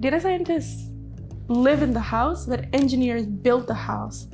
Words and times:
data 0.00 0.20
scientists 0.20 0.92
live 1.48 1.82
in 1.82 1.92
the 1.92 2.00
house, 2.00 2.46
but 2.46 2.66
engineers 2.72 3.26
build 3.26 3.66
the 3.66 3.74
house. 3.74 4.28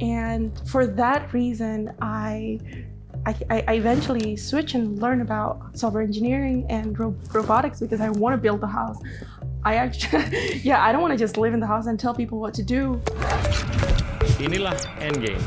And 0.00 0.58
for 0.66 0.86
that 0.86 1.34
reason, 1.34 1.92
I, 2.00 2.58
I, 3.26 3.62
I 3.68 3.74
eventually 3.74 4.36
switch 4.36 4.74
and 4.74 4.98
learn 5.02 5.20
about 5.20 5.76
software 5.76 6.02
engineering 6.02 6.64
and 6.70 6.98
ro- 6.98 7.14
robotics 7.34 7.78
because 7.78 8.00
I 8.00 8.08
want 8.08 8.32
to 8.32 8.40
build 8.40 8.62
the 8.62 8.72
house. 8.72 8.96
I 9.64 9.74
actually, 9.76 10.60
yeah, 10.64 10.82
I 10.82 10.92
don't 10.92 11.02
want 11.02 11.12
to 11.12 11.18
just 11.18 11.36
live 11.36 11.52
in 11.52 11.60
the 11.60 11.66
house 11.66 11.86
and 11.86 12.00
tell 12.00 12.14
people 12.14 12.40
what 12.40 12.54
to 12.54 12.62
do. 12.62 12.98
Inilah 14.40 14.80
Endgame. 14.96 15.44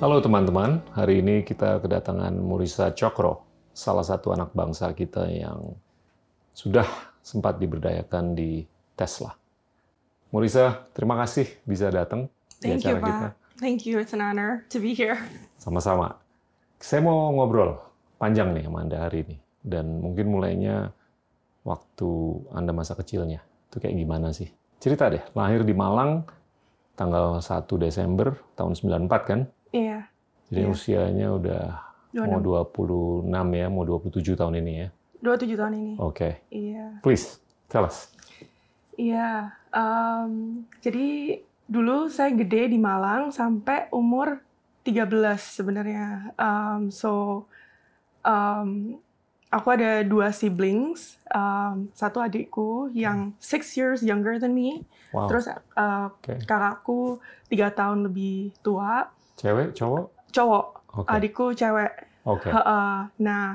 Halo 0.00 0.16
teman-teman, 0.24 0.80
hari 0.96 1.20
ini 1.20 1.44
kita 1.44 1.76
kedatangan 1.84 2.32
Murisa 2.40 2.88
Cokro, 2.96 3.49
salah 3.80 4.04
satu 4.04 4.36
anak 4.36 4.52
bangsa 4.52 4.92
kita 4.92 5.24
yang 5.24 5.72
sudah 6.52 6.84
sempat 7.24 7.56
diberdayakan 7.56 8.36
di 8.36 8.68
Tesla. 8.92 9.32
Murisa, 10.28 10.84
terima 10.92 11.16
kasih 11.16 11.48
bisa 11.64 11.88
datang 11.88 12.28
di 12.60 12.68
Thank 12.76 12.84
you, 12.84 12.92
acara 12.92 13.00
kita. 13.00 13.16
Pak. 13.24 13.32
Thank 13.56 13.80
you. 13.88 13.96
It's 13.96 14.12
an 14.12 14.20
honor 14.20 14.68
to 14.68 14.76
be 14.76 14.92
here. 14.92 15.16
Sama-sama. 15.56 16.20
Saya 16.76 17.00
mau 17.00 17.32
ngobrol 17.32 17.80
panjang 18.20 18.52
nih 18.52 18.68
sama 18.68 18.84
Anda 18.84 19.00
hari 19.08 19.24
ini. 19.24 19.36
Dan 19.60 20.00
mungkin 20.00 20.28
mulainya 20.28 20.92
waktu 21.64 22.08
Anda 22.52 22.72
masa 22.72 22.92
kecilnya. 22.96 23.40
Itu 23.68 23.80
kayak 23.80 23.96
gimana 23.96 24.32
sih? 24.32 24.48
Cerita 24.80 25.08
deh, 25.12 25.20
lahir 25.36 25.64
di 25.64 25.72
Malang 25.76 26.24
tanggal 26.96 27.40
1 27.40 27.64
Desember 27.76 28.36
tahun 28.56 28.76
94 28.76 29.28
kan? 29.28 29.40
Iya. 29.72 30.08
Jadi 30.48 30.60
Iya. 30.64 30.72
usianya 30.72 31.28
udah 31.36 31.64
mau 32.14 32.40
26 32.42 33.30
ya, 33.54 33.66
mau 33.70 33.84
27 33.86 34.34
tahun 34.34 34.54
ini 34.58 34.72
ya. 34.86 34.88
27 35.20 35.60
tahun 35.60 35.74
ini. 35.76 35.92
Oke. 36.00 36.42
Iya. 36.50 36.98
Please, 37.04 37.38
tell 37.68 37.84
us. 37.84 38.10
Iya. 38.96 39.54
em, 39.70 40.66
jadi 40.82 41.38
dulu 41.70 42.10
saya 42.10 42.34
gede 42.34 42.74
di 42.74 42.78
Malang 42.82 43.30
sampai 43.30 43.86
umur 43.94 44.42
13 44.82 45.38
sebenarnya. 45.38 46.34
Em, 46.34 46.90
so 46.90 47.44
em, 48.26 48.98
aku 49.46 49.68
ada 49.70 50.02
dua 50.02 50.34
siblings. 50.34 51.20
Em, 51.30 51.86
satu 51.94 52.18
adikku 52.18 52.90
yang 52.90 53.30
six 53.38 53.78
years 53.78 54.02
younger 54.02 54.40
than 54.42 54.56
me. 54.56 54.82
Wow. 55.14 55.26
Terus 55.30 55.46
eh, 55.50 56.06
Oke. 56.10 56.34
kakakku 56.46 57.18
tiga 57.50 57.70
tahun 57.70 58.06
lebih 58.10 58.54
tua. 58.62 59.10
Cewek, 59.38 59.72
cowok? 59.74 60.04
Cowok. 60.30 60.66
Oke. 60.92 61.08
Adikku 61.08 61.52
cewek. 61.52 61.92
Oke. 62.24 62.48
Heeh. 62.48 62.94
Nah, 63.18 63.46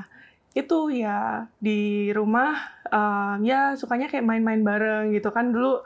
itu 0.52 0.78
ya 0.88 1.44
di 1.58 2.08
rumah 2.10 2.56
em, 2.88 3.44
ya 3.44 3.76
sukanya 3.76 4.08
kayak 4.08 4.24
main-main 4.24 4.64
bareng 4.64 5.12
gitu 5.12 5.28
kan 5.28 5.52
dulu 5.52 5.84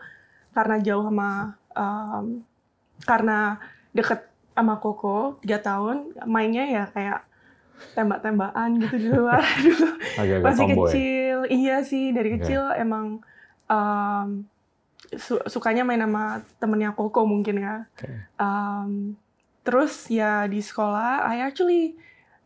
karena 0.51 0.78
jauh 0.78 1.03
sama 1.03 1.31
em, 1.75 2.47
karena 3.03 3.59
deket 3.91 4.31
sama 4.55 4.78
Koko 4.78 5.41
tiga 5.43 5.59
tahun 5.59 6.15
mainnya 6.23 6.62
ya 6.65 6.84
kayak 6.87 7.27
tembak-tembakan 7.97 8.78
gitu 8.78 8.97
di 8.97 9.09
luar 9.11 9.41
dulu 9.59 9.89
masih 10.45 10.65
tomboy. 10.69 10.87
kecil 10.87 11.37
iya 11.51 11.83
sih 11.83 12.15
dari 12.15 12.31
Oke. 12.31 12.37
kecil 12.39 12.62
emang 12.78 13.19
em, 13.67 14.47
su- 15.19 15.43
sukanya 15.51 15.83
main 15.83 15.98
sama 15.98 16.47
temennya 16.62 16.95
Koko 16.95 17.27
mungkin 17.27 17.59
ya 17.59 17.91
Oke. 17.91 18.06
Um, 18.39 19.19
terus 19.62 20.08
ya 20.08 20.47
di 20.47 20.58
sekolah, 20.58 21.22
I 21.22 21.41
actually 21.41 21.97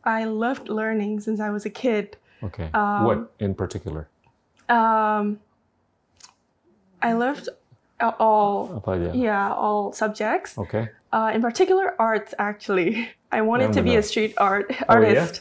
I 0.02 0.24
loved 0.24 0.68
learning 0.68 1.20
since 1.20 1.40
I 1.40 1.48
was 1.48 1.64
a 1.64 1.72
kid. 1.72 2.16
Oke. 2.42 2.68
Um, 2.72 3.02
What 3.04 3.20
in 3.40 3.54
particular? 3.54 4.08
Um, 4.66 5.40
I 7.00 7.12
loved 7.12 7.48
all 8.00 8.80
Apa 8.80 8.90
aja? 8.96 9.10
yeah 9.12 9.52
all 9.52 9.92
subjects. 9.92 10.56
Oke. 10.56 10.88
Uh, 11.14 11.30
in 11.30 11.40
particular, 11.40 11.94
arts 11.96 12.34
actually. 12.36 13.06
I 13.34 13.40
wanted 13.42 13.70
Yang 13.70 13.76
to 13.76 13.82
be 13.82 13.94
a 13.94 14.02
benar. 14.02 14.08
street 14.08 14.32
art 14.36 14.66
Oh, 14.86 14.98
iya? 14.98 15.20
artist. 15.20 15.34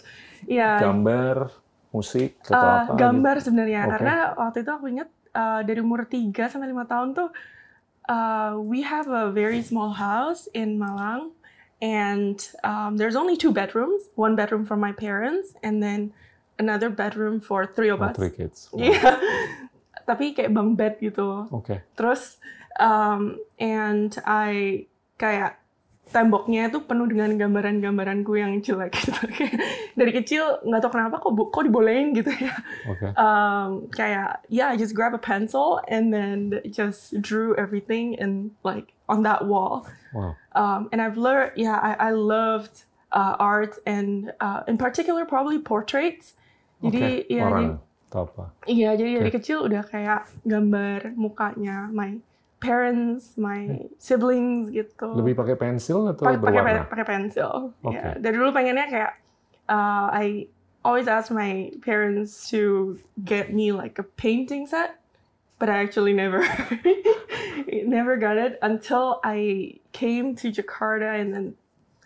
Yeah. 0.46 0.78
Gambar, 0.82 1.50
musik, 1.92 2.38
atau 2.46 2.58
Uh, 2.58 2.80
apa? 2.86 2.94
gambar 2.98 3.36
sebenarnya 3.40 3.82
Oke. 3.86 3.92
karena 3.96 4.16
waktu 4.36 4.58
itu 4.62 4.72
aku 4.72 4.86
ingat 4.90 5.10
uh, 5.34 5.62
dari 5.62 5.80
umur 5.80 6.06
3 6.06 6.34
sampai 6.50 6.68
5 6.68 6.84
tahun 6.90 7.08
tuh 7.14 7.30
uh, 8.08 8.52
we 8.60 8.82
have 8.82 9.06
a 9.08 9.30
very 9.30 9.62
small 9.62 9.94
house 9.94 10.46
in 10.52 10.76
Malang 10.76 11.32
and 11.84 12.40
um, 12.64 12.96
there's 12.96 13.20
only 13.20 13.36
two 13.36 13.52
bedrooms 13.52 14.08
one 14.16 14.40
bedroom 14.40 14.64
for 14.64 14.80
my 14.80 14.96
parents 14.96 15.52
and 15.68 15.84
then 15.84 16.16
another 16.56 16.88
bedroom 16.88 17.44
for 17.44 17.68
three 17.68 17.92
of 17.92 18.00
Oh, 18.00 18.08
us 18.08 18.16
three 18.16 18.32
kids. 18.32 18.70
Wow. 18.72 18.88
Iya. 18.88 19.12
tapi 20.04 20.32
kayak 20.32 20.52
bang 20.52 20.76
bed 20.76 20.94
gitu 21.00 21.48
Oke. 21.52 21.80
terus 21.96 22.40
um, 22.80 23.40
and 23.56 24.12
I 24.28 24.84
kayak 25.16 25.63
temboknya 26.12 26.70
itu 26.70 26.84
penuh 26.84 27.08
dengan 27.10 27.34
gambaran-gambaranku 27.40 28.38
yang 28.38 28.60
jelek 28.60 28.94
gitu. 28.94 29.14
Dari 30.00 30.12
kecil 30.14 30.62
nggak 30.62 30.82
tahu 30.84 30.92
kenapa 30.94 31.16
kok 31.24 31.34
kok 31.50 31.64
dibolehin 31.64 32.14
gitu 32.14 32.30
ya. 32.30 32.54
Oke. 32.86 33.08
Um, 33.18 33.88
kayak 33.90 34.44
yeah, 34.52 34.70
I 34.70 34.78
just 34.78 34.94
grab 34.94 35.16
a 35.16 35.22
pencil 35.22 35.82
and 35.90 36.14
then 36.14 36.62
just 36.70 37.18
drew 37.24 37.56
everything 37.56 38.14
in 38.20 38.54
like 38.62 38.94
on 39.10 39.24
that 39.24 39.48
wall. 39.48 39.88
Wow. 40.14 40.36
Um, 40.54 40.90
and 40.94 41.02
I've 41.02 41.18
learned 41.18 41.58
yeah, 41.58 41.80
I, 41.82 42.10
I 42.10 42.12
loved 42.12 42.86
uh, 43.10 43.40
art 43.40 43.80
and 43.88 44.34
uh, 44.44 44.62
in 44.68 44.78
particular 44.78 45.26
probably 45.26 45.58
portraits. 45.58 46.38
Jadi 46.84 47.26
ya 47.32 47.48
Orang 47.48 47.80
atau 48.14 48.30
apa? 48.30 48.54
Iya, 48.70 48.94
jadi 48.94 49.26
dari 49.26 49.32
kecil 49.34 49.66
udah 49.66 49.82
kayak 49.90 50.30
gambar 50.46 51.18
mukanya 51.18 51.90
my 51.90 52.22
parents, 52.64 53.36
my 53.36 53.84
siblings 54.00 54.72
gitu. 54.72 55.12
Lebih 55.12 55.36
pakai 55.36 55.56
pensil 55.60 56.08
atau 56.08 56.24
pakai 56.24 56.40
pakai 56.40 56.62
berwarna? 56.64 56.88
pakai 56.88 57.06
pensil. 57.06 57.76
Oke. 57.84 57.94
Ya, 57.94 58.16
dari 58.16 58.36
dulu 58.40 58.56
pengennya 58.56 58.88
kayak 58.88 59.12
uh, 59.68 60.08
I 60.08 60.48
always 60.88 61.12
ask 61.12 61.28
my 61.28 61.76
parents 61.84 62.48
to 62.56 62.96
get 63.24 63.52
me 63.52 63.76
like 63.76 64.00
a 64.00 64.08
painting 64.16 64.64
set, 64.66 64.96
but 65.60 65.68
I 65.68 65.84
actually 65.84 66.16
never 66.16 66.40
never 67.88 68.16
got 68.16 68.40
it 68.40 68.60
until 68.64 69.20
I 69.24 69.80
came 69.92 70.36
to 70.40 70.52
Jakarta 70.52 71.20
and 71.20 71.30
then 71.36 71.48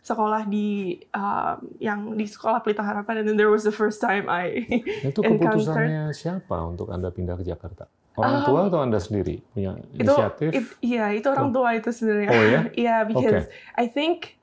sekolah 0.07 0.47
di 0.47 1.03
um, 1.11 1.67
yang 1.83 2.15
di 2.15 2.23
sekolah 2.23 2.63
Pelita 2.63 2.79
Harapan 2.79 3.23
and 3.23 3.25
then 3.27 3.35
there 3.35 3.51
was 3.51 3.67
the 3.67 3.75
first 3.75 3.99
time 3.99 4.31
I 4.31 4.63
Itu 5.03 5.19
keputusannya 5.27 6.15
siapa 6.15 6.55
untuk 6.63 6.87
Anda 6.95 7.11
pindah 7.11 7.35
ke 7.35 7.43
Jakarta? 7.43 7.91
Orang 8.17 8.41
Um, 8.41 8.45
tua 8.49 8.59
atau 8.65 8.79
Anda 8.81 8.97
sendiri 8.97 9.45
punya 9.53 9.77
itu 9.93 10.01
inisiatif? 10.01 10.49
it- 10.49 10.77
iya 10.81 11.13
itu 11.13 11.27
orang 11.29 11.53
tua 11.53 11.69
itu 11.71 11.89
sebenarnya 11.89 12.29
Oh, 12.29 12.43
ya? 12.43 12.61
Iya, 12.73 12.95
because 13.09 13.45
Oke. 13.45 13.77
I 13.77 13.85
think 13.87 14.41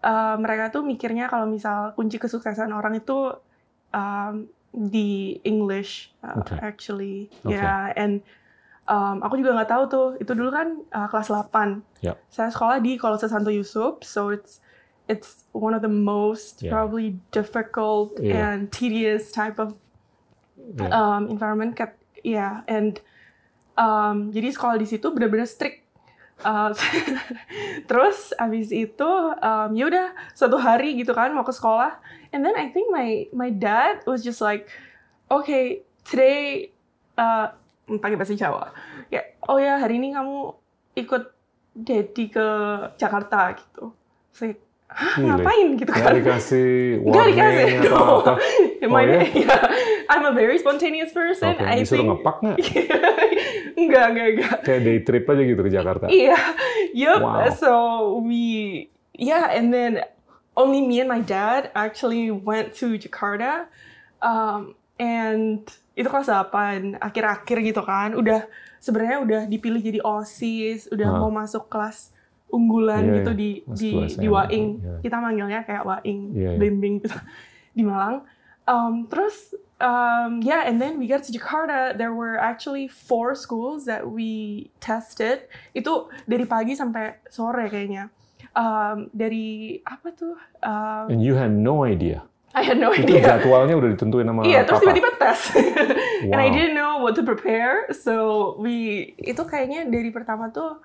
uh, 0.00 0.36
mereka 0.36 0.68
tuh 0.68 0.84
mikirnya 0.84 1.24
kalau 1.26 1.48
misal 1.48 1.96
kunci 1.96 2.20
kesuksesan 2.20 2.68
orang 2.68 3.00
itu 3.00 3.32
um, 3.90 4.44
di 4.70 5.40
English 5.40 6.12
uh, 6.20 6.36
Oke. 6.36 6.52
actually 6.60 7.32
Oke. 7.40 7.56
ya 7.56 7.88
and 7.94 8.20
um, 8.84 9.24
aku 9.24 9.40
juga 9.40 9.56
nggak 9.56 9.70
tahu 9.70 9.82
tuh 9.88 10.06
itu 10.18 10.32
dulu 10.34 10.50
kan 10.50 10.84
uh, 10.90 11.08
kelas 11.08 11.32
8 11.32 11.80
Ya. 12.02 12.20
saya 12.28 12.52
sekolah 12.52 12.76
di 12.78 13.00
Kolose 13.00 13.24
Santo 13.24 13.48
Yusuf 13.48 14.04
so 14.04 14.28
it's 14.28 14.60
it's 15.06 15.48
one 15.56 15.72
of 15.72 15.80
the 15.80 15.88
most 15.88 16.60
Yeah. 16.60 16.76
probably 16.76 17.16
difficult 17.30 18.20
Yeah. 18.20 18.52
and 18.52 18.68
tedious 18.68 19.32
type 19.32 19.56
of 19.56 19.80
Ya. 20.76 20.92
um, 20.92 21.28
environment 21.28 21.76
ya 22.20 22.60
and 22.66 23.00
um, 23.74 24.30
jadi 24.30 24.48
sekolah 24.50 24.76
di 24.76 24.86
situ 24.86 25.06
benar-benar 25.10 25.46
strict 25.46 25.82
Uh, 26.34 26.74
terus 27.88 28.34
abis 28.34 28.74
itu 28.74 29.06
um, 29.38 29.70
ya 29.70 29.86
udah 29.86 30.06
suatu 30.34 30.58
hari 30.58 30.98
gitu 30.98 31.14
kan 31.14 31.30
mau 31.30 31.46
ke 31.46 31.54
sekolah 31.54 31.94
and 32.34 32.42
then 32.42 32.58
I 32.58 32.74
think 32.74 32.90
my 32.90 33.30
my 33.30 33.54
dad 33.54 34.02
was 34.02 34.26
just 34.26 34.42
like 34.42 34.66
okay 35.30 35.86
today 36.02 36.74
uh, 37.14 37.54
pakai 37.86 38.18
bahasa 38.18 38.34
Jawa 38.34 38.74
ya 39.14 39.22
oh 39.46 39.62
ya 39.62 39.78
hari 39.78 40.02
ini 40.02 40.10
kamu 40.10 40.58
ikut 40.98 41.22
daddy 41.72 42.26
ke 42.26 42.46
Jakarta 42.98 43.54
gitu 43.54 43.94
saya 44.34 44.58
Hah, 44.90 45.22
ngapain 45.22 45.78
gitu 45.78 45.90
kan 45.90 46.18
dikasih 46.18 46.98
warning 47.06 47.34
dikasih, 47.34 47.70
atau 47.78 47.94
no. 47.94 48.14
apa? 48.20 48.32
Am 48.82 48.90
I- 48.90 48.94
Oh, 48.94 49.00
ya? 49.00 49.22
yeah. 49.22 49.62
I'm 50.06 50.24
a 50.24 50.32
very 50.32 50.58
spontaneous 50.58 51.10
person. 51.10 51.54
Oke, 51.54 51.62
I 51.62 51.80
disuruh 51.80 52.02
think. 52.02 52.10
ngepak 52.12 52.36
nggak? 52.40 52.58
enggak, 53.80 54.04
enggak, 54.10 54.26
enggak. 54.34 54.56
Kayak 54.62 54.80
day 54.82 54.98
trip 55.00 55.24
aja 55.26 55.42
gitu 55.42 55.60
ke 55.60 55.70
Jakarta. 55.70 56.04
Iya, 56.08 56.38
yup. 56.92 57.20
Wow. 57.20 57.48
So 57.54 57.70
we, 58.20 58.44
yeah, 59.12 59.50
and 59.50 59.68
then 59.68 60.02
only 60.54 60.80
me 60.80 60.98
and 60.98 61.08
my 61.08 61.20
dad 61.20 61.70
actually 61.74 62.30
went 62.30 62.74
to 62.78 62.94
Jakarta, 62.94 63.66
um, 64.20 64.74
and 64.96 65.66
itu 65.94 66.06
kelas 66.06 66.26
8, 66.26 66.98
akhir-akhir 66.98 67.58
gitu 67.62 67.82
kan, 67.82 68.14
udah 68.14 68.46
sebenarnya 68.78 69.18
udah 69.22 69.42
dipilih 69.46 69.78
jadi 69.78 70.00
osis, 70.02 70.90
udah 70.90 71.06
Hah. 71.06 71.20
mau 71.22 71.30
masuk 71.30 71.66
kelas 71.66 72.10
unggulan 72.50 73.02
Iya, 73.02 73.14
gitu 73.18 73.30
iya. 73.30 73.38
di 73.38 73.50
Kelas 73.62 73.78
di 73.78 73.90
di 74.16 74.28
Waing. 74.30 74.68
iya. 74.78 74.94
Kita 75.02 75.16
manggilnya 75.18 75.60
kayak 75.62 75.82
Waing, 75.82 76.20
Iya, 76.34 76.50
iya. 76.54 76.58
bimbing 76.58 76.94
gitu 77.02 77.14
di 77.78 77.82
Malang. 77.82 78.22
Um, 78.64 79.06
terus 79.06 79.54
um, 79.80 80.42
yeah, 80.42 80.66
and 80.66 80.80
then 80.80 80.98
we 80.98 81.06
got 81.06 81.24
to 81.24 81.32
Jakarta. 81.32 81.96
There 81.96 82.14
were 82.14 82.36
actually 82.38 82.86
four 82.88 83.34
schools 83.34 83.84
that 83.86 84.06
we 84.06 84.70
tested. 84.78 85.46
Itu 85.72 86.08
dari 86.26 86.44
pagi 86.44 86.74
sampai 86.74 87.18
sore 87.30 87.66
kayaknya. 87.68 88.10
Um, 88.54 89.10
dari 89.10 89.82
apa 89.82 90.14
tuh? 90.14 90.38
Um, 90.62 91.10
And 91.10 91.20
you 91.22 91.34
had 91.34 91.50
no 91.50 91.82
idea. 91.82 92.22
I 92.54 92.62
had 92.62 92.78
no 92.78 92.94
Itu 92.94 93.18
idea. 93.18 93.34
jadwalnya 93.34 93.74
udah 93.74 93.98
ditentuin 93.98 94.30
sama 94.30 94.46
Iya, 94.46 94.62
terus 94.62 94.78
tiba-tiba 94.78 95.10
tes. 95.18 95.40
And 96.30 96.38
I 96.38 96.46
Wow. 96.46 96.54
didn't 96.54 96.74
know 96.78 96.92
what 97.02 97.18
to 97.18 97.26
prepare. 97.26 97.90
So 97.90 98.54
we 98.62 99.10
itu 99.18 99.42
kayaknya 99.42 99.90
dari 99.90 100.14
pertama 100.14 100.54
tuh 100.54 100.78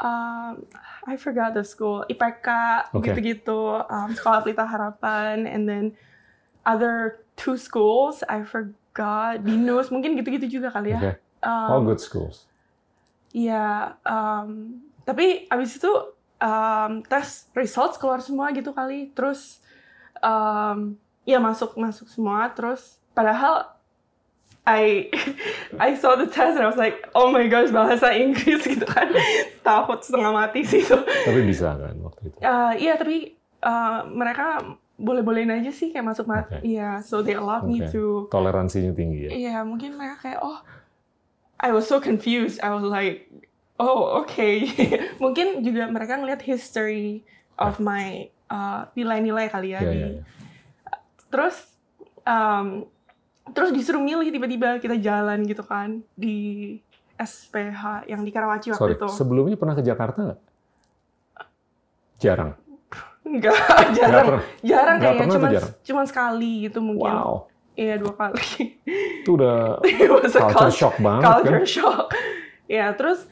um, 0.00 0.64
I 1.04 1.20
forgot 1.20 1.52
the 1.52 1.68
school, 1.68 2.08
IPK 2.08 2.48
Oke. 2.96 3.12
gitu-gitu, 3.12 3.84
um, 3.86 4.08
Sekolah 4.16 4.40
Pelita 4.40 4.64
Harapan, 4.64 5.44
and 5.44 5.68
then 5.68 5.84
other 6.64 7.21
two 7.42 7.58
schools 7.58 8.22
I 8.30 8.46
forgot, 8.46 9.42
Binus 9.42 9.90
mungkin 9.90 10.14
gitu-gitu 10.14 10.62
juga 10.62 10.70
kali 10.70 10.94
ya. 10.94 11.00
Oke. 11.02 11.12
Um, 11.42 11.68
All 11.74 11.82
good 11.82 11.98
schools. 11.98 12.46
Iya, 13.34 13.98
um, 14.06 14.78
tapi 15.02 15.50
abis 15.50 15.82
itu 15.82 15.90
um, 16.38 17.02
tes 17.02 17.50
results 17.58 17.98
keluar 17.98 18.22
semua 18.22 18.54
gitu 18.54 18.70
kali, 18.70 19.10
terus 19.10 19.58
um, 20.22 20.94
ya 21.26 21.42
masuk 21.42 21.74
masuk 21.74 22.06
semua, 22.06 22.46
terus 22.54 23.02
padahal 23.10 23.74
I 24.62 25.10
I 25.82 25.98
saw 25.98 26.14
the 26.14 26.30
test 26.30 26.54
and 26.54 26.62
I 26.62 26.70
was 26.70 26.78
like, 26.78 27.10
oh 27.18 27.34
my 27.34 27.50
gosh 27.50 27.74
bahasa 27.74 28.14
Inggris 28.14 28.62
gitu 28.78 28.86
kan, 28.86 29.10
takut 29.66 29.98
setengah 30.06 30.30
mati 30.30 30.62
sih 30.62 30.86
itu. 30.86 30.98
Tapi 31.02 31.40
bisa 31.42 31.74
kan 31.74 31.98
waktu 31.98 32.30
itu. 32.30 32.38
Uh, 32.38 32.72
Iya 32.78 32.94
tapi 32.94 33.34
uh, 33.66 34.06
mereka 34.06 34.78
boleh-bolehin 35.00 35.50
aja 35.50 35.72
sih 35.72 35.90
kayak 35.90 36.06
masuk 36.14 36.28
mat, 36.28 36.46
Oke. 36.46 36.62
iya, 36.62 37.00
so 37.02 37.24
they 37.24 37.34
allowed 37.34 37.64
me 37.64 37.80
Oke. 37.82 37.90
to 37.90 38.28
Toleransinya 38.28 38.92
tinggi 38.92 39.26
ya. 39.26 39.30
Iya, 39.30 39.56
mungkin 39.64 39.96
mereka 39.96 40.28
kayak, 40.28 40.40
oh, 40.44 40.60
I 41.58 41.70
was 41.74 41.88
so 41.88 41.98
confused. 41.98 42.58
I 42.60 42.70
was 42.74 42.84
like, 42.84 43.26
oh, 43.80 44.22
okay. 44.22 44.66
mungkin 45.22 45.62
juga 45.62 45.88
mereka 45.88 46.18
ngeliat 46.18 46.42
history 46.42 47.24
of 47.58 47.78
my 47.78 48.28
uh, 48.50 48.86
nilai-nilai 48.94 49.48
kali 49.48 49.74
ya. 49.74 49.80
Iya, 49.80 49.90
di- 49.90 49.98
iya, 49.98 50.08
iya. 50.18 50.22
Terus, 51.32 51.56
um, 52.22 52.84
terus 53.56 53.70
disuruh 53.74 54.02
milih 54.02 54.28
tiba-tiba 54.28 54.78
kita 54.78 54.98
jalan 55.00 55.42
gitu 55.48 55.64
kan 55.64 56.04
di 56.14 56.78
SPH 57.16 58.06
yang 58.10 58.22
di 58.22 58.30
Karawaci 58.30 58.74
waktu 58.74 58.80
Sorry, 58.82 58.94
itu. 58.98 59.06
sebelumnya 59.10 59.56
pernah 59.56 59.74
ke 59.74 59.82
Jakarta 59.82 60.18
nggak? 60.30 60.40
Jarang. 62.22 62.54
Enggak, 63.22 63.54
Nggak 63.54 63.90
jarang. 63.98 64.26
pernah. 64.26 64.44
Jarang 64.60 64.96
Nggak 64.98 65.12
kayaknya, 65.14 65.32
cuman, 65.32 65.50
jarang? 65.52 65.72
cuman 65.80 66.04
sekali 66.04 66.52
gitu 66.62 66.78
mungkin. 66.78 67.14
Wow, 67.14 67.34
Iya, 67.72 67.94
dua 67.96 68.12
kali. 68.12 68.76
itu 69.22 69.30
udah 69.32 69.80
It 69.80 70.06
was 70.06 70.32
a 70.32 70.42
culture 70.42 70.68
culture 70.68 70.74
shock 70.76 70.94
banget 70.98 71.24
culture 71.24 71.56
kan? 71.56 71.64
shock. 71.64 72.06
Ya, 72.66 72.92
terus 72.92 73.24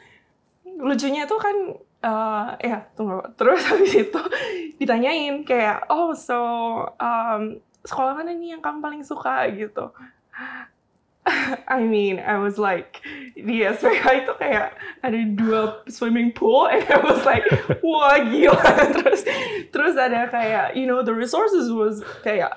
lucunya 0.65 1.25
tuh 1.25 1.37
kan 1.37 1.57
eh 2.01 2.47
ya 2.65 2.79
tunggu. 2.95 3.21
Terus 3.35 3.61
habis 3.69 3.93
itu 3.93 4.21
ditanyain 4.77 5.43
kayak, 5.43 5.85
"Oh, 5.87 6.13
so 6.13 6.39
um, 6.97 7.57
sekolah 7.83 8.15
mana 8.15 8.33
nih 8.33 8.55
yang 8.55 8.63
kamu 8.63 8.81
paling 8.81 9.03
suka?" 9.03 9.45
gitu. 9.51 9.93
I 11.69 11.85
mean, 11.85 12.17
I 12.19 12.41
was 12.41 12.57
like 12.57 13.05
di 13.37 13.61
SPK 13.63 14.25
itu 14.25 14.33
kayak 14.37 14.73
ada 15.05 15.19
dua 15.37 15.61
swimming 15.87 16.33
pool 16.33 16.65
and 16.67 16.81
I 16.89 16.97
was 16.99 17.23
like, 17.23 17.45
wah 17.85 18.17
gila. 18.19 18.57
terus 18.97 19.21
terus 19.69 19.95
ada 19.95 20.27
kayak, 20.29 20.75
you 20.75 20.89
know, 20.89 21.05
the 21.05 21.13
resources 21.13 21.69
was 21.69 22.01
kayak 22.25 22.57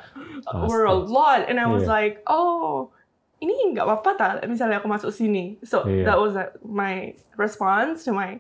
were 0.65 0.87
a 0.87 0.95
lot 0.95 1.45
and 1.45 1.59
I 1.59 1.67
was 1.67 1.83
Iya. 1.83 1.91
like, 1.91 2.15
oh, 2.25 2.87
ini 3.39 3.75
nggak 3.75 3.83
apa-apa 3.83 4.11
tak 4.15 4.31
misalnya 4.47 4.79
aku 4.79 4.87
masuk 4.87 5.11
sini. 5.11 5.59
So 5.61 5.83
Iya. 5.83 6.07
that 6.07 6.17
was 6.17 6.33
uh, 6.33 6.47
my 6.63 7.11
response 7.35 8.07
to 8.07 8.15
my 8.15 8.39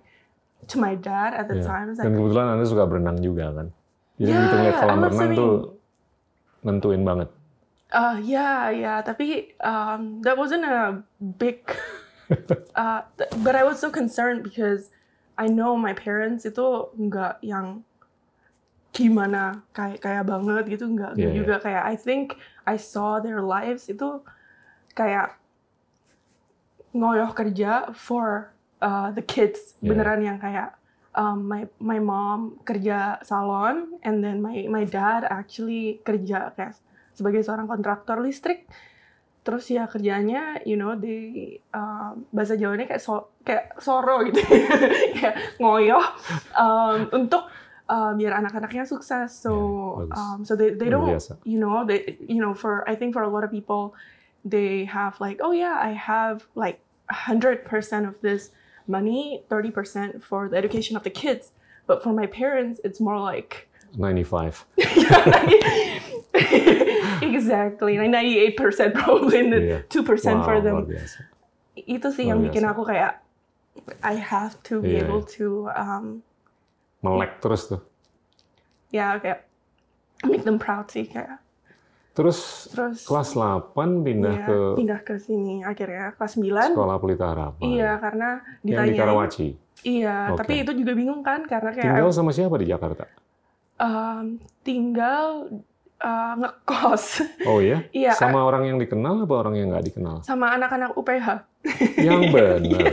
to 0.71 0.79
my 0.79 0.95
dad 0.95 1.35
at 1.35 1.51
the 1.51 1.59
Iya. 1.59 1.67
time. 1.67 1.85
It's 1.91 1.99
Dan 1.99 2.15
like, 2.15 2.23
kebetulan 2.23 2.47
Anda 2.55 2.65
suka 2.65 2.83
berenang 2.87 3.19
juga 3.19 3.51
kan? 3.51 3.67
Jadi 4.15 4.29
Ya, 4.29 4.39
begitu 4.39 4.55
ngeliat 4.55 4.75
kolam 4.79 4.95
renang 4.95 5.13
swimming. 5.19 5.35
tuh 5.37 5.53
nentuin 6.63 7.03
banget. 7.03 7.29
Uh, 7.93 8.17
yeah, 8.19 8.73
yeah, 8.73 8.99
tapi 9.05 9.53
um, 9.61 10.19
that 10.25 10.35
wasn't 10.35 10.65
a 10.65 11.05
big, 11.37 11.61
uh, 12.75 13.01
but 13.45 13.55
I 13.55 13.63
was 13.63 13.79
so 13.79 13.93
concerned 13.93 14.43
because 14.43 14.89
I 15.37 15.47
know 15.47 15.77
my 15.77 15.93
parents 15.93 16.45
itu 16.45 16.89
nggak 16.97 17.41
yang 17.45 17.85
gimana 18.93 19.65
kayak 19.73 20.05
kayak 20.05 20.29
banget 20.29 20.77
gitu 20.77 20.85
nggak 20.85 21.17
iya. 21.17 21.33
juga 21.33 21.57
kayak 21.57 21.81
I 21.81 21.95
think 21.97 22.37
I 22.69 22.77
saw 22.77 23.17
their 23.17 23.41
lives 23.41 23.89
itu 23.89 24.21
kayak 24.93 25.33
ngoyoh 26.93 27.33
kerja 27.33 27.89
for 27.97 28.53
uh, 28.85 29.09
the 29.09 29.25
kids 29.25 29.73
Iya. 29.81 29.89
beneran 29.89 30.21
yang 30.21 30.37
kayak 30.37 30.77
um, 31.17 31.49
my 31.49 31.65
my 31.81 31.97
mom 31.97 32.61
kerja 32.61 33.17
salon 33.25 33.97
and 34.05 34.21
then 34.21 34.37
my 34.45 34.69
my 34.69 34.85
dad 34.85 35.25
actually 35.25 35.97
kerja 36.05 36.53
kayak 36.53 36.77
sebagai 37.13 37.41
seorang 37.45 37.69
kontraktor 37.69 38.19
listrik. 38.19 38.65
Terus 39.43 39.67
ya 39.67 39.91
kerjanya 39.91 40.63
you 40.63 40.79
know 40.79 40.95
di 40.95 41.51
um, 41.75 42.23
bahasa 42.31 42.55
Jawanya 42.55 42.87
kayak 42.87 43.03
so, 43.03 43.35
kayak 43.43 43.75
soro 43.83 44.23
gitu. 44.23 44.39
Kayak 45.19 45.59
ngoyoh 45.59 46.05
um, 46.55 47.11
untuk 47.11 47.43
uh, 47.91 48.15
biar 48.15 48.39
anak-anaknya 48.39 48.87
sukses. 48.87 49.35
So 49.35 49.51
bagus. 50.07 50.15
um, 50.15 50.39
so 50.47 50.55
they 50.55 50.71
they 50.71 50.87
don't 50.87 51.11
you 51.43 51.59
know 51.59 51.83
they 51.83 52.15
you 52.23 52.39
know 52.39 52.55
for 52.55 52.87
I 52.87 52.95
think 52.95 53.13
for 53.13 53.23
a 53.23 53.31
lot 53.31 53.43
of 53.43 53.51
people 53.51 53.95
they 54.47 54.87
have 54.87 55.19
like 55.19 55.39
oh 55.43 55.51
yeah 55.51 55.79
I 55.79 55.91
have 55.91 56.47
like 56.55 56.79
100% 57.11 57.67
of 58.07 58.15
this 58.23 58.51
money 58.87 59.43
30% 59.51 60.23
for 60.23 60.47
the 60.47 60.57
education 60.57 60.95
of 60.95 61.03
the 61.03 61.11
kids. 61.11 61.51
But 61.83 61.99
for 61.99 62.15
my 62.15 62.27
parents 62.27 62.79
it's 62.83 63.03
more 63.03 63.19
like 63.19 63.67
95. 63.99 64.65
exactly 67.25 67.95
like 67.95 68.11
98% 68.11 68.57
probably 68.91 69.37
and 69.37 69.49
then 69.49 69.63
Iya. 69.63 69.79
2% 69.87 70.03
for 70.41 70.55
Wow, 70.55 70.61
them 70.61 70.75
luar 70.79 70.89
biasa. 70.89 71.19
itu 71.75 72.07
sih 72.09 72.25
yang 72.27 72.39
bikin 72.39 72.63
aku 72.63 72.83
kayak 72.83 73.23
I 73.99 74.15
have 74.15 74.59
to 74.65 74.79
be 74.79 74.93
Iya, 74.93 75.05
able 75.05 75.21
iya. 75.21 75.33
to 75.33 75.47
um 75.69 76.05
Melek 76.99 77.39
terus 77.39 77.67
tuh. 77.67 77.81
ya 78.89 79.17
kayak 79.17 79.43
make 80.23 80.41
them 80.41 80.55
proud 80.55 80.87
sih 80.87 81.03
kayak 81.03 81.41
Terus 82.13 82.69
terus 82.69 83.03
kelas 83.03 83.33
8 83.33 83.73
pindah 83.99 84.35
ya, 84.35 84.45
ke 84.45 84.57
pindah 84.77 85.01
ke 85.01 85.17
sini 85.17 85.61
akhirnya 85.61 86.13
kelas 86.13 86.37
9 86.37 86.71
Sekolah 86.71 86.97
Pelita 86.97 87.25
Harapan. 87.27 87.61
iya 87.63 87.97
karena 87.97 88.29
Yang 88.61 88.61
di 88.61 88.69
ditanya 88.69 88.93
Karawaci. 88.95 89.47
iya 89.83 90.15
Oke. 90.29 90.37
tapi 90.39 90.53
itu 90.61 90.71
juga 90.75 90.91
bingung 90.93 91.21
kan 91.21 91.41
karena 91.43 91.73
kayak 91.73 91.89
Tinggal 91.89 92.13
sama 92.13 92.29
siapa 92.29 92.55
di 92.55 92.69
Jakarta? 92.69 93.09
um, 93.75 94.37
tinggal 94.61 95.49
uh, 96.03 96.33
ngekos 96.37 97.23
Oh 97.49 97.57
iya? 97.57 97.87
iya 97.89 98.11
Sama 98.13 98.43
orang 98.43 98.67
yang 98.67 98.77
dikenal 98.77 99.23
apa 99.23 99.33
orang 99.33 99.55
yang 99.55 99.71
nggak 99.71 99.87
dikenal? 99.87 100.21
sama 100.21 100.53
anak-anak 100.53 100.93
UPH 100.93 101.27
Yang 101.97 102.21
benar. 102.33 102.59
Iya. 102.59 102.91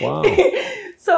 Wow. 0.00 0.22
so 0.96 1.14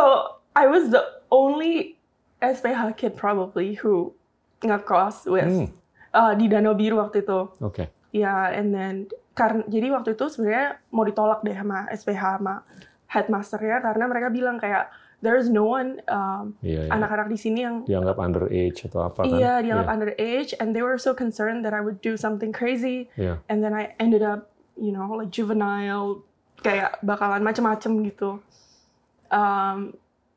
I 0.54 0.64
was 0.64 0.88
the 0.88 1.02
only 1.28 1.98
SPH 2.38 2.94
kid 2.96 3.14
probably 3.14 3.74
who 3.74 4.14
ngekos 4.60 5.26
with 5.26 5.46
Hmm, 5.46 5.68
uh, 6.12 6.32
di 6.34 6.46
Danau 6.46 6.74
Biru 6.74 6.98
waktu 6.98 7.22
itu. 7.22 7.50
Oke. 7.58 7.90
Ya, 8.10 8.50
and 8.50 8.70
then 8.70 8.94
karena 9.32 9.64
jadi 9.64 9.88
waktu 9.90 10.12
itu 10.12 10.28
sebenarnya 10.28 10.76
mau 10.90 11.02
ditolak 11.02 11.40
deh 11.40 11.54
sama 11.54 11.88
SPH 11.88 12.22
sama 12.36 12.54
headmasternya 13.08 13.80
karena 13.80 14.04
mereka 14.04 14.28
bilang 14.28 14.56
kayak 14.56 14.92
there 15.22 15.38
is 15.38 15.46
no 15.46 15.62
one 15.64 16.02
um, 16.10 16.58
Iya, 16.60 16.86
iya. 16.86 16.90
anak-anak 16.90 17.30
di 17.30 17.38
sini 17.38 17.62
yang 17.62 17.86
Dianggap 17.86 18.18
underage 18.18 18.84
atau 18.84 19.06
apa 19.06 19.22
kan? 19.22 19.30
iya 19.32 19.62
dianggap 19.62 19.88
underage 19.88 20.50
and 20.58 20.74
they 20.74 20.82
were 20.82 20.98
so 20.98 21.14
concerned 21.14 21.62
that 21.62 21.72
I 21.72 21.80
would 21.80 22.02
do 22.02 22.18
something 22.18 22.50
crazy 22.50 23.06
Iya. 23.14 23.38
and 23.46 23.62
then 23.62 23.72
I 23.72 23.94
ended 23.96 24.20
up 24.20 24.50
you 24.74 24.90
know 24.90 25.06
like 25.14 25.30
juvenile 25.30 26.20
kayak 26.60 26.98
bakalan 27.00 27.40
macem-macem 27.40 28.02
gitu 28.06 28.42
um, 29.30 29.94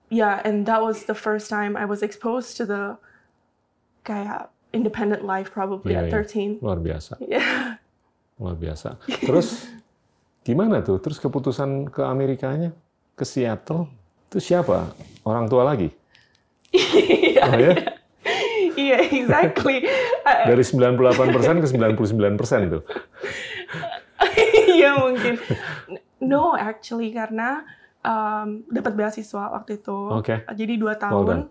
yeah 0.10 0.40
and 0.46 0.66
that 0.70 0.80
was 0.80 1.10
the 1.10 1.18
first 1.18 1.50
time 1.50 1.74
I 1.74 1.86
was 1.86 2.06
exposed 2.06 2.56
to 2.58 2.64
the 2.64 2.84
kayak 4.06 4.54
independent 4.70 5.26
life 5.26 5.50
probably 5.50 5.98
Iya, 5.98 6.06
at 6.06 6.14
iya. 6.14 6.60
13 6.60 6.62
Luar 6.62 6.78
biasa. 6.78 7.18
yeah 7.26 7.80
Luar 8.36 8.60
biasa. 8.60 9.00
Terus 9.24 9.64
gimana 10.44 10.84
tuh? 10.84 11.00
Terus 11.00 11.24
keputusan 11.24 11.88
ke 11.88 12.04
Amerikanya, 12.04 12.76
ke 13.16 13.24
Seattle, 13.24 13.88
itu 14.36 14.52
siapa? 14.52 14.92
Orang 15.24 15.48
tua 15.48 15.64
lagi? 15.64 15.88
iya 16.76 17.40
Oh 17.48 17.56
ya? 17.56 17.72
iya 18.76 19.00
exactly 19.08 19.88
Dari 20.28 20.60
98% 20.60 21.64
ke 21.64 21.68
99% 21.72 22.76
tuh. 22.76 22.84
Iya 24.76 24.92
mungkin. 25.00 25.40
No, 26.20 26.52
actually 26.52 27.16
karena 27.16 27.64
um, 28.04 28.68
dapat 28.68 28.92
beasiswa 29.00 29.56
waktu 29.56 29.80
itu. 29.80 30.00
Oke. 30.12 30.44
Jadi 30.52 30.76
dua 30.76 31.00
Well 31.00 31.04
tahun, 31.08 31.26
done. 31.32 31.44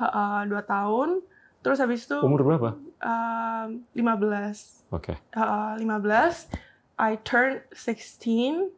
uh, 0.00 0.42
dua 0.48 0.62
tahun. 0.64 1.20
Terus 1.60 1.76
habis 1.76 2.08
itu 2.08 2.16
Umur 2.24 2.40
berapa? 2.40 2.72
um, 3.04 3.84
15. 3.92 4.88
Oke. 4.96 5.12
Uh, 5.36 5.76
15, 5.76 6.48
I 6.96 7.20
turned 7.20 7.60
16, 7.76 8.72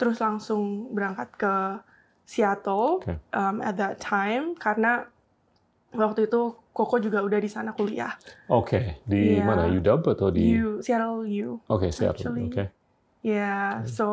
terus 0.00 0.16
langsung 0.16 0.88
berangkat 0.96 1.28
ke 1.36 1.54
Seattle 2.24 3.02
Oke. 3.02 3.14
um, 3.30 3.58
at 3.60 3.76
that 3.76 3.98
time 3.98 4.54
karena 4.54 5.06
waktu 5.92 6.26
itu 6.26 6.56
Koko 6.72 6.96
juga 6.96 7.20
udah 7.20 7.36
di 7.36 7.52
sana 7.52 7.76
kuliah. 7.76 8.16
Oke, 8.48 9.04
di 9.04 9.36
Iya. 9.36 9.44
mana? 9.44 9.68
UW 9.68 10.08
atau 10.08 10.32
di? 10.32 10.56
U, 10.56 10.80
Seattle 10.80 11.28
U. 11.28 11.60
Oke, 11.68 11.92
Seattle. 11.92 12.16
actually. 12.16 12.48
Oke. 12.48 12.64
Yeah, 13.20 13.84
Oke. 13.84 13.92
so 13.92 14.06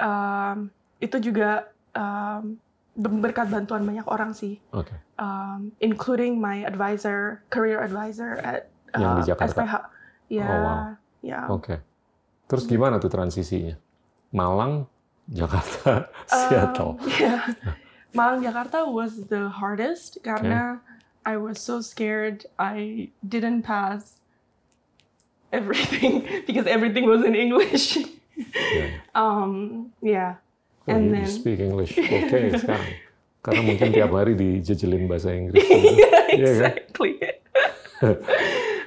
um, 0.00 0.72
itu 0.96 1.20
juga 1.20 1.68
um, 1.92 2.56
ber- 2.96 3.20
berkat 3.20 3.52
bantuan 3.52 3.84
banyak 3.84 4.08
orang 4.08 4.32
sih, 4.32 4.56
Oke. 4.72 4.96
um, 5.16 5.68
including 5.78 6.40
my 6.40 6.64
advisor, 6.64 7.44
career 7.48 7.76
advisor 7.78 8.40
at 8.40 8.72
Yang 8.96 9.12
di 9.12 9.20
uh, 9.20 9.26
Jakarta? 9.28 9.60
SPH. 9.60 9.74
Ya, 10.32 10.46
Oh, 10.48 10.58
wow. 10.64 10.78
ya. 11.20 11.40
Oke. 11.52 11.76
Terus 12.48 12.64
gimana 12.64 12.96
tuh 12.96 13.12
transisinya? 13.12 13.76
Malang, 14.32 14.88
Jakarta, 15.32 16.08
Seattle. 16.26 16.98
Um, 17.00 17.10
yeah. 17.20 17.54
Malang 18.14 18.42
Jakarta 18.42 18.90
was 18.90 19.26
the 19.30 19.48
hardest 19.48 20.18
karena 20.26 20.80
I 21.24 21.36
was 21.38 21.60
so 21.62 21.80
scared 21.80 22.46
I 22.58 23.08
didn't 23.22 23.62
pass 23.62 24.18
everything 25.52 26.26
because 26.46 26.66
everything 26.66 27.06
was 27.06 27.24
in 27.24 27.34
English. 27.34 27.96
yeah. 28.74 28.90
um, 29.14 29.92
yeah. 30.02 30.36
Oh, 30.88 30.94
And 30.94 31.10
you 31.10 31.22
then- 31.22 31.26
speak 31.30 31.60
English. 31.60 31.94
Oke 31.98 32.50
sekarang. 32.58 32.90
Karena 33.40 33.60
mungkin 33.64 33.88
tiap 33.96 34.12
hari 34.12 34.36
dijejelin 34.36 35.08
bahasa 35.08 35.32
Inggris. 35.32 35.64
kan? 35.64 36.28
exactly. 36.28 37.16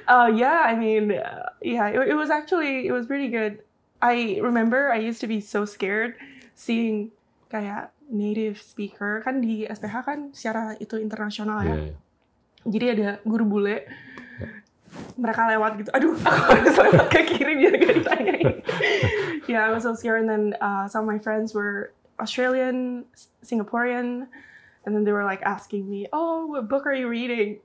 uh, 0.06 0.30
yeah, 0.30 0.62
I 0.70 0.78
mean, 0.78 1.10
uh, 1.10 1.50
yeah, 1.58 1.90
it, 1.90 2.14
it 2.14 2.16
was 2.18 2.30
actually 2.30 2.86
it 2.86 2.92
was 2.94 3.06
pretty 3.06 3.26
good. 3.34 3.58
I 3.98 4.38
remember 4.38 4.92
I 4.94 5.02
used 5.02 5.18
to 5.24 5.26
be 5.26 5.40
so 5.42 5.64
scared 5.66 6.14
seeing 6.54 7.10
kayak 7.50 7.90
native 8.10 8.58
speaker 8.58 9.22
kan 9.22 9.38
di 9.38 9.66
SPH 9.66 9.96
kan 10.04 10.18
secara 10.34 10.74
itu 10.78 10.98
internasional 10.98 11.62
ya. 11.62 11.74
Iya, 11.74 11.76
iya. 11.78 11.94
Jadi 12.64 12.86
ada 12.90 13.08
guru 13.22 13.44
bule. 13.44 13.76
Mereka 15.18 15.50
lewat 15.50 15.72
gitu. 15.82 15.90
Aduh, 15.90 16.14
aku 16.26 16.50
harus 16.54 16.76
lewat 16.78 17.06
ke 17.10 17.20
kiri 17.26 17.52
biar 17.58 17.74
gak 17.76 17.94
ditanyain. 17.98 18.46
yeah, 19.50 19.66
I 19.66 19.70
was 19.74 19.82
so 19.82 19.94
scared. 19.94 20.22
And 20.22 20.30
then 20.30 20.44
uh, 20.62 20.86
some 20.86 21.04
of 21.04 21.08
my 21.10 21.18
friends 21.18 21.50
were 21.52 21.90
Australian, 22.22 23.04
Singaporean, 23.42 24.30
and 24.86 24.90
then 24.94 25.02
they 25.02 25.10
were 25.12 25.26
like 25.26 25.42
asking 25.42 25.90
me, 25.90 26.06
"Oh, 26.14 26.46
what 26.46 26.70
book 26.70 26.86
are 26.86 26.94
you 26.94 27.10
reading?" 27.10 27.58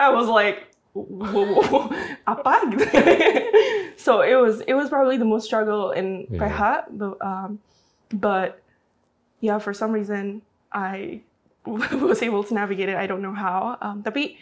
I 0.00 0.08
was 0.08 0.28
like, 0.32 0.72
"Whoa, 0.96 1.04
whoa, 1.28 1.64
whoa, 1.68 1.84
apa?" 2.24 2.72
gitu. 2.72 2.84
so 4.00 4.24
it 4.24 4.36
was 4.40 4.64
it 4.64 4.72
was 4.72 4.88
probably 4.88 5.20
the 5.20 5.28
most 5.28 5.44
struggle 5.44 5.92
in 5.92 6.24
Yeah. 6.32 6.48
PH, 6.48 6.88
but, 6.96 7.20
um, 7.20 7.60
but 8.10 8.62
yeah, 9.40 9.58
for 9.58 9.74
some 9.74 9.92
reason 9.92 10.42
I 10.72 11.22
was 11.66 12.22
able 12.22 12.44
to 12.44 12.54
navigate 12.54 12.88
it. 12.88 12.96
I 12.96 13.06
don't 13.06 13.22
know 13.22 13.34
how. 13.34 13.76
Um, 13.82 14.02
tapi 14.02 14.38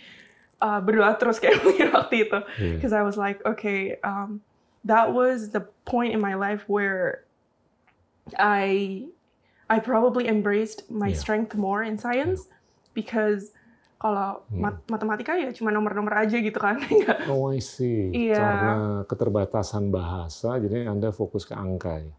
uh, 0.60 0.80
berdoa 0.80 1.16
terus 1.16 1.40
kayak 1.40 1.60
mungkin 1.66 1.92
waktu 1.92 2.28
itu 2.28 2.38
because 2.76 2.92
I 2.92 3.00
was 3.02 3.16
like, 3.16 3.40
okay, 3.44 3.96
um, 4.04 4.44
that 4.84 5.12
was 5.12 5.50
the 5.50 5.64
point 5.88 6.12
in 6.12 6.20
my 6.20 6.36
life 6.36 6.64
where 6.68 7.24
I 8.38 9.04
I 9.68 9.80
probably 9.80 10.28
embraced 10.28 10.88
my 10.92 11.12
Yeah. 11.12 11.20
strength 11.20 11.56
more 11.56 11.80
in 11.80 11.96
science 11.96 12.48
because 12.92 13.52
kalau 13.96 14.44
Hmm. 14.52 14.68
mat- 14.68 14.84
matematika 14.84 15.32
ya 15.32 15.48
cuma 15.56 15.72
nomor-nomor 15.72 16.12
aja 16.12 16.36
gitu 16.36 16.60
kan. 16.60 16.76
Oh, 17.30 17.48
I 17.48 17.64
see. 17.64 18.12
Iya. 18.28 18.36
Karena 18.36 18.74
keterbatasan 19.08 19.88
bahasa, 19.88 20.60
jadi 20.60 20.84
Anda 20.92 21.08
fokus 21.08 21.48
ke 21.48 21.56
angka 21.56 22.04
ya? 22.04 22.12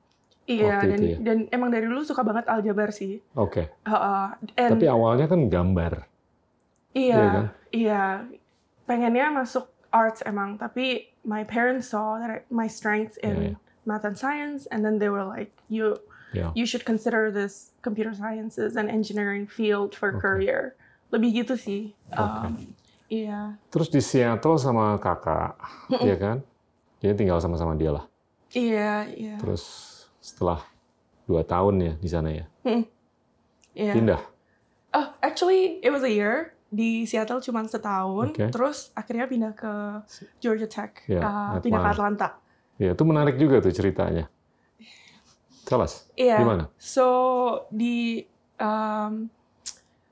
Iya 0.46 0.78
dan 0.82 1.00
ya? 1.02 1.18
dan 1.22 1.38
emang 1.50 1.70
dari 1.70 1.86
dulu 1.86 2.02
suka 2.02 2.22
banget 2.22 2.46
aljabar 2.46 2.90
sih. 2.90 3.22
Oke. 3.34 3.70
Uh, 3.84 4.30
and 4.56 4.78
Tapi 4.78 4.86
awalnya 4.86 5.26
kan 5.26 5.42
gambar. 5.46 6.06
Iya, 6.94 7.16
Iya 7.18 7.26
kan? 7.28 7.46
iya. 7.72 8.04
Pengennya 8.86 9.34
masuk 9.34 9.66
arts 9.90 10.22
emang, 10.22 10.56
tapi 10.56 11.10
my 11.26 11.42
parents 11.42 11.90
saw 11.90 12.22
that 12.22 12.30
I- 12.30 12.46
my 12.48 12.70
strength 12.70 13.18
in 13.20 13.34
Iya, 13.34 13.46
iya. 13.52 13.58
math 13.84 14.06
and 14.06 14.14
science, 14.14 14.70
and 14.70 14.86
then 14.86 15.02
they 15.02 15.10
were 15.10 15.26
like, 15.26 15.50
"You, 15.68 15.98
Ya. 16.32 16.54
you 16.54 16.64
should 16.64 16.86
consider 16.86 17.34
this 17.34 17.74
computer 17.82 18.14
sciences 18.14 18.76
and 18.76 18.86
engineering 18.88 19.50
field 19.50 19.98
for 19.98 20.14
Oke. 20.14 20.22
career." 20.22 20.78
Lebih 21.10 21.42
gitu 21.44 21.56
sih. 21.56 21.98
Oke. 22.12 22.48
Um, 22.48 22.56
Iya, 23.06 23.54
Terus 23.70 23.94
di 23.94 24.02
Seattle 24.02 24.58
sama 24.58 24.98
kakak, 24.98 25.54
ya 26.02 26.18
kan? 26.18 26.42
Jadi 26.98 27.22
tinggal 27.22 27.38
sama-sama 27.38 27.78
dia 27.78 27.94
lah. 27.94 28.10
iya, 28.50 29.06
iya, 29.06 29.38
Terus 29.38 29.62
setelah 30.26 30.66
dua 31.30 31.46
tahun 31.46 31.76
ya 31.78 31.94
di 32.02 32.10
sana 32.10 32.30
ya, 32.34 32.46
iya. 33.78 33.94
pindah. 33.94 34.22
Oh, 34.96 35.08
actually, 35.22 35.78
it 35.86 35.94
was 35.94 36.02
a 36.02 36.10
year 36.10 36.56
di 36.72 37.06
Seattle 37.06 37.44
cuma 37.46 37.62
setahun. 37.70 38.34
Oke. 38.34 38.50
Terus 38.50 38.90
akhirnya 38.98 39.30
pindah 39.30 39.54
ke 39.54 39.74
Georgia 40.42 40.66
Tech, 40.66 41.06
Ya, 41.06 41.22
uh, 41.22 41.62
pindah 41.62 41.82
ke 41.84 41.90
Atlanta. 41.94 42.30
Ya, 42.82 42.98
itu 42.98 43.04
menarik 43.06 43.38
juga 43.38 43.62
tuh 43.62 43.76
ceritanya. 43.76 44.26
Tell 45.66 45.82
us, 45.82 46.10
Iya. 46.18 46.42
gimana? 46.42 46.70
So 46.78 47.08
di 47.74 48.22
um, 48.62 49.30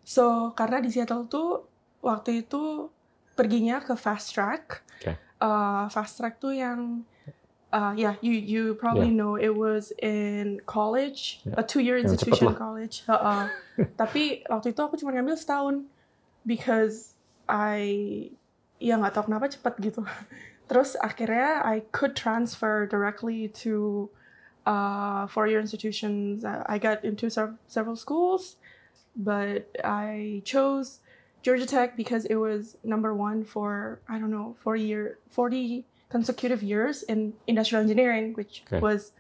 so 0.02 0.54
karena 0.58 0.82
di 0.82 0.90
Seattle 0.90 1.30
tuh 1.30 1.66
waktu 2.02 2.46
itu 2.46 2.90
perginya 3.34 3.82
ke 3.82 3.94
fast 3.98 4.34
track. 4.34 4.82
Oke. 5.00 5.14
Uh, 5.44 5.86
fast 5.94 6.18
track 6.18 6.42
tuh 6.42 6.56
yang 6.56 7.06
uh, 7.74 7.94
yeah, 7.98 8.16
you 8.22 8.32
you 8.38 8.62
probably 8.78 9.10
know 9.10 9.36
it 9.36 9.50
was 9.50 9.92
in 9.98 10.62
college, 10.70 11.42
Ya. 11.44 11.58
a 11.58 11.64
two-year 11.66 11.98
institution 11.98 12.54
college. 12.54 13.02
Uh-uh. 13.10 13.50
Tapi 14.00 14.46
waktu 14.46 14.78
itu 14.78 14.80
aku 14.86 14.96
cuma 15.02 15.10
ngambil 15.18 15.34
setahun 15.34 15.90
because 16.46 17.18
I 17.50 18.30
ya 18.78 19.02
nggak 19.02 19.18
tahu 19.18 19.34
kenapa 19.34 19.50
cepet 19.50 19.74
gitu. 19.82 20.06
Terus 20.70 20.94
akhirnya 21.02 21.66
I 21.66 21.82
could 21.92 22.14
transfer 22.14 22.86
directly 22.86 23.50
to 23.66 24.08
uh, 24.70 25.26
four-year 25.28 25.60
institutions. 25.60 26.46
Uh, 26.46 26.62
I 26.70 26.78
got 26.78 27.02
into 27.04 27.28
several 27.68 27.98
schools, 27.98 28.56
but 29.18 29.68
I 29.84 30.40
chose 30.46 31.02
Georgia 31.42 31.66
Tech 31.68 31.98
because 31.98 32.24
it 32.30 32.38
was 32.38 32.78
number 32.86 33.12
one 33.12 33.44
for 33.44 34.00
I 34.08 34.22
don't 34.22 34.32
know 34.32 34.56
four 34.64 34.78
year 34.78 35.18
forty 35.28 35.84
consecutive 36.14 36.62
years 36.62 37.02
in 37.02 37.34
industrial 37.50 37.82
engineering, 37.82 38.38
which 38.38 38.62
Okay. 38.70 38.78
was 38.78 39.18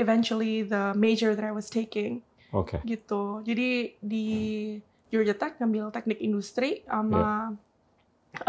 eventually 0.00 0.64
the 0.64 0.96
major 0.96 1.36
that 1.36 1.44
I 1.44 1.52
was 1.52 1.68
taking 1.68 2.24
Oke, 2.50 2.80
gitu. 2.82 3.44
Jadi 3.44 4.00
di 4.00 4.26
Georgia 5.12 5.36
Tech 5.36 5.60
ngambil 5.60 5.92
teknik 5.92 6.18
industri 6.18 6.82
sama 6.88 7.52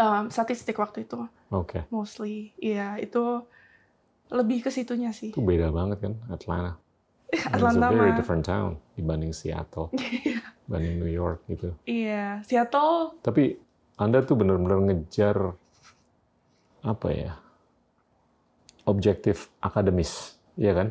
um, 0.00 0.24
statistik 0.32 0.80
waktu 0.80 1.04
itu 1.04 1.28
oke. 1.52 1.86
mostly. 1.92 2.56
Iya 2.56 2.96
itu 2.98 3.44
lebih 4.32 4.64
ke 4.64 4.70
situnya 4.72 5.12
sih. 5.12 5.30
Itu 5.30 5.44
beda 5.44 5.68
banget 5.68 6.00
kan, 6.02 6.14
Atlanta. 6.32 6.80
Atlanta 7.52 7.86
It's 7.92 7.94
a 7.94 8.00
very 8.00 8.12
different 8.16 8.44
town 8.48 8.80
dibanding 8.96 9.36
Seattle, 9.36 9.92
dibanding 10.66 10.98
New 10.98 11.12
York 11.12 11.44
gitu. 11.46 11.76
Iya, 11.84 12.40
Seattle 12.42 13.20
Tapi 13.20 13.60
Anda 14.00 14.24
tuh 14.24 14.40
benar-benar 14.40 14.82
ngejar 14.88 15.36
apa 16.82 17.08
ya? 17.10 17.32
Objektif 18.82 19.46
akademis, 19.62 20.34
ya 20.58 20.74
kan? 20.74 20.90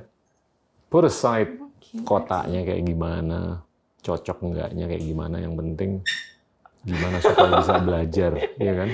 Put 0.88 1.12
aside 1.12 1.60
kotanya 2.08 2.64
kayak 2.64 2.88
gimana, 2.88 3.64
cocok 4.00 4.38
enggaknya 4.48 4.88
kayak 4.88 5.04
gimana, 5.04 5.44
yang 5.44 5.60
penting 5.60 6.00
gimana 6.82 7.20
supaya 7.20 7.52
bisa 7.60 7.74
belajar, 7.84 8.32
ya 8.64 8.74
kan? 8.74 8.90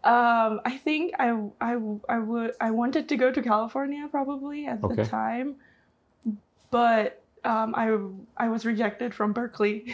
Um, 0.00 0.52
I 0.64 0.80
think 0.80 1.12
I 1.20 1.36
I 1.60 1.76
I 2.08 2.18
would 2.20 2.56
I 2.56 2.72
wanted 2.72 3.04
to 3.12 3.16
go 3.20 3.28
to 3.28 3.40
California 3.40 4.08
probably 4.08 4.64
at 4.64 4.80
Okay. 4.80 5.04
the 5.04 5.04
time, 5.04 5.60
but 6.72 7.20
um, 7.44 7.76
I 7.76 7.92
I 8.36 8.48
was 8.48 8.64
rejected 8.64 9.12
from 9.12 9.32
Berkeley. 9.32 9.92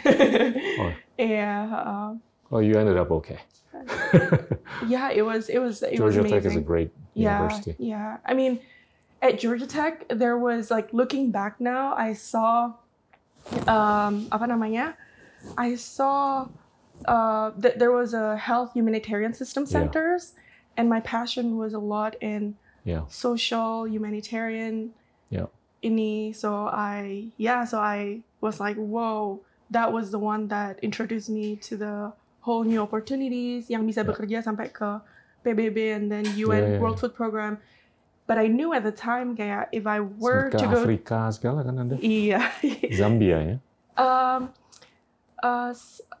Oh. 0.79 0.91
Yeah, 1.17 1.65
um, 1.81 2.21
Oh, 2.51 2.59
you 2.59 2.75
ended 2.75 2.97
up 2.97 3.11
okay. 3.11 3.39
yeah. 4.87 5.11
It 5.11 5.21
was 5.23 5.49
it 5.49 5.59
was 5.59 5.83
it 5.83 5.97
Georgia 5.97 6.21
was 6.23 6.31
Tech 6.31 6.45
is 6.45 6.55
a 6.55 6.61
great 6.61 6.91
yeah, 7.13 7.37
university. 7.43 7.75
yeah. 7.79 8.17
I 8.25 8.33
mean, 8.33 8.59
at 9.21 9.39
Georgia 9.39 9.67
Tech, 9.67 10.05
there 10.09 10.37
was 10.37 10.71
like 10.71 10.93
looking 10.93 11.31
back 11.31 11.59
now, 11.59 11.93
I 11.95 12.13
saw, 12.13 12.73
um, 13.67 14.27
apa 14.31 14.45
namanya? 14.47 14.95
I 15.57 15.75
saw, 15.75 16.47
uh, 17.05 17.51
that 17.57 17.79
there 17.79 17.91
was 17.91 18.13
a 18.13 18.37
health 18.37 18.73
humanitarian 18.73 19.33
system 19.33 19.63
Yeah. 19.63 19.69
centers, 19.81 20.33
and 20.75 20.89
my 20.89 20.99
passion 21.01 21.57
was 21.57 21.73
a 21.73 21.79
lot 21.81 22.15
in 22.21 22.55
Yeah. 22.83 23.03
social 23.09 23.87
humanitarian. 23.87 24.93
Yeah. 25.29 25.47
Ini, 25.83 26.33
so 26.35 26.67
I 26.71 27.29
yeah, 27.37 27.63
so 27.65 27.77
I 27.79 28.21
was 28.41 28.59
like, 28.59 28.77
whoa, 28.77 29.41
that 29.69 29.91
was 29.93 30.11
the 30.11 30.19
one 30.19 30.47
that 30.49 30.79
introduced 30.81 31.29
me 31.29 31.55
to 31.69 31.77
the 31.77 32.13
whole 32.47 32.63
new 32.63 32.79
opportunities 32.79 33.67
yang 33.67 33.83
bisa 33.83 34.01
Yeah. 34.01 34.09
bekerja 34.09 34.37
sampai 34.39 34.71
ke 34.71 35.03
PBB 35.43 35.91
and 35.91 36.07
then 36.07 36.23
UN 36.33 36.47
Yeah, 36.47 36.67
yeah, 36.75 36.79
World 36.79 36.97
Food 36.97 37.11
Program. 37.11 37.59
But 38.23 38.35
I 38.35 38.47
knew 38.47 38.71
at 38.71 38.83
the 38.83 38.91
time 38.91 39.35
kayak 39.35 39.71
if 39.71 39.83
I 39.83 39.99
were 39.99 40.47
to 40.51 40.65
go 40.67 40.83
Afrika 40.83 41.27
segala 41.31 41.63
kan 41.63 41.75
ada. 41.79 41.95
iya 41.99 42.39
Zambia 42.91 43.37
ya. 43.39 43.55
um 43.95 44.51
uh 45.39 45.71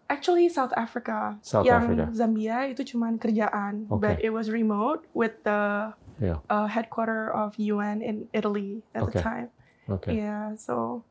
actually 0.07 0.47
South 0.47 0.71
Africa 0.79 1.35
South 1.43 1.67
yang 1.67 1.83
Africa. 1.83 2.05
Zambia 2.15 2.63
itu 2.71 2.87
cuman 2.95 3.19
kerjaan 3.19 3.91
but 3.91 4.19
Okay. 4.19 4.27
it 4.27 4.31
was 4.31 4.47
remote 4.47 5.03
with 5.11 5.35
the 5.43 5.91
Yeah. 6.17 6.41
uh, 6.49 6.65
headquarter 6.65 7.29
of 7.29 7.53
UN 7.59 8.01
in 8.01 8.25
Italy 8.33 8.81
at 8.97 9.03
Okay. 9.05 9.19
the 9.19 9.21
time 9.21 9.47
Oke. 9.85 10.09
yeah 10.09 10.55
so 10.57 11.03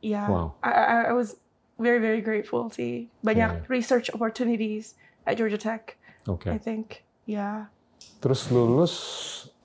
yeah 0.00 0.26
Wow. 0.26 0.56
I, 0.64 0.70
I 0.72 0.96
I 1.10 1.14
was 1.14 1.36
very 1.78 2.02
very 2.02 2.20
grateful 2.20 2.68
sih 2.68 3.06
banyak 3.22 3.62
Yeah, 3.62 3.70
research 3.70 4.10
opportunities 4.10 4.98
at 5.24 5.38
Georgia 5.38 5.58
Tech 5.58 5.94
Oke. 6.26 6.50
I 6.50 6.58
think 6.58 7.06
yeah 7.24 7.70
Terus 8.18 8.46
lulus 8.50 8.94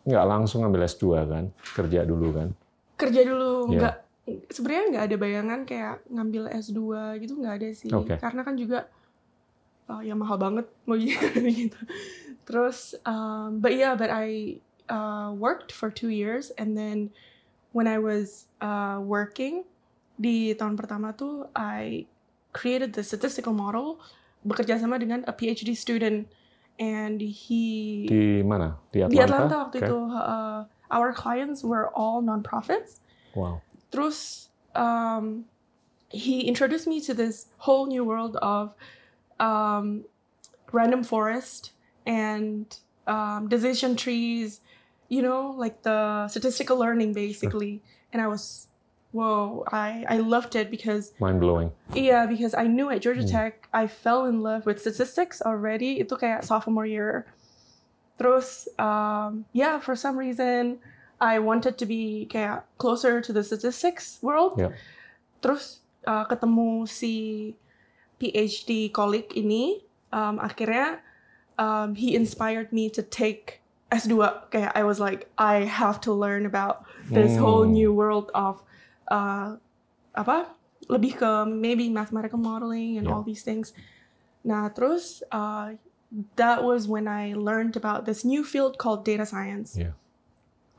nggak 0.03 0.25
langsung 0.25 0.65
ngambil 0.65 0.85
S2 0.85 1.05
kan? 1.25 1.45
Kerja 1.73 2.01
dulu 2.05 2.33
kan? 2.33 2.49
kerja 2.93 3.21
dulu 3.25 3.67
Yeah. 3.67 3.79
nggak 3.81 3.95
sebenarnya 4.53 4.85
nggak 4.95 5.05
ada 5.11 5.15
bayangan 5.19 5.59
kayak 5.67 5.95
ngambil 6.07 6.43
S2 6.53 6.79
gitu 7.19 7.33
nggak 7.35 7.55
ada 7.59 7.69
sih 7.75 7.91
Oke. 7.91 8.15
karena 8.15 8.41
kan 8.45 8.55
juga 8.55 8.87
uh, 9.91 9.99
ya 9.99 10.15
mahal 10.15 10.39
banget 10.39 10.65
mau 10.87 10.95
gitu 11.59 11.75
terus 12.47 12.95
um, 13.03 13.59
but 13.59 13.75
yeah 13.75 13.97
but 13.97 14.07
I 14.07 14.59
uh, 14.87 15.35
worked 15.35 15.75
for 15.75 15.91
two 15.91 16.13
years 16.13 16.55
and 16.55 16.77
then 16.77 17.11
when 17.75 17.89
I 17.89 17.99
was 17.99 18.47
uh, 18.63 19.03
working 19.03 19.67
di 20.17 20.53
tahun 20.53 20.77
pertama 20.77 21.11
tuh 21.17 21.49
I 21.57 22.05
created 22.53 22.93
the 22.93 23.01
statistical 23.01 23.53
model 23.53 23.97
bekerja 24.45 24.77
sama 24.77 24.99
dengan 25.01 25.25
a 25.25 25.33
PhD 25.33 25.73
student 25.73 26.27
and 26.77 27.21
he 27.21 28.05
Di 28.09 28.41
mana? 28.45 28.77
Di 28.93 29.01
Atlanta? 29.01 29.13
di 29.13 29.17
Atlanta 29.21 29.55
waktu 29.67 29.77
Oke. 29.81 29.87
itu 29.89 29.97
uh, 30.13 30.61
our 30.93 31.09
clients 31.13 31.65
were 31.65 31.89
all 31.97 32.21
non-profits 32.21 33.01
Wow. 33.33 33.65
terus 33.89 34.49
um, 34.77 35.49
he 36.13 36.45
introduced 36.45 36.85
me 36.85 37.01
to 37.01 37.17
this 37.17 37.49
whole 37.57 37.89
new 37.89 38.05
world 38.05 38.37
of 38.45 38.77
um, 39.41 40.05
random 40.69 41.01
forest 41.01 41.73
and 42.05 42.69
um, 43.09 43.49
decision 43.49 43.97
trees 43.97 44.61
you 45.09 45.21
know 45.25 45.53
like 45.57 45.81
the 45.81 46.29
statistical 46.29 46.77
learning 46.77 47.13
basically 47.13 47.81
and 48.13 48.21
i 48.21 48.27
was 48.29 48.69
whoa 49.13 49.61
i 49.71 50.03
i 50.09 50.17
loved 50.17 50.57
it 50.57 50.73
because 50.73 51.13
Mind 51.21 51.37
blowing. 51.39 51.69
yeah 51.93 52.25
because 52.25 52.57
i 52.57 52.65
knew 52.65 52.89
at 52.89 52.99
georgia 52.99 53.21
Hmm. 53.21 53.29
tech 53.53 53.69
i 53.71 53.85
fell 53.85 54.25
in 54.25 54.41
love 54.41 54.65
with 54.65 54.81
statistics 54.81 55.37
already 55.45 56.01
itu 56.01 56.17
kayak 56.17 56.41
sophomore 56.41 56.89
year 56.89 57.29
terus 58.17 58.65
um, 58.77 59.45
yeah 59.53 59.77
for 59.79 59.95
some 59.95 60.17
reason 60.17 60.77
I 61.23 61.39
wanted 61.39 61.79
to 61.79 61.85
be 61.87 62.27
kayak 62.27 62.67
closer 62.75 63.23
to 63.23 63.31
the 63.31 63.47
statistics 63.47 64.19
world 64.19 64.59
Yeah. 64.59 64.75
terus 65.39 65.79
uh, 66.03 66.27
ketemu 66.27 66.83
si 66.83 67.55
PhD 68.19 68.91
colleague 68.91 69.31
ini 69.33 69.87
um, 70.11 70.35
akhirnya 70.43 70.99
um, 71.55 71.95
he 71.95 72.11
inspired 72.11 72.75
me 72.75 72.91
to 72.91 72.99
take 72.99 73.63
S2 73.87 74.19
kayak 74.51 74.75
I 74.75 74.83
was 74.83 74.99
like 74.99 75.31
I 75.39 75.63
have 75.63 76.03
to 76.03 76.11
learn 76.11 76.43
about 76.43 76.83
this 77.07 77.39
whole 77.39 77.63
Hmm. 77.63 77.77
new 77.77 77.91
world 77.95 78.27
of 78.35 78.59
uh, 79.13 79.53
apa 80.17 80.49
lebih 80.89 81.15
ke 81.15 81.31
maybe 81.45 81.87
mathematical 81.87 82.41
modeling 82.41 82.97
and 82.97 83.05
Yeah. 83.05 83.13
all 83.13 83.21
these 83.21 83.45
things 83.45 83.71
nah 84.41 84.67
terus 84.67 85.21
uh, 85.31 85.77
that 86.35 86.59
was 86.61 86.85
when 86.85 87.05
I 87.05 87.31
learned 87.33 87.77
about 87.77 88.03
this 88.09 88.25
new 88.25 88.41
field 88.43 88.75
called 88.75 89.05
data 89.05 89.23
science 89.23 89.77
Yeah. 89.77 89.93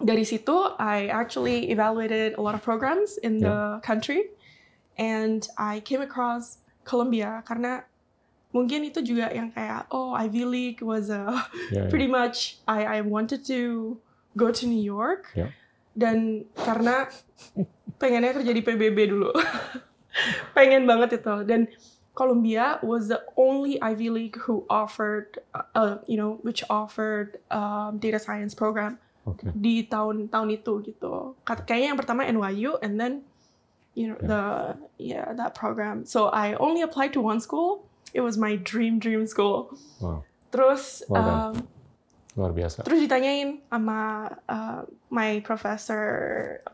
dari 0.03 0.27
situ 0.27 0.75
I 0.77 1.09
actually 1.09 1.71
evaluated 1.71 2.35
a 2.37 2.43
lot 2.43 2.53
of 2.53 2.61
programs 2.61 3.17
in 3.23 3.41
the 3.41 3.81
country 3.81 4.35
and 5.01 5.47
I 5.57 5.81
came 5.81 6.03
across 6.05 6.61
Columbia 6.85 7.41
karena 7.49 7.89
mungkin 8.55 8.87
itu 8.87 9.03
juga 9.03 9.33
yang 9.35 9.51
kayak 9.51 9.89
oh 9.91 10.15
Ivy 10.15 10.45
League 10.47 10.81
was 10.85 11.11
a 11.11 11.27
ya. 11.73 11.89
pretty 11.93 12.07
much 12.07 12.61
I 12.69 13.01
I 13.01 13.03
wanted 13.03 13.43
to 13.51 13.97
go 14.39 14.53
to 14.55 14.63
New 14.69 14.79
York 14.79 15.33
Ya. 15.35 15.51
Dan 15.95 16.43
karena 16.59 17.07
pengennya 17.97 18.35
kerja 18.35 18.53
di 18.53 18.63
PBB 18.63 18.99
dulu 19.11 19.31
pengen 20.57 20.87
banget 20.87 21.23
itu 21.23 21.47
dan 21.47 21.67
Columbia 22.15 22.79
was 22.87 23.11
the 23.11 23.19
only 23.35 23.75
Ivy 23.83 24.07
League 24.07 24.39
who 24.47 24.63
offered 24.71 25.43
uh, 25.75 25.99
you 26.07 26.15
know 26.15 26.39
which 26.47 26.63
offered 26.71 27.43
um, 27.51 27.99
data 27.99 28.23
science 28.23 28.55
program 28.55 29.03
Oke. 29.27 29.51
di 29.51 29.83
tahun-tahun 29.91 30.49
itu 30.55 30.95
gitu. 30.95 31.35
Kayaknya 31.43 31.87
yang 31.91 31.99
pertama 31.99 32.23
NYU 32.31 32.79
and 32.87 33.03
then 33.03 33.27
you 33.99 34.07
know 34.07 34.19
Yeah. 34.23 34.31
the 34.31 34.43
yeah 35.03 35.27
that 35.35 35.59
program. 35.59 36.07
So 36.07 36.31
I 36.31 36.55
only 36.63 36.87
applied 36.87 37.11
to 37.19 37.21
one 37.21 37.43
school. 37.43 37.83
It 38.15 38.23
was 38.23 38.39
my 38.39 38.55
dream 38.63 39.03
dream 39.03 39.27
school. 39.27 39.75
Wow. 39.99 40.23
Terus 40.55 41.03
Well 41.11 41.19
um, 41.51 41.67
Luar 42.35 42.51
biasa. 42.51 42.83
terus 42.83 42.99
ditanyain 42.99 43.63
sama 43.71 44.27
uh, 44.51 44.83
my 45.07 45.39
professor, 45.41 46.03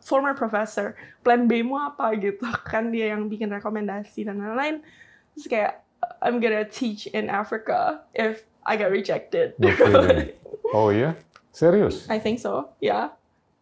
former 0.00 0.32
professor, 0.32 0.96
plan 1.20 1.44
B 1.44 1.60
mu 1.60 1.76
apa 1.76 2.16
gitu 2.16 2.40
kan 2.72 2.88
dia 2.88 3.12
yang 3.12 3.28
bikin 3.28 3.52
rekomendasi 3.52 4.24
dan 4.24 4.40
lain-lain. 4.40 4.80
Terus 5.36 5.46
kayak 5.46 5.72
I'm 6.24 6.40
gonna 6.40 6.64
teach 6.64 7.04
in 7.12 7.28
Africa 7.28 8.08
if 8.16 8.40
I 8.64 8.76
get 8.76 8.88
rejected. 8.88 9.52
Oh 10.70 10.94
iya? 10.94 11.18
Serius? 11.50 12.06
I 12.06 12.22
think 12.22 12.38
so. 12.38 12.70
Yeah. 12.78 13.10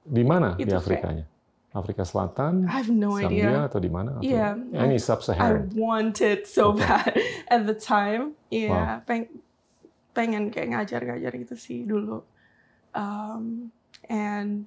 Di 0.05 0.21
mana 0.21 0.55
di 0.55 0.69
Afrikanya? 0.69 1.25
Afrika 1.73 2.05
Selatan? 2.05 2.69
I 2.69 2.85
have 2.85 2.93
no 2.93 3.17
Zambia 3.17 3.49
idea. 3.49 3.61
atau 3.65 3.81
di 3.81 3.89
mana? 3.89 4.21
Yeah. 4.21 4.61
Any 4.77 4.97
I 4.97 5.03
sub-Saharan? 5.03 5.73
wanted 5.73 6.45
so 6.45 6.77
Okay. 6.77 6.85
bad 6.85 7.13
at 7.55 7.65
the 7.65 7.73
time. 7.73 8.37
Yeah, 8.53 9.01
peng- 9.09 9.41
pengen 10.19 10.51
kayak 10.51 10.75
ngajar-ngajar 10.75 11.33
gitu 11.39 11.55
sih 11.55 11.87
dulu. 11.87 12.27
Um, 12.91 13.71
and 14.11 14.67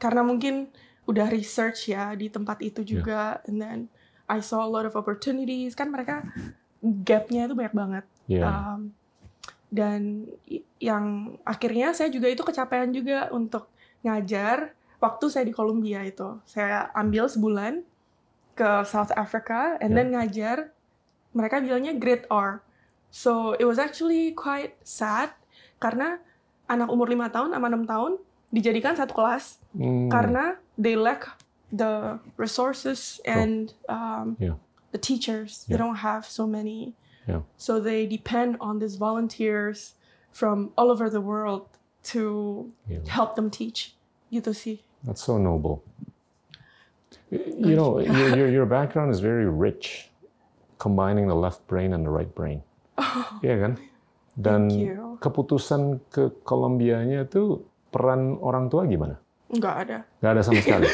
karena 0.00 0.24
mungkin 0.24 0.72
udah 1.04 1.28
research 1.28 1.92
ya 1.92 2.16
di 2.16 2.32
tempat 2.32 2.64
itu 2.64 2.80
juga, 2.80 3.44
and 3.44 3.60
then 3.60 3.78
I 4.24 4.40
saw 4.40 4.64
a 4.64 4.70
lot 4.70 4.88
of 4.88 4.96
opportunities. 4.96 5.76
Kan 5.76 5.92
mereka 5.92 6.24
gapnya 6.80 7.44
itu 7.44 7.52
banyak 7.52 7.76
banget. 7.76 8.04
Iya. 8.24 8.48
Um, 8.48 8.96
dan 9.68 10.26
yang 10.80 11.36
akhirnya 11.44 11.92
saya 11.92 12.08
juga 12.08 12.32
itu 12.32 12.40
kecapean 12.40 12.90
juga 12.96 13.28
untuk 13.30 13.68
ngajar 14.00 14.72
waktu 14.96 15.24
saya 15.28 15.44
di 15.44 15.52
Columbia 15.52 16.00
itu. 16.02 16.40
Saya 16.48 16.88
ambil 16.96 17.28
sebulan 17.28 17.84
ke 18.56 18.70
South 18.88 19.12
Africa 19.12 19.76
and 19.78 19.92
Ya. 19.92 19.96
then 20.00 20.08
ngajar. 20.16 20.72
Mereka 21.30 21.62
bilangnya 21.62 21.94
grade 21.94 22.26
R. 22.26 22.58
So 23.10 23.58
it 23.58 23.66
was 23.66 23.78
actually 23.78 24.32
quite 24.32 24.78
sad 24.86 25.34
karena 25.82 26.18
anak 26.70 26.88
umur 26.88 27.10
lima 27.10 27.26
tahun 27.28 27.50
sama 27.50 27.66
6 27.66 27.86
tahun 27.86 28.12
dijadikan 28.50 28.94
satu 28.94 29.14
kelas 29.14 29.58
Hmm. 29.70 30.10
karena 30.10 30.58
they 30.74 30.98
lack 30.98 31.30
the 31.70 32.18
resources 32.34 33.22
and 33.22 33.70
um, 33.86 34.34
Yeah. 34.42 34.58
the 34.90 34.98
teachers. 34.98 35.62
They 35.70 35.78
don't 35.78 36.02
have 36.02 36.26
so 36.26 36.42
many. 36.46 36.98
Yeah. 37.30 37.46
So 37.54 37.78
they 37.78 38.10
depend 38.10 38.58
on 38.58 38.82
these 38.82 38.98
volunteers 38.98 39.94
from 40.34 40.74
all 40.74 40.90
over 40.90 41.06
the 41.06 41.22
world 41.22 41.70
to 42.10 42.66
help 43.06 43.38
them 43.38 43.46
teach. 43.54 43.94
Gitu 44.34 44.50
sih. 44.50 44.76
That's 45.06 45.22
so 45.22 45.38
noble. 45.38 45.86
You 47.30 47.78
know, 47.78 47.98
your, 48.02 48.34
your, 48.34 48.48
your 48.62 48.66
background 48.66 49.14
is 49.14 49.22
very 49.22 49.46
rich, 49.46 50.10
combining 50.82 51.30
the 51.30 51.38
left 51.38 51.62
brain 51.70 51.94
and 51.94 52.02
the 52.02 52.10
right 52.10 52.30
brain. 52.34 52.62
Iya 53.46 53.56
kan? 53.58 53.72
Dan 54.32 54.60
keputusan 55.18 55.82
ke 56.08 56.32
Kolombianya 56.42 57.26
tuh 57.26 57.62
peran 57.88 58.38
orang 58.38 58.68
tua 58.68 58.86
gimana? 58.86 59.18
Nggak 59.48 59.74
ada. 59.84 59.98
Nggak 60.18 60.32
ada 60.32 60.42
sama 60.42 60.60
sekali. 60.64 60.86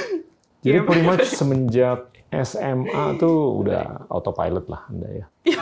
Jadi 0.61 0.73
Iya, 0.73 0.83
pretty 0.83 1.05
much 1.05 1.27
semenjak 1.29 2.01
SMA 2.33 2.91
tuh 3.17 3.37
udah 3.57 4.09
autopilot 4.09 4.67
lah 4.67 4.83
Anda 4.89 5.09
ya. 5.15 5.27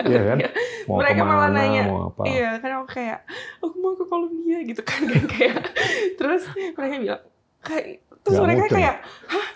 Iya 0.00 0.20
kan? 0.26 0.38
Iya. 0.38 0.50
Mau 0.84 0.96
Mereka 0.98 1.22
malah 1.22 1.48
ke 1.48 1.52
mana, 1.52 1.60
nanya. 1.60 1.82
mau 1.86 2.00
apa. 2.08 2.22
Iya, 2.24 2.50
kan 2.56 2.70
aku 2.74 2.86
kayak, 2.90 3.18
aku 3.60 3.74
mau 3.78 3.92
ke 3.94 4.04
Columbia 4.04 4.58
gitu 4.64 4.82
kan, 4.82 5.00
kan 5.06 5.24
kayak. 5.28 5.60
Terus 6.16 6.42
mereka 6.74 6.96
bilang, 6.98 7.22
kayak, 7.60 7.84
terus 8.20 8.32
Nggak 8.32 8.44
mereka 8.44 8.60
mungkin. 8.60 8.76
kayak, 8.76 8.94
hah, 9.28 9.46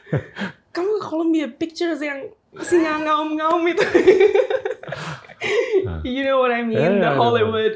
kamu 0.70 0.90
ke 0.94 1.02
Columbia 1.02 1.46
pictures 1.48 2.00
yang 2.00 2.28
singa 2.62 3.02
ngaum-ngaum 3.02 3.62
itu. 3.66 3.86
Nah. 5.84 6.00
you 6.06 6.22
know 6.22 6.38
what 6.38 6.52
I 6.54 6.62
mean, 6.62 6.78
Yeah, 6.78 6.94
yeah, 6.94 7.02
the 7.02 7.10
yeah. 7.10 7.18
Hollywood. 7.18 7.74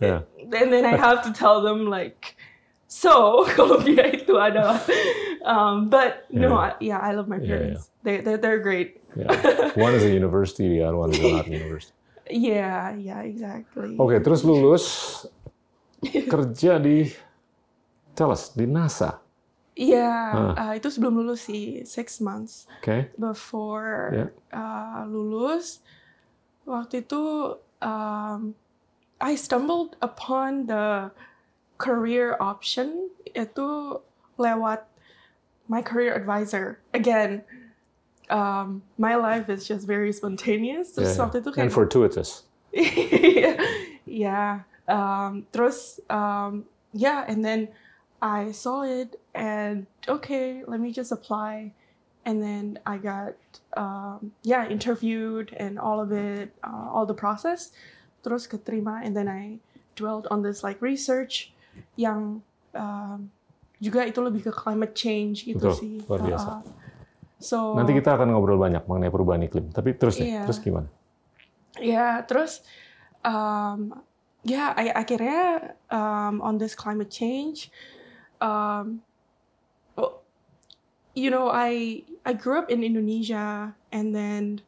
Yeah. 0.00 0.20
And 0.48 0.72
then 0.72 0.84
I 0.88 0.96
have 0.96 1.22
to 1.28 1.32
tell 1.32 1.60
them 1.60 1.90
like, 1.92 2.36
so 2.88 3.44
Columbia 3.58 4.08
itu 4.16 4.32
adalah, 4.40 4.80
um, 5.44 5.92
but 5.92 6.24
no, 6.32 6.56
Yeah. 6.56 6.56
I, 6.56 6.68
yeah, 6.80 6.98
I 7.04 7.12
love 7.12 7.28
my 7.28 7.36
Yeah, 7.36 7.44
yeah. 7.44 7.52
parents. 7.76 7.82
They, 8.02 8.14
they're, 8.24 8.40
they're 8.40 8.62
great. 8.64 9.04
Yeah. 9.12 9.28
One 9.76 9.92
is 9.92 10.04
a 10.04 10.12
university, 10.20 10.68
the 10.68 10.88
other 10.88 10.96
one 10.96 11.12
is 11.12 11.20
not 11.20 11.44
a 11.46 11.50
university. 11.52 11.92
Yeah, 12.28 12.92
yeah, 12.96 13.24
exactly. 13.24 13.96
Oke, 13.96 14.20
terus 14.20 14.44
lulus 14.44 15.24
kerja 16.04 16.76
di 16.76 17.08
tell 18.12 18.28
us 18.32 18.52
di 18.52 18.68
NASA. 18.68 19.16
Iya, 19.78 20.10
Ah. 20.10 20.52
uh, 20.58 20.72
itu 20.74 20.90
sebelum 20.90 21.22
lulus 21.22 21.46
sih, 21.46 21.86
six 21.86 22.18
months 22.18 22.66
Oke. 22.82 23.14
before 23.14 24.10
Yeah. 24.10 24.30
uh, 24.50 25.06
lulus. 25.06 25.86
Waktu 26.66 27.06
itu 27.06 27.54
um, 27.78 28.58
I 29.22 29.38
stumbled 29.38 29.94
upon 30.02 30.66
the 30.66 31.14
career 31.78 32.34
option 32.42 33.06
itu 33.30 34.02
lewat 34.34 34.90
my 35.70 35.78
career 35.78 36.10
advisor. 36.10 36.82
Again, 36.90 37.46
um, 38.34 38.82
my 38.98 39.14
life 39.14 39.46
is 39.46 39.62
just 39.62 39.86
very 39.86 40.10
spontaneous. 40.10 40.90
Terus 40.90 41.14
Yeah, 41.14 41.22
waktu 41.22 41.36
itu 41.38 41.50
yeah. 41.54 41.62
and 41.62 41.70
kayak 41.70 41.78
fortuitous. 41.78 42.30
yeah. 44.06 44.66
Um, 44.88 45.46
terus 45.54 46.00
um, 46.10 46.64
yeah, 46.90 47.22
and 47.28 47.44
then 47.44 47.68
I 48.18 48.50
saw 48.50 48.82
it 48.82 49.20
and 49.34 49.86
okay, 50.08 50.62
let 50.66 50.80
me 50.80 50.90
just 50.90 51.12
apply. 51.12 51.72
And 52.26 52.42
then 52.42 52.78
I 52.84 52.98
got 52.98 53.38
um, 53.78 54.32
yeah 54.42 54.68
interviewed 54.68 55.54
and 55.56 55.78
all 55.78 56.02
of 56.02 56.12
it, 56.12 56.52
uh, 56.60 56.90
all 56.92 57.06
the 57.06 57.16
process. 57.16 57.72
Terus 58.20 58.44
keterima 58.44 59.00
and 59.06 59.14
then 59.16 59.30
I 59.30 59.62
dwelled 59.94 60.26
on 60.30 60.42
this 60.42 60.60
like 60.62 60.82
research 60.82 61.54
yang 61.96 62.42
um, 62.74 63.30
juga 63.78 64.02
itu 64.04 64.18
lebih 64.18 64.50
ke 64.50 64.52
climate 64.52 64.92
change 64.98 65.46
gitu 65.46 65.70
Betul, 65.70 65.74
sih. 65.78 65.96
luar 66.10 66.20
biasa. 66.26 66.50
Uh, 66.50 66.62
so 67.38 67.58
Nanti 67.78 67.94
kita 67.94 68.18
akan 68.18 68.34
ngobrol 68.34 68.58
banyak 68.58 68.82
mengenai 68.90 69.10
perubahan 69.14 69.42
iklim. 69.46 69.70
Tapi 69.70 69.94
terus 69.94 70.18
deh, 70.18 70.26
Iya. 70.26 70.42
terus 70.44 70.58
gimana? 70.58 70.90
Ya, 71.78 72.26
terus 72.26 72.66
um, 73.22 73.94
ya 74.42 74.74
I- 74.74 74.94
akhirnya 74.98 75.72
um, 75.88 76.42
on 76.42 76.58
this 76.58 76.74
climate 76.74 77.08
change, 77.08 77.70
um, 78.38 79.00
oh, 79.94 80.20
you 81.12 81.28
know 81.28 81.48
I 81.48 82.02
I 82.22 82.32
grew 82.32 82.56
up 82.56 82.68
in 82.68 82.82
Indonesia 82.82 83.74
and 83.90 84.12
then 84.12 84.62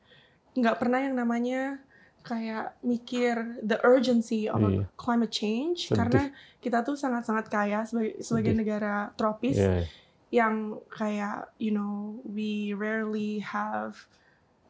nggak 0.52 0.78
pernah 0.78 0.98
yang 0.98 1.14
namanya 1.14 1.78
kayak 2.20 2.76
mikir 2.84 3.56
the 3.64 3.80
urgency 3.80 4.44
of 4.44 4.60
Iya. 4.60 4.84
climate 4.94 5.32
change 5.32 5.88
Sedih. 5.88 5.96
karena 5.96 6.22
kita 6.60 6.84
tuh 6.84 6.92
sangat-sangat 6.92 7.48
kaya 7.48 7.86
sebagai 7.88 8.20
sebagai 8.20 8.52
Sedih. 8.52 8.60
negara 8.60 8.94
tropis 9.16 9.56
Iya, 9.56 9.88
yang 10.30 10.54
kayak 10.92 11.48
you 11.56 11.72
know 11.72 12.20
we 12.28 12.76
rarely 12.76 13.40
have 13.40 14.04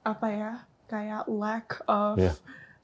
apa 0.07 0.27
ya 0.31 0.53
kayak 0.87 1.27
lack 1.27 1.81
of 1.85 2.17
Yeah. 2.23 2.37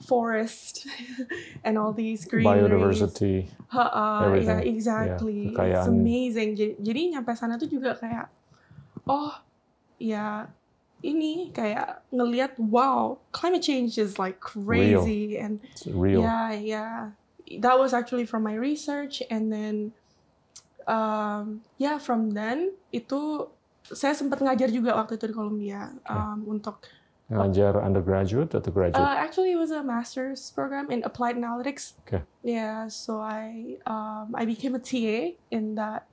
Forest 0.05 0.85
and 1.65 1.79
all 1.81 1.93
these 1.93 2.25
greeneries. 2.29 2.69
biodiversity. 2.69 3.49
Ha-ha, 3.73 4.29
everything. 4.29 4.61
yeah, 4.61 4.73
exactly. 4.75 5.39
It's 5.49 5.57
kekayaan. 5.57 5.89
amazing. 5.89 6.49
Jadi, 6.57 6.73
jadi 6.83 7.01
nyampe 7.17 7.33
sana 7.33 7.57
tuh 7.57 7.69
juga 7.71 7.97
kayak 7.97 8.29
oh 9.09 9.33
ya 9.97 10.51
ini 11.05 11.53
kayak 11.53 12.05
ngelihat 12.13 12.57
wow 12.59 13.21
climate 13.33 13.65
change 13.65 13.97
is 13.97 14.17
like 14.21 14.41
crazy 14.41 15.37
and 15.37 15.61
It's 15.73 15.87
real. 15.89 16.21
yeah, 16.21 16.53
yeah. 16.53 16.97
That 17.63 17.79
was 17.79 17.95
actually 17.95 18.27
from 18.27 18.43
my 18.43 18.59
research, 18.59 19.23
and 19.31 19.55
then, 19.55 19.95
um, 20.91 21.63
yeah, 21.79 21.95
from 22.03 22.35
then 22.35 22.75
itu 22.91 23.47
saya 23.87 24.19
sempat 24.19 24.43
ngajar 24.43 24.67
juga 24.75 24.99
waktu 24.99 25.15
itu 25.15 25.31
di 25.31 25.35
Columbia 25.37 25.95
um, 26.11 26.43
untuk. 26.51 26.83
Ngajar 27.27 27.75
undergraduate 27.83 28.55
atau 28.55 28.71
graduate? 28.71 29.03
Uh, 29.03 29.19
actually, 29.19 29.51
it 29.51 29.59
was 29.59 29.75
a 29.75 29.83
master's 29.83 30.55
program 30.55 30.87
in 30.95 31.03
applied 31.03 31.35
analytics. 31.35 31.99
Okay. 32.07 32.23
Yeah, 32.47 32.87
so 32.87 33.19
I 33.19 33.77
um, 33.83 34.31
I 34.39 34.47
became 34.47 34.79
a 34.79 34.83
TA 34.83 35.35
in 35.51 35.75
that 35.75 36.07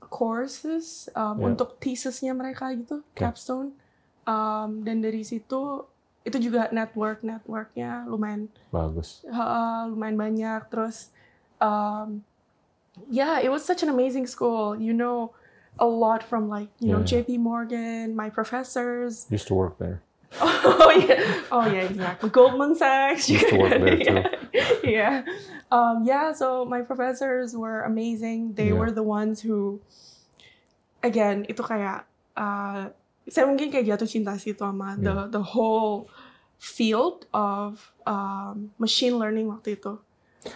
courses 0.00 1.08
um, 1.12 1.36
Yeah. 1.40 1.52
untuk 1.52 1.76
thesisnya 1.84 2.32
mereka 2.32 2.72
gitu 2.72 3.04
Okay. 3.12 3.28
capstone. 3.28 3.76
Um, 4.24 4.84
dan 4.84 5.00
dari 5.00 5.20
situ 5.20 5.84
itu 6.24 6.36
juga 6.40 6.68
network 6.68 7.24
networknya 7.24 8.04
lumayan 8.04 8.52
Bagus. 8.68 9.24
uh, 9.24 9.88
lumayan 9.88 10.20
banyak 10.20 10.60
terus 10.68 11.08
um, 11.64 12.20
yeah 13.08 13.40
it 13.40 13.48
was 13.48 13.64
such 13.64 13.80
an 13.80 13.88
amazing 13.88 14.28
school 14.28 14.76
you 14.76 14.92
know 14.92 15.32
a 15.80 15.88
lot 15.88 16.20
from 16.20 16.44
like 16.52 16.68
you 16.84 16.92
know 16.92 17.00
JP 17.00 17.40
Morgan 17.40 18.12
my 18.12 18.28
professors 18.28 19.24
Used 19.32 19.48
to 19.48 19.56
work 19.56 19.80
there. 19.80 20.04
oh 20.40 20.92
yeah 20.92 21.22
oh 21.48 21.64
yeah 21.64 21.88
exactly 21.88 22.28
Goldman 22.28 22.76
Sachs 22.76 23.28
Used 23.28 23.48
to 23.48 23.56
work 23.56 23.80
there 23.80 23.96
too. 24.06 24.18
yeah 24.84 25.24
um, 25.72 26.04
yeah 26.04 26.36
so 26.36 26.64
my 26.64 26.84
professors 26.84 27.56
were 27.56 27.80
amazing 27.82 28.52
they 28.52 28.68
Yeah. 28.68 28.76
were 28.76 28.92
the 28.92 29.02
ones 29.02 29.40
who 29.40 29.80
again 31.00 31.48
itu 31.48 31.62
kayak 31.62 32.04
uh, 32.36 32.92
saya 33.24 33.44
mungkin 33.48 33.68
kayak 33.68 33.88
jatuh 33.88 34.08
cinta 34.08 34.36
sih 34.36 34.52
itu 34.52 34.60
sama 34.60 34.96
the 34.96 35.08
Yeah. 35.08 35.32
the 35.32 35.42
whole 35.42 36.08
field 36.58 37.24
of 37.30 37.94
um, 38.04 38.74
machine 38.76 39.16
learning 39.16 39.48
waktu 39.48 39.78
itu 39.78 39.96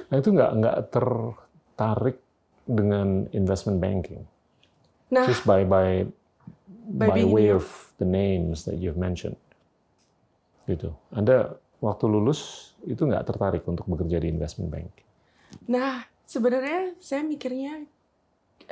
Nah 0.09 0.17
itu 0.19 0.31
nggak 0.31 0.51
nggak 0.57 0.79
tertarik 0.89 2.17
dengan 2.65 3.27
investment 3.35 3.83
banking. 3.83 4.25
nah 5.09 5.27
Just 5.27 5.43
by 5.43 5.67
by 5.67 6.07
By 6.83 7.09
by, 7.15 7.23
way 7.23 7.49
of 7.49 7.67
the 7.99 8.07
names 8.07 8.63
that 8.67 8.79
you've 8.79 8.99
mentioned. 8.99 9.39
Gitu. 10.65 10.91
Anda 11.11 11.57
waktu 11.79 12.05
lulus 12.07 12.73
itu 12.83 13.03
nggak 13.03 13.27
tertarik 13.27 13.63
untuk 13.65 13.87
bekerja 13.87 14.19
di 14.19 14.29
investment 14.29 14.71
bank. 14.71 14.91
nah 15.69 16.01
sebenarnya 16.25 16.97
saya 16.97 17.21
mikirnya 17.21 17.85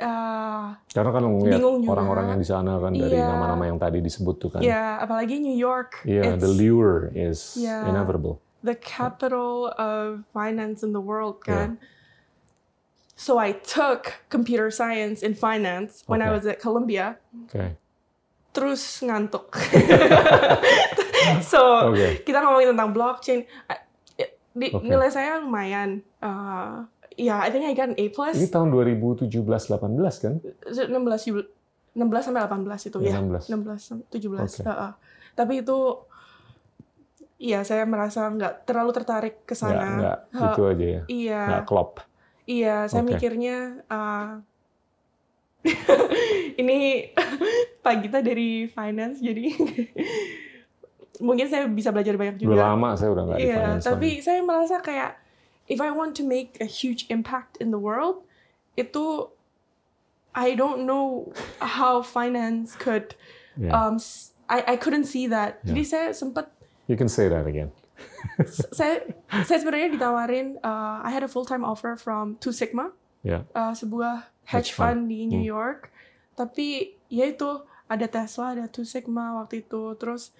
uh, 0.01 0.73
Karena 0.89 1.11
kan 1.13 1.23
Bingung 1.29 1.85
orang-orang 1.85 2.33
yang 2.33 2.39
di 2.41 2.47
sana 2.47 2.81
kan 2.81 2.89
dari 2.89 3.21
Iya. 3.21 3.29
nama-nama 3.29 3.69
yang 3.69 3.77
tadi 3.77 4.01
disebut 4.01 4.35
tuh 4.39 4.49
kan. 4.49 4.61
ya 4.63 4.97
apalagi 4.97 5.37
New 5.37 5.53
York 5.53 6.01
Iya, 6.03 6.35
the 6.35 6.49
lure 6.49 7.13
is 7.13 7.53
Yeah. 7.55 7.85
inevitable. 7.85 8.41
the 8.65 8.73
capital 8.73 9.69
of 9.77 10.25
finance 10.31 10.81
in 10.81 10.89
the 10.91 11.03
world 11.03 11.37
Yeah. 11.45 11.69
kan 11.69 11.69
so 13.13 13.37
I 13.37 13.53
took 13.53 14.25
computer 14.27 14.73
science 14.73 15.21
and 15.21 15.37
finance 15.37 16.01
when 16.09 16.19
I 16.19 16.33
Okay. 16.33 16.35
was 16.35 16.45
at 16.49 16.57
Columbia 16.57 17.21
Oke. 17.45 17.77
terus 18.51 18.81
ngantuk 19.05 19.53
so 21.51 21.59
Oke. 21.87 22.21
kita 22.21 22.39
ngomongin 22.39 22.71
tentang 22.71 22.89
blockchain 22.91 23.39
uh, 23.65 23.79
di, 24.51 24.67
Oke. 24.69 24.83
nilai 24.83 25.07
saya 25.07 25.37
lumayan 25.37 26.03
uh, 26.19 26.83
yeah 27.13 27.37
I 27.37 27.49
think 27.49 27.63
I 27.63 27.71
got 27.71 27.89
an 27.89 27.97
A 27.97 28.05
plus 28.07 28.35
Ini 28.35 28.47
tahun 28.47 28.69
2017-18 28.69 29.31
kan? 30.17 30.33
16 30.39 30.91
jul- 31.23 31.49
16 31.91 31.99
sampai 32.23 32.41
18 32.41 32.87
itu 32.87 32.97
Ya, 32.99 33.11
ya 33.11 33.19
16. 33.19 33.51
16 33.51 33.77
sampai 33.79 34.05
17 34.09 34.31
Oke. 34.39 34.61
heeh. 34.63 34.91
tapi 35.31 35.53
itu 35.59 35.79
iya 37.37 37.61
saya 37.61 37.83
merasa 37.83 38.27
nggak 38.27 38.63
terlalu 38.63 38.91
tertarik 38.93 39.35
ke 39.41 39.53
sana 39.53 39.87
nggak 39.97 40.17
Ha, 40.31 40.45
itu 40.47 40.61
aja 40.63 40.85
ya. 40.87 41.01
iya 41.07 41.41
Nggak 41.47 41.63
klop. 41.65 41.91
iya 42.45 42.75
saya 42.85 43.01
Oke. 43.01 43.09
mikirnya 43.11 43.57
uh, 43.87 44.39
ini 46.57 47.09
Pak 47.83 47.95
Gita 47.99 48.19
dari 48.19 48.65
finance 48.65 49.19
jadi 49.19 49.51
mungkin 51.21 51.45
saya 51.45 51.69
bisa 51.69 51.89
belajar 51.89 52.17
banyak 52.17 52.35
Udah 52.35 52.43
juga 52.43 52.65
lama 52.67 52.89
saya 52.93 53.09
udah 53.09 53.23
nggak 53.23 53.37
di 53.37 53.45
Iya, 53.45 53.55
finance 53.55 53.83
tapi 53.85 54.09
lagi. 54.11 54.25
saya 54.25 54.39
merasa 54.41 54.75
kayak 54.77 55.11
if 55.65 55.77
I 55.77 55.89
want 55.89 56.17
to 56.17 56.23
make 56.25 56.57
a 56.57 56.65
huge 56.65 57.05
impact 57.07 57.55
in 57.57 57.69
the 57.69 57.77
world, 57.77 58.25
itu 58.73 59.29
I 60.31 60.51
don't 60.51 60.83
know 60.83 61.29
how 61.59 62.01
finance 62.01 62.73
could 62.73 63.13
Yeah. 63.53 63.75
um 63.75 63.99
I 64.47 64.63
I 64.65 64.75
couldn't 64.75 65.05
see 65.05 65.27
that. 65.27 65.59
Yeah. 65.61 65.67
Jadi 65.69 65.83
saya 65.85 66.07
sempat 66.11 66.49
You 66.87 66.95
can 66.95 67.07
say 67.07 67.27
that 67.27 67.43
again. 67.45 67.71
saya 68.71 69.03
saya 69.43 69.57
sebenarnya 69.59 69.93
ditawarin 69.93 70.55
uh, 70.59 71.03
I 71.03 71.11
had 71.11 71.21
a 71.21 71.29
full 71.29 71.43
time 71.43 71.61
offer 71.61 71.93
from 71.95 72.39
Two 72.39 72.51
Sigma, 72.51 72.95
Ya. 73.21 73.43
uh, 73.51 73.71
sebuah 73.71 74.31
hedge 74.43 74.71
Hedge 74.71 74.71
fund. 74.73 75.05
fund 75.05 75.11
di 75.11 75.19
New 75.25 75.39
Hmm. 75.39 75.53
York. 75.53 75.81
Tapi 76.33 76.95
ya 77.07 77.27
itu 77.27 77.47
ada 77.85 78.07
Tesla, 78.07 78.55
ada 78.55 78.65
Two 78.65 78.87
Sigma 78.87 79.35
waktu 79.37 79.61
itu. 79.61 79.93
Terus 79.95 80.31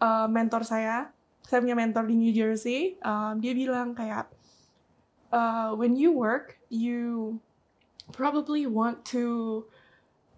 uh, 0.00 0.26
mentor 0.30 0.62
saya, 0.66 1.10
saya 1.44 1.60
punya 1.60 1.76
mentor 1.76 2.08
di 2.08 2.16
New 2.16 2.32
Jersey, 2.32 2.96
um, 3.04 3.38
dia 3.38 3.52
bilang 3.52 3.92
kayak 3.92 4.30
uh, 5.34 5.74
when 5.74 5.98
you 5.98 6.14
work, 6.14 6.56
you 6.70 7.38
probably 8.12 8.66
want 8.66 9.04
to 9.12 9.64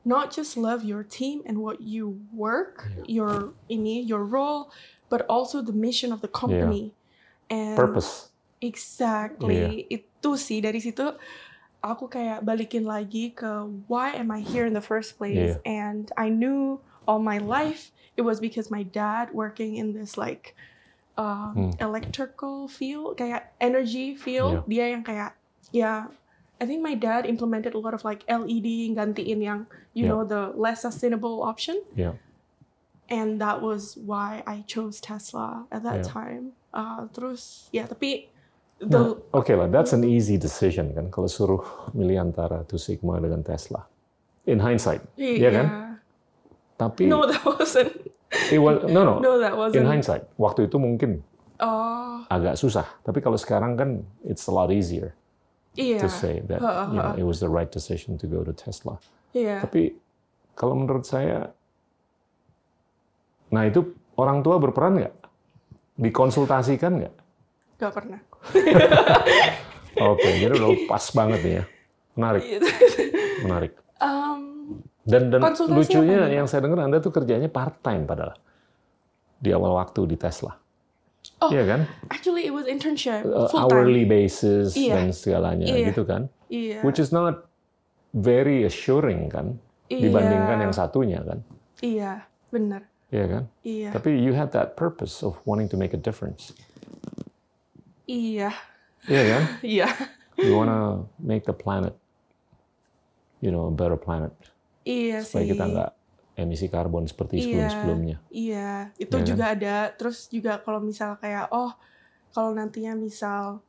not 0.06 0.30
just 0.30 0.56
love 0.56 0.82
your 0.84 1.02
team 1.02 1.42
and 1.46 1.58
what 1.58 1.82
you 1.82 2.18
work, 2.32 2.88
your 3.06 3.52
ini 3.68 4.06
your 4.06 4.24
role, 4.24 4.72
but 5.10 5.26
also 5.28 5.60
the 5.60 5.74
mission 5.74 6.12
of 6.12 6.22
the 6.22 6.30
company. 6.30 6.94
And 7.50 7.76
Purpose. 7.76 8.30
Exactly. 8.62 9.84
Itu 9.90 10.34
sih 10.40 10.64
dari 10.64 10.80
situ 10.80 11.04
aku 11.84 12.10
kayak 12.10 12.42
balikin 12.42 12.88
lagi 12.88 13.30
ke 13.30 13.68
why 13.86 14.16
am 14.16 14.32
I 14.32 14.40
here 14.40 14.64
in 14.64 14.74
the 14.74 14.82
first 14.82 15.20
place? 15.20 15.54
Iya. 15.54 15.62
And 15.62 16.10
I 16.16 16.32
knew 16.32 16.82
all 17.06 17.22
my 17.22 17.38
life 17.38 17.94
it 18.16 18.24
was 18.24 18.40
because 18.40 18.72
my 18.72 18.82
dad 18.82 19.30
working 19.32 19.76
in 19.76 19.92
this 19.92 20.16
like 20.16 20.56
um, 21.16 21.52
Hmm. 21.56 21.70
electrical 21.80 22.68
field, 22.68 23.16
kayak 23.16 23.52
energy 23.60 24.12
field. 24.16 24.64
Dia 24.68 24.92
yang 24.92 25.04
kayak 25.04 25.32
ya 25.72 26.08
I 26.56 26.64
think 26.64 26.80
my 26.80 26.96
dad 26.96 27.28
implemented 27.28 27.76
a 27.76 27.80
lot 27.80 27.92
of 27.92 28.00
like 28.04 28.24
LED 28.28 28.96
gantiin 28.96 29.40
yang 29.44 29.68
you 29.92 30.08
Yeah. 30.08 30.16
know 30.16 30.24
the 30.24 30.52
less 30.56 30.84
sustainable 30.84 31.44
option. 31.44 31.80
Yeah. 31.92 32.16
And 33.06 33.38
that 33.40 33.62
was 33.62 33.94
why 33.96 34.42
I 34.48 34.64
chose 34.66 34.98
Tesla 34.98 35.68
at 35.70 35.84
that 35.86 36.02
Yeah. 36.02 36.08
time. 36.10 36.44
Uh, 36.74 37.08
terus 37.12 37.68
ya 37.72 37.84
tapi 37.86 38.32
Nah, 38.76 39.16
the 39.16 39.16
oke 39.32 39.48
lah, 39.56 39.72
that's 39.72 39.96
an 39.96 40.04
easy 40.04 40.36
decision 40.36 40.92
kan 40.92 41.08
kalau 41.08 41.32
suruh 41.32 41.64
milih 41.96 42.20
antara 42.20 42.60
Two 42.68 42.76
Sigma 42.76 43.16
dengan 43.16 43.40
Tesla. 43.40 43.88
In 44.44 44.60
hindsight, 44.60 45.00
iya 45.16 45.48
kan? 45.48 45.66
Tapi 46.76 47.08
No, 47.08 47.24
that 47.24 47.40
wasn't. 47.42 47.92
it 48.52 48.60
was, 48.60 48.84
no 48.86 49.00
no, 49.02 49.14
No, 49.18 49.40
that 49.40 49.56
wasn't. 49.56 49.80
in 49.80 49.88
hindsight, 49.88 50.28
waktu 50.36 50.68
itu 50.68 50.76
mungkin 50.76 51.24
Oh, 51.56 52.20
agak 52.28 52.60
susah. 52.60 52.84
Tapi 53.00 53.24
kalau 53.24 53.40
sekarang 53.40 53.80
kan 53.80 54.04
it's 54.22 54.44
a 54.44 54.52
lot 54.52 54.68
easier 54.68 55.16
iya. 55.72 55.96
to 55.96 56.04
say 56.06 56.44
that 56.44 56.60
Ha, 56.60 56.92
you 56.92 57.00
know, 57.00 57.16
it 57.16 57.24
was 57.24 57.40
the 57.40 57.48
right 57.48 57.72
decision 57.72 58.20
to 58.20 58.28
go 58.28 58.44
to 58.44 58.52
Tesla. 58.52 59.00
Iya. 59.32 59.64
Tapi 59.64 59.96
kalau 60.52 60.76
menurut 60.76 61.08
saya, 61.08 61.48
nah 63.48 63.64
itu 63.64 63.88
orang 64.16 64.44
tua 64.44 64.60
berperan 64.60 65.00
nggak? 65.00 65.14
Dikonsultasikan 65.96 66.92
nggak? 67.00 67.14
Gak 67.76 67.92
pernah. 67.92 68.20
Oke, 70.12 70.28
jadi 70.36 70.52
udah 70.52 70.70
pas 70.84 71.04
banget 71.08 71.40
nih 71.40 71.54
ya. 71.56 71.64
Menarik, 72.16 72.42
menarik. 73.44 73.72
um, 74.00 74.55
Dan 75.06 75.30
dan 75.30 75.38
lucunya 75.70 76.26
yang 76.28 76.50
saya 76.50 76.66
dengar 76.66 76.82
Anda 76.82 76.98
tuh 76.98 77.14
kerjanya 77.14 77.46
part 77.46 77.78
time 77.78 78.04
padahal 78.04 78.34
di 79.38 79.54
awal 79.54 79.78
waktu 79.78 80.02
di 80.10 80.16
Tesla. 80.18 80.58
Oh, 81.38 81.50
Iya 81.50 81.62
kan? 81.66 81.80
actually 82.10 82.46
it 82.46 82.54
was 82.54 82.66
internship, 82.66 83.22
Uh, 83.22 83.46
full 83.46 83.62
time. 83.62 83.70
hourly 83.70 84.02
basis 84.02 84.74
Iya. 84.74 84.94
dan 84.98 85.06
segalanya 85.10 85.66
Iya. 85.68 85.90
gitu 85.90 86.02
kan. 86.02 86.26
Iya. 86.50 86.82
Which 86.82 86.98
is 86.98 87.10
not 87.10 87.46
very 88.10 88.66
assuring 88.66 89.30
kan 89.30 89.58
Iya. 89.86 90.10
dibandingkan 90.10 90.58
yang 90.60 90.74
satunya 90.74 91.22
kan. 91.22 91.38
Iya, 91.82 92.26
benar. 92.50 92.82
Iya 93.14 93.24
kan? 93.30 93.42
Iya. 93.62 93.90
Tapi 93.94 94.10
you 94.18 94.34
had 94.34 94.50
that 94.50 94.74
purpose 94.74 95.22
of 95.22 95.38
wanting 95.46 95.70
to 95.70 95.78
make 95.78 95.94
a 95.94 96.00
difference. 96.00 96.50
Iya. 98.06 98.50
Iya 99.06 99.22
kan? 99.30 99.42
Iya. 99.76 99.88
You 100.36 100.52
wanna 100.52 101.06
make 101.16 101.44
the 101.44 101.54
planet, 101.54 101.94
you 103.38 103.48
know, 103.48 103.68
a 103.68 103.74
better 103.74 103.96
planet. 103.96 104.32
Iya 104.86 105.26
Supaya 105.26 105.42
sih. 105.42 105.50
kita 105.50 105.64
nggak 105.66 105.90
emisi 106.36 106.66
karbon 106.68 107.04
seperti 107.04 107.34
Iya. 107.36 107.42
sebelum-sebelumnya. 107.42 108.16
Iya, 108.28 108.70
itu 108.96 109.10
Iya 109.10 109.18
kan? 109.18 109.26
juga 109.26 109.44
ada. 109.50 109.76
Terus 109.92 110.18
juga 110.28 110.52
kalau 110.60 110.78
misal 110.78 111.18
kayak 111.18 111.50
oh, 111.50 111.74
kalau 112.30 112.52
nantinya 112.52 112.94
misal 112.94 113.64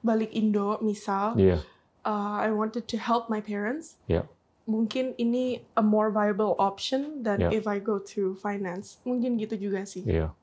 balik 0.00 0.28
Indo, 0.30 0.76
misal 0.78 1.32
Iya, 1.34 1.64
uh, 2.04 2.36
I 2.38 2.52
wanted 2.52 2.84
to 2.86 2.96
help 2.98 3.26
my 3.26 3.40
parents. 3.40 3.96
Iya. 4.04 4.28
Mungkin 4.68 5.16
ini 5.16 5.64
a 5.72 5.82
more 5.82 6.12
viable 6.12 6.52
option 6.60 7.24
than 7.24 7.40
Iya. 7.40 7.50
if 7.54 7.64
I 7.64 7.80
go 7.80 7.96
to 8.12 8.36
finance. 8.36 9.00
Mungkin 9.02 9.40
gitu 9.40 9.56
juga 9.56 9.88
sih. 9.88 10.04
iya. 10.04 10.36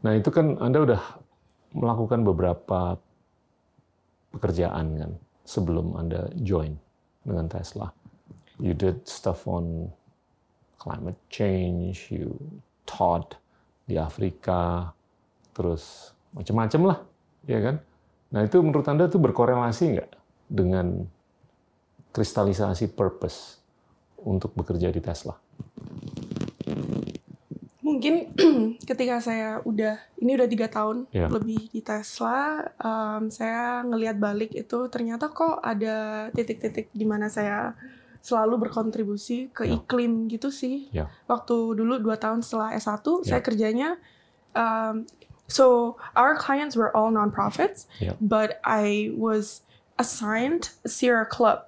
Nah 0.00 0.14
itu 0.14 0.30
kan 0.30 0.56
Anda 0.56 0.80
udah 0.80 1.02
melakukan 1.74 2.22
beberapa 2.22 2.96
pekerjaan 4.30 4.86
kan 4.94 5.12
sebelum 5.42 5.98
Anda 5.98 6.30
join 6.38 6.78
dengan 7.20 7.50
Tesla. 7.50 7.90
You 8.58 8.74
did 8.74 9.06
stuff 9.06 9.46
on 9.46 9.94
climate 10.78 11.18
change, 11.30 12.10
you 12.10 12.34
taught 12.86 13.38
di 13.86 13.94
Afrika, 13.98 14.90
terus 15.54 16.10
macam-macam 16.34 16.80
lah, 16.94 16.98
ya 17.46 17.58
kan? 17.62 17.76
Nah 18.34 18.40
itu 18.44 18.58
menurut 18.60 18.86
Anda 18.86 19.06
tuh 19.06 19.22
berkorelasi 19.22 19.84
nggak 19.96 20.10
dengan 20.50 21.06
kristalisasi 22.10 22.92
purpose 22.92 23.62
untuk 24.20 24.52
bekerja 24.58 24.90
di 24.90 25.00
Tesla? 25.00 25.38
Mungkin 27.80 28.36
ketika 28.88 29.18
saya 29.18 29.64
udah 29.64 29.96
ini 30.20 30.36
udah 30.36 30.48
tiga 30.50 30.68
tahun 30.68 31.08
Iya. 31.08 31.32
lebih 31.32 31.72
di 31.72 31.80
Tesla, 31.80 32.68
um, 32.78 33.32
saya 33.32 33.80
ngelihat 33.82 34.20
balik 34.20 34.52
itu 34.52 34.78
ternyata 34.92 35.32
kok 35.32 35.58
ada 35.64 36.28
titik-titik 36.36 36.92
di 36.92 37.06
mana 37.08 37.32
saya 37.32 37.72
selalu 38.28 38.68
berkontribusi 38.68 39.48
ke 39.50 39.64
Iya. 39.64 39.80
iklim 39.80 40.28
gitu 40.28 40.52
sih. 40.52 40.92
Iya. 40.92 41.08
Waktu 41.24 41.56
dulu 41.72 41.96
dua 41.96 42.20
tahun 42.20 42.44
setelah 42.44 42.76
S1 42.76 43.00
saya 43.24 43.40
Iya. 43.40 43.46
kerjanya 43.48 43.88
um, 44.52 45.08
so 45.48 45.96
our 46.12 46.36
clients 46.36 46.76
were 46.76 46.92
all 46.92 47.08
nonprofits, 47.08 47.88
Iya. 48.04 48.20
but 48.20 48.60
I 48.62 49.16
was 49.16 49.64
assigned 49.96 50.76
Sierra 50.84 51.24
Club 51.24 51.64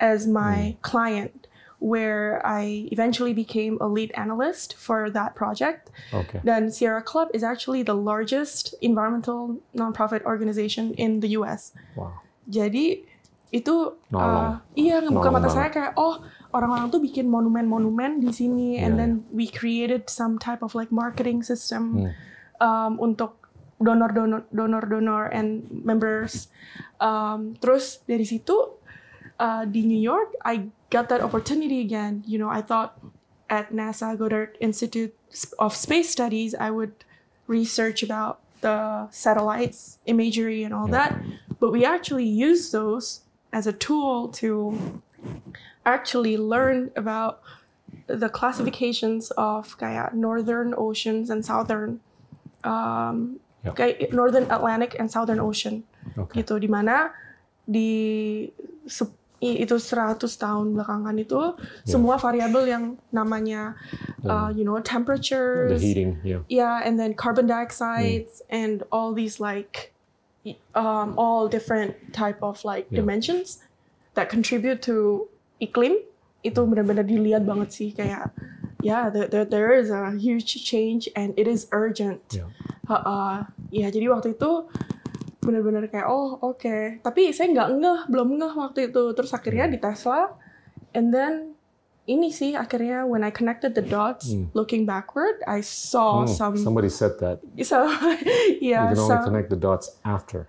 as 0.00 0.24
my 0.24 0.80
client 0.80 1.44
where 1.78 2.42
I 2.42 2.90
eventually 2.90 3.30
became 3.30 3.78
a 3.78 3.86
lead 3.86 4.10
analyst 4.18 4.74
for 4.74 5.06
that 5.14 5.38
project. 5.38 5.94
Oke, 6.10 6.42
Then 6.42 6.74
Sierra 6.74 7.02
Club 7.06 7.30
is 7.30 7.46
actually 7.46 7.86
the 7.86 7.94
largest 7.94 8.74
environmental 8.82 9.62
nonprofit 9.70 10.26
organization 10.26 10.90
in 10.98 11.22
the 11.22 11.38
US. 11.38 11.70
wow, 11.94 12.18
Jadi 12.50 13.06
itu 13.48 13.96
Nolong. 14.12 14.60
uh, 14.60 14.76
iya 14.76 15.00
ngebuka 15.00 15.28
Nolong 15.28 15.40
mata 15.40 15.48
saya 15.48 15.68
kayak 15.68 15.92
oh 15.96 16.20
orang-orang 16.52 16.88
tuh 16.88 17.00
bikin 17.00 17.28
monumen-monumen 17.28 18.20
di 18.20 18.32
sini 18.32 18.76
Iya, 18.76 18.84
and 18.84 18.92
then 18.96 19.12
we 19.32 19.48
created 19.48 20.08
some 20.08 20.36
type 20.36 20.60
of 20.60 20.72
like 20.72 20.88
marketing 20.88 21.40
system 21.40 21.96
Hmm. 21.96 22.12
um, 22.58 22.92
untuk 22.98 23.36
donor-donor 23.78 24.42
donor-donor 24.50 25.30
and 25.30 25.62
members. 25.70 26.50
Um, 26.98 27.54
terus 27.62 28.02
dari 28.04 28.26
situ 28.26 28.74
uh, 29.38 29.62
di 29.64 29.86
New 29.86 30.00
York 30.00 30.34
I 30.42 30.66
got 30.90 31.06
that 31.08 31.22
opportunity 31.22 31.78
again. 31.78 32.26
You 32.26 32.36
know, 32.36 32.50
I 32.50 32.58
thought 32.60 32.98
at 33.46 33.70
NASA 33.70 34.12
Goddard 34.12 34.58
Institute 34.58 35.14
of 35.56 35.72
Space 35.72 36.10
Studies 36.10 36.52
I 36.52 36.68
would 36.68 37.06
research 37.46 38.02
about 38.02 38.42
the 38.60 39.06
satellites 39.08 40.02
imagery 40.04 40.66
and 40.66 40.74
all 40.74 40.90
Yeah. 40.90 40.96
that, 40.98 41.10
but 41.56 41.70
we 41.70 41.86
actually 41.86 42.26
use 42.26 42.74
those 42.74 43.22
as 43.52 43.66
a 43.66 43.72
tool 43.72 44.28
to 44.40 44.76
actually 45.84 46.36
learn 46.36 46.90
about 46.96 47.40
the 48.06 48.28
classifications 48.28 49.30
of 49.36 49.76
kayak 49.78 50.12
northern 50.12 50.74
oceans 50.76 51.30
and 51.30 51.44
southern 51.44 52.00
um, 52.64 53.40
Yeah. 53.58 53.74
northern 54.14 54.46
Atlantic 54.54 54.94
and 54.98 55.10
southern 55.10 55.42
ocean. 55.42 55.82
Oke, 56.16 56.40
gitu 56.40 56.62
di 57.66 58.48
se- 58.86 59.12
i- 59.42 59.58
itu 59.60 59.76
100 59.76 60.24
tahun 60.38 60.78
belakangan 60.78 61.14
itu 61.18 61.58
semua 61.84 62.16
variabel 62.16 62.64
yang 62.64 62.84
namanya 63.10 63.74
uh, 64.24 64.48
you 64.54 64.62
know 64.62 64.78
temperatures 64.80 65.82
the 65.82 65.84
heating, 65.84 66.16
ya, 66.22 66.38
yeah 66.48 66.80
and 66.86 66.96
then 67.02 67.12
carbon 67.12 67.44
dioxides 67.50 68.40
and 68.48 68.86
all 68.94 69.10
these 69.12 69.36
like 69.42 69.92
um, 70.74 71.14
all 71.18 71.48
different 71.48 71.94
type 72.12 72.40
of 72.42 72.60
like 72.64 72.86
Yeah. 72.88 73.02
dimensions 73.04 73.62
that 74.14 74.28
contribute 74.28 74.80
to 74.84 75.28
iklim 75.60 76.00
itu 76.46 76.60
benar-benar 76.62 77.04
dilihat 77.04 77.42
banget 77.44 77.68
sih 77.74 77.90
kayak 77.90 78.30
yeah 78.80 79.10
there, 79.10 79.26
there, 79.26 79.44
there 79.44 79.70
is 79.74 79.90
a 79.90 80.14
huge 80.14 80.46
change 80.62 81.10
and 81.18 81.34
it 81.34 81.50
is 81.50 81.66
urgent 81.74 82.22
ya. 82.30 82.46
Ha-ha. 82.86 83.50
ya 83.74 83.90
jadi 83.90 84.08
waktu 84.08 84.38
itu 84.38 84.70
benar-benar 85.42 85.90
kayak 85.90 86.06
oh 86.08 86.38
oke 86.40 87.02
tapi 87.02 87.34
saya 87.34 87.50
nggak 87.52 87.68
ngeh 87.82 88.00
belum 88.08 88.28
ngeh 88.38 88.54
waktu 88.54 88.88
itu 88.94 89.02
terus 89.18 89.34
akhirnya 89.34 89.66
di 89.68 89.76
Tesla 89.82 90.30
and 90.94 91.10
then 91.12 91.57
ini 92.08 92.32
sih 92.32 92.56
akhirnya 92.56 93.04
when 93.04 93.20
I 93.20 93.28
connected 93.28 93.76
the 93.76 93.84
dots 93.84 94.32
Hmm. 94.32 94.48
looking 94.56 94.88
backward 94.88 95.36
I 95.44 95.60
saw 95.60 96.24
Hmm, 96.24 96.32
some 96.32 96.56
somebody 96.56 96.88
said 96.88 97.20
that 97.20 97.44
so 97.62 97.84
yeah 98.64 98.88
you 98.88 98.96
can 98.96 99.00
only 99.04 99.20
some 99.20 99.24
connect 99.28 99.52
the 99.52 99.60
dots 99.60 100.00
after, 100.02 100.48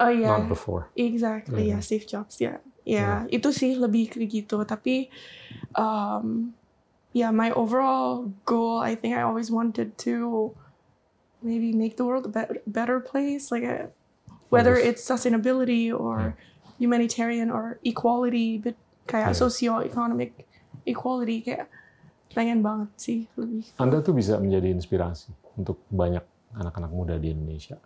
oh 0.00 0.08
yeah 0.08 0.32
not 0.32 0.48
before. 0.48 0.88
exactly 0.96 1.68
Yeah. 1.68 1.78
ya 1.78 1.84
Steve 1.84 2.08
Jobs 2.08 2.40
Yeah, 2.40 2.64
yeah. 2.88 3.20
itu 3.28 3.52
sih 3.52 3.76
lebih 3.76 4.16
gitu 4.16 4.64
tapi 4.64 5.12
um 5.76 6.56
yeah 7.12 7.28
my 7.28 7.52
overall 7.52 8.32
goal 8.48 8.80
I 8.80 8.96
think 8.96 9.12
I 9.16 9.22
always 9.22 9.52
wanted 9.52 9.96
to 10.08 10.52
maybe 11.44 11.76
make 11.76 12.00
the 12.00 12.08
world 12.08 12.24
a 12.24 12.32
bet- 12.32 12.64
better 12.64 13.00
place 13.04 13.52
like 13.52 13.64
a, 13.68 13.92
whether 14.48 14.72
Bagus. 14.80 14.88
it's 14.88 15.02
sustainability 15.04 15.92
or 15.92 16.32
humanitarian 16.80 17.52
or 17.52 17.76
equality 17.84 18.56
but 18.56 18.74
kayak 19.04 19.36
Iya. 19.36 19.40
socio-economic 19.44 20.48
equality 20.84 21.44
kayak 21.44 21.66
pengen 22.34 22.60
banget 22.60 22.90
sih 22.98 23.18
lebih 23.38 23.64
Anda 23.78 24.02
tuh 24.02 24.16
bisa 24.16 24.36
menjadi 24.40 24.74
inspirasi 24.74 25.30
untuk 25.54 25.82
banyak 25.88 26.24
anak-anak 26.54 26.92
muda 26.94 27.14
di 27.18 27.34
Indonesia. 27.34 27.78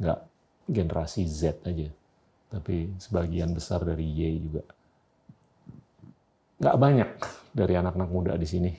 Nggak 0.00 0.20
generasi 0.68 1.28
Z 1.28 1.64
aja, 1.64 1.88
tapi 2.48 2.92
sebagian 2.96 3.52
besar 3.52 3.84
dari 3.84 4.04
Y 4.04 4.40
juga. 4.40 4.64
Nggak 6.60 6.76
banyak 6.80 7.10
dari 7.52 7.74
anak-anak 7.76 8.10
muda 8.10 8.32
di 8.34 8.48
sini 8.48 8.72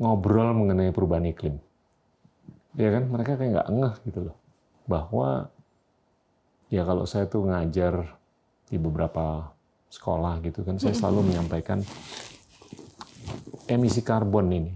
ngobrol 0.00 0.56
mengenai 0.56 0.92
perubahan 0.92 1.28
iklim. 1.28 1.56
Ya 2.72 2.88
kan, 2.88 3.12
mereka 3.12 3.36
kayak 3.36 3.52
nggak 3.52 3.68
ngeh 3.68 3.94
gitu 4.08 4.20
loh. 4.32 4.36
Bahwa 4.88 5.52
ya 6.72 6.88
kalau 6.88 7.04
saya 7.04 7.28
tuh 7.28 7.44
ngajar 7.44 8.16
di 8.72 8.80
beberapa 8.80 9.52
sekolah 9.92 10.40
gitu 10.40 10.64
kan, 10.64 10.80
saya 10.80 10.96
selalu 10.96 11.20
menyampaikan 11.32 11.84
emisi 13.72 14.04
karbon 14.04 14.46
ini 14.52 14.72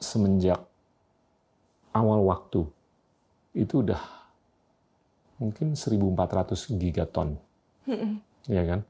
semenjak 0.00 0.62
awal 1.92 2.24
waktu 2.24 2.64
itu 3.52 3.82
udah 3.82 4.00
mungkin 5.42 5.74
1.400 5.74 6.78
gigaton, 6.78 7.34
ya 8.46 8.62
kan? 8.62 8.80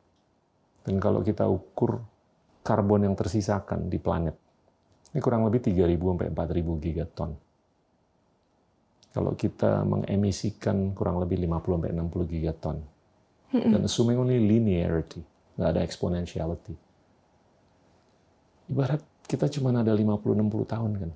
Dan 0.83 0.96
kalau 1.00 1.24
kita 1.24 1.48
ukur 1.48 2.03
karbon 2.61 3.07
yang 3.09 3.14
tersisakan 3.16 3.88
di 3.88 3.96
planet, 3.96 4.37
ini 5.14 5.20
kurang 5.22 5.48
lebih 5.48 5.64
3.000 5.64 5.96
sampai 5.96 6.29
4.000 6.29 6.85
gigaton. 6.85 7.31
Kalau 9.11 9.33
kita 9.35 9.83
mengemisikan 9.83 10.94
kurang 10.94 11.18
lebih 11.18 11.38
50 11.42 11.79
sampai 11.79 11.90
60 11.94 12.33
gigaton, 12.37 12.76
dan 13.50 13.81
assuming 13.83 14.18
only 14.18 14.38
linearity, 14.38 15.22
nggak 15.59 15.70
ada 15.74 15.81
exponentiality, 15.83 16.74
ibarat 18.71 19.03
kita 19.27 19.51
cuma 19.51 19.75
ada 19.75 19.91
50-60 19.91 20.65
tahun 20.65 20.91
kan? 20.97 21.11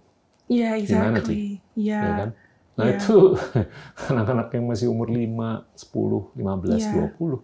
Yeah, 0.47 0.75
Humanity. 0.77 0.83
exactly. 0.85 1.43
Yeah. 1.75 2.03
ya 2.03 2.13
kan? 2.19 2.31
Nah 2.75 2.85
Yeah. 2.85 2.99
itu 2.99 3.17
anak-anak 4.11 4.49
yang 4.53 4.65
masih 4.67 4.87
umur 4.91 5.09
5, 5.09 5.63
10, 5.79 6.35
15, 6.35 6.83
Yeah. 6.83 7.15
20, 7.15 7.39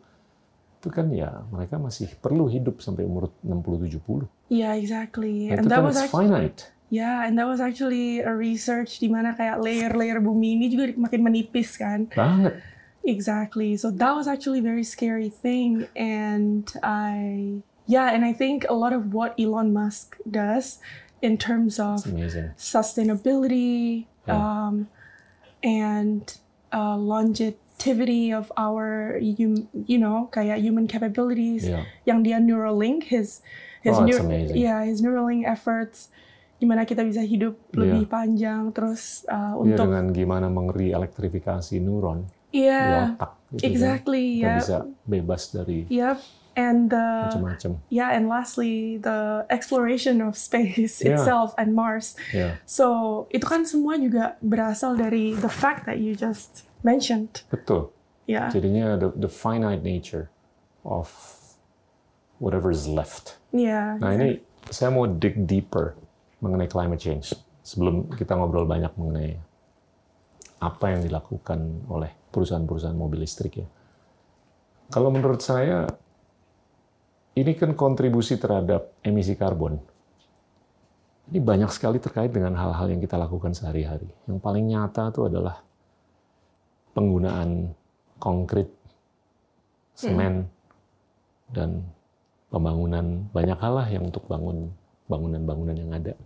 itu 0.81 0.89
kan 0.89 1.07
ya 1.13 1.31
mereka 1.49 1.77
masih 1.77 2.09
perlu 2.19 2.49
hidup 2.49 2.81
sampai 2.81 3.07
umur 3.07 3.31
60, 3.41 3.87
70. 4.01 4.27
Yeah, 4.51 4.75
exactly. 4.75 5.49
Nah, 5.49 5.57
and 5.57 5.65
itu 5.65 5.71
that 5.71 5.79
kan 5.79 5.87
was 5.87 5.97
actually 5.97 6.27
finite. 6.27 6.61
yeah, 6.91 7.23
and 7.23 7.39
that 7.39 7.47
was 7.47 7.63
actually 7.63 8.19
a 8.19 8.33
research 8.35 8.99
di 8.99 9.07
mana 9.07 9.33
kayak 9.33 9.63
layer-layer 9.63 10.19
bumi 10.19 10.59
ini 10.59 10.67
juga 10.67 10.91
makin 10.99 11.21
menipis 11.23 11.79
kan. 11.79 12.11
Banget. 12.11 12.59
Exactly. 13.01 13.77
So 13.77 13.89
that 13.95 14.13
was 14.13 14.29
actually 14.29 14.61
a 14.61 14.67
very 14.67 14.85
scary 14.85 15.31
thing. 15.31 15.89
And 15.97 16.69
I, 16.85 17.63
yeah, 17.91 18.15
and 18.15 18.23
I 18.23 18.31
think 18.33 18.63
a 18.65 18.75
lot 18.75 18.95
of 18.95 19.11
what 19.11 19.35
Elon 19.35 19.75
Musk 19.75 20.15
does 20.23 20.79
in 21.19 21.35
terms 21.37 21.77
of 21.77 22.07
sustainability 22.55 24.07
Yeah. 24.25 24.37
um, 24.37 24.87
and 25.65 26.23
uh, 26.71 26.95
longevity 26.95 28.31
of 28.31 28.53
our, 28.55 29.17
hum, 29.19 29.67
you 29.87 29.99
know, 29.99 30.29
kayak 30.31 30.61
human 30.61 30.87
capabilities. 30.87 31.65
Yeah. 31.65 31.89
Yang 32.05 32.19
dia 32.23 32.39
Neuralink, 32.39 33.09
his, 33.09 33.41
his, 33.81 33.97
Oh, 33.97 34.05
neur- 34.05 34.23
yeah, 34.53 34.85
his 34.85 35.01
Neuralink 35.01 35.49
efforts, 35.49 36.13
gimana 36.61 36.85
kita 36.85 37.01
bisa 37.01 37.25
hidup 37.25 37.57
lebih 37.73 38.05
panjang, 38.07 38.69
terus 38.71 39.25
uh, 39.27 39.57
Dia 39.65 39.81
untuk, 39.81 39.89
dengan 39.89 40.05
gimana 40.13 40.47
mengeri 40.47 40.93
elektrifikasi 40.93 41.81
neuron 41.81 42.29
yeah, 42.53 43.17
di 43.17 43.17
otak. 43.17 43.33
gitu 43.51 43.57
kan. 43.57 43.69
exactly, 43.73 44.25
Kita 44.37 44.45
yeah. 44.45 44.57
bisa 44.61 44.77
bebas 45.09 45.43
dari 45.51 45.79
Yep. 45.89 46.17
And 46.61 46.93
the 46.93 47.33
macam-macam. 47.33 47.81
yeah, 47.89 48.13
and 48.13 48.29
lastly 48.29 49.01
the 49.01 49.49
exploration 49.49 50.21
of 50.21 50.37
space 50.37 51.01
Yeah. 51.01 51.17
itself 51.17 51.57
and 51.57 51.73
Mars. 51.73 52.13
Ya, 52.31 52.61
So 52.69 52.85
itu 53.33 53.49
kan 53.49 53.65
semua 53.65 53.97
juga 53.97 54.37
berasal 54.45 54.95
dari 54.95 55.33
the 55.33 55.49
fact 55.49 55.89
that 55.89 55.97
you 55.97 56.13
just 56.13 56.69
mentioned. 56.85 57.49
betul. 57.49 57.89
Yeah. 58.29 58.53
Jadinya 58.53 58.95
the, 58.95 59.09
the 59.17 59.33
finite 59.33 59.81
nature 59.81 60.29
of 60.85 61.09
whatever 62.37 62.69
is 62.69 62.85
left. 62.85 63.41
Yeah. 63.51 63.97
Nah 63.97 64.13
ini 64.13 64.45
saya 64.69 64.93
mau 64.93 65.09
dig 65.09 65.49
deeper 65.49 65.97
mengenai 66.39 66.69
climate 66.69 67.01
change 67.01 67.33
sebelum 67.61 68.09
kita 68.13 68.33
ngobrol 68.33 68.65
banyak 68.65 68.93
mengenai 68.95 69.37
apa 70.57 70.93
yang 70.93 71.01
dilakukan 71.01 71.59
oleh 71.89 72.13
perusahaan-perusahaan 72.31 72.95
mobil 72.95 73.25
listrik 73.25 73.61
ya. 73.61 73.69
Kalau 74.89 75.09
menurut 75.09 75.41
saya 75.41 75.89
ini 77.39 77.53
kan 77.55 77.79
kontribusi 77.79 78.35
terhadap 78.41 78.99
emisi 79.07 79.39
karbon. 79.39 79.79
Ini 81.31 81.39
banyak 81.39 81.71
sekali 81.71 82.03
terkait 82.03 82.35
dengan 82.35 82.59
hal-hal 82.59 82.91
yang 82.91 82.99
kita 82.99 83.15
lakukan 83.15 83.55
sehari-hari. 83.55 84.11
Yang 84.27 84.39
paling 84.43 84.67
nyata 84.67 85.15
itu 85.15 85.31
adalah 85.31 85.63
penggunaan 86.91 87.71
konkrit, 88.19 88.67
semen, 89.95 90.51
dan 91.55 91.87
pembangunan 92.51 93.31
banyak 93.31 93.59
hal 93.63 93.73
lah 93.79 93.87
yang 93.87 94.11
untuk 94.11 94.27
bangun 94.27 94.75
bangunan-bangunan 95.07 95.77
yang 95.79 95.91
ada 95.95 96.19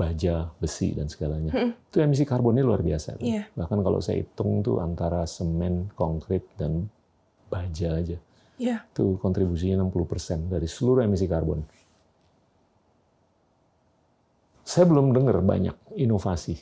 baja, 0.00 0.48
besi 0.56 0.96
dan 0.96 1.12
segalanya. 1.12 1.52
Itu 1.92 2.00
emisi 2.00 2.24
karbonnya 2.24 2.64
luar 2.64 2.80
biasa. 2.80 3.20
kan. 3.20 3.24
Iya. 3.24 3.44
Bahkan 3.52 3.84
kalau 3.84 4.00
saya 4.00 4.24
hitung 4.24 4.64
tuh 4.64 4.80
antara 4.80 5.28
semen, 5.28 5.92
konkrit 5.92 6.48
dan 6.56 6.88
baja 7.52 8.00
aja 8.00 8.16
Yeah. 8.60 8.84
itu 8.92 9.16
kontribusinya 9.16 9.80
60% 9.88 10.52
dari 10.52 10.68
seluruh 10.68 11.00
emisi 11.00 11.24
karbon. 11.24 11.64
Saya 14.60 14.84
belum 14.84 15.16
dengar 15.16 15.40
banyak 15.40 15.96
inovasi 15.96 16.60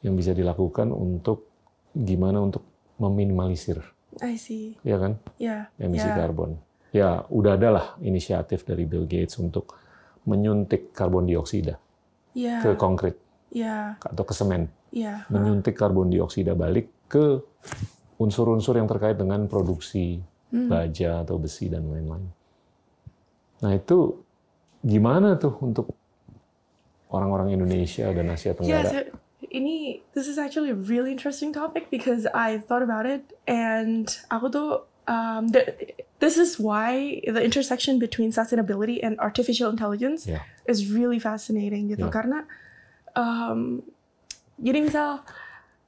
yang 0.00 0.16
bisa 0.16 0.32
dilakukan 0.32 0.90
untuk 0.90 1.46
gimana 1.92 2.40
untuk 2.40 2.64
meminimalisir, 2.96 3.84
I 4.24 4.40
see. 4.40 4.80
ya 4.80 4.96
kan? 4.96 5.20
Yeah. 5.36 5.68
emisi 5.76 6.08
yeah. 6.08 6.16
karbon. 6.16 6.50
Ya, 6.96 7.28
udah 7.28 7.60
ada 7.60 7.68
lah 7.68 7.86
inisiatif 8.00 8.64
dari 8.64 8.88
Bill 8.88 9.04
Gates 9.04 9.36
untuk 9.36 9.76
menyuntik 10.24 10.96
karbon 10.96 11.28
dioksida 11.28 11.76
Yeah. 12.32 12.64
ke 12.64 12.72
konkrit 12.80 13.20
Yeah. 13.52 14.00
atau 14.00 14.24
ke 14.24 14.32
semen, 14.32 14.72
Yeah. 14.90 15.28
menyuntik 15.28 15.76
karbon 15.76 16.08
dioksida 16.08 16.56
balik 16.56 16.88
ke 17.06 17.44
unsur-unsur 18.16 18.80
yang 18.80 18.88
terkait 18.88 19.20
dengan 19.20 19.44
produksi. 19.44 20.24
Baja 20.50 21.20
atau 21.20 21.36
besi 21.36 21.68
dan 21.68 21.84
lain-lain. 21.86 22.28
Nah, 23.60 23.72
itu 23.72 24.20
gimana 24.80 25.34
tuh 25.36 25.52
untuk 25.60 25.92
orang-orang 27.10 27.54
Indonesia 27.54 28.06
dan 28.12 28.30
Asia 28.30 28.52
Yeah, 28.62 28.82
Tenggara? 28.82 28.90
so 28.90 28.98
ini 29.52 30.02
this 30.14 30.26
is 30.26 30.36
actually 30.38 30.70
a 30.70 30.78
really 30.78 31.12
interesting 31.12 31.52
topic 31.52 31.88
because 31.90 32.26
I 32.30 32.58
thought 32.58 32.82
about 32.82 33.06
it 33.06 33.22
and 33.46 34.06
aku 34.28 34.46
tuh 34.50 34.68
um, 35.06 35.48
the, 35.54 35.62
this 36.18 36.36
is 36.36 36.58
why 36.58 37.20
the 37.24 37.40
intersection 37.42 37.98
between 37.98 38.32
sustainability 38.34 39.00
and 39.02 39.14
artificial 39.22 39.70
intelligence 39.70 40.26
Ya. 40.26 40.42
is 40.66 40.90
really 40.90 41.18
fascinating 41.22 41.88
gitu 41.94 42.06
Ya. 42.08 42.12
karena 42.12 42.38
um, 43.14 43.82
jadi 44.58 44.82
misal 44.82 45.22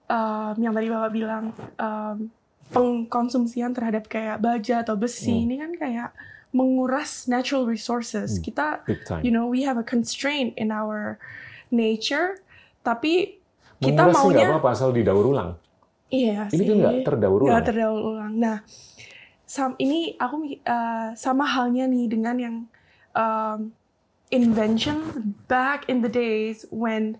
um, 0.07 0.55
yang 0.61 0.73
tadi 0.77 0.87
bapak 0.93 1.11
bilang 1.13 1.45
um, 1.81 2.31
pengkonsumsian 2.71 3.73
terhadap 3.73 4.07
kayak 4.07 4.39
baja 4.39 4.81
atau 4.81 4.95
besi 4.95 5.33
Hmm. 5.33 5.45
ini 5.45 5.55
kan 5.57 5.73
kayak 5.75 6.11
menguras 6.49 7.25
natural 7.27 7.65
resources 7.65 8.37
Hmm. 8.37 8.43
kita 8.43 8.67
you 9.21 9.29
know 9.29 9.45
we 9.45 9.63
have 9.63 9.77
a 9.77 9.85
constraint 9.85 10.53
in 10.55 10.69
our 10.69 11.17
nature 11.69 12.41
tapi 12.81 13.37
kita 13.79 13.95
Menguras 14.01 14.11
nggak 14.11 14.25
maunya 14.27 14.47
apa-apa 14.49 14.69
asal 14.71 14.91
didaur 14.91 15.23
ulang. 15.23 15.51
iya 16.09 16.49
Ini 16.49 16.55
sih 16.55 16.65
kan 16.65 16.77
nggak 16.79 16.95
terdaur 17.05 17.39
nggak 17.39 17.53
ulang. 17.53 17.65
terdaur 17.65 18.01
ulang 18.03 18.33
nah 18.35 18.57
sam 19.45 19.77
ini 19.77 20.17
aku 20.17 20.37
uh, 20.63 21.13
sama 21.15 21.45
halnya 21.45 21.85
nih 21.85 22.05
dengan 22.07 22.37
yang 22.37 22.57
um, 23.13 23.73
invention 24.31 24.97
back 25.47 25.85
in 25.87 26.01
the 26.01 26.09
days 26.09 26.69
when 26.69 27.17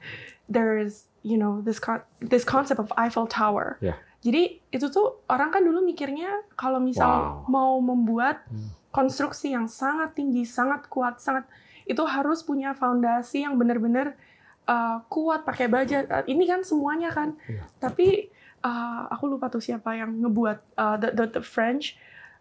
there's 0.47 1.09
you 1.21 1.37
know 1.37 1.61
this 1.61 1.77
con- 1.77 2.05
this 2.19 2.45
concept 2.45 2.77
of 2.77 2.89
Eiffel 2.97 3.25
Tower 3.25 3.77
Ya. 3.81 3.97
Jadi 4.19 4.59
itu 4.75 4.87
tuh 4.91 5.23
orang 5.31 5.55
kan 5.55 5.63
dulu 5.63 5.79
mikirnya 5.83 6.43
kalau 6.59 6.83
misal 6.83 7.07
Wow. 7.07 7.51
mau 7.51 7.73
membuat 7.79 8.43
Hmm. 8.51 8.75
konstruksi 8.91 9.55
yang 9.55 9.71
sangat 9.71 10.19
tinggi, 10.19 10.43
sangat 10.43 10.91
kuat, 10.91 11.23
sangat 11.23 11.47
itu 11.87 12.03
harus 12.03 12.43
punya 12.43 12.75
fondasi 12.75 13.47
yang 13.47 13.55
benar-benar 13.55 14.19
uh, 14.67 15.01
kuat 15.07 15.47
pakai 15.47 15.71
baja. 15.71 16.03
Uh, 16.05 16.25
ini 16.27 16.45
kan 16.51 16.67
semuanya 16.67 17.15
kan. 17.15 17.39
Iya. 17.47 17.63
Tapi 17.79 18.29
uh, 18.67 19.07
aku 19.09 19.25
lupa 19.31 19.47
tuh 19.49 19.63
siapa 19.63 19.95
yang 19.95 20.19
ngebuat 20.19 20.59
uh, 20.75 20.97
the, 20.99 21.09
the, 21.15 21.25
the 21.39 21.43
French. 21.45 21.95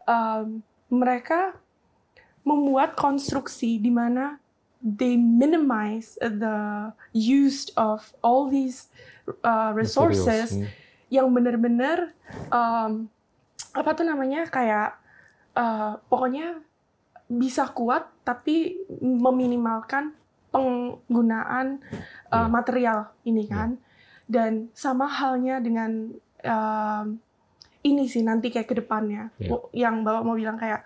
Um, 0.08 0.64
mereka 0.88 1.60
membuat 2.48 2.96
konstruksi 2.96 3.76
di 3.76 3.92
mana 3.92 4.40
they 4.80 5.20
minimize 5.20 6.16
the 6.22 6.90
use 7.12 7.68
of 7.76 8.16
all 8.24 8.48
these 8.48 8.88
uh, 9.44 9.76
resources 9.76 10.56
Materials. 10.56 10.87
Yang 11.08 11.28
benar-benar 11.32 11.98
um, 12.50 13.08
apa 13.72 13.90
tuh 13.94 14.04
namanya 14.04 14.46
kayak 14.46 14.98
uh, 15.54 16.02
pokoknya 16.06 16.60
bisa 17.28 17.68
kuat 17.70 18.08
tapi 18.24 18.80
meminimalkan 19.00 20.16
penggunaan 20.50 21.84
uh, 22.28 22.38
Iya. 22.38 22.48
material 22.48 23.00
ini 23.24 23.44
kan 23.46 23.76
dan 24.26 24.68
sama 24.74 25.08
halnya 25.08 25.60
dengan 25.60 26.12
um, 26.42 27.06
ini 27.82 28.04
sih 28.06 28.20
nanti 28.22 28.48
kayak 28.48 28.68
ke 28.68 28.76
depannya 28.76 29.32
Iya. 29.38 29.50
Wo- 29.50 29.70
yang 29.72 30.02
bapak 30.02 30.24
mau 30.24 30.36
bilang 30.36 30.56
kayak 30.56 30.84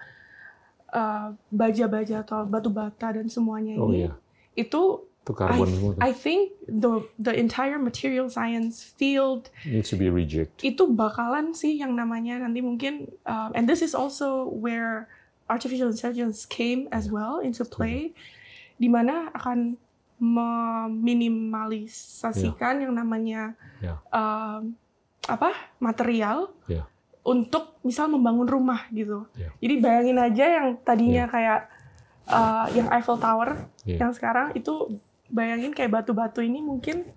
uh, 0.89 1.33
baja-baja 1.47 2.21
atau 2.21 2.43
batu 2.43 2.69
bata 2.69 3.13
dan 3.13 3.25
semuanya 3.25 3.77
Oh 3.77 3.89
ini 3.89 4.05
iya. 4.05 4.11
itu 4.53 5.05
Itu 5.21 5.31
karbon 5.31 5.69
I, 5.69 5.73
semua. 5.77 5.91
I 6.01 6.11
think 6.11 6.57
the 6.65 7.05
the 7.21 7.31
entire 7.31 7.77
material 7.77 8.25
science 8.25 8.81
field 8.97 9.53
Needs 9.61 9.93
to 9.93 9.95
be 9.95 10.09
reject. 10.09 10.57
itu 10.65 10.81
bakalan 10.89 11.53
sih 11.53 11.77
yang 11.77 11.93
namanya 11.93 12.41
nanti 12.41 12.59
mungkin 12.59 13.05
um, 13.23 13.53
and 13.53 13.69
this 13.69 13.79
is 13.81 13.93
also 13.93 14.49
where 14.49 15.05
artificial 15.45 15.93
intelligence 15.93 16.43
came 16.45 16.89
as 16.89 17.05
well 17.07 17.37
into 17.37 17.61
play 17.61 18.11
di 18.81 18.89
mana 18.89 19.29
akan 19.37 19.77
meminimalisasikan 20.21 22.81
yang 22.81 22.93
namanya 22.93 23.53
Ya. 23.81 23.97
um, 24.09 24.73
apa 25.25 25.53
material 25.77 26.49
Ya. 26.65 26.89
untuk 27.21 27.77
misal 27.81 28.09
membangun 28.09 28.45
rumah 28.45 28.85
gitu 28.89 29.25
Ya. 29.33 29.49
jadi 29.57 29.75
bayangin 29.77 30.17
aja 30.17 30.45
yang 30.61 30.67
tadinya 30.81 31.25
kayak 31.25 31.69
uh, 32.25 32.65
yang 32.73 32.89
Eiffel 32.89 33.17
Tower 33.17 33.69
Ya. 33.81 33.97
yang 34.01 34.13
sekarang 34.13 34.53
itu 34.53 35.01
bayangin 35.31 35.71
kayak 35.71 35.91
batu-batu 35.91 36.39
ini 36.39 36.59
mungkin 36.59 37.07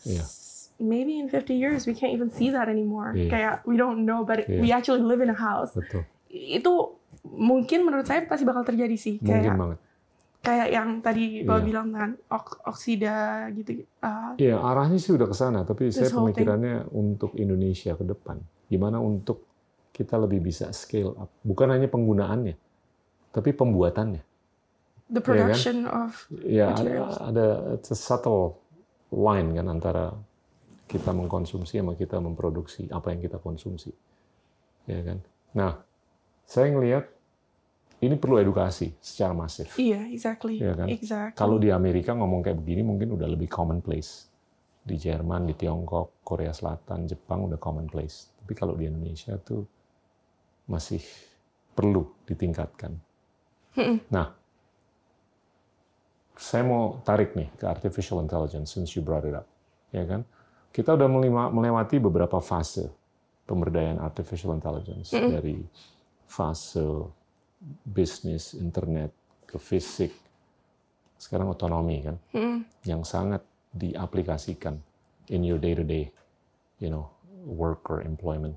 Iya. 0.00 0.22
s- 0.22 0.70
maybe 0.78 1.16
in 1.16 1.26
50 1.26 1.52
years 1.52 1.82
we 1.84 1.92
can't 1.92 2.12
even 2.12 2.28
see 2.28 2.48
that 2.48 2.66
anymore. 2.66 3.10
Iya. 3.10 3.28
Kayak 3.28 3.54
we 3.64 3.74
don't 3.74 4.04
know 4.04 4.22
but 4.22 4.44
Iya. 4.44 4.60
we 4.60 4.68
actually 4.68 5.00
live 5.00 5.18
in 5.18 5.28
a 5.28 5.36
house. 5.36 5.72
Betul. 5.72 6.04
Itu 6.28 7.00
mungkin 7.24 7.82
menurut 7.82 8.04
saya 8.04 8.22
pasti 8.22 8.44
bakal 8.44 8.62
terjadi 8.62 8.94
sih 8.94 9.16
Mungkin 9.18 9.32
kayak 9.42 9.56
banget. 9.56 9.78
kayak 10.38 10.68
yang 10.70 10.88
tadi 11.00 11.24
Bapak 11.42 11.56
Iya. 11.56 11.66
bilang 11.66 11.88
kan 11.90 12.10
ok- 12.26 12.60
oksida 12.64 13.16
gitu. 13.52 13.70
uh, 13.98 14.36
Iya, 14.36 14.56
arahnya 14.56 14.96
sih 14.96 15.10
udah 15.10 15.26
ke 15.26 15.34
sana, 15.34 15.60
tapi 15.62 15.88
saya 15.88 16.06
whole 16.06 16.30
thing. 16.30 16.36
pemikirannya 16.36 16.86
untuk 16.90 17.34
Indonesia 17.34 17.92
ke 17.92 18.04
depan. 18.04 18.38
Gimana 18.66 18.96
untuk 18.98 19.48
kita 19.90 20.14
lebih 20.14 20.38
bisa 20.40 20.70
scale 20.70 21.10
up. 21.10 21.32
Bukan 21.42 21.68
hanya 21.68 21.88
penggunaannya, 21.88 22.54
tapi 23.28 23.50
pembuatannya. 23.50 24.22
The 25.08 25.18
Iya 25.18 25.20
kan? 25.20 25.24
production 25.24 25.76
of 25.84 26.10
Ya, 26.40 26.66
ada, 26.68 26.76
Materials. 26.78 27.16
ada 27.18 27.46
it's 27.74 27.90
a 27.90 27.98
subtle 27.98 28.60
line 29.08 29.52
kan 29.52 29.66
antara 29.66 30.12
kita 30.84 31.12
mengkonsumsi 31.12 31.80
sama 31.80 31.92
kita 31.92 32.16
memproduksi 32.16 32.88
apa 32.88 33.12
yang 33.12 33.20
kita 33.20 33.36
konsumsi. 33.36 33.92
Ya 34.84 35.00
kan? 35.02 35.20
Nah, 35.52 35.72
saya 36.44 36.72
ngelihat 36.72 37.04
ini 37.98 38.14
perlu 38.14 38.38
edukasi 38.38 38.94
secara 39.02 39.34
masif. 39.34 39.74
iya 39.76 40.06
exactly 40.06 40.56
Iya 40.56 40.72
kan? 40.76 40.86
exactly 40.88 41.36
Kalau 41.36 41.58
di 41.58 41.68
Amerika 41.68 42.14
ngomong 42.14 42.40
kayak 42.40 42.56
begini 42.56 42.80
mungkin 42.80 43.12
udah 43.12 43.26
lebih 43.26 43.48
commonplace. 43.48 44.30
Di 44.80 44.96
Jerman, 44.96 45.44
di 45.44 45.52
Tiongkok, 45.52 46.24
Korea 46.24 46.48
Selatan, 46.48 47.04
Jepang 47.04 47.44
udah 47.44 47.60
commonplace. 47.60 48.32
Tapi 48.40 48.56
kalau 48.56 48.72
di 48.72 48.88
Indonesia 48.88 49.36
tuh 49.36 49.60
masih 50.64 51.04
perlu 51.74 52.08
ditingkatkan. 52.24 52.96
Nah, 54.08 54.26
saya 56.38 56.62
mau 56.62 57.02
tarik 57.02 57.34
nih 57.34 57.50
ke 57.58 57.66
artificial 57.66 58.22
intelligence 58.22 58.70
since 58.70 58.94
you 58.94 59.02
brought 59.02 59.26
it 59.26 59.34
up, 59.34 59.44
ya 59.90 60.06
kan? 60.06 60.22
Kita 60.70 60.94
udah 60.94 61.10
melewati 61.50 61.98
beberapa 61.98 62.38
fase 62.38 62.86
pemberdayaan 63.42 63.98
artificial 63.98 64.54
intelligence 64.54 65.10
Mm-mm. 65.10 65.34
dari 65.34 65.58
fase 66.30 67.10
bisnis, 67.82 68.54
internet, 68.54 69.10
ke 69.50 69.58
fisik, 69.58 70.14
sekarang 71.18 71.50
otonomi 71.50 72.06
kan, 72.06 72.16
Mm-mm. 72.30 72.62
yang 72.86 73.02
sangat 73.02 73.42
diaplikasikan 73.74 74.78
in 75.34 75.42
your 75.42 75.58
day 75.58 75.74
to 75.74 75.82
day, 75.82 76.06
you 76.78 76.86
know, 76.86 77.10
work 77.42 77.90
or 77.90 77.98
employment. 78.06 78.54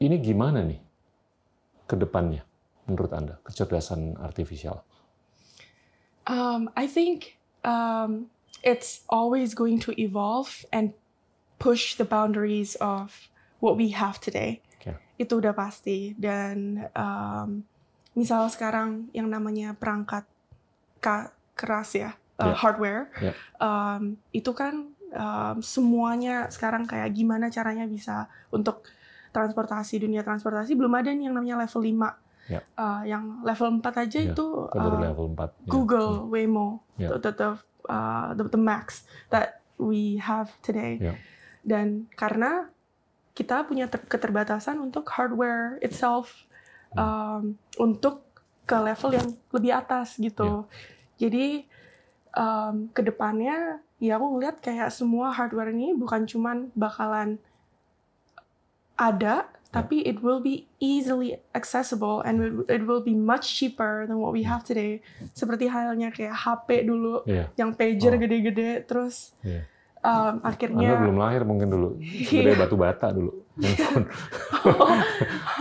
Ini 0.00 0.16
gimana 0.20 0.64
nih 0.64 0.80
ke 1.84 1.96
depannya 1.96 2.40
menurut 2.88 3.12
Anda 3.12 3.36
kecerdasan 3.44 4.16
artifisial? 4.16 4.80
Um, 6.26 6.68
I 6.74 6.86
think 6.86 7.38
um, 7.62 8.26
it's 8.62 9.02
always 9.06 9.54
going 9.54 9.78
to 9.86 9.94
evolve 9.94 10.66
and 10.72 10.90
push 11.58 11.94
the 11.94 12.04
boundaries 12.04 12.74
of 12.82 13.14
what 13.62 13.78
we 13.78 13.94
have 13.94 14.18
today. 14.18 14.60
Oke. 14.82 14.98
Itu 15.16 15.38
udah 15.38 15.54
pasti. 15.54 16.12
Dan 16.18 16.86
um, 16.92 17.62
misal 18.12 18.50
sekarang 18.50 19.06
yang 19.14 19.30
namanya 19.30 19.72
perangkat 19.72 20.26
ka- 20.98 21.30
keras 21.54 21.94
ya, 21.94 22.10
uh, 22.42 22.52
hardware, 22.52 23.08
Ya. 23.22 23.32
um, 23.56 24.18
itu 24.34 24.50
kan 24.52 24.92
um, 25.14 25.56
semuanya 25.62 26.50
sekarang 26.50 26.84
kayak 26.84 27.14
gimana 27.14 27.48
caranya 27.48 27.88
bisa 27.88 28.28
untuk 28.52 28.84
transportasi 29.32 30.00
dunia 30.00 30.24
transportasi 30.24 30.72
belum 30.72 30.96
ada 30.96 31.12
nih 31.12 31.28
yang 31.28 31.36
namanya 31.36 31.60
level 31.60 31.84
5 31.84 31.92
Ya. 32.46 32.62
Uh, 32.78 33.02
yang 33.02 33.42
level 33.42 33.82
4 33.82 34.02
aja 34.06 34.18
Ya, 34.22 34.30
itu 34.30 34.46
uh, 34.70 34.98
level 35.02 35.34
4. 35.34 35.66
ya. 35.66 35.70
Google 35.70 36.30
Waymo, 36.30 36.80
Yeah. 36.96 37.18
the, 37.18 37.28
the, 37.28 37.32
the, 37.34 37.48
uh, 37.90 38.32
the, 38.38 38.44
the 38.48 38.60
max 38.60 39.02
that 39.28 39.60
we 39.76 40.16
have 40.22 40.54
today. 40.62 40.96
Yeah. 41.02 41.16
Dan 41.66 42.06
karena 42.14 42.70
kita 43.34 43.66
punya 43.66 43.90
ter- 43.90 44.06
keterbatasan 44.06 44.78
untuk 44.78 45.10
hardware 45.12 45.76
itself, 45.82 46.46
um, 46.96 47.58
untuk 47.76 48.24
ke 48.64 48.74
level 48.74 49.10
yang 49.12 49.28
lebih 49.52 49.76
atas 49.76 50.16
gitu. 50.16 50.64
Jadi 51.20 51.66
um, 52.32 52.88
ke 52.90 53.04
depannya 53.04 53.78
ya 53.96 54.16
aku 54.16 54.36
ngeliat 54.36 54.60
kayak 54.60 54.92
semua 54.92 55.32
hardware 55.32 55.72
ini 55.72 55.92
bukan 55.96 56.24
cuman 56.24 56.68
bakalan 56.72 57.40
ada, 58.96 59.44
tapi 59.76 60.00
it 60.02 60.24
will 60.24 60.40
be 60.40 60.64
easily 60.80 61.36
accessible 61.52 62.24
and 62.24 62.64
it, 62.66 62.82
will 62.88 63.04
be 63.04 63.12
much 63.12 63.44
cheaper 63.52 64.08
than 64.08 64.16
what 64.16 64.32
we 64.32 64.40
have 64.40 64.64
today. 64.64 65.04
Seperti 65.36 65.68
halnya 65.68 66.08
kayak 66.08 66.32
HP 66.32 66.88
dulu, 66.88 67.20
Iya. 67.28 67.52
yang 67.60 67.76
pager 67.76 68.16
Oh. 68.16 68.18
gede-gede, 68.18 68.88
terus 68.88 69.36
Iya. 69.44 69.68
um, 70.00 70.40
Anda 70.40 70.48
akhirnya 70.48 70.96
belum 70.96 71.18
lahir 71.20 71.42
mungkin 71.44 71.68
dulu. 71.68 71.88
Iya. 72.00 72.40
Gede 72.40 72.52
batu 72.56 72.76
bata 72.80 73.12
dulu. 73.12 73.32
Itu 73.60 73.84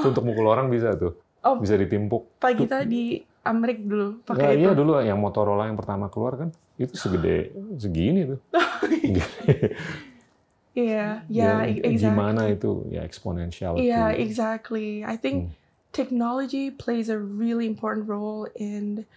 untuk 0.07 0.23
mukul 0.23 0.47
orang 0.47 0.71
bisa 0.71 0.95
tuh. 0.95 1.19
Oh. 1.43 1.59
Bisa 1.59 1.75
ditimpuk. 1.75 2.39
Pak 2.39 2.55
kita 2.55 2.87
di 2.87 3.19
Amerik 3.45 3.85
dulu 3.85 4.25
pakai 4.25 4.57
iya 4.57 4.73
itu. 4.73 4.81
dulu 4.81 4.97
yang 5.05 5.21
Motorola 5.21 5.69
yang 5.69 5.77
pertama 5.77 6.09
keluar 6.09 6.33
kan 6.33 6.49
itu 6.81 6.97
segede 6.97 7.53
segini 7.77 8.25
tuh. 8.25 8.39
Iya, 10.75 11.23
yeah, 11.31 11.63
Ya, 11.63 11.79
exactly. 11.87 12.03
Gimana 12.03 12.41
itu 12.51 12.71
ya 12.91 13.01
exponentiality. 13.07 13.87
Yeah, 13.87 14.11
exactly. 14.11 15.07
I 15.07 15.15
think 15.15 15.47
Hmm. 15.47 15.55
technology 15.95 16.67
plays 16.67 17.07
a 17.07 17.15
really 17.15 17.63
important 17.63 18.11
role 18.11 18.51
in 18.59 19.07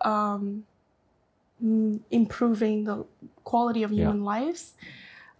um, 0.00 0.64
improving 2.10 2.84
the 2.88 3.04
quality 3.44 3.84
of 3.84 3.92
Yeah. 3.92 4.08
human 4.08 4.24
lives 4.24 4.74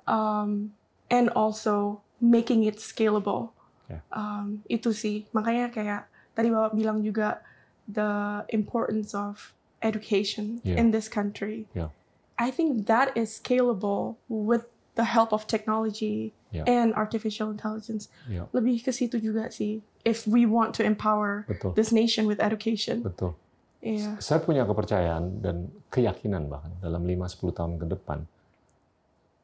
um, 0.07 0.77
and 1.11 1.33
also 1.33 2.05
making 2.21 2.65
it 2.69 2.77
scalable. 2.79 3.51
Yeah. 3.91 4.05
Um, 4.13 4.63
itu 4.69 4.93
sih, 4.95 5.27
makanya 5.35 5.73
kayak 5.73 6.07
tadi 6.37 6.49
Bapak 6.53 6.77
bilang 6.79 7.03
juga 7.03 7.43
the 7.89 8.45
importance 8.53 9.17
of 9.17 9.57
education 9.83 10.61
Yeah. 10.63 10.79
in 10.79 10.93
this 10.95 11.09
country. 11.11 11.67
Yeah. 11.75 11.91
I 12.39 12.53
think 12.53 12.87
that 12.87 13.13
is 13.19 13.41
scalable 13.41 14.17
with 14.31 14.72
the 14.95 15.05
help 15.07 15.33
of 15.33 15.49
technology 15.49 16.33
Yeah. 16.53 16.69
and 16.69 16.93
artificial 16.93 17.49
intelligence. 17.49 18.13
Yeah. 18.29 18.45
Lebih 18.53 18.85
ke 18.85 18.93
situ 18.93 19.17
juga 19.17 19.49
sih. 19.49 19.81
If 20.05 20.29
we 20.29 20.45
want 20.45 20.77
to 20.77 20.85
empower 20.85 21.49
Betul. 21.49 21.73
this 21.73 21.97
nation 21.97 22.29
with 22.29 22.45
education. 22.45 23.01
Betul. 23.01 23.33
Iya. 23.81 24.21
Saya 24.21 24.45
punya 24.45 24.69
kepercayaan 24.69 25.41
dan 25.41 25.73
keyakinan 25.89 26.53
bahkan 26.53 26.77
dalam 26.85 27.03
5-10 27.09 27.57
tahun 27.57 27.73
ke 27.81 27.87
depan 27.97 28.21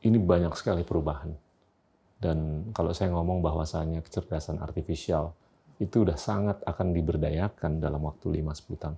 ini 0.04 0.20
banyak 0.20 0.52
sekali 0.54 0.84
perubahan. 0.84 1.32
Dan 2.18 2.70
kalau 2.76 2.92
saya 2.92 3.08
ngomong 3.14 3.40
bahwasanya 3.40 4.04
kecerdasan 4.04 4.60
artifisial 4.60 5.32
itu 5.78 6.02
udah 6.02 6.18
sangat 6.18 6.60
akan 6.66 6.90
diberdayakan 6.92 7.78
dalam 7.80 8.04
waktu 8.04 8.42
5-10 8.42 8.82
tahun. 8.84 8.96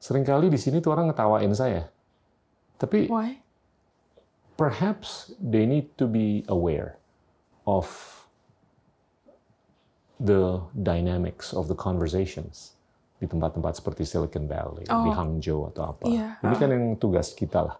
Seringkali 0.00 0.50
di 0.52 0.58
sini 0.60 0.80
tuh 0.82 0.92
orang 0.96 1.12
ngetawain 1.12 1.52
saya. 1.54 1.88
Tapi 2.76 3.06
Why? 3.08 3.43
Perhaps 4.56 5.32
they 5.38 5.66
need 5.66 5.90
to 5.98 6.06
be 6.06 6.44
aware 6.46 6.96
of 7.66 7.86
the 10.20 10.62
dynamics 10.78 11.50
of 11.52 11.66
the 11.66 11.74
conversations 11.74 12.78
di 13.18 13.26
tempat-tempat 13.26 13.78
seperti 13.78 14.04
Silicon 14.04 14.46
Valley, 14.46 14.84
di 14.86 14.92
Oh. 14.92 15.14
Hangzhou 15.14 15.60
atau 15.70 15.90
apa. 15.90 16.04
Iya, 16.06 16.38
Ini 16.42 16.54
ah. 16.54 16.58
kan 16.58 16.68
yang 16.70 16.84
tugas 16.98 17.32
kita 17.32 17.60
lah 17.66 17.76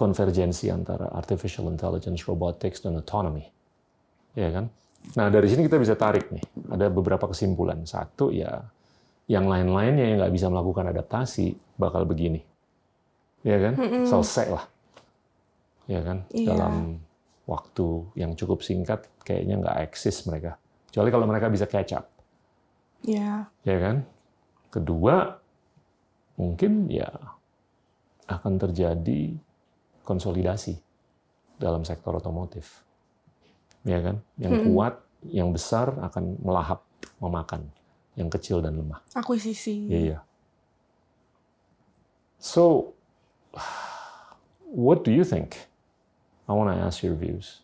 konvergensi 0.00 0.72
antara 0.72 1.12
artificial 1.12 1.68
intelligence, 1.68 2.24
robotics, 2.24 2.80
dan 2.80 2.96
autonomy. 2.96 3.44
Ya 4.32 4.48
kan? 4.48 4.72
Nah, 5.20 5.28
dari 5.28 5.52
sini 5.52 5.68
kita 5.68 5.76
bisa 5.76 5.92
tarik 5.92 6.32
nih. 6.32 6.40
Ada 6.72 6.88
beberapa 6.88 7.28
kesimpulan. 7.28 7.84
Satu, 7.84 8.32
ya 8.32 8.64
yang 9.28 9.44
lain-lainnya 9.44 10.08
yang 10.08 10.16
nggak 10.24 10.32
bisa 10.32 10.48
melakukan 10.48 10.88
adaptasi 10.88 11.52
bakal 11.76 12.08
begini. 12.08 12.40
Ya 13.44 13.60
kan? 13.60 13.76
Selesai 14.08 14.46
lah. 14.48 14.64
Ya 15.84 16.00
kan? 16.00 16.24
Iya. 16.32 16.48
Dalam 16.56 16.96
waktu 17.44 17.86
yang 18.16 18.32
cukup 18.40 18.64
singkat, 18.64 19.04
kayaknya 19.20 19.60
nggak 19.60 19.76
eksis 19.92 20.24
mereka. 20.24 20.56
Kecuali 20.88 21.08
kalau 21.12 21.26
mereka 21.28 21.52
bisa 21.52 21.68
catch 21.68 21.92
up. 21.92 22.08
Ya. 23.04 23.52
Ya 23.68 23.76
kan? 23.76 24.08
Kedua, 24.72 25.36
mungkin 26.40 26.88
ya 26.88 27.10
akan 28.30 28.56
terjadi 28.56 29.36
konsolidasi 30.04 30.78
dalam 31.60 31.84
sektor 31.84 32.16
otomotif. 32.16 32.82
Ya 33.84 34.00
kan? 34.00 34.20
Yang 34.36 34.54
Mm-mm. 34.60 34.66
kuat, 34.72 34.94
yang 35.28 35.52
besar 35.52 35.92
akan 36.00 36.40
melahap, 36.40 36.84
memakan 37.20 37.68
yang 38.16 38.28
kecil 38.32 38.60
dan 38.64 38.76
lemah. 38.76 39.00
Akuisisi. 39.12 39.88
Iya. 39.88 40.24
So, 42.40 42.96
what 44.64 45.04
do 45.04 45.12
you 45.12 45.24
think? 45.28 45.60
I 46.48 46.56
want 46.56 46.72
to 46.72 46.76
ask 46.80 47.04
your 47.04 47.14
views. 47.14 47.60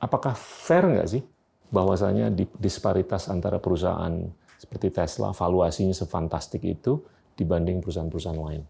Apakah 0.00 0.32
fair 0.34 0.88
nggak 0.88 1.08
sih 1.12 1.22
bahwasanya 1.68 2.32
di- 2.32 2.48
disparitas 2.56 3.28
antara 3.28 3.60
perusahaan 3.60 4.32
seperti 4.56 4.90
Tesla 4.90 5.30
valuasinya 5.36 5.92
sefantastik 5.92 6.64
itu 6.64 7.04
dibanding 7.36 7.84
perusahaan-perusahaan 7.84 8.40
lain? 8.40 8.62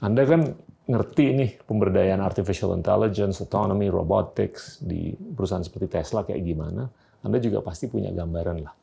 Anda 0.00 0.24
kan 0.24 0.42
ngerti 0.90 1.24
nih 1.36 1.50
pemberdayaan 1.68 2.18
artificial 2.18 2.74
intelligence, 2.74 3.38
autonomy, 3.44 3.86
robotics 3.92 4.80
di 4.82 5.12
perusahaan 5.14 5.62
seperti 5.62 5.86
Tesla 6.00 6.24
kayak 6.26 6.42
gimana. 6.42 6.88
Anda 7.20 7.36
juga 7.38 7.60
pasti 7.60 7.86
punya 7.86 8.10
gambaran 8.10 8.58
lah 8.64 8.74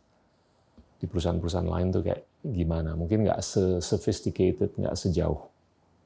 di 0.97 1.05
perusahaan-perusahaan 1.05 1.67
lain 1.69 1.87
tuh 1.93 2.01
kayak 2.05 2.21
gimana. 2.45 2.93
Mungkin 2.93 3.25
nggak 3.25 3.41
se-sophisticated, 3.41 4.77
nggak 4.77 4.95
sejauh 4.97 5.41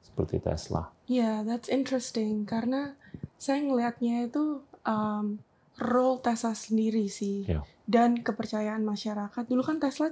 seperti 0.04 0.40
Tesla. 0.44 0.90
Yeah, 1.08 1.44
that's 1.44 1.68
interesting 1.72 2.44
karena 2.48 2.96
saya 3.36 3.64
ngelihatnya 3.64 4.32
itu 4.32 4.64
um, 4.88 5.40
role 5.80 6.20
Tesla 6.20 6.56
sendiri 6.56 7.08
sih 7.08 7.48
Iya. 7.48 7.64
dan 7.88 8.20
kepercayaan 8.20 8.84
masyarakat. 8.84 9.44
Dulu 9.48 9.62
kan 9.64 9.80
Tesla 9.80 10.12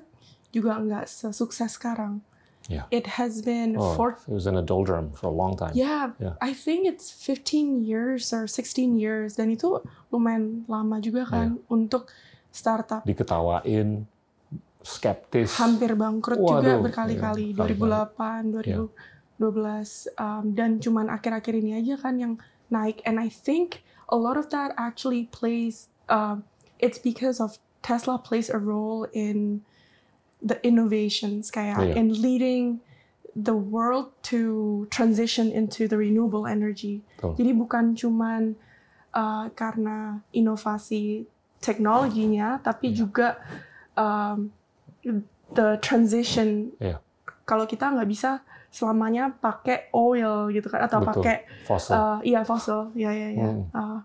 juga 0.52 0.80
nggak 0.80 1.06
sesukses 1.08 1.76
sekarang. 1.76 2.24
Iya. 2.70 2.86
It 2.94 3.18
has 3.18 3.42
been 3.42 3.74
Oh, 3.74 3.98
for 3.98 4.14
it 4.14 4.30
was 4.30 4.46
in 4.46 4.54
a 4.54 4.62
doldrum 4.62 5.10
for 5.18 5.26
a 5.26 5.34
long 5.34 5.58
time. 5.58 5.74
yeah, 5.74 6.14
Yeah. 6.22 6.38
I 6.38 6.54
think 6.54 6.86
it's 6.86 7.10
15 7.10 7.82
years 7.82 8.30
or 8.30 8.46
16 8.46 9.02
years 9.02 9.42
dan 9.42 9.50
itu 9.50 9.82
lumayan 10.14 10.70
lama 10.70 11.02
juga 11.02 11.26
kan 11.26 11.58
Iya. 11.58 11.66
untuk 11.66 12.14
startup. 12.54 13.02
Diketawain, 13.10 14.06
skeptis. 14.86 15.58
Hampir 15.58 15.98
bangkrut 15.98 16.38
Waduh, 16.38 16.62
juga 16.62 16.72
berkali-kali 16.86 17.52
iya, 17.52 17.58
kali 17.58 17.74
2008, 17.74 18.54
2012 19.42 20.08
um, 20.22 20.44
dan 20.54 20.78
cuman 20.78 21.10
akhir-akhir 21.10 21.54
ini 21.58 21.82
aja 21.82 21.98
kan 21.98 22.22
yang 22.22 22.34
naik 22.70 23.02
and 23.04 23.18
I 23.18 23.34
think 23.34 23.82
a 24.14 24.18
lot 24.18 24.38
of 24.38 24.54
that 24.54 24.78
actually 24.78 25.26
plays 25.34 25.90
um, 26.06 26.46
it's 26.78 27.02
because 27.02 27.42
of 27.42 27.58
Tesla 27.82 28.20
plays 28.20 28.50
a 28.52 28.60
role 28.62 29.08
in 29.16 29.66
the 30.40 30.56
innovations 30.64 31.52
kayak 31.52 31.78
Iya. 31.78 31.94
in 32.00 32.08
leading 32.16 32.66
the 33.36 33.54
world 33.54 34.12
to 34.26 34.40
transition 34.90 35.52
into 35.52 35.86
the 35.86 35.96
renewable 35.96 36.48
energy. 36.48 37.04
Betul. 37.16 37.36
Jadi 37.40 37.52
bukan 37.54 37.86
cuman 37.94 38.42
uh, 39.12 39.52
karena 39.54 40.20
inovasi 40.32 41.28
teknologinya, 41.60 42.60
tapi 42.60 42.92
Iya. 42.92 42.98
juga 42.98 43.28
um, 43.96 44.50
the 45.52 45.76
transition. 45.80 46.72
Iya. 46.80 47.04
Kalau 47.44 47.66
kita 47.66 47.90
nggak 47.90 48.10
bisa 48.10 48.40
selamanya 48.70 49.34
pakai 49.34 49.90
oil 49.92 50.54
gitu 50.54 50.70
kan, 50.70 50.86
atau 50.86 51.02
Betul. 51.02 51.10
pakai 51.20 51.38
Fossil. 51.66 51.92
uh, 51.92 52.18
iya 52.22 52.46
fossil, 52.46 52.94
ya 52.94 53.10
ya 53.10 53.30
ya. 53.34 53.50
Hmm. 53.50 53.66
Uh, 53.74 54.00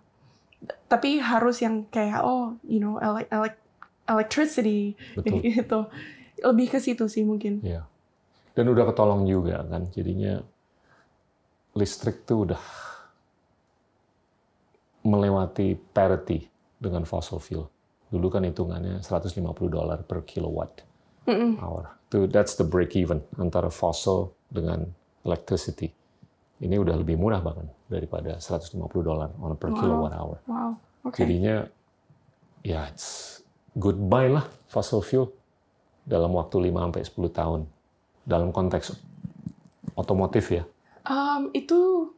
tapi 0.89 1.21
harus 1.21 1.61
yang 1.61 1.85
kayak 1.89 2.25
oh, 2.25 2.57
you 2.65 2.81
know, 2.81 2.97
ele- 2.97 3.29
ele- 3.29 3.61
electricity 4.05 4.97
Betul. 5.13 5.41
gitu. 5.45 5.81
Lebih 6.45 6.77
ke 6.77 6.79
situ 6.79 7.09
sih 7.09 7.25
mungkin. 7.25 7.65
Iya. 7.65 7.89
Dan 8.55 8.69
udah 8.71 8.85
ketolong 8.93 9.25
juga 9.25 9.65
kan. 9.65 9.89
Jadinya 9.91 10.39
listrik 11.75 12.23
tuh 12.23 12.47
udah 12.47 12.61
melewati 15.05 15.77
parity 15.77 16.49
dengan 16.81 17.05
fossil 17.05 17.41
fuel. 17.41 17.69
Dulu 18.09 18.27
kan 18.31 18.45
hitungannya 18.47 19.03
150 19.03 19.43
dolar 19.69 20.01
per 20.07 20.23
kilowatt 20.23 20.85
hour. 21.59 21.99
Itu 22.09 22.29
that's 22.31 22.55
the 22.55 22.65
break 22.65 22.95
even 22.95 23.25
antara 23.41 23.69
fossil 23.69 24.33
dengan 24.53 24.87
electricity. 25.27 25.91
Ini 26.63 26.79
udah 26.79 26.95
lebih 26.95 27.19
murah 27.19 27.43
bahkan 27.43 27.67
daripada 27.91 28.39
150 28.39 28.79
dolar 29.03 29.29
on 29.43 29.57
per 29.59 29.75
Wow. 29.75 29.79
kilowatt 29.81 30.15
hour. 30.15 30.37
Wow. 30.47 30.71
Oke. 31.05 31.21
Jadinya 31.27 31.67
ya 32.65 32.87
it's 32.89 33.41
goodbye 33.77 34.31
lah 34.31 34.47
fossil 34.71 35.03
fuel 35.05 35.29
dalam 36.05 36.33
waktu 36.33 36.57
5 36.69 36.81
sampai 36.85 37.03
10 37.05 37.29
tahun. 37.33 37.61
Dalam 38.25 38.53
konteks 38.53 38.93
otomotif 39.95 40.51
ya. 40.53 40.65
Um, 41.05 41.51
itu 41.53 42.13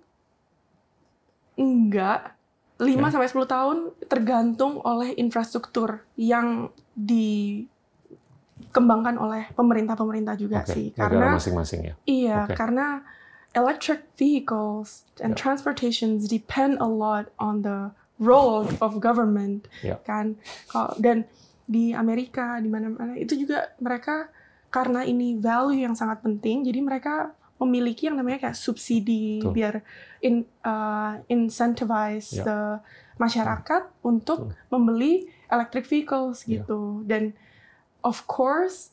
enggak 1.57 2.37
5 2.79 3.09
Ya. 3.09 3.11
sampai 3.11 3.27
10 3.27 3.47
tahun 3.49 3.77
tergantung 4.07 4.79
oleh 4.85 5.17
infrastruktur 5.17 6.05
yang 6.15 6.69
dikembangkan 6.95 9.17
oleh 9.17 9.49
pemerintah-pemerintah 9.57 10.37
juga 10.37 10.61
Oke, 10.63 10.73
sih. 10.77 10.93
Karena 10.93 11.33
masing-masing 11.33 11.81
ya. 11.83 11.95
iya, 12.05 12.45
Oke. 12.45 12.53
karena 12.55 13.01
electric 13.57 14.05
vehicles 14.21 15.09
and 15.25 15.33
Ya. 15.33 15.41
transportations 15.41 16.29
depend 16.29 16.77
a 16.77 16.85
lot 16.89 17.33
on 17.41 17.65
the 17.65 17.97
role 18.21 18.69
of 18.85 19.01
government 19.01 19.65
Ya. 19.81 19.97
kan. 20.05 20.37
Dan 21.01 21.25
di 21.67 21.91
Amerika 21.93 22.63
di 22.63 22.71
mana-mana 22.71 23.19
itu 23.19 23.35
juga 23.35 23.75
mereka 23.83 24.31
karena 24.71 25.03
ini 25.03 25.39
value 25.39 25.83
yang 25.83 25.95
sangat 25.95 26.23
penting, 26.23 26.63
jadi 26.63 26.79
mereka 26.83 27.15
memiliki 27.57 28.07
yang 28.07 28.21
namanya 28.21 28.47
kayak 28.49 28.59
subsidi 28.59 29.41
Betul. 29.41 29.53
biar 29.57 29.75
in, 30.21 30.45
uh, 30.61 31.17
incentivize 31.27 32.37
Ya. 32.37 32.45
the 32.45 32.61
masyarakat 33.17 33.89
untuk 34.05 34.53
membeli 34.69 35.25
electric 35.49 35.89
vehicles 35.89 36.45
Ya. 36.45 36.61
gitu. 36.61 37.01
Dan 37.09 37.33
of 38.05 38.29
course 38.29 38.93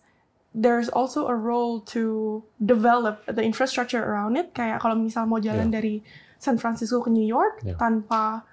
there's 0.55 0.87
also 0.87 1.27
a 1.27 1.35
role 1.35 1.83
to 1.83 2.39
develop 2.63 3.19
the 3.27 3.43
infrastructure 3.43 3.99
around 3.99 4.39
it. 4.39 4.55
Kayak 4.55 4.79
kalau 4.79 4.95
misal 4.95 5.27
mau 5.27 5.43
jalan 5.43 5.67
Yeah. 5.67 5.75
dari 5.81 5.95
San 6.39 6.55
Francisco 6.55 7.03
ke 7.03 7.11
New 7.11 7.25
York 7.27 7.67
Yeah. 7.67 7.75
tanpa 7.75 8.47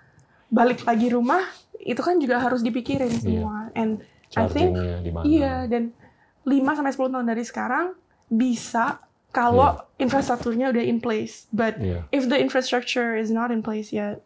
balik 0.51 0.83
lagi 0.83 1.15
rumah, 1.15 1.47
itu 1.81 2.01
kan 2.05 2.21
juga 2.21 2.41
harus 2.41 2.61
dipikirin 2.61 3.11
semua. 3.11 3.73
And 3.73 4.05
I 4.37 4.47
think? 4.47 4.77
Iya, 5.25 5.67
dan 5.67 5.97
5 6.45 6.77
sampai 6.77 6.93
10 6.93 7.15
tahun 7.17 7.27
dari 7.27 7.45
sekarang 7.45 7.87
bisa 8.31 9.03
kalau 9.31 9.79
infrastrukturnya 9.99 10.71
udah 10.75 10.85
in 10.85 10.99
place. 10.99 11.47
But 11.51 11.79
Iya, 11.79 12.07
if 12.11 12.27
the 12.27 12.39
infrastructure 12.39 13.15
is 13.15 13.31
not 13.31 13.51
in 13.51 13.63
place 13.63 13.95
yet, 13.95 14.23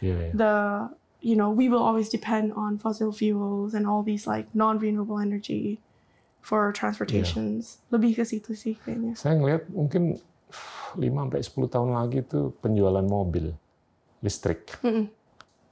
iya, 0.00 0.30
iya. 0.30 0.32
the 0.34 0.54
you 1.18 1.34
know, 1.34 1.50
we 1.50 1.66
will 1.66 1.82
always 1.82 2.08
depend 2.08 2.54
on 2.54 2.78
fossil 2.78 3.10
fuels 3.10 3.74
and 3.74 3.86
all 3.86 4.06
these 4.06 4.26
like 4.26 4.46
non-renewable 4.54 5.18
energy 5.18 5.82
for 6.40 6.70
transportations. 6.70 7.82
Lebih 7.90 8.22
ke 8.22 8.24
situ 8.24 8.54
sih 8.54 8.78
kayaknya. 8.80 9.18
Saya 9.18 9.34
ngelihat 9.36 9.66
mungkin 9.68 10.16
5 10.96 11.02
sampai 11.02 11.40
10 11.44 11.74
tahun 11.74 11.90
lagi 11.92 12.18
tuh 12.24 12.54
penjualan 12.64 13.04
mobil 13.04 13.52
listrik 14.24 14.66
Mm-mm. 14.82 15.06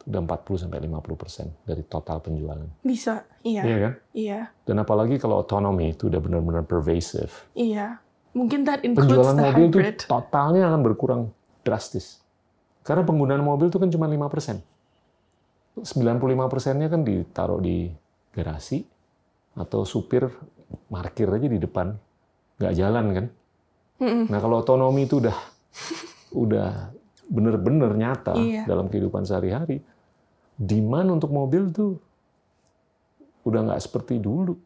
Udah 0.06 0.20
40 0.22 0.62
sampai 0.62 0.78
50 0.80 1.02
persen 1.14 1.46
dari 1.62 1.82
total 1.82 2.18
penjualan. 2.20 2.62
Bisa, 2.80 3.26
iya, 3.42 3.62
Iya 3.62 3.76
kan? 3.80 3.92
iya, 4.12 4.40
Dan 4.62 4.78
apalagi 4.78 5.16
kalau 5.16 5.38
otonomi 5.38 5.90
itu 5.90 6.06
udah 6.06 6.18
benar-benar 6.18 6.62
pervasive. 6.62 7.30
iya. 7.52 7.98
Mungkin 8.30 8.62
that 8.62 8.84
includes 8.84 9.08
Penjualan 9.08 9.32
the 9.32 9.42
mobil 9.42 9.66
hybrid. 9.72 9.96
totalnya 10.04 10.68
akan 10.68 10.80
berkurang 10.82 11.22
drastis. 11.62 12.20
Karena 12.82 13.00
penggunaan 13.00 13.40
mobil 13.40 13.66
itu 13.66 13.76
kan 13.76 13.88
cuma 13.88 14.04
5 14.04 14.28
persen. 14.28 14.60
95 15.74 16.20
persennya 16.46 16.86
kan 16.86 17.00
ditaruh 17.00 17.58
di 17.58 17.88
garasi 18.30 18.84
atau 19.54 19.84
supir 19.84 20.28
parkir 20.86 21.28
aja 21.28 21.46
di 21.46 21.56
depan, 21.56 21.96
nggak 22.56 22.74
jalan 22.74 23.06
kan. 23.12 23.26
Nah 24.26 24.38
kalau 24.38 24.60
otonomi 24.60 25.04
itu 25.04 25.18
udah 25.18 25.36
udah 26.34 26.92
bener-bener 27.26 27.90
nyata 27.90 28.36
Iya. 28.36 28.64
dalam 28.64 28.86
kehidupan 28.86 29.24
sehari-hari, 29.24 29.80
demand 30.56 31.20
untuk 31.20 31.30
mobil 31.30 31.68
tuh 31.70 32.00
udah 33.46 33.70
nggak 33.70 33.80
seperti 33.80 34.18
dulu. 34.18 34.56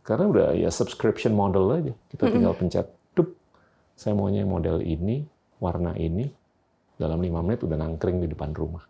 Karena 0.00 0.24
udah 0.28 0.46
ya 0.56 0.70
subscription 0.72 1.36
model 1.36 1.68
aja. 1.72 1.92
Kita 2.08 2.32
tinggal 2.32 2.56
pencet, 2.56 2.88
dup, 3.12 3.32
saya 3.96 4.16
maunya 4.16 4.48
model 4.48 4.80
ini, 4.80 5.24
warna 5.60 5.92
ini, 5.96 6.24
dalam 6.96 7.20
lima 7.20 7.44
menit 7.44 7.64
udah 7.64 7.76
nangkring 7.76 8.20
di 8.24 8.28
depan 8.30 8.56
rumah. 8.56 8.84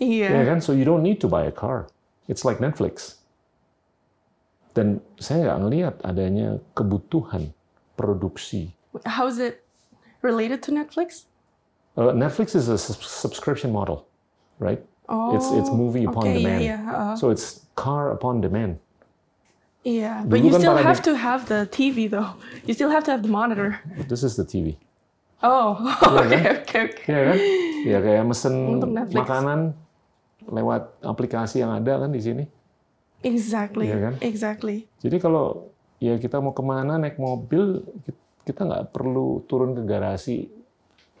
Iya. 0.00 0.32
Ya 0.32 0.44
kan? 0.48 0.64
So 0.64 0.72
you 0.72 0.88
don't 0.88 1.04
need 1.04 1.20
to 1.24 1.28
buy 1.28 1.44
a 1.44 1.54
car. 1.54 1.88
It's 2.26 2.42
like 2.42 2.58
Netflix. 2.58 3.20
Dan 4.76 5.00
saya 5.16 5.48
nggak 5.48 5.60
ngelihat 5.64 5.94
adanya 6.04 6.60
kebutuhan 6.76 7.56
produksi 7.96 8.76
How 9.04 9.26
is 9.26 9.38
it 9.38 9.64
related 10.22 10.62
to 10.64 10.70
Netflix? 10.72 11.24
Uh, 11.96 12.12
Netflix 12.12 12.54
is 12.54 12.68
a 12.68 12.78
subscription 12.78 13.72
model, 13.72 14.06
right? 14.58 14.84
Oh, 15.06 15.38
It's 15.38 15.54
it's 15.54 15.70
movie 15.70 16.02
upon 16.02 16.26
okay, 16.26 16.42
demand. 16.42 16.60
Iya, 16.62 16.78
iya, 16.82 16.90
uh, 16.90 17.14
So 17.14 17.30
it's 17.30 17.62
car 17.78 18.10
upon 18.10 18.42
demand. 18.42 18.82
iya. 19.86 20.26
But 20.26 20.42
Dulu 20.42 20.44
you 20.44 20.50
kan 20.50 20.60
still 20.60 20.78
have 20.82 21.00
to 21.06 21.12
have 21.14 21.40
the 21.46 21.70
TV 21.70 22.10
though. 22.10 22.34
You 22.66 22.74
still 22.74 22.90
have 22.90 23.06
to 23.06 23.14
have 23.14 23.22
the 23.22 23.30
monitor. 23.30 23.78
This 24.10 24.26
is 24.26 24.34
the 24.34 24.42
TV. 24.42 24.74
Oh, 25.46 25.78
okay, 26.02 26.42
kan? 26.42 26.54
okay, 26.58 26.80
okay. 26.90 27.06
Iya 27.06 27.20
kan? 27.22 27.38
Ya 27.86 27.98
kayak 28.02 28.24
mesen 28.26 28.54
makanan 29.14 29.60
lewat 30.42 30.90
aplikasi 31.06 31.62
yang 31.62 31.70
ada 31.70 32.02
kan 32.02 32.10
di 32.10 32.18
sini. 32.18 32.44
Exactly, 33.22 33.86
Iya 33.86 34.10
kan? 34.10 34.14
exactly. 34.18 34.90
Jadi 34.98 35.16
kalau 35.18 35.70
ya 35.98 36.18
kita 36.18 36.38
mau 36.38 36.50
ke 36.50 36.62
mana 36.62 36.98
naik 36.98 37.18
mobil, 37.18 37.78
ki- 38.02 38.18
kita 38.42 38.66
nggak 38.66 38.84
perlu 38.90 39.42
turun 39.46 39.74
ke 39.74 39.82
garasi 39.82 40.50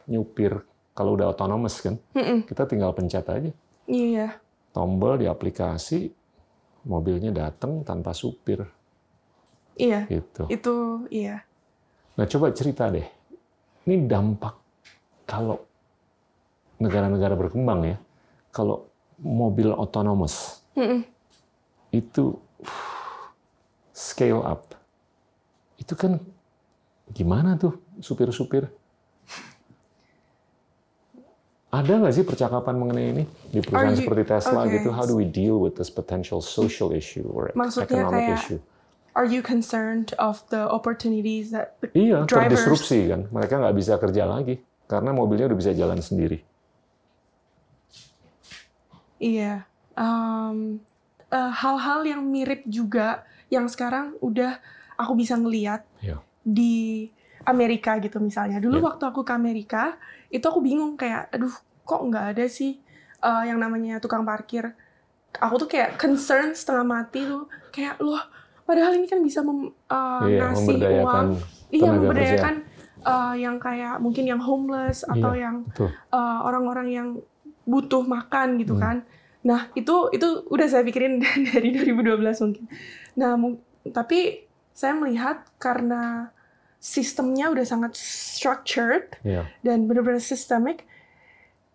nyupir 0.06 0.58
kalau 0.90 1.14
udah 1.14 1.30
autonomous 1.30 1.78
kan. 1.78 1.98
Mm-mm. 2.14 2.46
Kita 2.46 2.66
tinggal 2.66 2.90
pencet 2.96 3.26
aja 3.30 3.50
Iya, 3.86 4.38
tombol 4.74 5.22
di 5.22 5.26
aplikasi, 5.30 6.10
mobilnya 6.84 7.32
datang 7.32 7.80
tanpa 7.86 8.12
supir 8.12 8.60
iya. 9.78 10.04
gitu. 10.10 10.44
Itu, 10.50 11.06
iya. 11.08 11.44
Nah, 12.16 12.24
coba 12.28 12.52
cerita 12.52 12.88
deh. 12.88 13.04
Ini 13.86 14.08
dampak 14.08 14.56
kalau 15.28 15.62
negara-negara 16.82 17.38
berkembang 17.38 17.86
ya, 17.86 17.96
kalau 18.50 18.90
mobil 19.16 19.72
otonomous 19.72 20.60
Mm-mm. 20.76 21.04
itu 21.94 22.36
scale 23.94 24.42
up. 24.42 24.74
Itu 25.76 25.94
kan 25.94 26.18
gimana 27.12 27.54
tuh 27.56 27.78
supir-supir? 28.00 28.66
Ada 31.76 31.92
nggak 32.00 32.14
sih 32.14 32.24
percakapan 32.24 32.74
mengenai 32.74 33.06
ini 33.12 33.24
di 33.52 33.60
perusahaan 33.60 33.92
you- 33.92 34.00
seperti 34.00 34.22
Tesla 34.24 34.64
okay. 34.64 34.80
gitu? 34.80 34.88
How 34.90 35.04
do 35.04 35.12
we 35.12 35.28
deal 35.28 35.60
with 35.60 35.76
this 35.76 35.92
potential 35.92 36.40
social 36.40 36.88
issue 36.90 37.28
or 37.28 37.52
Maksudnya 37.52 38.00
economic 38.00 38.22
kayak 38.24 38.38
issue? 38.40 38.60
Are 39.12 39.24
you 39.24 39.40
concerned 39.40 40.12
of 40.16 40.40
the 40.48 40.64
opportunities 40.68 41.52
that 41.52 41.76
the 41.80 41.88
Iya, 41.92 42.24
drivers- 42.24 42.64
terdisrupsi 42.64 43.08
kan. 43.08 43.20
Mereka 43.28 43.60
nggak 43.60 43.76
bisa 43.76 43.96
kerja 43.96 44.24
lagi 44.24 44.56
karena 44.84 45.12
mobilnya 45.12 45.48
udah 45.48 45.58
bisa 45.58 45.72
jalan 45.72 46.00
sendiri. 46.00 46.40
Iya. 49.16 49.64
Um, 49.96 50.80
eh, 51.28 51.52
hal-hal 51.54 52.04
yang 52.04 52.22
mirip 52.22 52.64
juga 52.68 53.24
yang 53.48 53.64
sekarang 53.66 54.16
udah 54.20 54.60
aku 54.94 55.12
bisa 55.16 55.36
ngeliat 55.36 55.84
Iya. 56.00 56.20
di 56.40 57.08
Amerika 57.42 57.96
gitu 57.98 58.20
misalnya. 58.20 58.60
Dulu 58.60 58.80
Iya. 58.80 58.86
waktu 58.92 59.04
aku 59.06 59.20
ke 59.22 59.32
Amerika, 59.32 59.96
itu 60.28 60.44
aku 60.44 60.60
bingung 60.60 60.98
kayak, 60.98 61.32
aduh 61.32 61.54
kok 61.86 62.02
nggak 62.02 62.34
ada 62.34 62.44
sih 62.46 62.82
eh, 63.16 63.42
yang 63.46 63.56
namanya 63.56 63.96
tukang 63.96 64.22
parkir. 64.22 64.74
Aku 65.32 65.56
tuh 65.56 65.68
kayak 65.68 65.96
concern 65.96 66.52
setengah 66.52 66.82
mati 66.82 67.22
tuh. 67.22 67.44
Kayak 67.70 67.96
loh, 67.98 68.20
padahal 68.62 68.92
ini 68.92 69.04
kan 69.04 69.20
bisa 69.20 69.40
mem, 69.40 69.68
eh, 69.68 70.26
Iya, 70.26 70.38
ngasih 70.42 70.76
uang. 71.00 71.28
Iya, 71.68 71.90
memberdayakan 71.94 72.54
eh, 73.02 73.34
yang 73.38 73.56
kayak 73.56 73.96
mungkin 73.98 74.24
yang 74.24 74.40
homeless 74.40 75.00
atau 75.02 75.30
Iya, 75.30 75.42
yang 75.42 75.56
betul. 75.64 75.88
eh, 75.88 76.38
orang-orang 76.42 76.88
yang 76.88 77.08
butuh 77.64 78.02
makan 78.02 78.58
gitu 78.58 78.74
Hmm. 78.74 78.82
kan. 78.82 78.96
Nah, 79.42 79.70
itu 79.72 80.10
itu 80.10 80.26
udah 80.46 80.66
saya 80.66 80.82
pikirin 80.82 81.22
dari 81.48 81.70
2012 81.70 82.42
mungkin. 82.42 82.66
Nah, 83.14 83.32
tapi 83.88 84.42
saya 84.70 84.92
melihat 84.92 85.46
karena 85.56 86.30
sistemnya 86.76 87.48
udah 87.48 87.64
sangat 87.64 87.92
structured 87.96 89.16
Iya. 89.22 89.46
dan 89.60 89.86
benar-benar 89.86 90.20
systemic, 90.20 90.84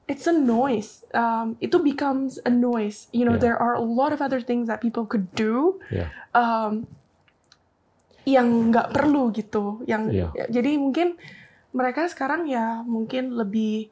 it's 0.08 0.26
a 0.26 0.34
noise. 0.34 1.06
Um, 1.14 1.56
itu 1.60 1.80
becomes 1.80 2.40
a 2.44 2.52
noise. 2.52 3.08
You 3.12 3.24
know, 3.26 3.38
Yeah. 3.38 3.54
there 3.54 3.58
are 3.58 3.76
a 3.76 3.84
lot 3.84 4.12
of 4.12 4.20
other 4.20 4.42
things 4.42 4.68
that 4.68 4.82
people 4.82 5.06
could 5.06 5.32
do 5.34 5.80
Iya. 5.90 6.08
um, 6.34 6.88
yang 8.26 8.70
nggak 8.70 8.94
perlu 8.94 9.34
gitu. 9.34 9.82
Yang 9.86 10.04
Iya. 10.14 10.28
ya, 10.36 10.46
jadi 10.62 10.78
mungkin 10.78 11.18
mereka 11.72 12.06
sekarang 12.06 12.46
ya 12.46 12.84
mungkin 12.84 13.34
lebih 13.34 13.90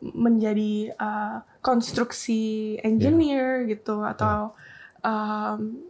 menjadi 0.00 0.96
uh, 0.96 1.44
konstruksi 1.60 2.76
engineer 2.80 3.68
gitu 3.68 4.00
atau 4.00 4.56
um, 5.04 5.80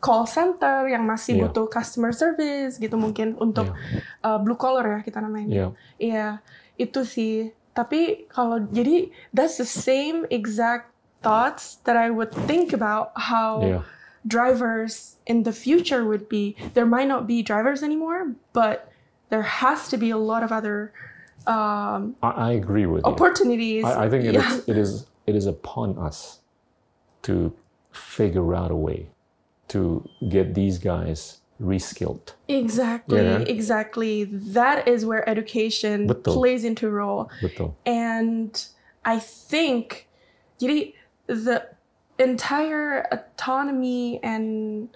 call 0.00 0.24
center 0.24 0.88
yang 0.88 1.04
masih 1.04 1.36
Iya. 1.36 1.42
butuh 1.46 1.68
customer 1.68 2.10
service 2.10 2.80
gitu 2.80 2.96
mungkin 2.96 3.36
untuk 3.36 3.76
uh, 4.24 4.38
blue 4.40 4.56
collar 4.56 4.98
ya 4.98 5.00
kita 5.04 5.20
namanya. 5.20 5.48
Iya. 5.48 5.66
Iya, 6.00 6.28
itu 6.76 7.00
sih. 7.04 7.52
Tapi 7.74 8.26
kalau 8.28 8.66
jadi 8.74 9.10
that's 9.32 9.56
the 9.56 9.68
same 9.68 10.26
exact 10.30 10.90
thoughts 11.22 11.78
that 11.84 11.96
I 11.96 12.10
would 12.10 12.32
think 12.48 12.72
about 12.72 13.12
how 13.14 13.62
Iya. 13.62 13.80
drivers 14.26 15.16
in 15.26 15.44
the 15.44 15.52
future 15.52 16.04
would 16.04 16.28
be. 16.28 16.56
There 16.74 16.86
might 16.88 17.08
not 17.08 17.26
be 17.26 17.42
drivers 17.42 17.82
anymore, 17.82 18.34
but 18.52 18.90
there 19.30 19.42
has 19.62 19.88
to 19.88 19.96
be 19.96 20.10
a 20.10 20.18
lot 20.18 20.42
of 20.42 20.50
other 20.50 20.92
um, 21.46 22.16
I, 22.22 22.30
I 22.30 22.50
agree 22.52 22.86
with 22.86 23.04
you. 23.06 23.12
opportunities. 23.12 23.84
I, 23.84 24.04
I 24.04 24.10
think 24.10 24.24
it 24.24 24.34
yeah. 24.34 24.44
is, 24.44 24.68
it 24.68 24.76
is 24.76 25.06
it 25.26 25.34
is 25.36 25.46
upon 25.46 25.96
us 25.98 26.40
to 27.22 27.52
figure 27.92 28.54
out 28.54 28.70
a 28.70 28.76
way 28.76 29.08
to 29.68 30.04
get 30.28 30.54
these 30.54 30.78
guys 30.78 31.39
reskilled. 31.60 32.32
Exactly, 32.48 33.18
exactly. 33.44 34.24
That 34.24 34.88
is 34.88 35.04
where 35.04 35.28
education 35.28 36.06
Betul. 36.06 36.34
plays 36.34 36.64
into 36.64 36.90
role. 36.90 37.30
Betul. 37.40 37.76
And 37.84 38.56
I 39.04 39.18
think 39.18 40.08
jadi 40.60 40.94
the 41.26 41.68
entire 42.18 43.06
autonomy 43.12 44.20
and 44.22 44.88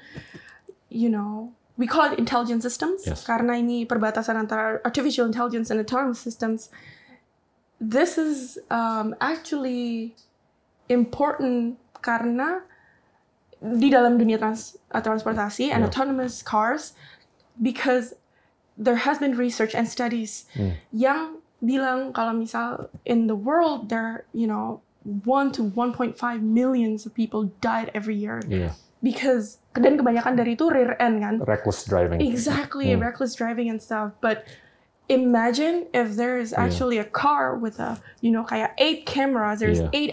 you 0.91 1.09
know 1.09 1.53
we 1.77 1.87
call 1.87 2.13
it 2.13 2.19
intelligent 2.19 2.63
systems 2.63 3.07
Yes. 3.07 3.25
karena 3.25 3.59
ini 3.59 3.89
perbatasan 3.89 4.37
antara 4.37 4.79
artificial 4.85 5.27
intelligence 5.27 5.71
and 5.71 5.81
autonomous 5.81 6.21
systems. 6.21 6.69
This 7.81 8.17
is 8.17 8.57
um, 8.71 9.17
actually 9.21 10.15
important 10.89 11.77
karena 12.01 12.63
di 13.65 13.89
dalam 13.89 14.21
dunia 14.21 14.37
trans- 14.37 14.77
uh, 14.93 15.01
transportasi 15.01 15.73
and 15.73 15.81
Yeah. 15.81 15.89
autonomous 15.89 16.45
cars 16.45 16.93
because 17.57 18.13
there 18.77 19.07
has 19.09 19.17
been 19.17 19.33
research 19.39 19.73
and 19.73 19.89
studies 19.89 20.45
Hmm. 20.53 20.77
yang 20.93 21.41
bilang 21.65 22.13
kalau 22.13 22.37
misal 22.37 22.93
in 23.09 23.25
the 23.25 23.39
world 23.39 23.89
there 23.89 24.29
you 24.37 24.45
know 24.45 24.85
1 25.25 25.49
to 25.53 25.65
1.5 25.73 26.17
millions 26.43 27.09
of 27.09 27.17
people 27.17 27.49
died 27.65 27.89
every 27.97 28.17
year 28.17 28.45
Iya, 28.45 28.77
because 29.01 29.61
dan 29.73 29.97
kebanyakan 29.97 30.37
dari 30.37 30.57
itu 30.57 30.69
rear 30.69 30.97
end 31.01 31.21
kan 31.25 31.41
reckless 31.45 31.85
driving. 31.89 32.21
exactly 32.21 32.93
Hmm. 32.93 33.01
reckless 33.01 33.33
driving 33.33 33.69
and 33.73 33.81
stuff 33.81 34.13
but 34.21 34.45
imagine 35.09 35.85
if 35.93 36.17
there 36.17 36.37
is 36.41 36.53
Yeah. 36.53 36.65
actually 36.65 36.97
a 36.99 37.05
car 37.05 37.55
with 37.57 37.77
a 37.81 38.01
you 38.21 38.33
know 38.33 38.45
kayak 38.45 38.73
eight 38.81 39.05
cameras 39.05 39.61
there's 39.61 39.81
Yeah. 39.85 39.93
eight 39.97 40.13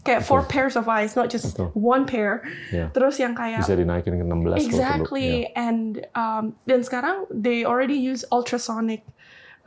kayak 0.00 0.24
four 0.24 0.40
pairs 0.42 0.74
of 0.74 0.88
eyes 0.88 1.12
not 1.12 1.28
just 1.28 1.52
Betul. 1.52 1.68
one 1.76 2.08
pair 2.08 2.40
Iya. 2.72 2.88
terus 2.90 3.20
yang 3.20 3.36
kayak 3.36 3.60
Bisa 3.60 3.76
dinaikin 3.76 4.16
ke 4.16 4.24
16 4.24 4.32
kalau 4.32 4.40
perlu. 4.40 4.56
exactly 4.56 5.28
Iya. 5.44 5.52
and 5.60 5.88
um, 6.16 6.44
dan 6.64 6.80
sekarang 6.80 7.28
they 7.28 7.62
already 7.62 7.96
use 7.96 8.24
ultrasonic 8.32 9.04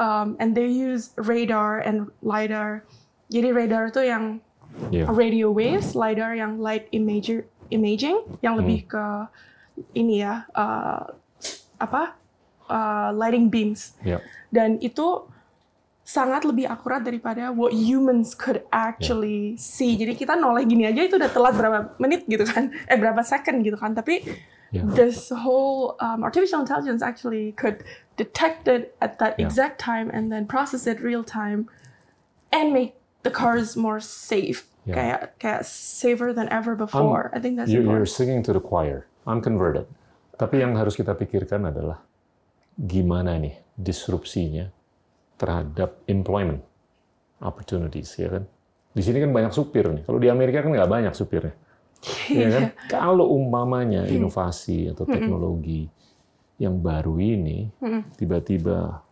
um, 0.01 0.33
and 0.41 0.57
they 0.57 0.65
use 0.65 1.13
radar 1.21 1.85
and 1.85 2.09
lidar 2.21 2.81
jadi 3.29 3.53
radar 3.53 3.89
itu 3.89 4.01
yang 4.03 4.41
Iya. 4.89 5.05
radio 5.05 5.53
waves 5.53 5.93
lidar 5.93 6.33
yang 6.33 6.57
light 6.57 6.89
imager 6.89 7.45
imaging 7.69 8.25
yang 8.41 8.57
lebih 8.57 8.89
ke 8.89 9.05
ini 9.93 10.25
ya 10.25 10.49
uh, 10.57 11.13
apa 11.77 12.17
uh, 12.69 13.13
lighting 13.13 13.53
beams 13.53 13.93
Iya. 14.01 14.17
dan 14.49 14.81
itu 14.81 15.29
sangat 16.03 16.43
lebih 16.43 16.67
akurat 16.67 16.99
daripada 16.99 17.55
what 17.55 17.71
humans 17.71 18.35
could 18.35 18.59
actually 18.75 19.55
see. 19.55 19.95
Jadi 19.95 20.19
kita 20.19 20.35
noleh 20.35 20.67
gini 20.67 20.83
aja 20.83 20.99
itu 20.99 21.15
udah 21.15 21.31
telat 21.31 21.55
berapa 21.55 21.95
menit 21.95 22.27
gitu 22.27 22.43
kan, 22.43 22.69
eh 22.91 22.99
berapa 22.99 23.23
second 23.23 23.63
gitu 23.63 23.79
kan. 23.79 23.95
Tapi 23.95 24.21
Yeah. 24.73 24.89
this 24.97 25.29
whole 25.29 25.93
um, 26.01 26.25
artificial 26.25 26.57
intelligence 26.57 27.05
actually 27.05 27.53
could 27.53 27.85
detect 28.17 28.65
it 28.65 28.97
at 29.05 29.21
that 29.21 29.37
Yeah. 29.37 29.45
exact 29.45 29.77
time 29.77 30.09
and 30.09 30.33
then 30.33 30.49
process 30.49 30.89
it 30.89 30.97
real 30.97 31.21
time 31.21 31.69
and 32.49 32.73
make 32.73 32.97
the 33.21 33.29
cars 33.29 33.77
more 33.77 34.01
safe. 34.01 34.65
Yeah. 34.89 34.97
Kayak 34.97 35.19
kayak 35.37 35.61
safer 35.69 36.33
than 36.33 36.49
ever 36.49 36.73
before. 36.73 37.29
I 37.29 37.37
think 37.37 37.61
that's 37.61 37.69
You, 37.69 37.85
you're 37.85 38.01
important. 38.01 38.17
singing 38.17 38.41
to 38.49 38.51
the 38.57 38.63
choir. 38.65 39.05
I'm 39.29 39.45
converted. 39.45 39.85
Tapi 40.41 40.65
yang 40.65 40.73
harus 40.73 40.97
kita 40.97 41.13
pikirkan 41.13 41.69
adalah 41.69 42.01
gimana 42.73 43.37
nih 43.37 43.61
disrupsinya 43.77 44.73
terhadap 45.43 45.99
employment 46.07 46.63
opportunities, 47.43 48.15
ya 48.15 48.39
kan? 48.39 48.47
Di 48.95 49.03
sini 49.03 49.19
kan 49.19 49.35
banyak 49.35 49.51
supir 49.51 49.83
nih. 49.91 50.07
Kalau 50.07 50.15
di 50.23 50.31
Amerika 50.31 50.63
kan 50.63 50.71
nggak 50.71 50.87
banyak 50.87 51.11
supirnya, 51.11 51.51
ya 52.31 52.47
kan? 52.47 52.63
Kalau 52.87 53.35
umpamanya 53.35 54.07
inovasi 54.07 54.87
atau 54.87 55.03
teknologi 55.03 55.83
yang 56.55 56.79
baru 56.79 57.19
ini 57.19 57.67
tiba-tiba 58.15 59.03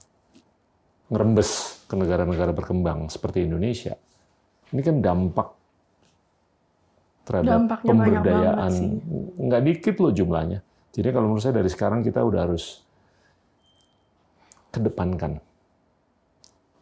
ngerembes 1.11 1.83
ke 1.91 1.99
negara-negara 1.99 2.55
berkembang 2.55 3.11
seperti 3.11 3.43
Indonesia, 3.43 3.99
ini 4.71 4.79
kan 4.79 5.03
dampak 5.03 5.51
terhadap 7.27 7.67
Dampaknya 7.67 7.89
pemberdayaan 7.91 8.73
nggak 9.35 9.61
dikit 9.67 9.95
loh 9.99 10.15
jumlahnya. 10.15 10.63
Jadi 10.95 11.07
kalau 11.11 11.27
menurut 11.27 11.43
saya 11.43 11.59
dari 11.59 11.67
sekarang 11.67 11.99
kita 11.99 12.23
udah 12.23 12.47
harus 12.47 12.79
kedepankan 14.71 15.50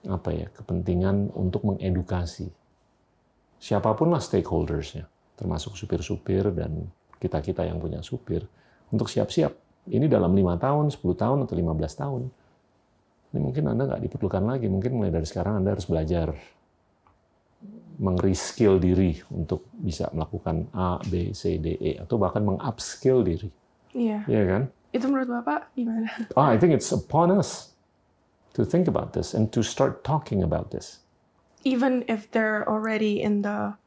apa 0.08 0.32
ya 0.32 0.48
kepentingan 0.56 1.36
untuk 1.36 1.68
mengedukasi 1.68 2.48
siapa 3.60 3.92
pun 3.94 4.16
lah 4.16 4.24
stakeholdersnya, 4.24 5.06
termasuk 5.36 5.76
supir-supir 5.76 6.48
dan 6.56 6.88
kita 7.20 7.44
kita 7.44 7.68
yang 7.68 7.78
punya 7.78 8.00
supir 8.00 8.48
untuk 8.90 9.12
siap-siap. 9.12 9.52
Ini 9.90 10.08
dalam 10.08 10.32
lima 10.32 10.56
tahun, 10.56 10.90
10 10.90 11.04
tahun 11.14 11.38
atau 11.44 11.56
15 11.56 12.02
tahun. 12.02 12.22
Ini 13.30 13.40
mungkin 13.44 13.64
Anda 13.68 13.84
nggak 13.86 14.02
diperlukan 14.10 14.44
lagi. 14.48 14.72
Mungkin 14.72 14.92
mulai 14.96 15.12
dari 15.12 15.28
sekarang 15.28 15.62
Anda 15.62 15.76
harus 15.76 15.86
belajar 15.86 16.34
meng-reskill 18.00 18.80
diri 18.80 19.20
untuk 19.28 19.68
bisa 19.76 20.08
melakukan 20.16 20.72
A, 20.72 21.04
B, 21.04 21.36
C, 21.36 21.60
D, 21.60 21.76
E, 21.76 21.92
atau 22.00 22.16
bahkan 22.16 22.40
meng-upskill 22.40 23.28
diri. 23.28 23.50
Iya. 23.92 24.24
Iya 24.24 24.44
kan? 24.48 24.62
Itu 24.96 25.06
menurut 25.12 25.30
Bapak 25.42 25.76
gimana? 25.76 26.08
Oh, 26.40 26.48
I 26.48 26.56
think 26.56 26.72
it's 26.72 26.90
upon 26.96 27.36
us 27.36 27.69
to 28.60 28.68
think 28.68 28.92
about 28.92 29.16
this 29.16 29.32
and 29.34 29.48
to 29.56 29.64
start 29.64 30.04
talking 30.04 30.44
about 30.44 30.76
this. 30.76 31.00
Even 31.64 32.04
if 32.12 32.28
they're 32.32 32.68
already 32.68 33.24
in 33.24 33.42
the 33.42 33.80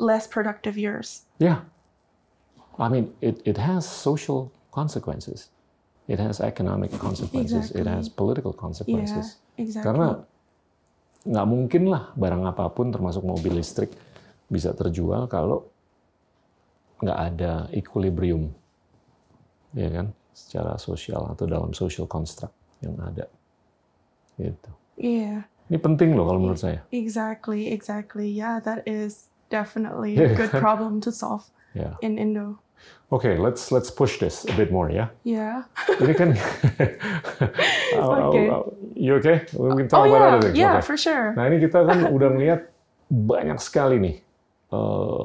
less 0.00 0.24
productive 0.26 0.80
years. 0.80 1.28
Yeah. 1.36 1.68
I 2.80 2.88
mean, 2.88 3.12
it, 3.20 3.44
it 3.44 3.60
has 3.60 3.84
social 3.84 4.48
consequences. 4.72 5.52
It 6.08 6.16
has 6.18 6.40
economic 6.40 6.96
consequences. 6.96 7.70
It 7.76 7.84
Exactly. 7.84 7.92
has 7.92 8.08
political 8.08 8.56
Yeah, 8.56 8.64
consequences. 8.64 9.36
exactly. 9.60 9.84
Karena 9.84 10.08
nggak 11.28 11.46
mungkin 11.46 11.92
lah 11.92 12.08
barang 12.16 12.48
apa 12.48 12.72
pun 12.72 12.88
termasuk 12.88 13.20
mobil 13.20 13.60
listrik 13.60 13.92
bisa 14.48 14.72
terjual 14.72 15.28
kalau 15.28 15.68
nggak 17.04 17.18
ada 17.20 17.68
equilibrium, 17.76 18.48
ya 19.76 19.92
kan, 19.92 20.06
secara 20.32 20.80
sosial 20.80 21.28
atau 21.28 21.44
dalam 21.44 21.76
social 21.76 22.08
construct 22.08 22.56
yang 22.80 22.96
ada. 23.04 23.28
Gitu. 24.40 24.70
yeah, 24.96 25.44
Ini 25.68 25.76
penting 25.78 26.16
loh 26.16 26.24
kalau 26.24 26.40
menurut 26.40 26.56
saya. 26.58 26.80
exactly, 26.88 27.68
exactly. 27.68 28.26
Yeah, 28.26 28.58
that 28.64 28.88
is 28.88 29.28
definitely 29.48 30.16
Yeah. 30.16 30.32
a 30.32 30.36
good 30.40 30.50
problem 30.50 31.04
to 31.04 31.12
solve 31.12 31.44
Ya. 31.70 31.94
in 32.00 32.16
Indo. 32.16 32.58
Oke, 33.12 33.36
let's 33.36 33.68
let's 33.68 33.92
push 33.92 34.16
this 34.16 34.48
a 34.48 34.54
bit 34.56 34.72
more 34.72 34.88
ya. 34.88 35.12
Yeah. 35.20 35.68
Ini 36.00 36.14
kan, 36.16 36.30
Okay. 37.94 38.46
you 38.96 39.14
okay? 39.20 39.44
We 39.52 39.84
can 39.84 39.88
Oh 39.90 39.92
talk 39.92 40.04
about 40.08 40.16
yeah, 40.16 40.30
other 40.32 40.42
things. 40.48 40.58
yeah, 40.58 40.74
Okay. 40.78 40.86
for 40.86 40.96
sure. 40.96 41.34
Nah 41.36 41.44
ini 41.46 41.60
kita 41.60 41.84
kan 41.84 42.08
udah 42.08 42.28
melihat 42.30 42.60
banyak 43.06 43.58
sekali 43.58 43.96
nih 43.98 44.16
eh, 44.70 45.22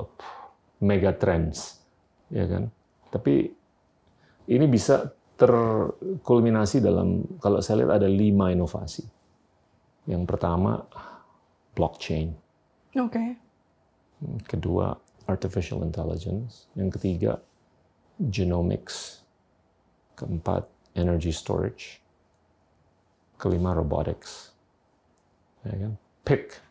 mega 0.81 1.11
trends, 1.13 1.79
ya 2.27 2.45
kan. 2.45 2.69
Tapi 3.09 3.53
ini 4.47 4.65
bisa 4.67 5.13
terkulminasi 5.35 6.79
dalam 6.79 7.23
kalau 7.43 7.59
saya 7.59 7.83
lihat 7.83 7.99
ada 7.99 8.07
lima 8.07 8.51
inovasi. 8.51 9.03
Yang 10.05 10.23
pertama 10.29 10.85
blockchain, 11.75 12.31
Okay. 12.95 13.35
kedua 14.47 14.95
artificial 15.27 15.83
intelligence, 15.83 16.71
yang 16.77 16.87
ketiga 16.87 17.41
genomics, 18.31 19.25
keempat 20.15 20.63
energy 20.95 21.33
storage, 21.35 21.99
kelima 23.35 23.75
robotics. 23.75 24.55
Ya 25.67 25.75
kan? 25.75 25.93
Pick 26.23 26.61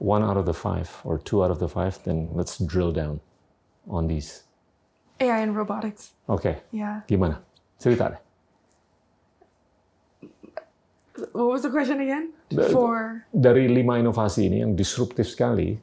one 0.00 0.22
out 0.24 0.38
of 0.40 0.46
the 0.46 0.54
five 0.56 0.88
or 1.04 1.18
two 1.18 1.42
out 1.44 1.50
of 1.50 1.58
the 1.60 1.68
five, 1.68 1.98
then 2.06 2.30
let's 2.32 2.56
drill 2.62 2.94
down 2.94 3.20
on 3.90 4.06
these. 4.08 4.46
AI 5.18 5.42
and 5.42 5.52
robotics. 5.58 6.14
Oke, 6.30 6.62
Yeah. 6.70 7.02
gimana? 7.10 7.42
Cerita 7.78 8.10
deh. 8.10 8.20
What 11.34 11.58
was 11.58 11.62
the 11.66 11.70
question 11.70 11.98
again? 11.98 12.30
For 12.70 13.26
Dari 13.34 13.66
lima 13.66 13.98
inovasi 13.98 14.46
ini 14.46 14.62
yang 14.62 14.78
disruptif 14.78 15.26
sekali, 15.26 15.74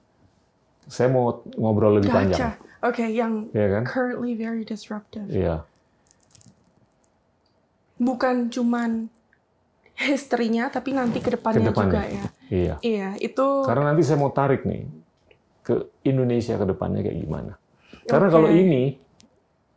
saya 0.87 1.11
mau 1.11 1.43
ngobrol 1.59 1.99
lebih 1.99 2.11
panjang. 2.11 2.55
gotcha. 2.55 2.63
Okay, 2.85 3.17
yang 3.17 3.49
Ya 3.51 3.67
kan? 3.67 3.83
currently 3.83 4.37
very 4.37 4.61
disruptive. 4.63 5.25
Iya. 5.27 5.65
Bukan 7.97 8.47
cuman 8.53 9.09
historinya, 9.95 10.67
tapi 10.69 10.91
nanti 10.93 11.23
ke 11.23 11.33
depannya 11.33 11.71
juga 11.71 12.03
ya. 12.05 12.25
Iya. 12.51 12.75
Iya, 12.83 13.09
itu 13.17 13.47
Karena 13.65 13.91
nanti 13.91 14.03
saya 14.05 14.19
mau 14.21 14.29
tarik 14.29 14.67
nih 14.67 14.85
ke 15.65 15.89
Indonesia 16.05 16.55
ke 16.55 16.65
depannya 16.67 17.01
kayak 17.01 17.17
gimana. 17.25 17.53
Karena 18.05 18.27
kalau 18.29 18.51
Oke. 18.51 18.59
ini 18.61 18.83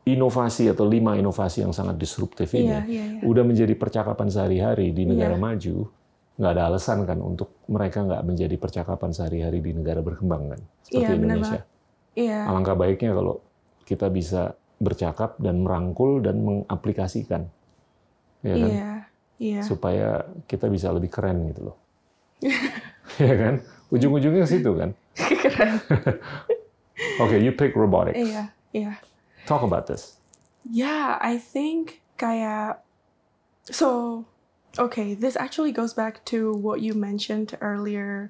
inovasi 0.09 0.71
atau 0.71 0.87
lima 0.87 1.15
inovasi 1.15 1.61
yang 1.61 1.73
sangat 1.73 1.99
disruptif 1.99 2.49
ini 2.53 2.71
Iya, 2.71 2.81
iya, 2.87 3.05
iya. 3.17 3.21
udah 3.23 3.43
menjadi 3.43 3.75
percakapan 3.75 4.29
sehari-hari 4.29 4.91
di 4.91 5.05
negara 5.05 5.35
Iya. 5.35 5.43
maju, 5.43 5.77
nggak 6.39 6.53
ada 6.55 6.63
alasan 6.67 6.99
kan 7.03 7.19
untuk 7.19 7.51
mereka 7.67 8.07
nggak 8.07 8.23
menjadi 8.23 8.57
percakapan 8.57 9.11
sehari-hari 9.11 9.59
di 9.59 9.73
negara 9.73 9.99
berkembang 9.99 10.55
kan, 10.55 10.61
seperti 10.83 11.03
Iya, 11.05 11.19
Indonesia. 11.19 11.61
Iya. 12.15 12.39
Alangkah 12.47 12.75
baiknya 12.75 13.11
kalau 13.13 13.43
kita 13.83 14.07
bisa 14.09 14.53
bercakap 14.79 15.35
dan 15.39 15.61
merangkul 15.61 16.23
dan 16.23 16.39
mengaplikasikan, 16.39 17.43
ya 18.41 18.55
kan, 18.55 18.71
Iya. 18.71 18.91
Iya. 19.39 19.61
supaya 19.63 20.09
kita 20.47 20.67
bisa 20.67 20.91
lebih 20.91 21.11
keren 21.11 21.51
gitu 21.51 21.71
loh, 21.71 21.77
ya 23.19 23.35
kan? 23.35 23.55
Ujung-ujungnya 23.89 24.45
ke 24.45 24.51
situ 24.51 24.71
kan. 24.75 24.91
Oke, 27.19 27.39
you 27.39 27.51
pick 27.51 27.73
robotics. 27.73 28.19
Iya, 28.19 28.43
iya. 28.71 28.93
Talk 29.49 29.64
about 29.64 29.88
this. 29.88 30.20
Yeah, 30.68 31.16
I 31.24 31.40
think 31.40 32.05
kayak 32.20 32.84
so 33.64 34.22
okay, 34.76 35.16
this 35.16 35.40
actually 35.40 35.72
goes 35.72 35.96
back 35.96 36.20
to 36.28 36.53
what 36.53 36.84
you 36.84 36.92
mentioned 36.92 37.57
earlier. 37.64 38.28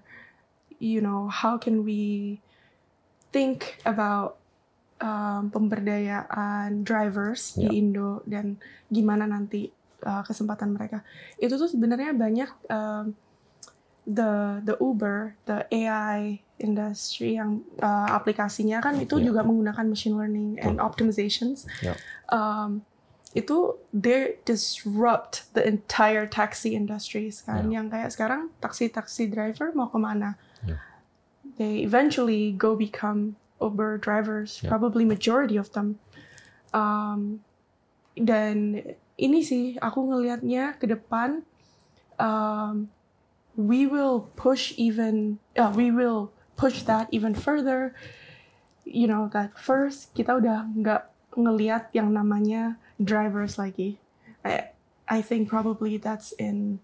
You 0.78 1.02
know, 1.02 1.26
how 1.26 1.58
can 1.58 1.82
we 1.82 2.38
think 3.34 3.82
about 3.82 4.38
um, 5.02 5.50
pemberdayaan 5.50 6.86
drivers 6.86 7.58
Ya. 7.58 7.66
di 7.66 7.82
Indo 7.82 8.22
dan 8.22 8.62
gimana 8.86 9.26
nanti 9.26 9.74
uh, 10.06 10.22
kesempatan 10.22 10.70
mereka. 10.70 11.02
Itu 11.42 11.58
tuh 11.58 11.66
sebenarnya 11.66 12.14
banyak 12.14 12.50
um, 12.70 13.18
the 14.06 14.62
the 14.62 14.78
Uber, 14.78 15.34
the 15.50 15.66
AI 15.74 16.46
industry 16.58 17.38
yang 17.38 17.62
uh, 17.78 18.10
aplikasinya 18.12 18.82
kan 18.82 18.98
itu 18.98 19.18
Ya. 19.18 19.30
juga 19.30 19.40
menggunakan 19.42 19.86
machine 19.86 20.14
learning 20.14 20.58
and 20.58 20.78
optimizations. 20.78 21.64
Ya. 21.80 21.94
Um, 22.28 22.82
itu 23.36 23.76
they 23.92 24.40
disrupt 24.42 25.52
the 25.52 25.60
entire 25.60 26.24
taxi 26.24 26.72
industries 26.72 27.44
kan 27.44 27.68
Ya. 27.68 27.78
yang 27.80 27.92
kayak 27.92 28.08
sekarang 28.08 28.48
taksi-taksi 28.58 29.28
driver 29.28 29.68
mau 29.76 29.92
ke 29.92 30.00
mana 30.00 30.40
Ya. 30.64 30.80
they 31.60 31.84
eventually 31.84 32.56
go 32.56 32.72
become 32.72 33.36
Uber 33.60 34.00
drivers 34.00 34.64
Ya. 34.64 34.72
probably 34.72 35.04
majority 35.04 35.60
of 35.60 35.68
them 35.76 36.00
um, 36.72 37.44
dan 38.16 38.80
ini 39.20 39.44
sih 39.44 39.76
aku 39.76 40.08
ngelihatnya 40.08 40.80
ke 40.80 40.88
depan 40.88 41.44
um, 42.16 42.88
we 43.60 43.84
will 43.84 44.24
push 44.40 44.72
even 44.80 45.36
uh, 45.60 45.68
we 45.76 45.92
will 45.92 46.32
push 46.58 46.82
that 46.82 47.06
even 47.14 47.32
further 47.32 47.94
you 48.82 49.06
know 49.06 49.30
that 49.30 49.54
first 49.54 50.10
kita 50.12 50.34
udah 50.34 50.66
nggak 50.74 51.06
ngelihat 51.38 51.88
yang 51.94 52.10
namanya 52.10 52.74
drivers 52.98 53.54
lagi 53.54 53.94
I 54.42 54.74
I 55.06 55.22
think 55.22 55.46
probably 55.46 55.96
that's 55.96 56.34
in 56.36 56.82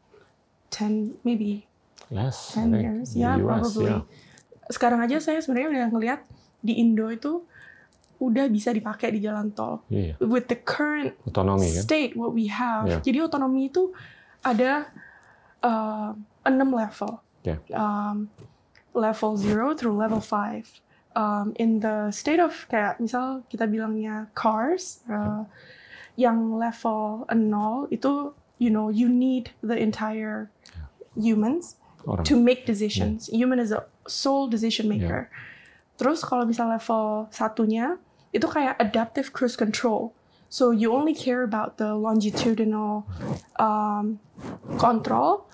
10 0.71 1.19
maybe 1.27 1.67
Yes, 2.13 2.55
10 2.55 2.57
I 2.57 2.63
think 2.71 2.85
years 2.87 3.09
yeah 3.19 3.35
US, 3.37 3.49
probably 3.51 3.91
yeah. 3.91 4.03
sekarang 4.71 5.03
aja 5.03 5.19
saya 5.19 5.43
sebenarnya 5.43 5.69
udah 5.75 5.87
ngelihat 5.91 6.21
di 6.63 6.79
Indo 6.79 7.11
itu 7.11 7.43
udah 8.23 8.47
bisa 8.47 8.71
dipakai 8.71 9.11
di 9.11 9.21
jalan 9.21 9.51
tol 9.53 9.83
Iya, 9.91 10.15
with 10.23 10.47
the 10.47 10.57
current 10.57 11.19
otonomi 11.27 11.67
kan. 11.75 11.83
state 11.83 12.13
what 12.15 12.31
we 12.31 12.47
have. 12.47 12.87
Yeah. 12.87 13.03
Jadi 13.03 13.19
otonomi 13.21 13.69
itu 13.69 13.91
ada 14.41 14.87
uh, 15.61 16.15
enam 16.47 16.71
level. 16.73 17.21
Yeah. 17.43 17.59
Um, 17.75 18.31
level 18.95 19.37
zero 19.37 19.75
through 19.75 19.97
level 19.97 20.21
five. 20.21 20.71
Um, 21.15 21.55
in 21.63 21.79
the 21.79 22.11
state 22.11 22.43
of 22.43 22.67
kayak 22.67 22.99
misal 22.99 23.47
kita 23.47 23.71
bilangnya 23.71 24.27
cars, 24.35 25.07
uh, 25.07 25.47
yang 26.19 26.59
level 26.59 27.27
nol 27.31 27.87
itu 27.91 28.35
you 28.59 28.71
know 28.71 28.91
you 28.91 29.07
need 29.07 29.51
the 29.63 29.79
entire 29.79 30.51
humans 31.15 31.79
Orang. 32.07 32.27
to 32.27 32.35
make 32.35 32.67
decisions. 32.67 33.31
Human 33.31 33.59
is 33.59 33.71
a 33.71 33.87
sole 34.07 34.51
decision 34.51 34.91
maker. 34.91 35.31
Terus 35.99 36.27
kalau 36.27 36.43
misal 36.47 36.67
level 36.71 37.31
satunya 37.31 37.99
itu 38.35 38.47
kayak 38.51 38.75
adaptive 38.83 39.31
cruise 39.31 39.55
control. 39.55 40.11
So 40.51 40.71
you 40.71 40.95
only 40.95 41.15
care 41.15 41.43
about 41.43 41.79
the 41.79 41.95
longitudinal 41.95 43.07
um, 43.59 44.19
control. 44.79 45.51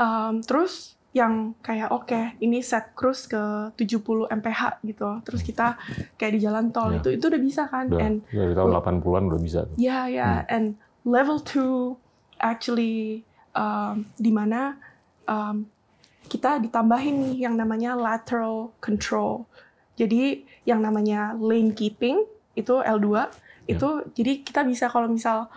Um, 0.00 0.40
terus 0.40 0.96
yang 1.10 1.58
kayak 1.58 1.90
oke 1.90 2.38
ini 2.38 2.62
set 2.62 2.94
cruise 2.94 3.26
ke 3.26 3.74
70 3.74 4.30
mph 4.30 4.62
gitu. 4.86 5.10
Terus 5.26 5.42
kita 5.42 5.74
kayak 6.14 6.32
di 6.38 6.40
jalan 6.42 6.70
tol 6.70 6.94
Ya. 6.94 7.02
itu 7.02 7.18
itu 7.18 7.24
udah 7.26 7.42
bisa 7.42 7.66
kan? 7.66 7.90
Udah, 7.90 7.98
And 7.98 8.22
dari 8.30 8.54
tahun 8.54 8.70
80-an 8.78 9.22
udah 9.26 9.40
bisa 9.42 9.58
tuh. 9.66 9.74
Yeah, 9.74 10.06
yeah. 10.06 10.46
And 10.46 10.78
level 11.02 11.42
two 11.42 11.98
actually 12.38 13.26
um, 13.58 14.06
di 14.14 14.30
mana 14.30 14.78
um, 15.26 15.66
kita 16.30 16.62
ditambahin 16.62 17.26
nih 17.26 17.36
yang 17.50 17.58
namanya 17.58 17.98
lateral 17.98 18.70
control. 18.78 19.50
Jadi 19.98 20.46
yang 20.62 20.78
namanya 20.78 21.34
lane 21.34 21.74
keeping 21.74 22.22
itu 22.54 22.78
L2 22.78 23.26
itu 23.66 23.88
jadi 24.14 24.32
kita 24.46 24.62
bisa 24.62 24.86
kalau 24.86 25.10
misal 25.10 25.50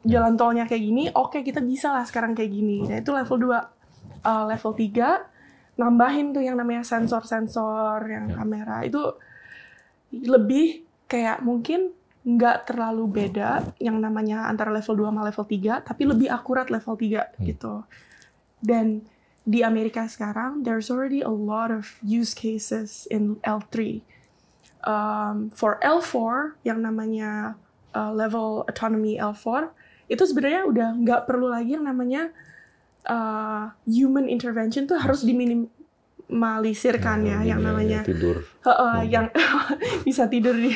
jalan 0.00 0.36
tolnya 0.36 0.64
kayak 0.64 0.80
gini, 0.80 1.04
oke 1.12 1.40
kita 1.40 1.60
bisa 1.60 1.92
lah 1.92 2.04
sekarang 2.04 2.32
kayak 2.32 2.52
gini. 2.52 2.84
Nah, 2.84 3.00
itu 3.00 3.12
level 3.12 3.36
2. 3.36 3.79
Uh, 4.20 4.44
level 4.46 4.76
3 4.76 5.24
nambahin 5.76 6.36
tuh 6.36 6.44
yang 6.44 6.60
namanya 6.60 6.84
sensor-sensor 6.84 8.04
yang 8.04 8.28
Ya. 8.28 8.36
kamera 8.36 8.84
itu 8.84 9.00
lebih 10.12 10.84
kayak 11.06 11.40
mungkin 11.40 11.94
nggak 12.20 12.68
terlalu 12.68 13.08
beda 13.08 13.72
yang 13.80 13.96
namanya 13.96 14.44
antara 14.44 14.68
level 14.68 14.92
2 14.92 15.08
sama 15.08 15.24
level 15.24 15.46
3 15.48 15.80
tapi 15.80 16.04
lebih 16.04 16.28
akurat 16.28 16.68
level 16.68 16.92
3 16.94 17.32
Hmm. 17.32 17.44
gitu. 17.48 17.74
Dan 18.60 19.08
di 19.40 19.64
Amerika 19.64 20.04
sekarang 20.04 20.68
there's 20.68 20.92
already 20.92 21.24
a 21.24 21.32
lot 21.32 21.72
of 21.72 21.96
use 22.04 22.36
cases 22.36 23.08
in 23.08 23.40
L3. 23.40 24.04
Um, 24.80 25.48
for 25.52 25.76
L4 25.80 26.56
yang 26.60 26.80
namanya 26.80 27.56
uh, 27.92 28.12
level 28.12 28.64
autonomy 28.64 29.16
L4 29.16 29.72
itu 30.08 30.24
sebenarnya 30.24 30.64
udah 30.64 30.88
nggak 30.96 31.20
perlu 31.24 31.48
lagi 31.48 31.76
yang 31.76 31.84
namanya 31.84 32.32
uh, 33.04 33.72
human 33.84 34.26
intervention 34.26 34.84
tuh 34.84 34.96
harus 34.96 35.22
diminimalisir 35.22 36.98
kan 36.98 37.22
ya, 37.22 37.40
yang 37.42 37.60
Iya, 37.60 37.66
namanya 37.66 38.00
iya, 38.02 38.08
tidur. 38.08 38.36
Heeh, 38.60 38.96
Hmm. 38.98 39.08
yang 39.08 39.26
bisa 40.06 40.26
tidur 40.26 40.52
di 40.52 40.72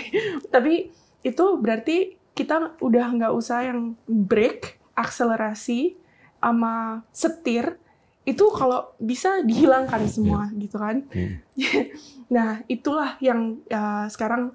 tapi 0.48 0.88
itu 1.20 1.44
berarti 1.56 1.96
kita 2.32 2.76
udah 2.78 3.06
nggak 3.12 3.32
usah 3.32 3.64
yang 3.64 3.94
brake 4.04 4.76
akselerasi 4.94 5.94
sama 6.38 7.00
setir 7.08 7.78
itu 8.24 8.44
kalau 8.50 8.92
bisa 8.96 9.40
dihilangkan 9.40 10.04
semua 10.06 10.48
gitu 10.54 10.76
kan 10.76 11.04
Hmm. 11.08 11.40
nah 12.34 12.60
itulah 12.66 13.16
yang 13.20 13.60
uh, 13.68 14.08
sekarang 14.08 14.52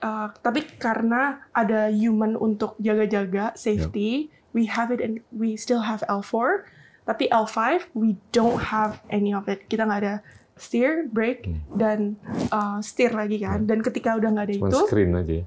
uh, 0.00 0.28
tapi 0.40 0.64
karena 0.76 1.44
ada 1.52 1.88
human 1.88 2.34
untuk 2.34 2.76
jaga-jaga 2.76 3.52
safety 3.54 4.28
we 4.50 4.64
have 4.66 4.90
it 4.90 4.98
and 4.98 5.20
we 5.30 5.54
still 5.54 5.80
have 5.80 6.00
L4 6.08 6.64
tapi 7.10 7.26
L5 7.26 7.58
we 7.92 8.14
don't 8.30 8.62
have 8.64 9.02
any 9.08 9.30
of 9.30 9.42
it 9.46 9.66
kita 9.66 9.82
nggak 9.82 10.00
ada 10.00 10.14
steer 10.54 11.08
brake 11.08 11.42
Hmm. 11.42 11.58
dan 11.72 11.98
uh, 12.48 12.78
steer 12.80 13.10
lagi 13.10 13.38
kan 13.38 13.64
dan 13.64 13.80
ketika 13.80 14.14
udah 14.14 14.30
nggak 14.30 14.46
ada 14.46 14.54
Cuman 14.56 14.70
itu 14.70 14.78
screen 14.84 15.10
aja 15.12 15.34
ya. 15.34 15.46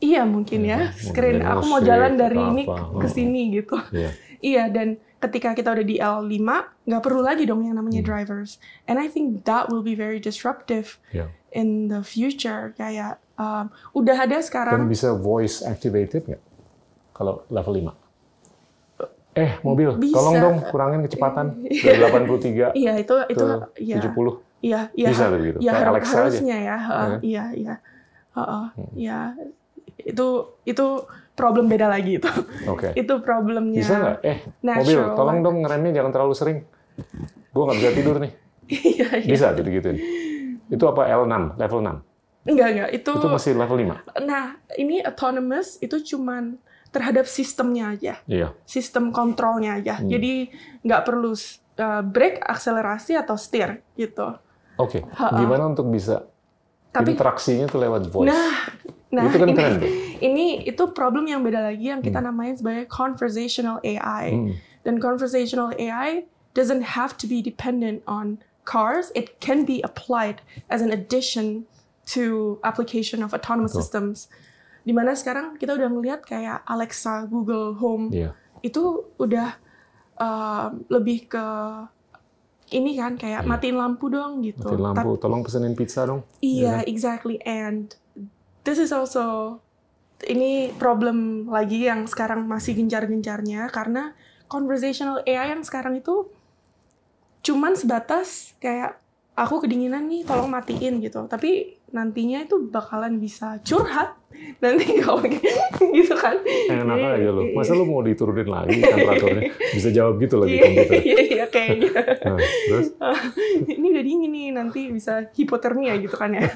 iya 0.00 0.22
mungkin 0.24 0.60
Ya, 0.62 0.78
ya 0.78 0.78
screen 0.94 1.40
mau 1.40 1.58
aku 1.58 1.64
mau 1.66 1.80
jalan 1.80 2.14
dari 2.14 2.38
ini 2.38 2.62
apa. 2.64 2.94
ke 2.94 3.06
Oh. 3.06 3.10
sini 3.10 3.42
gitu 3.52 3.74
Iya. 3.90 4.10
iya 4.44 4.64
dan 4.68 4.88
ketika 5.18 5.50
kita 5.52 5.72
udah 5.72 5.82
di 5.82 5.96
L5 5.96 6.36
nggak 6.84 7.02
perlu 7.02 7.20
lagi 7.20 7.42
dong 7.42 7.64
yang 7.64 7.74
namanya 7.74 7.98
Hmm. 7.98 8.10
drivers 8.10 8.60
and 8.84 8.96
I 8.96 9.08
think 9.08 9.42
that 9.44 9.66
will 9.66 9.82
be 9.82 9.96
very 9.96 10.20
disruptive 10.20 11.00
Iya. 11.10 11.32
in 11.50 11.88
the 11.88 12.04
future 12.04 12.76
kayak 12.76 13.16
um, 13.34 13.72
udah 13.92 14.20
ada 14.20 14.36
Dan 14.36 14.44
sekarang 14.44 14.78
bisa 14.84 15.10
voice 15.12 15.58
activated 15.60 16.28
nggak? 16.28 16.42
Kalau 17.10 17.46
level 17.48 17.72
5? 17.72 18.03
Eh, 19.34 19.58
mobil, 19.60 19.98
Bisa. 19.98 20.14
tolong 20.14 20.34
dong 20.38 20.56
kurangin 20.64 21.02
kecepatan 21.02 21.46
dari 21.66 21.98
83 22.04 22.70
iya 22.72 22.94
itu 22.94 23.14
itu 23.26 23.44
iya 23.76 23.98
70. 23.98 24.14
iya 24.60 24.80
iya 24.94 25.08
Bisa 25.10 25.26
tuh 25.26 25.36
begitu. 25.36 25.58
ya 25.58 25.70
Kayak 25.70 25.78
har- 25.80 25.90
Alexa 25.90 26.14
aja. 26.14 26.20
harusnya 26.22 26.56
ya 26.56 26.76
heeh, 26.78 27.08
Ya 27.08 27.18
iya 27.20 27.44
iya 27.52 27.74
Heeh, 28.32 28.64
Hmm. 28.72 28.90
iya 28.92 29.18
itu 29.96 30.26
itu 30.64 30.86
problem 31.32 31.66
beda 31.66 31.86
lagi 31.86 32.18
itu 32.18 32.30
Oke. 32.64 32.94
itu 33.00 33.14
problemnya 33.20 33.74
Bisa 33.76 33.94
nggak? 33.96 34.18
Eh, 34.22 34.38
mobil, 34.64 34.98
tolong 35.14 35.38
dong 35.40 35.56
ngeremnya 35.60 35.92
jangan 35.92 36.10
terlalu 36.10 36.34
sering. 36.34 36.58
Gue 37.48 37.62
nggak 37.64 37.78
bisa 37.78 37.90
tidur 37.92 38.16
nih. 38.18 38.32
iya 38.90 39.08
iya 39.18 39.28
Bisa 39.28 39.50
gitu-gituin. 39.52 39.98
Itu 40.66 40.84
apa 40.84 41.06
L6, 41.06 41.34
level 41.56 41.80
6? 41.80 42.02
enggak 42.44 42.68
enggak 42.70 42.90
itu, 42.92 43.08
Itu 43.10 43.28
masih 43.28 43.52
level 43.52 43.76
5? 43.78 44.20
nah 44.22 44.44
ini 44.74 45.00
autonomous 45.00 45.80
itu 45.80 45.96
cuman 46.06 46.60
terhadap 46.94 47.26
sistemnya 47.26 47.90
aja 47.90 48.14
Iya. 48.24 48.54
sistem 48.64 49.10
kontrolnya 49.10 49.82
aja 49.82 49.98
Hmm. 49.98 50.06
jadi 50.06 50.48
nggak 50.80 51.02
perlu 51.02 51.34
uh, 51.34 52.00
brake 52.00 52.38
akselerasi 52.40 53.18
atau 53.18 53.34
steer 53.34 53.82
gitu 53.94 54.38
Oke. 54.74 55.06
Ha-ha. 55.06 55.38
Gimana 55.38 55.70
untuk 55.70 55.86
bisa 55.86 56.26
tapi 56.90 57.14
interaksinya 57.14 57.66
tuh 57.66 57.82
lewat 57.82 58.06
voice? 58.06 58.30
nah 58.30 58.70
nah 59.10 59.22
itu 59.26 59.38
kan 59.38 59.46
ini, 59.50 59.54
keren 59.54 59.74
tuh. 59.78 59.90
ini 60.30 60.46
itu 60.62 60.82
problem 60.90 61.26
yang 61.26 61.42
beda 61.42 61.62
lagi 61.64 61.90
yang 61.90 61.98
kita 61.98 62.18
namain 62.18 62.54
sebagai 62.54 62.86
conversational 62.86 63.82
AI 63.82 64.30
Hmm. 64.30 64.54
dan 64.82 64.98
conversational 64.98 65.74
AI 65.74 66.26
doesn't 66.54 66.94
have 66.94 67.18
to 67.18 67.26
be 67.26 67.42
dependent 67.42 68.02
on 68.06 68.38
cars 68.62 69.10
it 69.12 69.38
can 69.38 69.62
be 69.62 69.82
applied 69.82 70.38
as 70.66 70.78
an 70.78 70.90
addition 70.90 71.66
to 72.04 72.56
application 72.62 73.22
of 73.22 73.30
autonomous 73.30 73.72
Betul. 73.72 73.82
systems 73.82 74.18
di 74.84 74.92
mana 74.92 75.16
sekarang 75.16 75.56
kita 75.56 75.72
udah 75.72 75.88
ngelihat 75.88 76.20
kayak 76.22 76.60
Alexa 76.68 77.24
Google 77.24 77.72
Home 77.80 78.12
Iya. 78.12 78.36
itu 78.60 79.08
udah 79.16 79.56
uh, 80.20 80.68
lebih 80.92 81.26
ke 81.26 81.46
ini 82.70 82.96
kan 82.96 83.16
kayak 83.16 83.44
Iya. 83.44 83.48
matiin 83.48 83.76
lampu 83.76 84.08
dong 84.08 84.40
gitu. 84.40 84.60
Matiin 84.64 84.82
lampu, 84.82 85.16
tolong 85.16 85.40
pesenin 85.44 85.76
pizza 85.76 86.04
dong. 86.04 86.24
Iya, 86.40 86.84
Iya 86.84 86.88
exactly. 86.88 87.36
And 87.44 87.92
this 88.64 88.76
is 88.76 88.92
also 88.92 89.58
ini 90.24 90.72
problem 90.76 91.48
lagi 91.48 91.84
yang 91.84 92.08
sekarang 92.08 92.48
masih 92.48 92.72
gencar-gencarnya 92.72 93.68
karena 93.68 94.16
conversational 94.48 95.20
AI 95.24 95.52
yang 95.52 95.64
sekarang 95.64 96.00
itu 96.00 96.28
cuman 97.44 97.76
sebatas 97.76 98.56
kayak 98.56 98.96
aku 99.36 99.66
kedinginan 99.66 100.08
nih, 100.08 100.24
tolong 100.24 100.48
matiin 100.48 101.02
gitu. 101.04 101.28
Tapi 101.28 101.76
nantinya 101.92 102.40
itu 102.40 102.56
bakalan 102.72 103.20
bisa 103.20 103.60
curhat 103.60 104.16
nanti 104.62 105.00
kalau 105.00 105.22
gitu 105.96 106.14
kan. 106.16 106.36
Enak 106.70 107.20
aja 107.20 107.30
lu. 107.30 107.52
Masa 107.52 107.72
lu 107.76 107.84
mau 107.84 108.00
diturunin 108.00 108.48
lagi 108.48 108.80
temperaturnya? 108.92 109.52
Bisa 109.72 109.88
jawab 109.90 110.20
gitu 110.22 110.40
lagi 110.40 110.56
komputer. 110.60 110.94
Iya, 111.00 111.20
iya 111.22 111.46
kayaknya. 111.48 111.92
Nah, 112.24 112.40
terus? 112.40 112.88
ini 113.68 113.92
udah 113.92 114.04
dingin 114.04 114.30
nih, 114.32 114.48
nanti 114.56 114.88
bisa 114.88 115.28
hipotermia 115.36 115.98
gitu 116.00 116.16
kan 116.16 116.32
ya. 116.32 116.48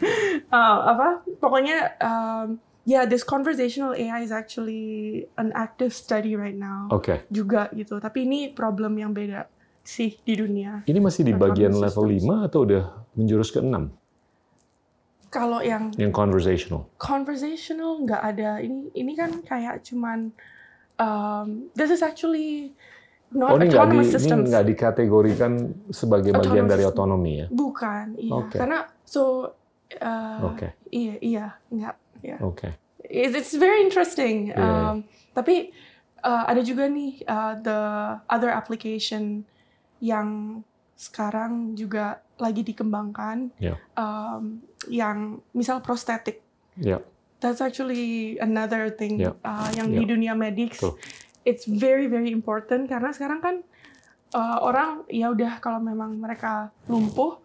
Uh, 0.48 0.78
apa? 0.96 1.08
Pokoknya 1.38 1.92
um, 2.00 2.56
yeah, 2.88 3.04
this 3.04 3.20
conversational 3.20 3.92
AI 3.92 4.24
is 4.24 4.32
actually 4.32 5.28
an 5.36 5.52
active 5.52 5.92
study 5.92 6.34
right 6.34 6.56
now. 6.56 6.88
Oke. 6.88 7.28
Juga 7.28 7.68
gitu. 7.76 8.00
Tapi 8.00 8.24
ini 8.24 8.48
problem 8.48 8.96
yang 8.96 9.12
beda 9.12 9.44
sih 9.84 10.16
di 10.24 10.34
dunia. 10.36 10.84
Ini 10.88 11.00
masih 11.00 11.28
di 11.28 11.32
bagian 11.36 11.72
level 11.76 12.08
systems. 12.08 12.44
5 12.44 12.48
atau 12.48 12.58
udah 12.64 12.84
menjurus 13.16 13.48
ke 13.52 13.60
6? 13.60 13.97
Kalau 15.28 15.60
yang 15.60 15.92
Yang 15.94 16.12
conversational. 16.12 16.80
conversational 16.96 18.00
nggak 18.00 18.22
ada 18.24 18.58
ini 18.58 18.88
ini 18.92 19.12
kan 19.12 19.28
kayak 19.44 19.84
cuman 19.84 20.32
um, 20.96 21.68
this 21.76 21.90
is 21.90 22.00
actually 22.00 22.72
not 23.28 23.52
Oh, 23.52 23.60
ini 23.60 23.68
di, 23.68 23.76
autonomous 23.76 24.08
ini 24.08 24.14
systems. 24.16 24.48
nggak 24.48 24.64
dikategorikan 24.66 25.52
sebagai 25.92 26.32
bagian 26.32 26.64
Autonomous 26.64 26.72
dari 26.72 26.84
system. 26.84 26.96
otonomi 26.96 27.32
ya? 27.36 27.46
Bukan, 27.52 28.06
iya. 28.16 28.32
Oke. 28.32 28.56
Karena 28.56 28.78
so 29.04 29.22
uh, 30.00 30.40
Oke, 30.48 30.68
iya 30.88 31.14
iya 31.20 31.46
nggak 31.68 31.94
ya. 32.24 32.36
oke. 32.40 32.68
It's, 33.04 33.32
it's 33.32 33.52
very 33.52 33.80
interesting. 33.80 34.48
Iya, 34.48 34.56
iya. 34.56 34.80
Um, 34.92 34.96
Tapi 35.32 35.70
uh, 36.20 36.44
ada 36.48 36.60
juga 36.60 36.88
nih 36.88 37.20
uh, 37.24 37.54
the 37.60 37.80
other 38.26 38.48
application 38.48 39.44
yang 40.00 40.60
sekarang 40.94 41.72
juga 41.72 42.20
lagi 42.39 42.62
dikembangkan, 42.62 43.51
Iya. 43.59 43.74
um, 43.95 44.62
yang 44.86 45.43
misal 45.53 45.82
prostetik. 45.82 46.43
Ya, 46.78 47.03
That's 47.39 47.62
actually 47.62 48.34
another 48.39 48.91
thing 48.91 49.22
Yeah. 49.22 49.39
uh, 49.47 49.70
yang 49.70 49.95
di 49.95 50.03
Yeah. 50.03 50.11
dunia 50.11 50.32
medis. 50.34 50.74
Betul. 50.74 50.99
It's 51.47 51.64
very 51.64 52.11
very 52.11 52.34
important 52.34 52.91
karena 52.91 53.14
sekarang 53.14 53.39
kan 53.39 53.57
uh, 54.34 54.59
orang 54.61 55.07
ya 55.07 55.30
udah 55.30 55.62
kalau 55.62 55.78
memang 55.78 56.18
mereka 56.18 56.74
lumpuh, 56.84 57.39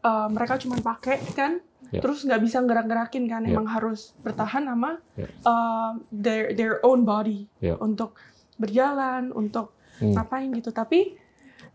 uh, 0.00 0.28
mereka 0.28 0.60
cuma 0.60 0.76
pakai 0.76 1.24
kan, 1.32 1.56
Yeah. 1.88 2.04
terus 2.04 2.20
nggak 2.22 2.36
bisa 2.38 2.60
gerak-gerakin 2.62 3.24
kan, 3.24 3.42
Yeah. 3.42 3.56
emang 3.56 3.66
harus 3.66 4.12
bertahan 4.20 4.68
sama 4.68 5.00
Yeah. 5.16 5.30
uh, 5.42 5.96
their 6.12 6.52
their 6.52 6.74
own 6.84 7.02
body 7.02 7.48
Yeah. 7.64 7.80
untuk 7.80 8.20
berjalan, 8.60 9.32
untuk 9.32 9.72
Hmm. 9.98 10.12
ngapain 10.14 10.52
gitu. 10.52 10.68
Tapi 10.68 11.16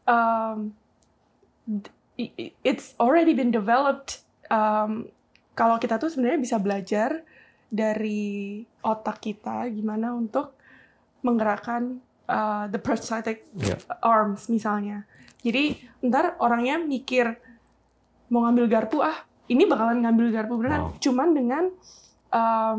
um, 0.06 0.70
it's 2.63 2.93
already 2.99 3.32
been 3.32 3.51
developed. 3.51 4.24
Um, 4.51 5.07
kalau 5.55 5.80
kita 5.80 5.99
tuh 5.99 6.11
sebenarnya 6.11 6.39
bisa 6.39 6.57
belajar 6.59 7.24
dari 7.70 8.63
otak 8.82 9.22
kita 9.22 9.70
gimana 9.70 10.15
untuk 10.15 10.57
menggerakkan 11.22 11.99
uh, 12.28 12.65
the 12.72 12.80
prosthetic 12.80 13.45
ya, 13.55 13.78
arms 14.01 14.47
misalnya. 14.47 15.05
Jadi 15.39 15.80
ntar 16.03 16.36
orangnya 16.43 16.80
mikir 16.80 17.36
mau 18.32 18.43
ngambil 18.47 18.65
garpu 18.67 18.99
ah 18.99 19.15
ini 19.49 19.65
bakalan 19.65 20.03
ngambil 20.03 20.28
garpu 20.32 20.53
beneran. 20.59 20.82
Wow. 20.91 20.99
Cuman 20.99 21.30
dengan 21.32 21.63
um, 22.32 22.78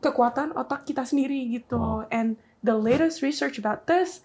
kekuatan 0.00 0.56
otak 0.56 0.84
kita 0.88 1.06
sendiri 1.06 1.48
gitu. 1.52 1.78
Wow. 1.78 2.08
And 2.10 2.36
the 2.64 2.74
latest 2.74 3.20
research 3.20 3.60
about 3.60 3.86
this 3.86 4.24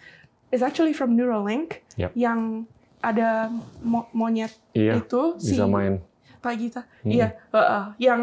is 0.49 0.65
actually 0.65 0.95
from 0.95 1.13
Neuralink 1.13 1.85
Yep. 1.99 2.15
yang 2.15 2.65
ada 2.99 3.47
mo- 3.79 4.09
monyet 4.11 4.51
Iya, 4.71 4.99
itu 4.99 5.35
bisa 5.35 5.65
main. 5.65 6.03
Pak 6.37 6.53
Gita. 6.55 6.81
Hmm. 7.01 7.11
Iya, 7.11 7.27
heeh. 7.49 7.85
yang 7.99 8.21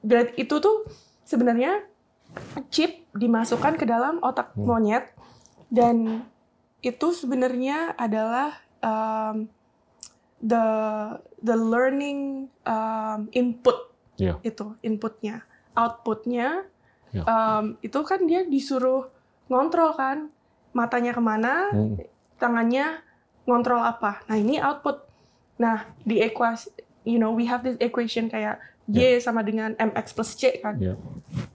berat 0.00 0.32
itu 0.34 0.56
tuh 0.56 0.84
sebenarnya 1.22 1.84
chip 2.68 3.08
dimasukkan 3.12 3.74
ke 3.74 3.84
dalam 3.84 4.20
otak 4.20 4.52
Hmm. 4.52 4.66
monyet 4.66 5.08
dan 5.66 6.24
itu 6.80 7.10
sebenarnya 7.10 7.92
adalah 7.94 8.54
um, 8.78 9.48
the 10.38 10.64
the 11.38 11.54
learning 11.54 12.46
um, 12.62 13.26
input 13.32 13.88
Iya. 14.16 14.36
itu 14.42 14.76
inputnya 14.80 15.44
outputnya 15.72 16.64
Ya. 17.08 17.24
um, 17.24 17.80
itu 17.80 17.96
kan 18.02 18.20
dia 18.22 18.44
disuruh 18.44 19.08
ngontrol 19.46 19.92
kan 19.92 20.28
matanya 20.70 21.10
ke 21.10 21.22
mana 21.22 21.68
Hmm. 21.68 21.96
tangannya 22.36 23.00
ngontrol 23.46 23.80
apa. 23.80 24.20
Nah, 24.26 24.36
ini 24.36 24.58
output. 24.58 25.06
Nah, 25.56 25.88
di 26.02 26.20
ekuasi, 26.20 26.68
you 27.06 27.16
know, 27.16 27.32
we 27.32 27.46
have 27.46 27.64
this 27.64 27.78
equation 27.80 28.28
kayak 28.28 28.60
Y 28.86 29.18
sama 29.18 29.42
dengan 29.42 29.74
MX 29.78 30.14
plus 30.14 30.36
C 30.38 30.62
kan. 30.62 30.78
Ya. 30.78 30.94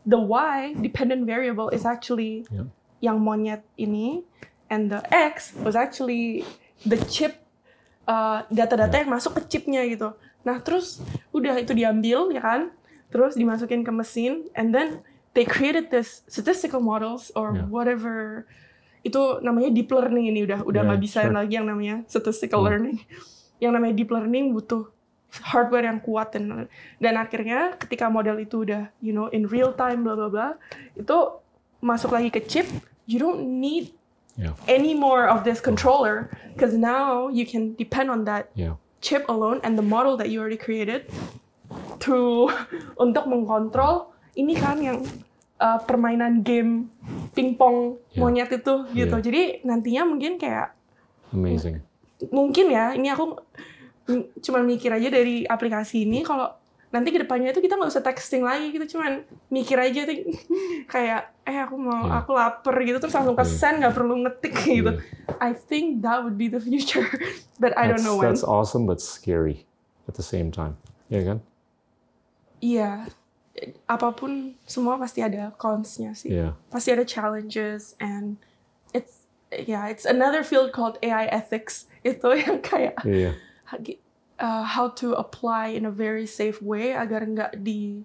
The 0.03 0.19
Y, 0.19 0.75
dependent 0.81 1.23
variable, 1.23 1.71
is 1.71 1.87
actually 1.87 2.43
Ya. 2.51 2.67
yang 2.99 3.23
monyet 3.23 3.63
ini, 3.77 4.23
and 4.67 4.91
the 4.91 4.99
X 5.07 5.55
was 5.63 5.75
actually 5.75 6.43
the 6.83 6.99
chip, 7.07 7.39
uh, 8.03 8.43
data-data 8.51 8.99
yang 8.99 9.11
masuk 9.11 9.39
ke 9.39 9.41
chipnya 9.47 9.85
gitu. 9.87 10.11
Nah, 10.43 10.59
terus 10.59 10.99
udah 11.31 11.55
itu 11.55 11.71
diambil, 11.71 12.33
ya 12.33 12.41
kan? 12.41 12.61
Terus 13.13 13.35
dimasukin 13.37 13.83
ke 13.83 13.91
mesin, 13.93 14.51
and 14.51 14.75
then 14.75 14.99
they 15.31 15.47
created 15.47 15.87
this 15.87 16.27
statistical 16.27 16.83
models 16.83 17.31
or 17.31 17.55
Ya. 17.55 17.63
whatever 17.71 18.43
itu 19.01 19.21
namanya 19.41 19.69
deep 19.69 19.89
learning 19.89 20.29
ini 20.29 20.45
udah 20.45 20.61
udah 20.61 20.81
Yeah, 20.81 20.89
nggak 20.93 21.01
bisa 21.01 21.19
sure. 21.25 21.33
lagi 21.33 21.53
yang 21.55 21.65
namanya 21.65 21.95
statistical 22.05 22.61
Hmm. 22.61 22.69
learning. 22.69 22.97
Yang 23.57 23.71
namanya 23.73 23.93
deep 23.95 24.09
learning 24.09 24.53
butuh 24.53 24.89
hardware 25.31 25.87
yang 25.87 25.99
kuat 25.99 26.35
dan 26.35 26.67
dan 26.97 27.13
akhirnya 27.15 27.79
ketika 27.79 28.07
model 28.07 28.35
itu 28.37 28.61
udah 28.61 28.91
you 28.99 29.09
know 29.09 29.31
in 29.31 29.47
real 29.47 29.71
time 29.71 30.03
bla 30.03 30.11
bla 30.13 30.27
bla 30.27 30.47
itu 30.91 31.17
masuk 31.79 32.11
lagi 32.11 32.27
ke 32.27 32.43
chip 32.43 32.67
you 33.07 33.15
don't 33.15 33.39
need 33.41 33.95
Ya. 34.35 34.55
any 34.65 34.91
more 34.91 35.27
of 35.27 35.43
this 35.43 35.59
controller 35.59 36.31
because 36.55 36.71
now 36.71 37.27
you 37.27 37.43
can 37.43 37.75
depend 37.75 38.07
on 38.07 38.23
that 38.23 38.47
Ya. 38.55 38.75
chip 38.99 39.23
alone 39.27 39.59
and 39.61 39.75
the 39.75 39.83
model 39.83 40.15
that 40.15 40.31
you 40.31 40.39
already 40.39 40.55
created 40.55 41.07
to 41.99 42.47
untuk 43.03 43.27
mengkontrol 43.27 44.11
ini 44.33 44.55
kan 44.55 44.79
yang 44.79 44.99
uh, 45.61 45.79
permainan 45.79 46.41
game 46.41 46.89
pingpong 47.31 48.01
Ya. 48.11 48.19
monyet 48.19 48.49
itu 48.51 48.73
gitu. 48.91 49.15
Ya. 49.15 49.23
Jadi 49.23 49.41
nantinya 49.61 50.03
mungkin 50.03 50.35
kayak 50.35 50.73
Amazing. 51.31 51.79
mungkin 52.27 52.65
ya 52.67 52.91
ini 52.91 53.07
aku 53.07 53.37
cuman 54.41 54.67
mikir 54.67 54.91
aja 54.91 55.07
dari 55.07 55.45
aplikasi 55.45 56.03
ini 56.03 56.21
kalau 56.21 56.51
nanti 56.91 57.07
ke 57.07 57.23
depannya 57.23 57.55
itu 57.55 57.63
kita 57.63 57.79
nggak 57.79 57.87
usah 57.87 58.03
texting 58.03 58.43
lagi 58.43 58.67
gitu 58.69 58.99
cuman 58.99 59.23
mikir 59.47 59.79
aja 59.79 60.03
tuh 60.03 60.27
kayak 60.93 61.31
eh 61.47 61.55
aku 61.55 61.79
mau 61.79 62.03
Iya. 62.03 62.19
aku 62.19 62.31
lapar 62.35 62.75
gitu 62.83 62.99
terus 62.99 63.15
langsung 63.15 63.33
ke 63.33 63.45
send 63.47 63.79
nggak 63.79 63.95
perlu 63.95 64.19
ngetik 64.19 64.53
gitu. 64.83 64.91
I 65.39 65.55
think 65.55 66.03
that 66.03 66.19
would 66.19 66.35
be 66.35 66.51
the 66.51 66.59
future 66.59 67.07
but 67.63 67.71
I 67.79 67.87
don't 67.87 67.95
That's- 67.95 68.03
know 68.03 68.19
when 68.19 68.27
That's 68.35 68.43
awesome 68.43 68.83
but 68.83 68.99
scary 68.99 69.63
at 70.05 70.19
the 70.19 70.25
same 70.25 70.51
time. 70.51 70.75
Ya 71.07 71.23
kan? 71.23 71.39
iya 72.59 73.07
apa 73.85 74.09
pun 74.11 74.57
semua 74.65 74.97
pasti 74.97 75.21
ada 75.21 75.53
cons-nya 75.55 76.13
sih 76.13 76.33
Iya. 76.33 76.57
pasti 76.69 76.89
ada 76.89 77.05
challenges 77.05 77.93
and 78.01 78.41
it's 78.91 79.25
yeah 79.53 79.85
it's 79.85 80.03
another 80.03 80.41
field 80.41 80.73
called 80.73 80.97
AI 81.01 81.29
ethics 81.29 81.85
itu 82.07 82.27
yang 82.33 82.57
kayak 82.61 82.97
Iya. 83.05 83.37
uh, 84.39 84.63
how 84.65 84.89
to 84.89 85.13
apply 85.13 85.69
in 85.69 85.85
a 85.85 85.93
very 85.93 86.25
safe 86.25 86.57
way 86.59 86.91
agar 86.91 87.21
nggak 87.21 87.61
di 87.61 88.01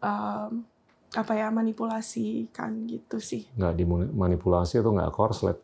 um, 0.00 0.62
apa 1.16 1.32
ya 1.32 1.48
manipulasikan 1.48 2.84
gitu 2.84 3.16
sih. 3.22 3.48
Nggak 3.56 3.74
dimanipulasi 3.78 4.78
atau 4.78 4.92
nggak 4.92 5.12
korslet. 5.14 5.56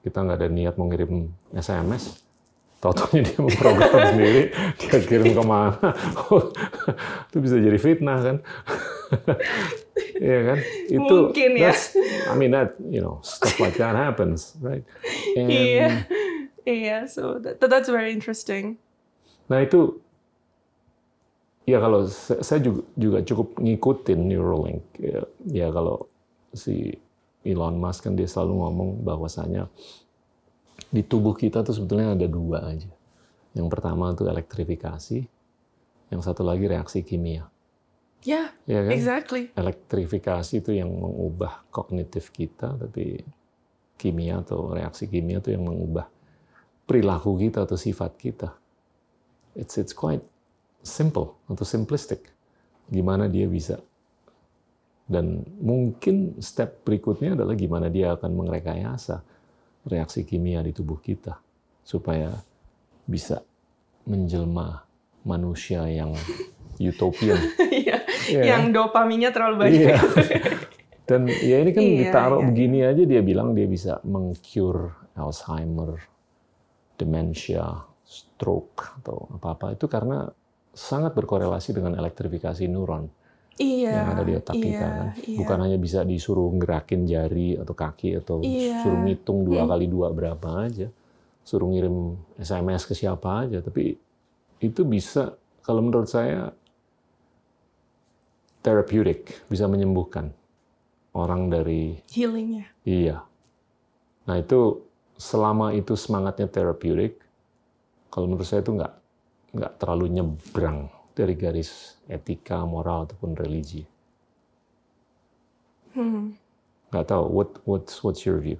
Kita 0.00 0.24
nggak 0.24 0.38
ada 0.40 0.48
niat 0.48 0.74
mau 0.80 0.88
ngirim 0.88 1.28
SMS. 1.52 2.16
Tau-taunya 2.80 3.28
dia 3.28 3.36
memprogram 3.36 4.16
sendiri, 4.16 4.42
dia 4.80 4.98
kirim 5.04 5.36
ke 5.36 5.42
mana. 5.44 5.92
itu 7.28 7.36
bisa 7.36 7.60
jadi 7.60 7.76
fitnah 7.76 8.18
kan. 8.24 8.36
Iya 10.16 10.38
kan? 10.48 10.58
Itu 10.88 11.16
Mungkin 11.28 11.50
ya. 11.60 11.72
I 12.28 12.34
mean 12.40 12.56
that, 12.56 12.80
you 12.80 13.04
know, 13.04 13.20
stuff 13.20 13.60
like 13.60 13.76
that 13.76 13.92
happens, 13.92 14.56
right? 14.64 14.80
And, 15.36 15.52
Iya, 15.52 15.86
iya. 16.64 16.98
So 17.04 17.36
that, 17.40 17.60
that's 17.60 17.92
very 17.92 18.16
interesting. 18.16 18.80
Nah 19.52 19.60
itu, 19.60 20.00
ya 21.68 21.84
kalau 21.84 22.08
sa- 22.08 22.40
saya 22.40 22.64
juga, 22.64 22.80
juga 22.96 23.20
cukup 23.20 23.60
ngikutin 23.60 24.20
Neuralink. 24.24 24.84
Ya, 24.96 25.20
ya 25.44 25.66
kalau 25.68 26.08
si 26.56 26.96
Elon 27.44 27.76
Musk 27.76 28.08
kan 28.08 28.16
dia 28.16 28.28
selalu 28.28 28.56
ngomong 28.56 28.90
bahwasanya 29.04 29.68
di 30.90 31.02
tubuh 31.06 31.34
kita 31.38 31.62
tuh 31.62 31.74
sebetulnya 31.74 32.14
ada 32.18 32.26
dua 32.26 32.66
aja. 32.70 32.90
Yang 33.54 33.68
pertama 33.70 34.14
itu 34.14 34.26
elektrifikasi, 34.26 35.18
yang 36.10 36.20
satu 36.22 36.42
lagi 36.46 36.66
reaksi 36.66 37.02
kimia. 37.02 37.46
Yeah, 38.20 38.52
Ya 38.68 38.84
kan? 38.84 38.92
exactly. 38.92 39.42
Elektrifikasi 39.56 40.60
itu 40.60 40.76
yang 40.76 40.92
mengubah 40.92 41.64
kognitif 41.72 42.28
kita, 42.34 42.76
tapi 42.76 43.24
kimia 43.96 44.44
atau 44.44 44.74
reaksi 44.74 45.08
kimia 45.08 45.40
itu 45.40 45.54
yang 45.54 45.64
mengubah 45.64 46.06
perilaku 46.84 47.38
kita 47.38 47.64
atau 47.64 47.78
sifat 47.78 48.12
kita. 48.18 48.50
it's 49.58 49.74
it's 49.82 49.90
quite 49.90 50.22
simple 50.86 51.34
atau 51.50 51.66
simplistic. 51.66 52.30
Gimana 52.86 53.26
dia 53.26 53.50
bisa 53.50 53.82
dan 55.10 55.42
mungkin 55.58 56.38
step 56.38 56.86
berikutnya 56.86 57.34
adalah 57.34 57.58
gimana 57.58 57.90
dia 57.90 58.14
akan 58.14 58.30
merekayasa 58.30 59.26
reaksi 59.86 60.26
kimia 60.26 60.60
di 60.60 60.72
tubuh 60.74 61.00
kita 61.00 61.40
supaya 61.80 62.32
bisa 63.08 63.40
menjelma 64.04 64.84
manusia 65.24 65.84
yang 65.88 66.16
utopian. 66.80 67.38
Iya, 67.80 67.96
Iya. 68.30 68.42
Yang 68.56 68.64
dopaminnya 68.76 69.30
terlalu 69.32 69.56
banyak. 69.66 69.80
Iya. 69.80 69.98
Dan 71.08 71.26
ya 71.26 71.56
ini 71.58 71.70
kan 71.74 71.82
Iya, 71.82 71.96
ditaruh 72.06 72.40
iya. 72.44 72.46
begini 72.46 72.78
aja 72.86 73.02
dia 73.02 73.22
bilang 73.24 73.56
dia 73.56 73.66
bisa 73.66 73.98
mengcure 74.06 74.94
Alzheimer, 75.18 75.98
demensia, 76.94 77.66
stroke 78.06 79.02
atau 79.02 79.26
apa-apa 79.34 79.74
itu 79.74 79.90
karena 79.90 80.30
sangat 80.70 81.18
berkorelasi 81.18 81.74
dengan 81.74 81.98
elektrifikasi 81.98 82.62
neuron 82.70 83.10
Iya. 83.60 83.92
yang 83.92 84.08
ada 84.10 84.24
di 84.24 84.32
otak 84.32 84.54
iya, 84.56 84.64
kita 84.64 84.86
kan. 84.88 85.06
iya. 85.20 85.36
Bukan 85.36 85.58
hanya 85.60 85.76
bisa 85.76 86.00
disuruh 86.02 86.48
gerakin 86.56 87.04
jari 87.04 87.54
atau 87.54 87.74
kaki 87.76 88.16
atau 88.16 88.40
Iya. 88.40 88.80
suruh 88.80 89.00
ngitung 89.04 89.44
dua 89.44 89.62
Hmm. 89.62 89.70
kali 89.70 89.84
dua 89.84 90.08
berapa 90.10 90.48
aja, 90.64 90.88
suruh 91.44 91.68
ngirim 91.68 91.96
SMS 92.36 92.82
ke 92.84 92.94
siapa 92.94 93.44
aja, 93.44 93.60
tapi 93.60 94.00
itu 94.58 94.80
bisa 94.82 95.36
kalau 95.60 95.80
menurut 95.80 96.08
saya 96.08 96.56
therapeutic, 98.60 99.44
bisa 99.48 99.64
menyembuhkan 99.64 100.32
orang 101.12 101.48
dari 101.48 101.96
healingnya. 102.08 102.68
iya. 102.82 103.24
Nah 104.24 104.36
itu 104.36 104.84
selama 105.16 105.72
itu 105.72 105.96
semangatnya 105.96 106.46
therapeutic, 106.46 107.18
kalau 108.08 108.24
menurut 108.24 108.44
saya 108.44 108.60
itu 108.60 108.72
nggak 108.72 108.94
nggak 109.50 109.72
terlalu 109.76 110.06
nyebrang 110.12 110.86
dari 111.20 111.36
garis 111.36 112.00
etika, 112.08 112.64
moral 112.64 113.04
ataupun 113.04 113.36
religi. 113.36 113.84
Hmm. 115.92 116.32
Nggak 116.88 117.06
tahu. 117.12 117.24
What 117.28 117.50
what's 117.68 118.00
what's 118.00 118.24
your 118.24 118.40
view? 118.40 118.58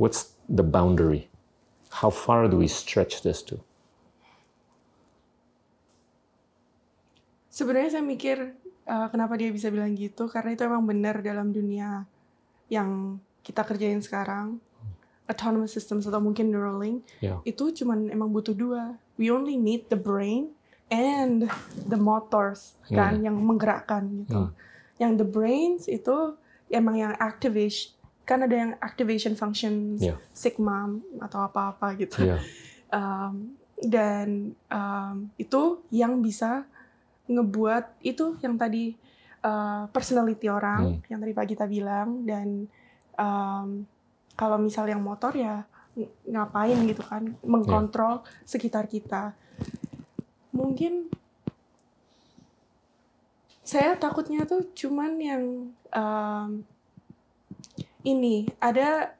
What's 0.00 0.34
the 0.48 0.64
boundary? 0.64 1.28
How 2.02 2.10
far 2.10 2.48
do 2.50 2.58
we 2.58 2.66
stretch 2.66 3.22
this 3.22 3.44
to? 3.52 3.60
Sebenarnya 7.54 8.00
saya 8.00 8.04
mikir 8.04 8.58
uh, 8.90 9.06
kenapa 9.14 9.38
dia 9.38 9.54
bisa 9.54 9.70
bilang 9.70 9.94
gitu 9.94 10.26
karena 10.26 10.58
itu 10.58 10.66
emang 10.66 10.82
benar 10.82 11.22
dalam 11.22 11.54
dunia 11.54 12.02
yang 12.66 13.22
kita 13.46 13.62
kerjain 13.62 14.02
sekarang 14.02 14.58
autonomous 15.30 15.70
systems 15.70 16.04
atau 16.10 16.18
mungkin 16.18 16.50
Neuralink 16.50 17.06
Ya. 17.22 17.38
itu 17.46 17.70
cuman 17.70 18.10
emang 18.10 18.28
butuh 18.34 18.52
dua. 18.52 18.98
We 19.14 19.30
only 19.30 19.54
need 19.54 19.86
the 19.86 19.96
brain 19.96 20.50
and 20.92 21.48
the 21.88 21.96
motors 21.96 22.76
kan 22.86 23.20
yang 23.24 23.36
menggerakkan 23.36 24.24
gitu. 24.24 24.48
Hmm. 24.48 24.52
Yang 25.00 25.12
the 25.20 25.26
brains 25.26 25.82
itu 25.88 26.36
emang 26.68 27.00
yang 27.00 27.14
activation 27.18 27.94
kan 28.24 28.40
ada 28.40 28.56
yang 28.56 28.72
activation 28.80 29.36
functions 29.36 30.00
Ya. 30.00 30.16
sigma 30.32 30.88
atau 31.20 31.44
apa-apa 31.44 31.92
gitu. 32.00 32.24
Iya. 32.24 32.40
Um, 32.88 33.52
dan 33.84 34.56
um, 34.72 35.28
itu 35.36 35.84
yang 35.92 36.24
bisa 36.24 36.64
ngebuat 37.28 38.00
itu 38.00 38.36
yang 38.40 38.56
tadi 38.56 38.96
uh, 39.44 39.88
personality 39.92 40.48
orang 40.48 41.04
yang 41.08 41.20
tadi 41.20 41.32
Pak 41.36 41.46
Gita 41.48 41.66
bilang 41.68 42.24
dan 42.24 42.64
um, 43.16 43.84
kalau 44.34 44.56
misal 44.56 44.88
yang 44.88 45.04
motor 45.04 45.36
ya 45.36 45.64
ng- 45.96 46.10
ngapain 46.32 46.78
gitu 46.88 47.02
kan 47.04 47.28
mengkontrol 47.44 48.24
sekitar 48.44 48.88
kita 48.88 49.36
mungkin 50.54 51.10
saya 53.64 53.96
takutnya 53.96 54.44
tuh 54.44 54.70
cuman 54.76 55.12
yang 55.18 55.42
um, 55.90 56.50
ini 58.04 58.52
ada 58.60 59.16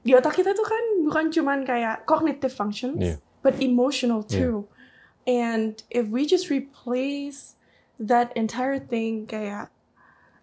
di 0.00 0.16
otak 0.16 0.40
kita 0.40 0.56
tuh 0.56 0.64
kan 0.64 0.84
bukan 1.04 1.28
cuman 1.28 1.62
kayak 1.62 2.08
cognitive 2.08 2.50
functions 2.50 2.96
Iya. 2.98 3.16
but 3.44 3.60
emotional 3.60 4.24
Iya. 4.24 4.32
too 4.32 4.56
and 5.28 5.84
if 5.92 6.08
we 6.08 6.24
just 6.24 6.48
replace 6.48 7.60
that 8.00 8.32
entire 8.32 8.80
thing 8.80 9.28
kayak 9.28 9.68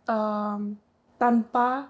um, 0.05 0.77
tanpa 1.17 1.89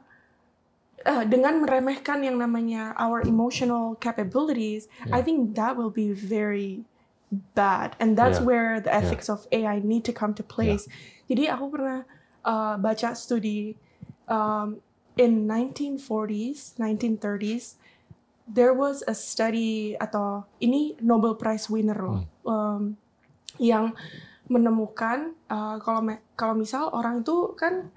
uh, 1.03 1.28
dengan 1.28 1.59
meremehkan 1.59 2.24
yang 2.24 2.39
namanya 2.39 2.95
our 2.95 3.20
emotional 3.28 3.99
capabilities, 3.99 4.88
I 5.11 5.20
Yeah. 5.20 5.28
think 5.28 5.38
that 5.59 5.76
will 5.76 5.91
be 5.91 6.15
very 6.15 6.88
bad, 7.32 7.95
and 7.99 8.15
that's 8.15 8.39
Yeah. 8.39 8.47
where 8.47 8.73
the 8.80 8.93
ethics 8.93 9.28
of 9.28 9.47
AI 9.51 9.80
need 9.84 10.03
to 10.07 10.13
come 10.15 10.34
to 10.36 10.43
place. 10.43 10.88
Jadi 11.28 11.51
aku 11.51 11.65
pernah 11.75 12.07
uh, 12.47 12.75
baca 12.80 13.11
studi 13.11 13.75
um, 14.32 14.80
in 15.19 15.43
1940s, 15.47 16.80
1930s, 16.80 17.75
there 18.47 18.71
was 18.71 19.03
a 19.03 19.15
study 19.15 19.97
atau 19.99 20.47
ini 20.63 20.95
Nobel 21.03 21.36
Prize 21.36 21.67
winner 21.67 21.99
loh, 21.99 22.23
um, 22.47 22.95
yang 23.59 23.91
menemukan 24.47 25.36
uh, 25.51 25.75
kalau 25.84 25.99
kalau 26.39 26.55
misal 26.55 26.88
orang 26.95 27.19
itu 27.19 27.51
kan 27.59 27.91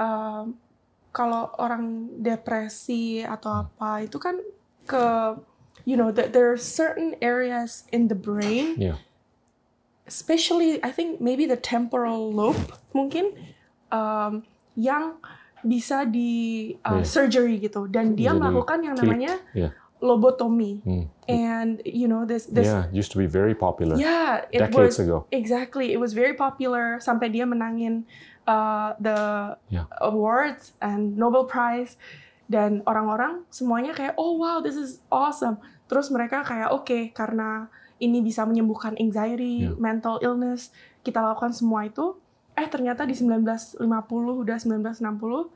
um, 0.00 0.56
kalau 1.12 1.52
orang 1.60 2.08
depresi 2.24 3.20
atau 3.20 3.68
apa 3.68 4.08
itu 4.08 4.16
kan 4.16 4.40
ke 4.88 5.04
you 5.84 5.96
know 5.96 6.10
that 6.10 6.32
there 6.32 6.50
are 6.50 6.58
certain 6.58 7.14
areas 7.20 7.84
in 7.90 8.06
the 8.08 8.14
brain 8.16 8.76
Iya. 8.78 8.96
especially 10.06 10.82
I 10.82 10.90
think 10.90 11.20
maybe 11.20 11.46
the 11.46 11.56
temporal 11.56 12.32
lobe 12.32 12.58
mungkin 12.94 13.32
um, 13.90 14.42
yang 14.74 15.18
bisa 15.62 16.02
di 16.10 16.74
uh, 16.82 17.00
Iya. 17.00 17.06
surgery 17.06 17.56
gitu 17.62 17.86
dan 17.86 18.18
dia 18.18 18.34
Bisa 18.34 18.40
melakukan 18.42 18.78
yang 18.82 18.96
namanya 18.98 19.38
Iya. 19.54 19.70
lobotomy 20.02 20.82
Hmm. 20.82 21.06
and 21.30 21.78
you 21.86 22.10
know 22.10 22.26
this 22.26 22.50
this 22.50 22.66
Yeah, 22.66 22.90
used 22.90 23.14
to 23.14 23.18
be 23.22 23.30
very 23.30 23.54
popular 23.54 23.94
yeah 23.94 24.42
it 24.50 24.58
decades 24.58 24.98
was 24.98 25.06
ago. 25.06 25.30
exactly 25.30 25.94
it 25.94 26.02
was 26.02 26.10
very 26.18 26.34
popular 26.34 26.98
sampai 26.98 27.30
dia 27.30 27.46
menangin 27.46 28.02
uh, 28.50 28.98
the 28.98 29.54
Yeah. 29.70 29.86
awards 30.02 30.74
and 30.82 31.14
Nobel 31.14 31.46
Prize 31.46 31.94
dan 32.52 32.84
orang-orang 32.84 33.48
semuanya 33.48 33.90
kayak 33.90 34.12
oh 34.14 34.36
wow 34.36 34.60
this 34.60 34.76
is 34.76 35.00
awesome 35.08 35.56
terus 35.88 36.12
mereka 36.12 36.44
kayak 36.44 36.68
oke 36.68 36.84
karena 37.10 37.72
ini 37.96 38.20
bisa 38.20 38.44
menyembuhkan 38.44 38.92
anxiety 38.96 39.64
Yeah. 39.64 39.78
mental 39.80 40.20
illness 40.20 40.68
kita 41.00 41.16
lakukan 41.18 41.50
semua 41.50 41.88
itu 41.88 42.20
eh 42.52 42.68
ternyata 42.68 43.02
di 43.02 43.16
1950 43.16 43.80
udah 44.44 44.58
1960 44.60 45.48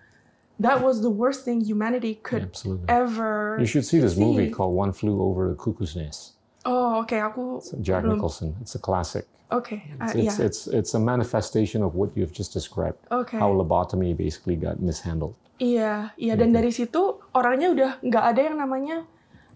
that 0.56 0.80
was 0.80 1.04
the 1.04 1.12
worst 1.12 1.44
thing 1.44 1.60
humanity 1.60 2.16
could 2.16 2.48
Absolutely. 2.48 2.88
ever 2.88 3.60
You 3.60 3.68
should 3.68 3.84
see 3.84 4.00
this 4.00 4.16
movie 4.16 4.48
see. 4.48 4.56
called 4.56 4.72
One 4.72 4.90
Flew 4.90 5.20
Over 5.20 5.52
the 5.52 5.58
Cuckoo's 5.60 5.92
Nest. 5.92 6.40
oh 6.64 7.04
oke 7.04 7.12
aku 7.12 7.60
It's 7.60 7.76
Jack 7.78 8.02
belum 8.02 8.16
Nicholson. 8.16 8.56
It's 8.64 8.72
a 8.72 8.80
classic. 8.80 9.28
oke 9.52 9.76
ah, 10.00 10.08
It's, 10.10 10.16
it's, 10.16 10.38
it's, 10.40 10.60
it's 10.66 10.92
a 10.96 11.02
manifestation 11.02 11.84
of 11.84 11.92
what 11.94 12.16
you've 12.16 12.32
just 12.32 12.50
described. 12.50 12.98
oke 13.12 13.36
How 13.36 13.52
lobotomy 13.52 14.16
basically 14.16 14.56
got 14.56 14.80
mishandled. 14.80 15.36
Iya, 15.56 16.12
iya 16.14 16.34
dan 16.36 16.52
Gitu. 16.52 16.56
dari 16.56 16.70
situ 16.70 17.02
orangnya 17.32 17.68
udah 17.72 17.90
nggak 18.00 18.24
ada 18.28 18.40
yang 18.44 18.56
namanya 18.60 18.96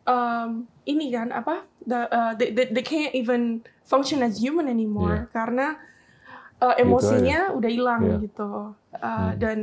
um, 0.04 0.64
ini 0.84 1.12
kan 1.12 1.28
apa? 1.30 1.68
The, 1.80 2.00
uh, 2.08 2.32
they, 2.36 2.52
they, 2.52 2.66
they 2.72 2.84
can't 2.84 3.12
even 3.12 3.64
function 3.84 4.20
as 4.20 4.40
human 4.40 4.64
anymore 4.64 5.28
karena 5.30 5.76
uh, 6.58 6.72
emosinya 6.76 7.52
udah 7.52 7.70
hilang 7.70 8.02
Iya. 8.04 8.16
gitu. 8.24 8.50
Uh, 8.96 9.32
Hmm. 9.32 9.32
Dan 9.36 9.58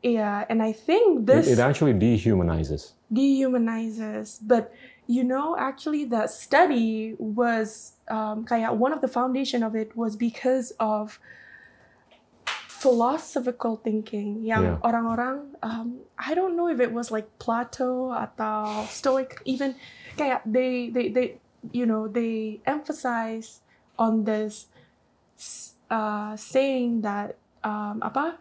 iya, 0.00 0.46
and 0.46 0.62
I 0.62 0.70
think 0.70 1.22
It, 1.22 1.26
this 1.26 1.46
it 1.50 1.58
actually 1.58 1.94
dehumanizes. 1.94 2.94
dehumanizes. 3.08 4.38
But 4.40 4.70
you 5.06 5.20
know, 5.22 5.52
actually, 5.58 6.04
that 6.10 6.30
study 6.30 7.12
was 7.18 7.92
um, 8.08 8.44
kayak 8.44 8.72
one 8.72 8.92
of 8.92 9.02
the 9.02 9.10
foundation 9.10 9.60
of 9.60 9.76
it 9.76 9.92
was 9.92 10.16
because 10.16 10.72
of 10.80 11.20
philosophical 12.84 13.80
thinking 13.80 14.44
yang 14.44 14.76
Yeah. 14.76 14.84
orang-orang 14.84 15.56
um, 15.64 16.04
I 16.20 16.36
don't 16.36 16.52
know 16.52 16.68
if 16.68 16.76
it 16.84 16.92
was 16.92 17.08
like 17.08 17.24
Plato 17.40 18.12
atau 18.12 18.84
Stoic 18.92 19.40
even 19.48 19.72
kayak 20.20 20.44
they 20.44 20.92
they 20.92 21.08
they 21.08 21.26
you 21.72 21.88
know 21.88 22.04
they 22.04 22.60
emphasize 22.68 23.64
on 23.96 24.28
this 24.28 24.68
uh, 25.88 26.36
saying 26.36 27.00
that 27.00 27.40
um, 27.64 28.04
apa 28.04 28.36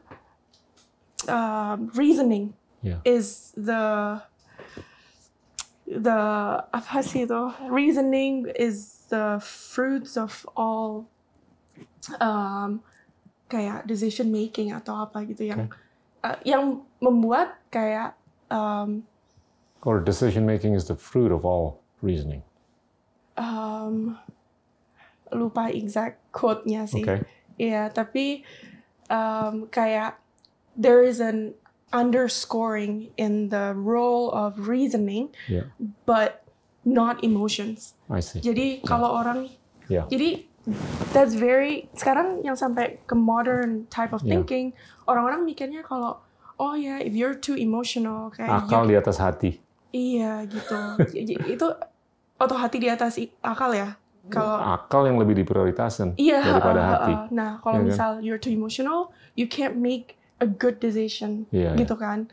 um, 1.32 1.88
reasoning 1.96 2.54
Yeah. 2.84 3.00
is 3.08 3.56
the 3.56 4.20
the 5.88 6.20
apa 6.68 7.00
sih 7.00 7.24
itu 7.24 7.42
reasoning 7.72 8.52
is 8.60 9.08
the 9.08 9.40
fruits 9.40 10.20
of 10.20 10.44
all 10.60 11.08
um, 12.20 12.84
kayak 13.54 13.86
decision 13.86 14.34
making 14.34 14.74
atau 14.74 15.06
apa 15.06 15.22
gitu 15.30 15.46
yang 15.46 15.70
uh, 16.26 16.38
yang 16.42 16.82
membuat 16.98 17.62
kayak 17.70 18.18
um, 18.50 19.06
Or 19.84 20.00
decision 20.00 20.48
making 20.48 20.74
is 20.74 20.88
the 20.90 20.96
fruit 20.96 21.30
of 21.30 21.44
all 21.46 21.84
reasoning. 22.02 22.42
um, 23.36 24.16
lupa 25.34 25.70
exact 25.74 26.22
quote-nya 26.32 26.86
sih. 26.86 27.02
Oke. 27.04 27.26
Iya, 27.58 27.90
tapi 27.90 28.46
um, 29.10 29.66
kayak 29.68 30.22
there 30.78 31.02
is 31.02 31.18
an 31.20 31.54
underscoring 31.92 33.10
in 33.18 33.50
the 33.50 33.74
role 33.76 34.30
of 34.32 34.70
reasoning, 34.70 35.30
Yeah. 35.50 35.70
but 36.06 36.46
not 36.86 37.22
emotions. 37.26 37.94
I 38.10 38.22
see. 38.22 38.42
Jadi 38.42 38.82
kalau 38.86 39.14
orang, 39.14 39.50
Yeah. 39.90 40.06
jadi 40.08 40.46
that's 41.12 41.36
very 41.36 41.92
sekarang 41.94 42.40
yang 42.42 42.56
sampai 42.56 43.00
ke 43.04 43.16
modern 43.16 43.84
type 43.88 44.12
of 44.12 44.24
Yeah. 44.24 44.40
thinking, 44.40 44.72
orang-orang 45.06 45.44
mikirnya 45.44 45.84
kalau 45.84 46.24
oh 46.56 46.74
ya 46.74 46.98
if 46.98 47.12
you're 47.12 47.36
too 47.36 47.56
emotional 47.56 48.32
kayak 48.32 48.64
Akal 48.64 48.88
di 48.88 48.96
atas 48.96 49.20
hati. 49.20 49.60
iya 49.92 50.42
gitu, 50.48 50.74
itu 51.46 51.68
atau 52.40 52.56
hati 52.58 52.78
di 52.82 52.90
atas 52.90 53.20
akal 53.42 53.72
ya. 53.72 53.94
Kalau 54.26 54.56
Akal 54.58 55.04
yang 55.06 55.20
lebih 55.20 55.36
diprioritaskan 55.38 56.16
Iya. 56.16 56.40
daripada 56.42 56.80
uh, 56.80 56.84
uh, 56.84 56.92
hati. 56.96 57.14
uh. 57.14 57.22
Nah, 57.30 57.52
kalau 57.60 57.78
Iya 57.78 57.84
kan? 57.84 57.90
misal 57.92 58.12
you're 58.24 58.40
too 58.40 58.50
emotional, 58.50 59.12
you 59.36 59.46
can't 59.46 59.76
make 59.76 60.16
a 60.40 60.48
good 60.48 60.80
decision, 60.80 61.44
Iya, 61.52 61.76
gitu 61.76 62.00
kan? 62.00 62.32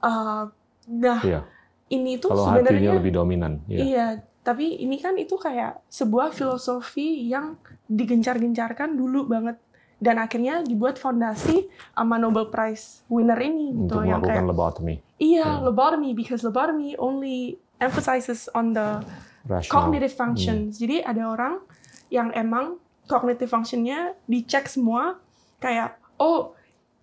Uh, 0.00 0.48
nah, 0.88 1.20
Iya. 1.20 1.44
ini 1.92 2.16
tuh 2.16 2.32
Kalau 2.32 2.48
hatinya 2.48 2.64
sebenarnya 2.64 2.90
lebih 2.96 3.12
dominan. 3.12 3.52
Iya. 3.68 3.78
iya, 3.84 4.06
tapi 4.48 4.80
ini 4.80 4.96
kan 4.96 5.12
itu 5.20 5.36
kayak 5.36 5.84
sebuah 5.92 6.32
filosofi 6.32 7.28
yang 7.28 7.60
digencar-gencarkan 7.84 8.96
dulu 8.96 9.28
banget 9.28 9.60
dan 10.00 10.16
akhirnya 10.16 10.64
dibuat 10.64 10.96
fondasi 10.96 11.68
sama 11.92 12.16
Nobel 12.16 12.48
Prize 12.48 13.04
winner 13.12 13.36
ini 13.36 13.76
gitu 13.76 14.00
Untuk 14.00 14.08
yang 14.08 14.24
kayak 14.24 14.48
lobotomy. 14.48 15.04
iya 15.20 15.60
Iya. 15.60 15.68
lobotomy 15.68 16.16
because 16.16 16.40
lobotomy 16.40 16.96
only 16.96 17.60
emphasizes 17.76 18.48
on 18.56 18.72
the 18.72 19.04
Rational. 19.44 19.68
cognitive 19.68 20.14
functions. 20.14 20.80
Jadi 20.80 21.02
ada 21.02 21.28
orang 21.28 21.60
yang 22.08 22.32
emang 22.32 22.80
cognitive 23.04 23.50
functionnya 23.50 24.16
dicek 24.24 24.64
semua 24.64 25.20
kayak 25.58 25.98
oh 26.16 26.56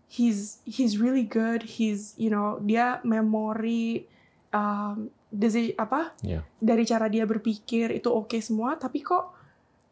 he's 0.08 0.64
he's 0.64 0.98
really 0.98 1.28
good, 1.28 1.62
he's 1.78 2.16
you 2.16 2.32
know 2.32 2.58
dia 2.64 3.04
memori 3.04 4.08
um, 4.50 5.12
desi- 5.28 5.76
apa 5.76 6.14
Iya. 6.22 6.46
dari 6.58 6.84
cara 6.84 7.08
dia 7.08 7.24
berpikir 7.24 7.92
itu 7.92 8.08
oke 8.08 8.38
semua, 8.38 8.76
tapi 8.76 9.02
kok 9.02 9.34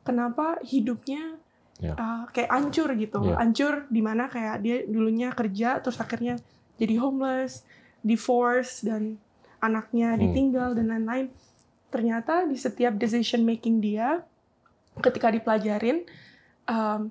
kenapa 0.02 0.60
hidupnya 0.62 1.38
Iya. 1.78 1.94
uh, 1.94 2.24
kayak 2.30 2.50
hancur 2.50 2.90
gitu, 2.94 3.20
Iya. 3.24 3.36
hancur 3.38 3.74
di 3.88 4.00
mana 4.00 4.28
kayak 4.28 4.56
dia 4.62 4.78
dulunya 4.86 5.32
kerja 5.32 5.80
terus 5.80 5.98
akhirnya 5.98 6.38
jadi 6.78 6.96
homeless, 6.98 7.66
divorce 8.00 8.82
dan 8.82 9.18
anaknya 9.60 10.14
Hmm. 10.14 10.22
ditinggal 10.22 10.70
dan 10.74 10.90
lain-lain. 10.90 11.28
Ternyata 11.88 12.44
di 12.44 12.56
setiap 12.56 12.96
decision 12.96 13.42
making 13.42 13.80
dia 13.80 14.22
ketika 15.00 15.30
dipelajarin 15.30 16.06
um, 16.66 17.10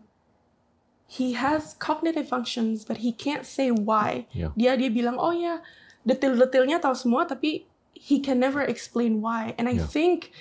he 1.09 1.33
has 1.33 1.75
cognitive 1.77 2.25
functions 2.25 2.83
but 2.83 2.99
he 2.99 3.11
can't 3.11 3.45
say 3.45 3.69
why. 3.69 4.25
Iya. 4.33 4.53
Dia 4.55 4.73
dia 4.77 4.89
bilang 4.89 5.17
oh 5.17 5.31
ya 5.31 5.61
detil-detilnya 6.03 6.79
tahu 6.79 6.95
semua 6.95 7.23
tapi 7.25 7.67
he 8.03 8.19
can 8.19 8.43
never 8.43 8.59
explain 8.59 9.23
why. 9.23 9.55
And 9.55 9.71
I 9.71 9.79
Yeah. 9.79 9.87
think 9.87 10.35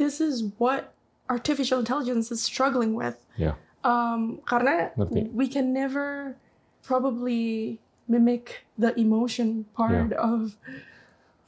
this 0.00 0.16
is 0.16 0.48
what 0.56 0.96
artificial 1.28 1.84
intelligence 1.84 2.32
is 2.32 2.40
struggling 2.40 2.96
with. 2.96 3.20
Iya. 3.36 3.60
Um, 3.84 4.40
karena 4.48 4.96
Ngerti. 4.96 5.28
we 5.36 5.44
can 5.44 5.76
never 5.76 6.38
probably 6.80 7.76
mimic 8.08 8.64
the 8.80 8.96
emotion 8.96 9.68
part 9.76 10.16
of 10.16 10.56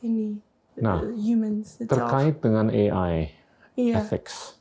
ini 0.04 0.38
Nah, 0.74 1.00
uh, 1.00 1.14
humans 1.14 1.78
itself. 1.78 2.10
Terkait 2.10 2.42
dengan 2.42 2.66
AI 2.66 3.30
Iya. 3.78 4.02
ethics, 4.02 4.58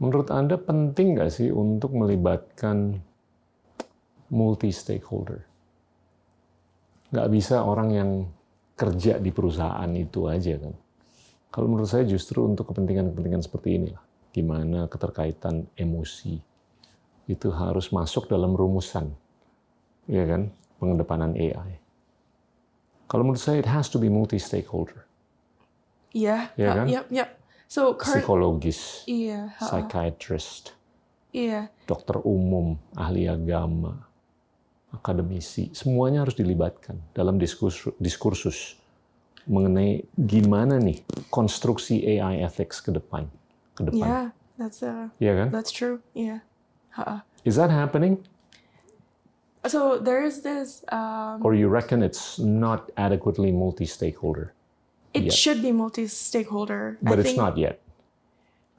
menurut 0.00 0.32
Anda 0.32 0.56
penting 0.56 1.14
nggak 1.20 1.28
sih 1.28 1.52
untuk 1.52 1.92
melibatkan 1.92 3.04
multi 4.32 4.72
stakeholder? 4.72 5.44
Nggak 7.12 7.28
bisa 7.28 7.60
orang 7.60 7.88
yang 7.92 8.10
kerja 8.78 9.18
di 9.18 9.34
perusahaan 9.34 9.90
itu 9.90 10.30
aja 10.30 10.54
kan? 10.62 10.74
Kalau 11.50 11.66
menurut 11.66 11.90
saya 11.90 12.06
justru 12.06 12.46
untuk 12.46 12.70
kepentingan-kepentingan 12.70 13.42
seperti 13.42 13.74
inilah, 13.74 14.04
gimana 14.30 14.86
keterkaitan 14.86 15.66
emosi 15.74 16.38
itu 17.26 17.48
harus 17.50 17.90
masuk 17.90 18.30
dalam 18.30 18.54
rumusan, 18.54 19.10
ya 20.06 20.22
kan, 20.24 20.54
pengedepanan 20.78 21.34
AI. 21.34 21.82
Kalau 23.10 23.26
menurut 23.26 23.42
saya 23.42 23.58
it 23.58 23.68
has 23.68 23.90
to 23.90 23.98
be 23.98 24.06
multi 24.06 24.38
stakeholder, 24.38 25.08
Iya. 26.12 26.52
Iya 26.56 26.68
uh, 26.68 26.74
kan? 26.76 26.86
Yep, 26.88 27.06
yep. 27.12 27.28
So 27.68 27.92
current 28.00 28.24
psikologis, 28.24 29.04
iya, 29.04 29.52
uh, 29.60 29.68
psychiatrist, 29.68 30.72
iya. 31.36 31.68
dokter 31.84 32.16
umum, 32.24 32.80
ahli 32.96 33.28
agama, 33.28 34.07
akademisi, 34.90 35.68
semuanya 35.76 36.24
harus 36.24 36.34
dilibatkan 36.34 36.96
dalam 37.12 37.36
diskursus, 37.36 37.92
diskursus 38.00 38.58
mengenai 39.44 40.04
gimana 40.16 40.76
nih 40.76 41.00
konstruksi 41.28 42.04
AI 42.04 42.44
ethics 42.44 42.80
ke 42.80 42.92
depan, 42.92 43.28
ke 43.72 43.84
depan, 43.84 44.06
Yeah, 44.08 44.24
that's 44.56 44.80
uh 44.80 45.08
Iya 45.20 45.32
kan? 45.44 45.48
that's 45.52 45.72
true. 45.72 46.00
Yeah. 46.12 46.44
Uh, 46.98 47.20
Is 47.46 47.54
that 47.56 47.70
happening, 47.70 48.26
so 49.64 49.96
there's 49.96 50.42
this 50.42 50.82
um 50.90 51.40
or 51.44 51.54
you 51.54 51.68
reckon 51.70 52.02
it's 52.02 52.36
not 52.36 52.90
adequately 52.98 53.52
multi-stakeholder, 53.54 54.52
it 55.14 55.30
yet. 55.30 55.32
should 55.32 55.60
be 55.62 55.70
multi-stakeholder. 55.72 56.98
but 57.00 57.16
I 57.16 57.22
it's 57.22 57.32
think 57.32 57.40
not 57.40 57.54
yet? 57.56 57.80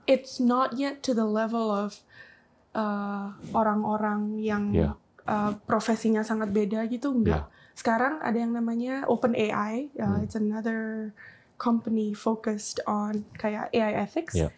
it's 0.06 0.42
not 0.42 0.74
yet 0.78 1.02
to 1.06 1.14
the 1.14 1.26
level 1.26 1.70
of 1.70 2.02
uh, 2.74 3.30
orang-orang 3.54 4.42
yang 4.42 4.74
Yeah. 4.74 4.94
Uh, 5.30 5.52
profesinya 5.64 6.26
sangat 6.26 6.50
beda 6.50 6.90
gitu 6.90 7.14
enggak. 7.14 7.46
Sekarang 7.72 8.18
ada 8.20 8.36
yang 8.36 8.52
namanya 8.52 9.06
OpenAI, 9.06 9.94
uh, 9.96 10.18
Hmm. 10.18 10.24
it's 10.26 10.34
another 10.34 11.14
company 11.56 12.12
focused 12.12 12.82
on 12.84 13.24
kayak 13.36 13.70
AI 13.72 13.94
ethics 14.00 14.34
Yeah. 14.34 14.50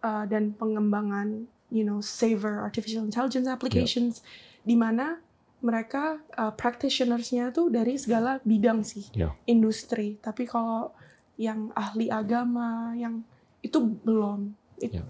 uh, 0.00 0.24
dan 0.24 0.52
pengembangan 0.52 1.46
you 1.68 1.84
know 1.84 2.02
saver 2.02 2.60
artificial 2.60 3.04
intelligence 3.04 3.46
applications 3.46 4.24
di 4.60 4.74
mana 4.74 5.20
mereka 5.60 6.16
uh, 6.34 6.48
practitioners-nya 6.50 7.52
tuh 7.52 7.68
dari 7.68 8.00
segala 8.00 8.40
bidang 8.42 8.80
sih 8.82 9.04
Yeah. 9.12 9.36
industri 9.44 10.16
tapi 10.18 10.48
kalau 10.48 10.96
yang 11.36 11.68
ahli 11.72 12.08
agama 12.08 12.96
yang 12.96 13.20
itu 13.60 13.76
belum 14.00 14.56
It- 14.80 14.96
Yeah. 14.96 15.08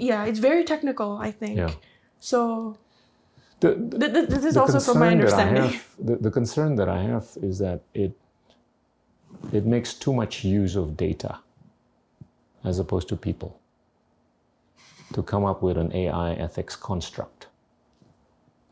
yeah 0.00 0.20
it's 0.24 0.40
very 0.40 0.64
technical 0.64 1.20
I 1.20 1.28
think 1.28 1.60
Yeah. 1.60 1.76
so 2.16 2.72
The, 3.64 3.76
th- 4.00 4.12
th- 4.14 4.28
this 4.30 4.44
is 4.44 4.56
also 4.58 4.80
from 4.82 4.98
my 5.00 5.10
concern 5.10 5.20
that 5.22 5.34
I 5.34 5.46
understanding 5.46 5.70
have, 5.70 5.84
the, 5.98 6.16
the 6.16 6.32
concern 6.32 6.76
that 6.76 6.88
I 6.90 7.02
have 7.02 7.26
is 7.42 7.58
that 7.60 7.82
it 7.94 8.12
it 9.52 9.66
makes 9.66 9.94
too 9.94 10.14
much 10.14 10.44
use 10.44 10.76
of 10.76 10.96
data 10.96 11.40
as 12.64 12.78
opposed 12.80 13.08
to 13.10 13.16
people 13.16 13.60
to 15.14 15.22
come 15.22 15.44
up 15.44 15.62
with 15.62 15.78
an 15.78 15.92
AI 15.94 16.34
ethics 16.34 16.76
construct. 16.76 17.48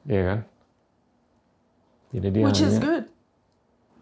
Iya 0.09 0.23
kan? 0.29 0.41
Jadi 2.15 2.29
dia 2.33 2.45
which 2.45 2.61
is 2.61 2.79
good 2.79 3.07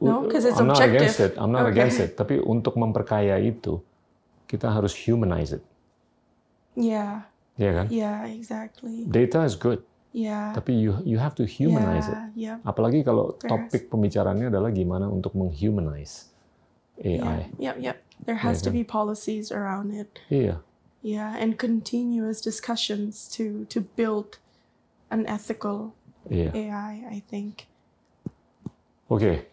No, 0.00 0.24
'cause 0.26 0.44
it's 0.46 0.60
I'm 0.60 0.66
not 0.68 0.80
against 0.82 1.20
it. 1.20 1.34
I'm 1.38 1.52
not 1.52 1.66
Okay. 1.66 1.72
against 1.72 2.00
it. 2.00 2.16
Tapi 2.16 2.40
untuk 2.40 2.76
memperkaya 2.78 3.36
itu, 3.42 3.82
kita 4.48 4.70
harus 4.72 4.94
humanize 4.96 5.52
it. 5.58 5.64
yeah 6.76 7.22
Iya 7.58 7.72
kan? 7.84 7.88
yeah 7.88 8.26
exactly 8.26 9.06
Data 9.10 9.44
is 9.44 9.56
good, 9.56 9.82
yeah 10.10 10.50
tapi 10.54 10.74
you 10.74 10.98
you 11.06 11.18
have 11.18 11.34
to 11.34 11.46
humanize 11.46 12.10
it. 12.10 12.18
yeah, 12.34 12.58
yeah. 12.58 12.68
Apalagi 12.68 13.06
kalau 13.06 13.38
topik 13.38 13.86
pembicaranya 13.86 14.50
adalah 14.50 14.74
gimana 14.74 15.06
untuk 15.06 15.34
menghumanize 15.38 16.30
AI. 17.00 17.48
Yeah, 17.56 17.72
yep, 17.72 17.76
yep. 17.80 17.96
There 18.26 18.44
has 18.44 18.60
to 18.62 18.68
kan? 18.68 18.76
be 18.76 18.84
policies 18.84 19.48
around 19.48 19.96
it. 19.96 20.20
Iya. 20.28 20.60
Yeah, 21.00 21.32
and 21.40 21.56
continuous 21.56 22.44
discussions 22.44 23.24
to 23.32 23.64
to 23.72 23.80
build 23.96 24.36
an 25.08 25.24
ethical 25.24 25.96
Iya. 26.28 26.52
AI. 26.52 26.92
I 27.08 27.18
think. 27.24 27.64
Oke. 29.08 29.48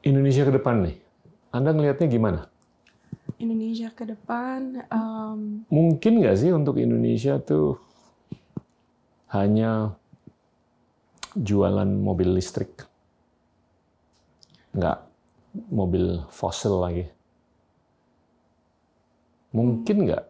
Indonesia 0.00 0.48
ke 0.48 0.52
depan 0.56 0.80
nih. 0.88 0.96
Anda 1.52 1.76
ngelihatnya 1.76 2.08
gimana? 2.08 2.40
Indonesia 3.40 3.92
ke 3.92 4.04
depan, 4.04 4.84
um, 4.92 5.64
Mungkin 5.68 6.20
nggak 6.20 6.36
sih 6.40 6.52
untuk 6.52 6.76
Indonesia 6.76 7.40
tuh 7.40 7.80
hanya 9.30 9.94
jualan 11.34 11.86
mobil 11.86 12.34
listrik? 12.34 12.86
Nggak 14.74 14.98
mobil 15.70 16.22
fosil 16.30 16.74
lagi. 16.78 17.06
Mungkin 19.50 20.06
nggak 20.06 20.24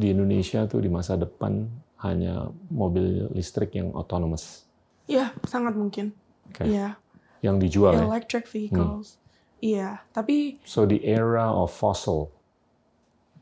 di 0.00 0.16
Indonesia 0.16 0.64
tuh 0.64 0.80
di 0.80 0.88
masa 0.88 1.16
depan 1.20 1.68
hanya 2.00 2.48
mobil 2.72 3.28
listrik 3.36 3.76
yang 3.76 3.92
autonomous 3.92 4.70
ya 5.10 5.34
sangat 5.42 5.74
mungkin. 5.74 6.14
Oke. 6.46 6.70
Iya, 6.70 6.94
yang 7.42 7.58
dijual 7.58 7.98
ya? 7.98 8.06
electric 8.06 8.46
vehicles. 8.46 9.18
Iya, 9.58 10.06
tapi 10.14 10.62
So 10.62 10.86
the 10.86 11.02
era 11.02 11.50
of 11.50 11.74
fossil 11.74 12.30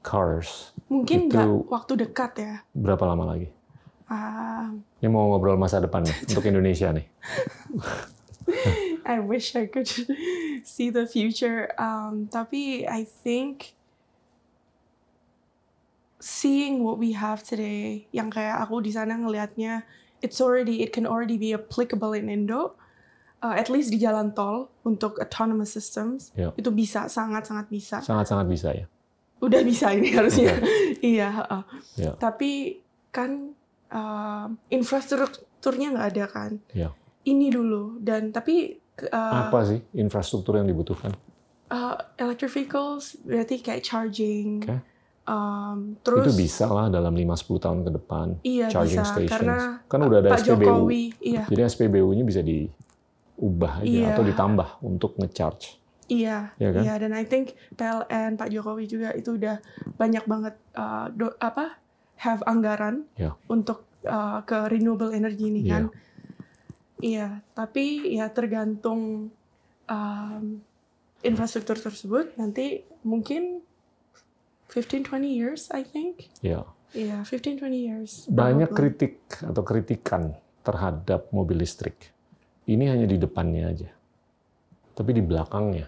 cars. 0.01 0.73
Mungkin 0.89 1.29
nggak 1.29 1.69
waktu 1.69 1.93
dekat 2.09 2.33
ya. 2.41 2.55
Berapa 2.73 3.05
lama 3.05 3.37
lagi? 3.37 3.53
Ah, 4.09 4.73
Ini 4.99 5.09
mau 5.09 5.29
ngobrol 5.29 5.61
masa 5.61 5.79
depan 5.79 6.01
nih 6.01 6.17
untuk 6.27 6.45
Indonesia 6.51 6.89
nih. 6.91 7.07
I 9.05 9.21
wish 9.21 9.53
I 9.53 9.69
could 9.69 9.85
see 10.65 10.89
the 10.89 11.05
future. 11.05 11.69
Um, 11.77 12.25
tapi 12.27 12.89
I 12.89 13.05
think 13.05 13.77
seeing 16.19 16.81
what 16.83 16.97
we 16.99 17.13
have 17.13 17.45
today, 17.45 18.09
yang 18.11 18.33
kayak 18.33 18.59
aku 18.59 18.81
di 18.81 18.91
sana 18.91 19.15
ngelihatnya, 19.15 19.85
it's 20.21 20.41
already 20.41 20.81
it 20.81 20.91
can 20.91 21.05
already 21.05 21.37
be 21.37 21.53
applicable 21.53 22.17
in 22.17 22.29
Indo. 22.29 22.75
Uh, 23.39 23.55
at 23.55 23.71
least 23.71 23.95
di 23.95 24.03
jalan 24.03 24.35
tol 24.35 24.67
untuk 24.83 25.15
autonomous 25.23 25.71
systems 25.71 26.35
Ya. 26.35 26.51
itu 26.59 26.75
bisa 26.75 27.07
sangat 27.07 27.47
sangat 27.47 27.71
bisa. 27.71 28.03
Sangat-sangat 28.03 28.51
bisa 28.51 28.75
ya. 28.75 28.87
Udah 29.39 29.63
bisa 29.63 29.95
ini 29.95 30.11
harusnya. 30.11 30.59
iya. 30.99 31.31
heeh. 31.31 31.63
Ya. 32.03 32.13
Tapi 32.19 32.83
kan 33.15 33.55
uh, 33.91 34.47
infrastrukturnya 34.69 35.93
nggak 35.93 36.09
ada 36.09 36.25
kan. 36.27 36.51
Ya. 36.71 36.91
Ini 37.23 37.49
dulu 37.49 37.99
dan 37.99 38.31
tapi 38.31 38.77
uh, 39.05 39.35
Apa 39.45 39.65
sih 39.65 39.81
infrastruktur 39.95 40.57
yang 40.57 40.67
dibutuhkan? 40.67 41.13
Uh, 41.69 41.93
electric 42.17 42.49
vehicles 42.51 43.21
berarti 43.21 43.59
kayak 43.59 43.83
charging. 43.83 44.63
Oke. 44.63 44.81
Um, 45.29 46.01
terus 46.01 46.25
Itu 46.25 46.41
bisa 46.41 46.65
lah 46.65 46.89
dalam 46.89 47.13
5-10 47.13 47.29
tahun 47.61 47.79
ke 47.83 47.91
depan. 47.95 48.27
iya 48.41 48.65
charging 48.67 48.97
bisa 48.97 49.13
stations. 49.13 49.29
karena 49.31 49.57
Kan 49.85 50.01
udah 50.01 50.19
ada 50.19 50.31
Pak 50.31 50.41
SPBU. 50.41 50.57
Jokowi 50.59 51.03
iya 51.21 51.45
Jadi 51.45 51.61
SPBU-nya 51.67 52.25
bisa 52.25 52.41
diubah 52.41 53.73
aja 53.79 53.85
Iya. 53.85 54.07
atau 54.11 54.25
ditambah 54.25 54.69
untuk 54.81 55.13
nge-charge. 55.17 55.77
iya 56.09 56.57
Iya 56.57 56.71
kan? 56.73 56.81
iya 56.81 56.95
dan 56.97 57.13
I 57.13 57.29
think 57.29 57.53
PLN 57.77 58.41
Pak 58.41 58.49
Jokowi 58.49 58.89
juga 58.89 59.13
itu 59.13 59.37
udah 59.37 59.61
banyak 59.95 60.25
banget 60.25 60.57
uh, 60.73 61.13
do- 61.13 61.37
apa 61.39 61.77
have 62.19 62.43
anggaran 62.45 63.07
Iya. 63.15 63.35
untuk 63.47 63.87
uh, 64.03 64.43
ke 64.43 64.69
renewable 64.69 65.11
energy 65.11 65.49
ini 65.49 65.63
Iya. 65.63 65.71
kan. 65.71 65.85
Iya, 66.99 67.29
tapi 67.55 68.11
ya 68.11 68.27
tergantung 68.29 69.31
um, 69.87 70.45
infrastruktur 71.23 71.79
tersebut 71.79 72.35
nanti 72.35 72.83
mungkin 73.03 73.63
15-20 74.69 75.07
years 75.25 75.71
I 75.71 75.87
think. 75.87 76.27
Ya. 76.43 76.67
Iya, 76.91 77.23
15-20 77.23 77.69
years. 77.75 78.11
Banyak 78.27 78.73
probably. 78.73 78.97
kritik 78.99 79.15
atau 79.45 79.63
kritikan 79.63 80.35
terhadap 80.65 81.29
mobil 81.31 81.61
listrik. 81.61 82.11
Ini 82.67 82.85
hanya 82.93 83.07
di 83.07 83.17
depannya 83.17 83.65
aja. 83.69 83.89
Tapi 84.93 85.15
di 85.15 85.23
belakangnya, 85.23 85.87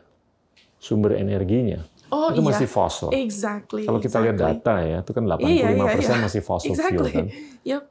sumber 0.78 1.18
energinya, 1.18 1.82
Oh 2.10 2.34
itu 2.34 2.42
iya, 2.42 2.48
masih 2.50 2.68
fossil. 2.68 3.08
exactly. 3.14 3.86
Kalau 3.86 4.02
kita 4.02 4.18
lihat 4.18 4.34
exactly. 4.34 4.58
data 4.60 4.74
ya, 4.82 4.98
itu 5.02 5.12
kan 5.14 5.24
85% 5.26 5.46
Iya, 5.46 5.66
iya, 5.70 5.94
iya. 5.94 6.16
masih 6.18 6.42
fossil 6.42 6.70
fuel 6.70 6.74
Exactly. 6.74 7.10
kan. 7.14 7.26
Yup. 7.70 7.84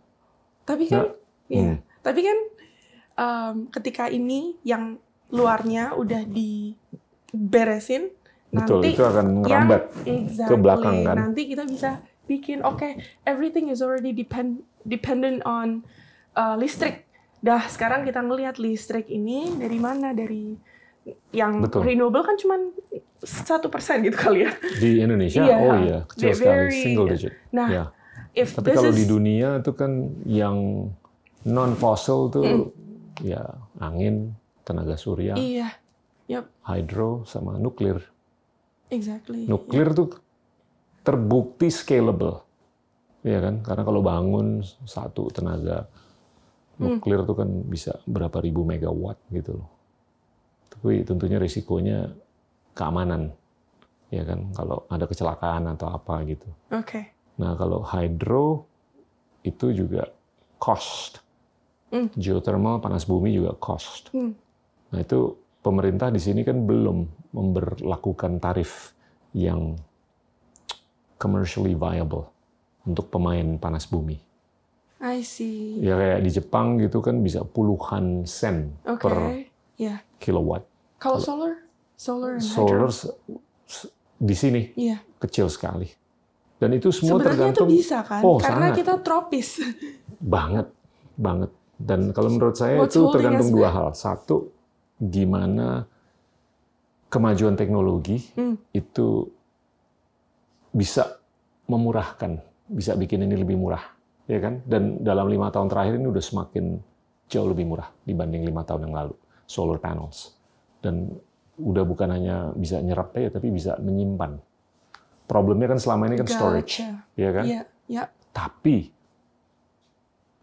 Tapi 0.68 0.84
kan, 0.86 0.96
Nah, 1.00 1.08
iya. 1.48 1.64
hmm. 1.64 1.78
Tapi 2.00 2.20
kan 2.22 2.38
um, 3.16 3.56
ketika 3.72 4.06
ini 4.08 4.56
yang 4.64 5.00
luarnya 5.30 5.96
udah 5.96 6.24
diberesin, 6.26 8.12
Betul, 8.50 8.82
nanti 8.82 8.88
itu 8.98 9.04
akan 9.06 9.26
ngerambat. 9.46 9.82
exactly, 10.10 10.58
belakang, 10.58 10.96
kan? 11.06 11.16
Nanti 11.16 11.41
kita 11.46 11.64
bisa 11.70 11.90
bikin, 12.26 12.66
oke, 12.66 12.98
everything 13.24 13.70
is 13.70 13.80
already 13.80 14.10
depend 14.10 14.66
dependent 14.84 15.46
on 15.46 15.86
uh, 16.34 16.58
listrik. 16.58 17.06
Dah 17.40 17.64
sekarang 17.70 18.04
kita 18.04 18.20
ngelihat 18.20 18.58
listrik 18.60 19.08
ini 19.08 19.54
dari 19.56 19.80
mana? 19.80 20.12
Dari 20.12 20.58
yang 21.31 21.60
Betul. 21.60 21.86
renewable 21.86 22.22
kan 22.22 22.36
cuma 22.36 22.56
satu 23.19 23.68
persen 23.68 24.02
gitu 24.02 24.15
kali 24.15 24.44
ya. 24.44 24.52
Di 24.76 24.99
Indonesia, 24.99 25.41
Iya, 25.41 25.56
oh 25.57 25.76
iya, 25.77 25.98
kecil 26.06 26.22
they're 26.23 26.36
sekali, 26.36 26.57
very- 26.65 26.81
single 26.81 27.07
digit. 27.07 27.34
Nah, 27.49 27.68
Ya. 27.68 27.84
if 28.34 28.53
Tapi 28.53 28.72
kalau 28.72 28.90
is 28.90 28.95
di 28.95 29.06
dunia 29.06 29.60
itu 29.60 29.72
kan 29.72 29.91
yang 30.23 30.57
non 31.44 31.72
fossil 31.73 32.30
tuh 32.30 32.44
Hmm. 32.44 32.65
ya 33.19 33.44
angin, 33.77 34.34
tenaga 34.61 34.95
surya, 34.95 35.34
iya, 35.34 35.68
hydro 36.64 37.23
sama 37.23 37.56
nuklir. 37.56 37.99
exactly. 38.88 39.45
Nuklir 39.45 39.91
tuh 39.91 40.18
terbukti 40.99 41.68
scalable. 41.68 42.41
Ya 43.19 43.40
kan? 43.40 43.60
Karena 43.60 43.84
kalau 43.84 43.99
bangun 43.99 44.48
satu 44.84 45.27
tenaga 45.27 45.86
Hmm. 46.76 46.98
nuklir 46.98 47.22
tuh 47.22 47.36
kan 47.36 47.49
bisa 47.64 47.99
berapa 48.06 48.40
ribu 48.40 48.64
megawatt 48.64 49.19
gitu 49.30 49.60
loh. 49.60 49.69
Tapi 50.80 51.04
tentunya 51.04 51.36
risikonya 51.36 52.08
keamanan. 52.72 53.36
Ya 54.10 54.24
kan? 54.24 54.50
Kalau 54.56 54.88
ada 54.88 55.04
kecelakaan 55.04 55.68
atau 55.76 55.92
apa 55.92 56.24
gitu. 56.24 56.48
Oke. 56.72 57.12
Nah, 57.36 57.54
kalau 57.60 57.84
hydro 57.84 58.64
itu 59.44 59.76
juga 59.76 60.08
cost. 60.56 61.20
Hmm. 61.92 62.08
Geothermal 62.16 62.80
panas 62.80 63.04
bumi 63.04 63.36
juga 63.36 63.52
cost. 63.60 64.08
Hmm. 64.16 64.32
Nah, 64.96 65.00
itu 65.04 65.36
pemerintah 65.60 66.08
di 66.10 66.24
sini 66.24 66.48
kan 66.48 66.64
belum 66.64 67.06
memberlakukan 67.36 68.40
tarif 68.40 68.96
yang 69.36 69.76
commercially 71.20 71.76
viable 71.76 72.32
untuk 72.88 73.12
pemain 73.12 73.60
panas 73.60 73.84
bumi. 73.86 74.16
I 75.00 75.24
see. 75.24 75.80
Ya 75.80 75.96
kayak 75.96 76.20
di 76.24 76.32
Jepang 76.32 76.80
gitu 76.80 77.00
kan 77.00 77.20
bisa 77.24 77.44
puluhan 77.44 78.24
sen 78.28 78.76
Oke. 78.88 79.04
per 79.04 79.16
Ya. 79.80 80.04
kilowatt. 80.20 80.68
Kalau 81.00 81.18
solar, 81.18 81.54
solar 81.96 82.32
and 82.36 82.44
Solar 82.44 82.86
hydro. 82.86 83.16
di 84.20 84.36
sini 84.36 84.62
Iya. 84.76 85.00
kecil 85.18 85.48
sekali. 85.48 85.88
Dan 86.60 86.76
itu 86.76 86.92
semua 86.92 87.16
Sebenarnya 87.16 87.24
itu 87.24 87.36
tergantung 87.56 87.70
bisa 87.72 87.98
kan? 88.04 88.20
Oh, 88.20 88.36
Karena 88.36 88.68
sangat. 88.68 88.78
kita 88.78 88.94
tropis. 89.00 89.48
banget 90.20 90.68
banget 91.16 91.52
dan 91.76 92.12
kalau 92.12 92.28
menurut 92.30 92.54
saya 92.54 92.76
What's 92.78 92.92
itu 92.92 93.08
tergantung 93.10 93.50
dua 93.50 93.70
hal 93.70 93.88
satu 93.92 94.52
gimana 94.98 95.88
kemajuan 97.08 97.56
teknologi 97.56 98.20
Hmm. 98.36 98.60
itu 98.72 99.32
bisa 100.70 101.18
memurahkan 101.66 102.38
bisa 102.68 102.94
bikin 102.94 103.24
ini 103.24 103.36
lebih 103.36 103.56
murah 103.56 103.82
ya 104.26 104.38
kan 104.38 104.60
dan 104.64 105.00
dalam 105.00 105.26
lima 105.26 105.50
tahun 105.50 105.68
terakhir 105.68 105.96
ini 105.96 106.08
udah 106.08 106.22
semakin 106.22 106.78
jauh 107.26 107.48
lebih 107.48 107.66
murah 107.66 107.90
dibanding 108.04 108.44
lima 108.44 108.62
tahun 108.62 108.86
yang 108.86 108.96
lalu 108.96 109.16
solar 109.44 109.78
panels 109.78 110.36
dan 110.80 111.12
udah 111.60 111.84
bukan 111.84 112.10
hanya 112.16 112.56
bisa 112.56 112.80
nyerap 112.80 113.12
ya 113.20 113.28
tapi 113.28 113.52
bisa 113.52 113.76
menyimpan 113.84 114.40
problemnya 115.28 115.76
kan 115.76 115.80
selama 115.80 116.08
ini 116.08 116.16
kan 116.24 116.28
storage 116.32 116.80
Gotcha. 116.82 116.90
ya 117.20 117.30
kan 117.36 117.46
Iya, 117.46 117.62
ya. 117.86 118.04
tapi 118.32 118.90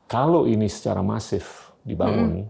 kalau 0.07 0.47
ini 0.47 0.71
secara 0.71 1.03
masif 1.03 1.75
dibangun, 1.83 2.47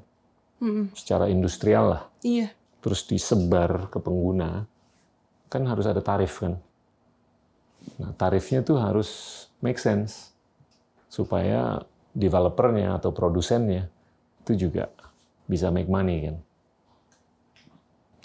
Mm-mm. 0.61 0.93
secara 0.93 1.29
industrial 1.33 1.85
lah, 1.89 2.03
Iya. 2.21 2.53
terus 2.85 3.09
disebar 3.09 3.89
ke 3.89 3.97
pengguna, 3.97 4.69
kan 5.49 5.63
harus 5.65 5.89
ada 5.89 6.05
tarif 6.05 6.45
kan. 6.45 6.61
Nah, 7.97 8.13
tarifnya 8.13 8.61
tuh 8.61 8.77
harus 8.77 9.09
make 9.65 9.81
sense 9.81 10.37
supaya 11.09 11.81
developernya 12.13 13.01
atau 13.01 13.09
produsennya 13.09 13.89
itu 14.45 14.69
juga 14.69 14.93
bisa 15.49 15.73
make 15.73 15.89
money 15.89 16.29
kan. 16.29 16.37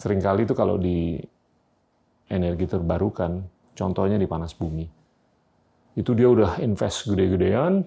Seringkali 0.01 0.49
itu 0.49 0.57
kalau 0.57 0.81
di 0.81 1.21
energi 2.25 2.65
terbarukan, 2.65 3.45
contohnya 3.77 4.17
di 4.17 4.25
panas 4.25 4.57
bumi, 4.57 4.89
itu 5.93 6.11
dia 6.17 6.25
udah 6.25 6.57
invest 6.57 7.05
gede-gedean, 7.05 7.85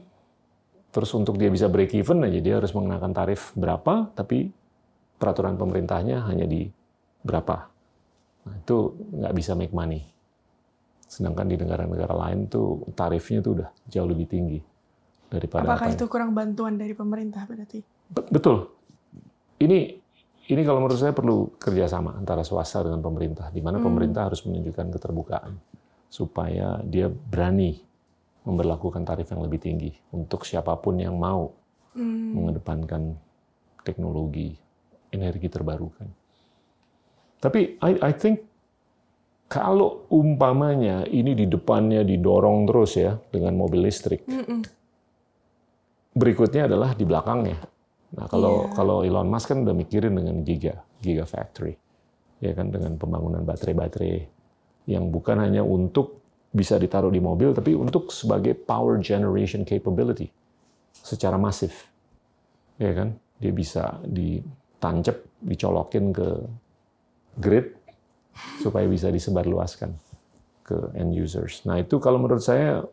terus 0.95 1.11
untuk 1.11 1.35
dia 1.35 1.51
bisa 1.51 1.67
break 1.67 1.91
even 1.99 2.23
aja 2.23 2.39
dia 2.39 2.55
harus 2.63 2.71
mengenakan 2.71 3.11
tarif 3.11 3.51
berapa, 3.59 4.15
tapi 4.15 4.47
peraturan 5.19 5.59
pemerintahnya 5.59 6.23
hanya 6.31 6.47
di 6.47 6.71
berapa. 7.27 7.67
Nah, 8.47 8.55
itu 8.63 8.95
nggak 8.95 9.35
bisa 9.35 9.59
make 9.59 9.75
money. 9.75 10.07
Sedangkan 11.09 11.51
di 11.51 11.59
negara-negara 11.59 12.15
lain 12.15 12.47
tuh 12.47 12.85
tarifnya 12.95 13.43
tuh 13.43 13.59
udah 13.59 13.69
jauh 13.91 14.07
lebih 14.07 14.31
tinggi 14.31 14.61
daripada 15.27 15.67
Apakah 15.67 15.89
apa 15.91 15.97
itu 15.99 16.05
kurang 16.07 16.31
bantuan 16.31 16.79
dari 16.79 16.95
pemerintah 16.95 17.43
berarti? 17.49 17.83
Be- 18.13 18.29
Betul. 18.31 18.71
Ini 19.59 20.04
ini 20.45 20.61
kalau 20.61 20.85
menurut 20.85 21.01
saya 21.01 21.17
perlu 21.17 21.57
kerjasama 21.57 22.21
antara 22.21 22.45
swasta 22.45 22.85
dengan 22.85 23.01
pemerintah, 23.01 23.49
di 23.49 23.65
mana 23.65 23.81
Hmm. 23.81 23.89
pemerintah 23.89 24.29
harus 24.29 24.45
menunjukkan 24.45 24.93
keterbukaan 24.93 25.57
supaya 26.13 26.79
dia 26.85 27.09
berani 27.09 27.81
memberlakukan 28.45 29.09
tarif 29.09 29.33
yang 29.33 29.41
lebih 29.41 29.57
tinggi 29.57 29.93
untuk 30.13 30.45
siapa 30.45 30.77
pun 30.77 31.01
yang 31.01 31.17
mau 31.17 31.49
Hmm. 31.97 32.37
mengedepankan 32.37 33.17
teknologi 33.87 34.53
energi 35.15 35.49
terbarukan. 35.49 36.09
Tapi 37.41 37.77
I, 37.81 37.93
I 38.01 38.13
think 38.13 38.43
kalau 39.47 40.09
umpamanya 40.11 41.05
ini 41.07 41.37
di 41.37 41.47
depannya 41.47 42.03
didorong 42.03 42.65
terus 42.67 42.97
ya 42.97 43.21
dengan 43.31 43.55
mobil 43.55 43.85
listrik, 43.85 44.25
Mm-mm. 44.25 44.65
berikutnya 46.17 46.67
adalah 46.67 46.97
di 46.97 47.05
belakangnya. 47.05 47.61
Nah, 48.15 48.27
kalau 48.31 48.71
Iya. 48.71 48.73
kalau 48.79 48.97
Elon 49.03 49.29
Musk 49.29 49.51
kan 49.51 49.67
udah 49.67 49.75
mikirin 49.75 50.15
dengan 50.15 50.47
giga, 50.47 50.87
giga 51.03 51.27
factory. 51.27 51.75
Ya 52.39 52.53
kan 52.55 52.71
dengan 52.71 52.95
pembangunan 52.99 53.43
baterai-baterai 53.43 54.29
yang 54.91 55.09
bukan 55.09 55.41
hanya 55.41 55.65
untuk 55.65 56.21
bisa 56.55 56.79
ditaruh 56.79 57.11
di 57.11 57.19
mobil, 57.19 57.51
tapi 57.51 57.75
untuk 57.75 58.15
sebagai 58.15 58.55
power 58.55 59.03
generation 59.03 59.67
capability 59.67 60.31
secara 60.95 61.35
masif, 61.35 61.91
ya 62.79 62.95
kan? 62.95 63.19
Dia 63.43 63.51
bisa 63.51 63.99
ditancap, 64.07 65.19
dicolokin 65.43 66.15
ke 66.15 66.29
grid 67.43 67.75
supaya 68.63 68.87
bisa 68.87 69.11
disebarluaskan 69.11 69.91
ke 70.63 70.77
end 70.95 71.11
users. 71.19 71.67
Nah 71.67 71.83
itu 71.83 71.99
kalau 71.99 72.23
menurut 72.23 72.43
saya 72.43 72.87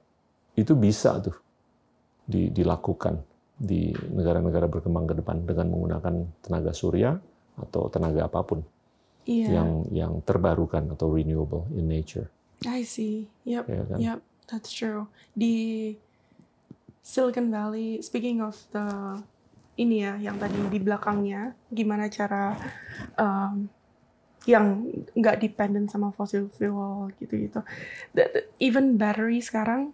itu 0.57 0.73
bisa 0.73 1.21
tuh 1.21 1.37
dilakukan 2.27 3.21
di 3.61 3.93
negara-negara 3.93 4.65
berkembang 4.65 5.05
ke 5.05 5.13
depan 5.21 5.45
dengan 5.45 5.69
menggunakan 5.69 6.41
tenaga 6.41 6.73
surya 6.73 7.13
atau 7.61 7.93
tenaga 7.93 8.25
apa 8.25 8.41
pun 8.41 8.65
Iya. 9.29 9.61
yang 9.61 9.69
yang 9.93 10.13
terbarukan 10.25 10.81
atau 10.97 11.13
renewable 11.13 11.69
in 11.77 11.85
nature. 11.85 12.25
I 12.65 12.81
see. 12.81 13.29
Yep. 13.45 13.63
Ya 13.69 13.83
kan? 13.85 13.97
Yep. 14.01 14.19
That's 14.49 14.71
true. 14.73 15.05
Di 15.37 15.55
Silicon 17.01 17.53
Valley, 17.53 18.01
speaking 18.01 18.41
of 18.41 18.57
the 18.73 19.17
ini 19.77 20.05
ya, 20.05 20.17
yang 20.19 20.37
tadi 20.37 20.57
di 20.69 20.79
belakangnya, 20.81 21.57
gimana 21.71 22.05
cara 22.11 22.53
um, 23.17 23.65
yang 24.45 24.89
nggak 25.13 25.37
dependent 25.41 25.89
sama 25.89 26.09
fossil 26.13 26.49
fuel 26.53 27.09
gitu-gitu. 27.17 27.61
Even 28.61 28.97
battery 28.97 29.41
sekarang, 29.41 29.93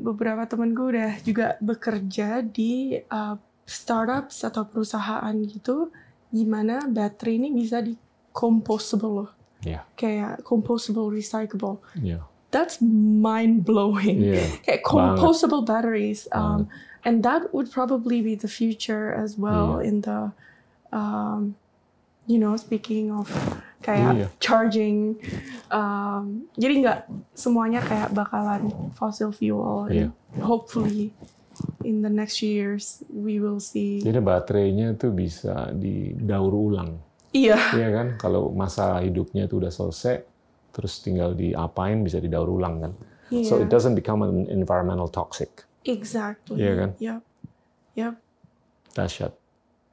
beberapa 0.00 0.44
temenku 0.44 0.88
udah 0.88 1.20
juga 1.20 1.54
bekerja 1.58 2.40
di 2.40 2.96
uh, 2.98 3.36
startups 3.64 4.42
atau 4.42 4.64
perusahaan 4.64 5.32
gitu, 5.44 5.92
gimana 6.28 6.86
baterai 6.86 7.36
ini 7.36 7.52
bisa 7.52 7.80
di 7.80 7.94
compostable 8.30 9.14
loh 9.14 9.30
Ya, 9.60 9.84
kayak 9.92 10.40
composable, 10.40 11.12
recyclable. 11.12 11.84
ya, 12.00 12.24
That's 12.48 12.80
mind 12.80 13.62
blowing. 13.62 14.24
Iya. 14.32 14.40
Kayak 14.64 14.80
Banget. 14.88 14.88
composable 14.88 15.62
batteries, 15.62 16.24
um, 16.32 16.64
and 17.04 17.20
that 17.22 17.52
would 17.52 17.68
probably 17.68 18.24
be 18.24 18.32
the 18.32 18.48
future 18.48 19.12
as 19.12 19.36
well 19.36 19.76
Iya. 19.76 19.84
in 19.84 19.96
the, 20.00 20.20
um, 20.90 21.60
you 22.24 22.40
know, 22.40 22.56
speaking 22.56 23.12
of 23.12 23.28
kayak 23.80 24.12
Iya. 24.14 24.26
charging. 24.38 25.16
Um, 25.68 26.46
jadi 26.54 26.74
nggak 26.78 26.98
semuanya 27.32 27.80
kayak 27.80 28.12
bakalan 28.12 28.68
fossil 28.92 29.32
fuel. 29.32 29.88
Iya. 29.88 30.08
Hopefully 30.38 31.10
in 31.82 32.00
the 32.00 32.08
next 32.08 32.38
few 32.38 32.48
years 32.48 33.00
we 33.08 33.40
will 33.40 33.58
see. 33.58 34.00
Jadi 34.00 34.20
baterainya 34.20 34.94
tuh 34.94 35.10
bisa 35.10 35.72
didaur 35.72 36.52
ulang. 36.52 37.00
Iya, 37.30 37.56
Iya 37.72 37.88
kan? 37.90 38.06
Kalau 38.18 38.50
masa 38.50 38.98
hidupnya 38.98 39.46
itu 39.46 39.56
udah 39.56 39.70
selesai, 39.70 40.26
terus 40.70 40.98
tinggal 40.98 41.32
diapain 41.32 42.02
bisa 42.02 42.18
didaur 42.18 42.50
ulang 42.50 42.82
kan. 42.82 42.92
So 43.46 43.56
iya, 43.56 43.64
it 43.64 43.70
doesn't 43.70 43.94
become 43.94 44.20
an 44.20 44.50
environmental 44.50 45.06
toxic. 45.06 45.62
exactly. 45.80 46.60
Iya 46.60 46.72
kan? 46.76 46.90
Yep, 46.98 47.20
yep. 47.96 48.14
Dahsyat. 48.92 49.32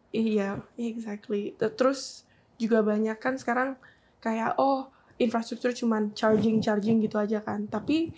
Iya, 0.10 0.66
exactly. 0.76 1.54
Te- 1.54 1.70
Terus 1.70 2.27
juga 2.58 2.82
banyak 2.82 3.18
kan 3.22 3.38
sekarang 3.38 3.78
kayak 4.22 4.58
oh 4.58 4.90
infrastruktur 5.18 5.74
cuman 5.74 6.14
charging 6.14 6.62
charging 6.62 7.02
gitu 7.02 7.18
aja 7.18 7.42
kan. 7.42 7.66
Tapi 7.70 8.14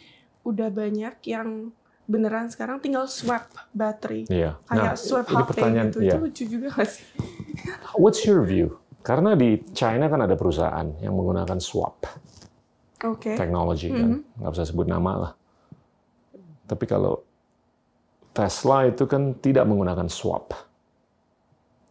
udah 0.47 0.71
banyak 0.71 1.19
yang 1.27 1.71
beneran 2.09 2.49
sekarang 2.49 2.81
tinggal 2.81 3.05
swap 3.05 3.45
baterai. 3.69 4.25
Iya. 4.25 4.57
Kayak 4.65 4.97
swap 4.97 5.29
ini 5.29 5.43
HP 5.45 5.57
gitu. 5.61 5.99
iya. 6.01 6.13
Itu 6.15 6.17
lucu 6.25 6.43
juga 6.49 6.67
gak 6.73 6.89
sih? 6.89 7.05
What's 8.01 8.25
your 8.25 8.41
view? 8.41 8.81
Karena 9.05 9.37
di 9.37 9.61
China 9.71 10.09
kan 10.09 10.25
ada 10.25 10.35
perusahaan 10.35 10.87
yang 10.99 11.15
menggunakan 11.15 11.55
swap 11.61 12.03
Oke. 12.99 13.31
technology 13.39 13.87
kan, 13.87 14.19
nggak 14.35 14.51
usah 14.51 14.67
sebut 14.67 14.91
nama 14.91 15.11
lah. 15.15 15.31
Tapi 16.67 16.83
kalau 16.83 17.23
Tesla 18.35 18.85
itu 18.91 19.07
kan 19.07 19.39
tidak 19.39 19.63
menggunakan 19.71 20.11
swap. 20.11 20.51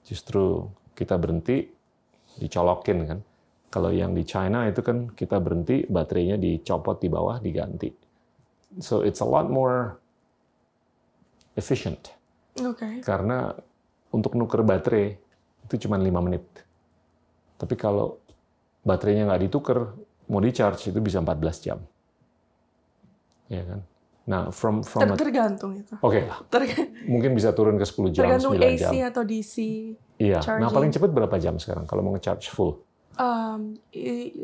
Justru 0.04 0.68
kita 0.92 1.16
berhenti, 1.16 1.72
dicolokin 2.38 2.98
kan. 3.04 3.18
Kalau 3.68 3.92
yang 3.92 4.16
di 4.16 4.24
China 4.24 4.64
itu 4.64 4.80
kan 4.80 5.12
kita 5.12 5.36
berhenti, 5.44 5.84
baterainya 5.84 6.40
dicopot 6.40 6.96
di 6.96 7.08
bawah, 7.12 7.36
diganti. 7.36 7.92
So 8.80 9.04
it's 9.04 9.20
a 9.20 9.28
lot 9.28 9.52
more 9.52 10.00
efficient. 11.52 12.14
Oke. 12.64 13.04
Karena 13.04 13.52
untuk 14.08 14.32
nuker 14.38 14.64
baterai 14.64 15.12
itu 15.68 15.74
cuma 15.84 16.00
5 16.00 16.08
menit. 16.24 16.44
Tapi 17.60 17.74
kalau 17.76 18.16
baterainya 18.86 19.28
nggak 19.28 19.42
dituker, 19.50 19.78
mau 20.32 20.40
di 20.40 20.48
charge 20.54 20.88
itu 20.88 21.00
bisa 21.04 21.20
14 21.20 21.60
jam. 21.60 21.78
Ya 23.52 23.64
kan? 23.68 23.80
Nah, 24.28 24.42
from 24.52 24.84
from 24.84 25.08
Ter- 25.16 25.28
tergantung 25.28 25.72
itu. 25.76 25.96
Oke 26.04 26.28
lah, 26.28 26.40
Ter- 26.52 26.68
mungkin 27.08 27.32
bisa 27.32 27.52
turun 27.56 27.80
ke 27.80 27.84
10 27.88 28.12
jam, 28.12 28.28
tergantung 28.28 28.52
9 28.56 28.64
AC 28.64 28.80
jam. 28.80 28.92
atau 29.08 29.22
DC. 29.24 29.56
Iya. 30.18 30.38
Nah, 30.38 30.44
charging. 30.44 30.74
paling 30.74 30.90
cepat 30.92 31.10
berapa 31.10 31.36
jam 31.38 31.54
sekarang 31.56 31.86
kalau 31.86 32.02
mau 32.02 32.12
nge-charge 32.14 32.50
full? 32.50 32.82
Um, 33.18 33.82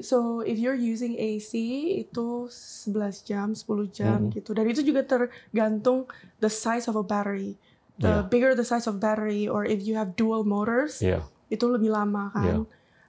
so 0.02 0.42
if 0.42 0.58
you're 0.58 0.74
using 0.74 1.14
AC 1.14 1.54
itu 1.94 2.50
11 2.50 3.22
jam, 3.22 3.54
10 3.54 3.86
jam 3.86 4.26
Mhm. 4.26 4.34
gitu. 4.34 4.50
Dan 4.50 4.66
itu 4.66 4.82
juga 4.82 5.06
tergantung 5.06 6.10
the 6.38 6.50
size 6.50 6.86
of 6.86 6.98
a 6.98 7.02
battery. 7.02 7.54
The 8.02 8.26
Iya. 8.26 8.26
bigger 8.26 8.52
the 8.54 8.66
size 8.66 8.90
of 8.90 8.98
battery 8.98 9.46
or 9.46 9.62
if 9.62 9.78
you 9.78 9.94
have 9.94 10.18
dual 10.18 10.42
motors, 10.42 10.98
Iya. 10.98 11.22
itu 11.46 11.70
lebih 11.70 11.94
lama 11.94 12.34
kan. 12.34 12.42
Iya. 12.42 12.58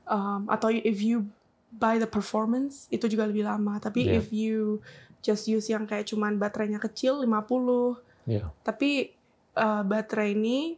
Um, 0.05 0.41
atau 0.45 0.69
if 0.69 1.01
you 1.01 1.25
buy 1.73 1.97
the 1.97 2.05
performance, 2.05 2.85
itu 2.93 3.09
juga 3.09 3.25
lebih 3.25 3.49
lama. 3.49 3.81
Tapi 3.81 4.05
Iya. 4.05 4.21
if 4.21 4.29
you 4.29 4.85
just 5.21 5.49
use 5.49 5.65
yang 5.65 5.89
kayak 5.89 6.05
cuman 6.05 6.37
baterainya 6.37 6.77
kecil 6.77 7.25
50, 7.25 7.97
Iya. 8.25 8.53
tapi 8.61 9.09
uh, 9.55 9.81
baterai 9.81 10.37
ini 10.37 10.77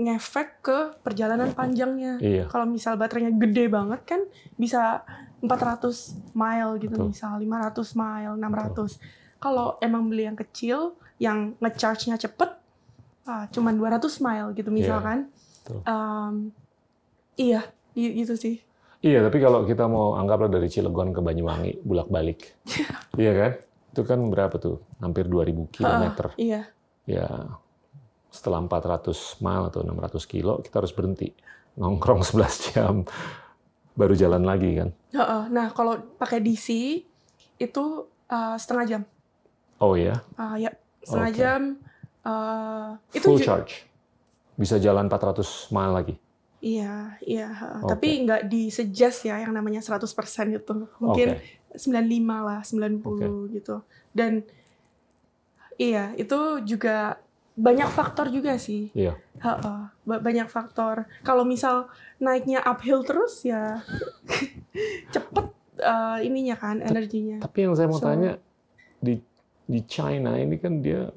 ngefek 0.00 0.64
ke 0.64 0.78
perjalanan 1.04 1.52
panjangnya. 1.52 2.16
Iya. 2.18 2.44
Kalau 2.48 2.64
misal 2.64 2.96
baterainya 2.96 3.32
gede 3.36 3.68
banget 3.68 4.00
kan 4.08 4.20
bisa 4.56 5.04
400 5.44 6.32
mile 6.32 6.72
gitu 6.80 6.96
Betul. 6.96 7.10
misal 7.12 7.32
500 7.36 7.98
mile, 7.98 8.32
600. 8.38 8.96
Kalau 9.42 9.76
emang 9.82 10.06
beli 10.08 10.24
yang 10.30 10.38
kecil 10.38 10.96
yang 11.20 11.54
ngecharge-nya 11.60 12.16
cepet 12.18 12.50
ah, 13.26 13.46
cuman 13.50 13.74
200 13.78 14.02
mile 14.22 14.48
gitu 14.56 14.70
misalkan. 14.72 15.28
betul. 15.62 15.78
Um, 15.86 16.34
iya, 17.38 17.62
gitu 17.94 18.34
sih. 18.34 18.62
Iya, 19.02 19.18
tapi 19.26 19.42
kalau 19.42 19.66
kita 19.66 19.90
mau 19.90 20.14
anggaplah 20.14 20.46
dari 20.46 20.70
Cilegon 20.70 21.10
ke 21.10 21.18
Banyuwangi 21.18 21.82
bolak-balik. 21.82 22.54
iya 23.22 23.34
kan? 23.34 23.52
Itu 23.90 24.02
kan 24.06 24.22
berapa 24.30 24.54
tuh? 24.62 24.78
Hampir 25.02 25.26
2000 25.26 25.74
kilometer. 25.74 26.26
Iya. 26.38 26.70
ya 27.02 27.26
setelah 28.32 28.58
400 28.58 29.12
mile 29.38 29.68
atau 29.68 29.84
600 29.84 30.24
kilo 30.24 30.58
kita 30.58 30.80
harus 30.80 30.90
berhenti 30.90 31.30
nongkrong 31.76 32.24
11 32.32 32.72
jam 32.72 32.94
baru 33.92 34.16
jalan 34.16 34.42
lagi 34.42 34.72
kan 34.74 34.88
Heeh. 35.12 35.42
Nah, 35.52 35.68
kalau 35.70 36.00
pakai 36.16 36.40
DC 36.40 36.68
itu 37.60 37.84
uh, 38.26 38.56
setengah 38.56 38.84
jam. 38.88 39.02
oh 39.78 39.92
ya 39.92 40.24
Ah, 40.34 40.56
ya, 40.56 40.72
setengah 41.04 41.28
Oke. 41.28 41.36
jam. 41.36 41.60
uh, 42.24 42.96
itu 43.12 43.22
full 43.22 43.36
charge 43.38 43.84
bisa 44.54 44.76
jalan 44.76 45.06
400 45.06 45.44
mile 45.70 45.92
lagi 45.92 46.16
Iya, 46.62 47.18
iya. 47.26 47.50
Oke. 47.82 47.90
Tapi 47.90 48.08
nggak 48.22 48.46
di-suggest 48.46 49.26
ya 49.26 49.42
yang 49.42 49.50
namanya 49.50 49.82
100% 49.82 50.06
itu. 50.54 50.86
Mungkin 51.02 51.34
Oke. 51.34 51.74
95 51.74 52.22
lah, 52.22 52.62
90 52.62 53.02
gitu. 53.50 53.82
Dan 54.14 54.46
iya, 55.74 56.14
itu 56.14 56.38
juga 56.62 57.18
banyak 57.54 57.84
faktor 57.86 58.28
juga 58.28 58.56
sih. 58.56 58.88
iya 58.92 59.12
Heeh, 59.38 59.80
ba- 60.02 60.18
banyak 60.18 60.46
faktor. 60.46 61.04
Kalau 61.20 61.42
misal 61.42 61.90
naiknya 62.16 62.60
uphill 62.60 63.02
terus 63.02 63.42
ya 63.42 63.82
cepet 65.14 65.46
eh, 65.78 66.18
ininya 66.22 66.54
kan 66.54 66.78
energinya. 66.78 67.40
tapi 67.40 67.58
yang 67.62 67.74
saya 67.74 67.86
mau 67.86 67.98
So- 67.98 68.06
tanya 68.06 68.38
di 68.98 69.20
di 69.62 69.80
China 69.82 70.34
ini 70.34 70.56
kan 70.56 70.78
dia 70.78 71.10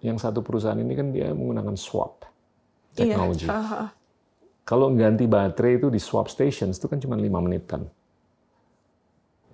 yang 0.00 0.16
satu 0.16 0.40
perusahaan 0.40 0.76
ini 0.76 0.92
kan 0.92 1.08
dia 1.08 1.30
menggunakan 1.30 1.76
swap 1.76 2.24
technology 2.90 3.44
Iya. 3.44 3.54
heeh. 3.54 3.88
kalau 4.62 4.88
ganti 4.90 5.24
baterai 5.24 5.76
itu 5.76 5.88
di 5.88 5.98
swap 5.98 6.26
stations 6.26 6.74
itu 6.74 6.86
kan 6.86 6.96
cuma 6.96 7.14
lima 7.14 7.38
menitan. 7.38 7.84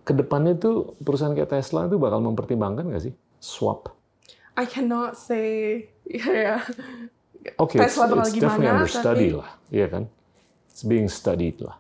Ke 0.01 0.13
depannya 0.13 0.55
tuh 0.55 0.95
perusahaan 0.97 1.33
kayak 1.33 1.51
Tesla 1.51 1.85
itu 1.85 1.97
bakal 1.97 2.21
mempertimbangkan 2.21 2.87
nggak 2.87 3.03
sih 3.03 3.15
swap? 3.37 3.91
I 4.57 4.65
cannot 4.65 5.15
say 5.15 5.87
ya. 6.09 6.65
Oke, 7.57 7.79
it's, 7.79 7.95
it's 7.95 8.35
definitely 8.35 8.67
under 8.67 8.89
study 8.89 9.31
tapi- 9.31 9.39
lah, 9.39 9.51
iya 9.71 9.87
kan? 9.87 10.05
It's 10.67 10.83
being 10.83 11.07
studied 11.07 11.61
lah. 11.61 11.79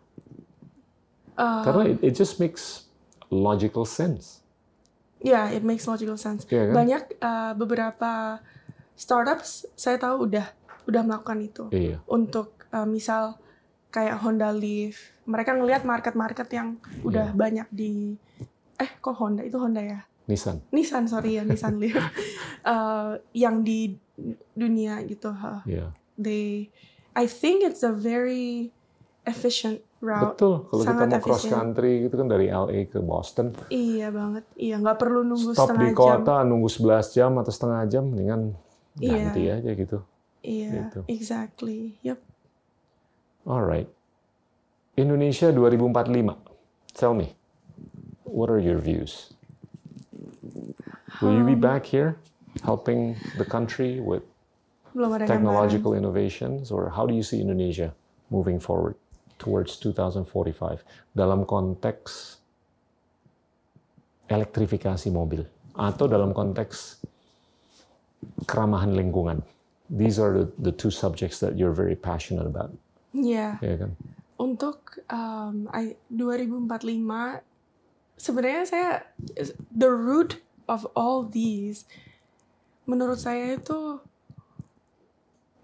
Eh, 1.36 1.62
Karena 1.65 1.82
it, 1.86 1.98
it 2.03 2.15
just 2.15 2.36
makes 2.36 2.89
logical 3.28 3.85
sense, 3.85 4.40
Ya, 5.19 5.48
it 5.48 5.61
makes 5.61 5.85
logical 5.85 6.15
sense. 6.16 6.44
iya 6.47 6.70
kan? 6.70 6.74
Banyak 6.77 7.03
uh, 7.19 7.53
beberapa 7.53 8.39
startups 8.94 9.66
saya 9.74 9.97
tahu 9.97 10.24
udah 10.24 10.47
udah 10.86 11.03
melakukan 11.03 11.39
itu. 11.40 11.65
Iya, 11.69 11.98
Untuk 12.07 12.55
uh, 12.70 12.86
misal 12.86 13.35
kayak 13.90 14.23
Honda 14.23 14.48
Leaf, 14.51 14.97
mereka 15.24 15.53
ngelihat 15.53 15.82
market-market 15.82 16.47
yang 16.51 16.78
udah 17.03 17.32
Iya. 17.32 17.35
banyak 17.35 17.69
di 17.69 18.15
eh 18.77 18.90
kok 18.94 19.16
Honda 19.16 19.40
itu 19.40 19.57
Honda 19.57 19.81
ya 19.81 20.05
Nissan. 20.27 20.59
Nissan 20.74 21.07
sorry 21.07 21.39
ya 21.39 21.47
Nissan 21.47 21.78
Leaf 21.78 21.94
uh, 21.94 23.15
yang 23.47 23.62
di 23.62 23.94
dunia 24.53 24.98
gitu 25.07 25.31
huh. 25.31 25.62
Iya. 25.62 25.94
they 26.19 26.66
I 27.15 27.24
think 27.24 27.62
it's 27.62 27.81
a 27.81 27.94
very 27.94 28.74
efficient 29.24 29.81
route 30.03 30.36
Betul. 30.36 30.66
Kalau 30.69 30.82
kita 30.85 30.90
sangat 30.93 31.09
mau 31.09 31.23
cross 31.24 31.43
efisien. 31.47 31.55
country 31.57 31.93
gitu 32.05 32.15
kan 32.20 32.28
dari 32.28 32.47
LA 32.53 32.86
ke 32.86 32.98
Boston, 33.01 33.55
iya 33.73 34.12
banget 34.12 34.44
iya 34.55 34.77
nggak 34.77 34.98
perlu 35.01 35.24
nunggu 35.24 35.57
stop 35.57 35.73
setengah 35.73 35.82
di 35.82 35.90
jam 35.90 36.20
kota 36.20 36.35
nunggu 36.44 36.69
11 36.69 37.16
jam 37.16 37.31
atau 37.40 37.53
setengah 37.53 37.81
jam, 37.89 38.05
mendingan 38.07 38.43
Iya. 38.97 39.12
ganti 39.28 39.43
aja 39.53 39.70
gitu. 39.77 39.98
iya 40.40 40.70
gitu. 40.89 41.01
exactly 41.09 41.97
yep 42.01 42.20
Alright. 43.47 43.86
Indonesia 44.97 45.55
2045. 45.55 46.35
Tell 46.90 47.15
me, 47.15 47.39
what 48.27 48.51
are 48.51 48.59
your 48.59 48.82
views? 48.82 49.36
Will 51.20 51.32
you 51.32 51.44
be 51.44 51.55
Um, 51.55 51.62
back 51.62 51.86
here 51.86 52.16
helping 52.62 53.16
the 53.36 53.44
country 53.44 54.01
with 54.01 54.24
ada 54.97 55.24
gambaran. 55.24 55.28
technological 55.28 55.93
innovations, 55.93 56.72
or 56.72 56.88
how 56.88 57.05
do 57.05 57.12
you 57.12 57.20
see 57.20 57.36
Indonesia 57.38 57.93
moving 58.28 58.56
forward 58.56 58.97
towards 59.36 59.76
2045 59.76 60.80
dalam 61.12 61.44
konteks 61.44 62.40
elektrifikasi 64.26 65.09
mobil 65.09 65.44
atau 65.72 66.09
dalam 66.09 66.32
konteks 66.32 67.05
keramahan 68.44 68.93
lingkungan? 68.93 69.44
These 69.86 70.18
are 70.18 70.32
the, 70.34 70.47
the 70.59 70.74
two 70.74 70.90
subjects 70.90 71.38
that 71.40 71.55
you're 71.55 71.76
very 71.76 71.94
passionate 71.94 72.43
about, 72.44 72.74
Iya. 73.14 73.60
ya 73.62 73.76
kan? 73.78 73.93
untuk 74.36 75.01
um, 75.09 75.64
I- 75.72 75.97
2045 76.12 77.40
sebenarnya 78.16 78.62
saya 78.68 78.88
the 79.72 79.88
root 79.88 80.36
of 80.66 80.86
all 80.94 81.26
these 81.26 81.86
menurut 82.86 83.18
saya 83.18 83.59
itu 83.59 83.98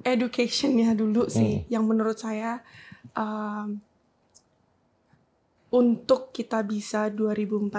educationnya 0.03 0.95
dulu 0.99 1.31
sih 1.31 1.63
yang 1.71 1.87
menurut 1.87 2.19
saya 2.19 2.63
um, 3.15 3.79
untuk 5.73 6.35
kita 6.35 6.61
bisa 6.67 7.09
2045 7.09 7.73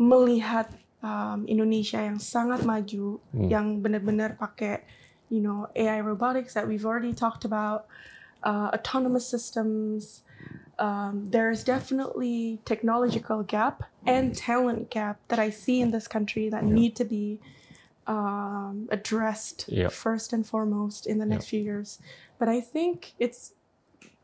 melihat 0.00 0.70
um, 1.04 1.44
Indonesia 1.46 2.00
yang 2.00 2.18
sangat 2.18 2.64
maju 2.64 3.20
Hmm. 3.34 3.48
yang 3.50 3.66
benar-benar 3.84 4.38
pakai 4.40 4.82
you 5.28 5.42
know 5.42 5.66
AI 5.74 6.00
robotics 6.00 6.54
that 6.54 6.64
we've 6.66 6.86
already 6.86 7.12
talked 7.12 7.44
about 7.44 7.84
uh, 8.42 8.70
autonomous 8.72 9.28
systems. 9.28 10.23
Um, 10.78 11.30
there 11.30 11.50
is 11.54 11.62
definitely 11.62 12.58
technological 12.66 13.42
gap 13.46 13.84
and 14.06 14.34
talent 14.34 14.90
gap 14.90 15.22
that 15.30 15.38
I 15.38 15.50
see 15.50 15.78
in 15.80 15.90
this 15.94 16.08
country 16.10 16.50
that 16.50 16.64
need 16.66 16.96
to 16.98 17.04
be 17.06 17.38
um, 18.06 18.88
addressed 18.90 19.66
Yeah. 19.70 19.88
first 19.88 20.32
and 20.32 20.44
foremost 20.46 21.06
in 21.06 21.18
the 21.18 21.26
next 21.26 21.46
few 21.48 21.60
years. 21.62 21.98
But 22.38 22.48
I 22.50 22.60
think 22.60 23.14
it's 23.22 23.54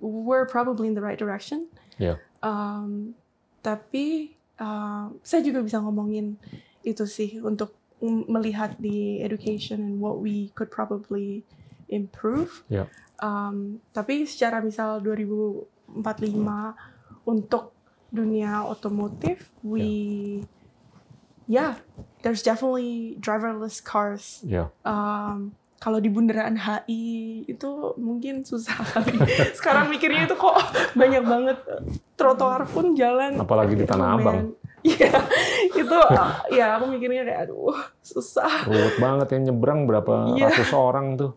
we're 0.01 0.45
probably 0.47 0.89
in 0.89 0.95
the 0.95 1.05
right 1.05 1.19
direction. 1.19 1.69
Ya, 2.01 2.17
Um, 2.43 3.13
tapi 3.61 4.33
um, 4.57 5.21
saya 5.21 5.45
juga 5.45 5.61
bisa 5.61 5.77
ngomongin 5.79 6.41
itu 6.81 7.05
sih 7.05 7.37
untuk 7.45 7.77
melihat 8.01 8.81
di 8.81 9.21
education 9.21 9.85
and 9.85 9.97
what 10.01 10.17
we 10.19 10.49
could 10.57 10.73
probably 10.73 11.45
improve. 11.93 12.65
ya, 12.73 12.89
Um, 13.21 13.85
tapi 13.93 14.25
secara 14.25 14.65
misal 14.65 15.05
2045 15.95 17.27
untuk 17.27 17.73
dunia 18.11 18.67
otomotif, 18.67 19.51
we 19.63 20.43
yeah, 21.47 21.79
there's 22.23 22.43
definitely 22.43 23.15
driverless 23.19 23.79
cars. 23.79 24.43
ya. 24.43 24.71
Um, 24.83 25.55
kalau 25.81 25.97
di 25.97 26.13
bundaran 26.13 26.61
HI 26.61 27.03
itu 27.49 27.71
mungkin 27.97 28.45
susah 28.45 28.77
kali. 28.85 29.17
Sekarang 29.59 29.89
mikirnya 29.89 30.29
itu 30.29 30.37
kok 30.37 30.61
banyak 30.93 31.25
banget 31.25 31.59
trotoar 32.15 32.69
pun 32.69 32.93
jalan. 32.93 33.41
Apalagi 33.41 33.75
di 33.75 33.89
Tanah 33.89 34.09
Abang. 34.15 34.53
Iya, 34.81 35.13
itu 35.77 35.97
ya 36.53 36.77
aku 36.77 36.89
mikirnya 36.89 37.21
kayak 37.21 37.41
aduh 37.49 37.77
susah. 38.01 38.65
Ruwet 38.65 38.97
banget 38.97 39.29
yang 39.33 39.53
nyebrang 39.53 39.85
berapa 39.85 40.37
Iya. 40.37 40.49
ratus 40.53 40.73
orang 40.73 41.17
tuh. 41.17 41.33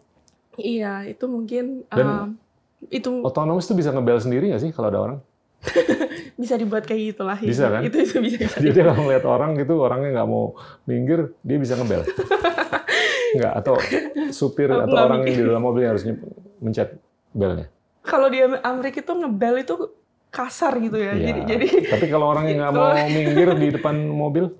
Iya, 0.56 1.08
itu 1.08 1.26
mungkin 1.28 1.84
Dan- 1.88 2.08
um, 2.08 2.43
itu 2.90 3.22
Otonomus 3.22 3.66
tuh 3.66 3.78
bisa 3.78 3.92
ngebel 3.92 4.20
sendiri 4.20 4.52
nggak 4.52 4.62
sih 4.62 4.72
kalau 4.72 4.88
ada 4.90 5.00
orang? 5.00 5.20
bisa 6.42 6.60
dibuat 6.60 6.84
kayak 6.84 7.16
gitulah. 7.16 7.38
ya. 7.40 7.48
Bisa 7.48 7.66
kan? 7.72 7.82
Itu 7.88 7.98
itu 8.04 8.18
bisa. 8.20 8.38
bisa. 8.44 8.58
Jadi 8.66 8.78
kalau 8.84 8.96
ngeliat 9.00 9.24
orang 9.24 9.56
gitu, 9.56 9.74
orangnya 9.80 10.10
nggak 10.22 10.30
mau 10.30 10.56
minggir, 10.84 11.32
dia 11.40 11.58
bisa 11.58 11.80
ngebel. 11.80 12.04
Nggak, 13.34 13.54
atau 13.66 13.76
supir 14.30 14.70
atau 14.70 14.86
nggak 14.86 15.06
orang 15.10 15.26
yang 15.26 15.34
di 15.34 15.44
dalam 15.50 15.64
mobil 15.66 15.90
harus 15.90 16.06
nye- 16.06 16.22
mencet 16.62 17.02
belnya. 17.34 17.66
Kalau 18.06 18.30
di 18.30 18.46
Amerika 18.46 19.02
itu 19.02 19.10
ngebel 19.10 19.66
itu 19.66 19.74
kasar 20.30 20.78
gitu 20.78 21.02
ya. 21.02 21.18
Jadi 21.18 21.42
jadi 21.50 21.68
Tapi 21.98 22.06
kalau 22.14 22.30
orang 22.30 22.46
yang 22.54 22.62
nggak 22.62 22.74
mau 22.78 22.94
minggir 23.10 23.50
di 23.58 23.74
depan 23.74 24.06
mobil, 24.06 24.54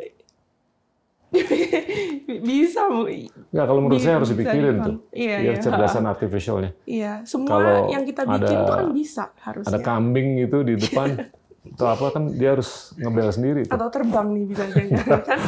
bisa 2.48 2.82
Bu. 2.88 3.10
nggak 3.50 3.66
kalau 3.66 3.82
menurut 3.82 4.00
saya 4.00 4.22
harus 4.22 4.30
dipikirin 4.30 4.76
tuh. 4.80 4.96
Iya, 5.10 5.36
Biar 5.42 5.56
iya. 5.58 5.62
cerdasan 5.62 6.06
artificialnya. 6.06 6.72
Iya, 6.86 7.12
semua 7.26 7.50
Kalau 7.50 7.90
yang 7.90 8.04
kita 8.04 8.22
bikin 8.24 8.44
ada- 8.46 8.62
itu 8.62 8.72
kan 8.72 8.88
bisa 8.92 9.24
harusnya. 9.42 9.70
Ada 9.74 9.80
kambing 9.82 10.28
gitu 10.40 10.58
di 10.62 10.74
depan, 10.78 11.08
atau 11.74 11.88
apa 11.90 12.06
kan 12.12 12.24
dia 12.32 12.54
harus 12.54 12.94
ngebel 12.96 13.30
sendiri 13.30 13.62
tuh. 13.66 13.74
Atau 13.74 13.90
terbang 13.90 14.28
nih 14.32 14.44
bisa 14.46 14.64
jangan 14.70 14.90
kan. 15.28 15.40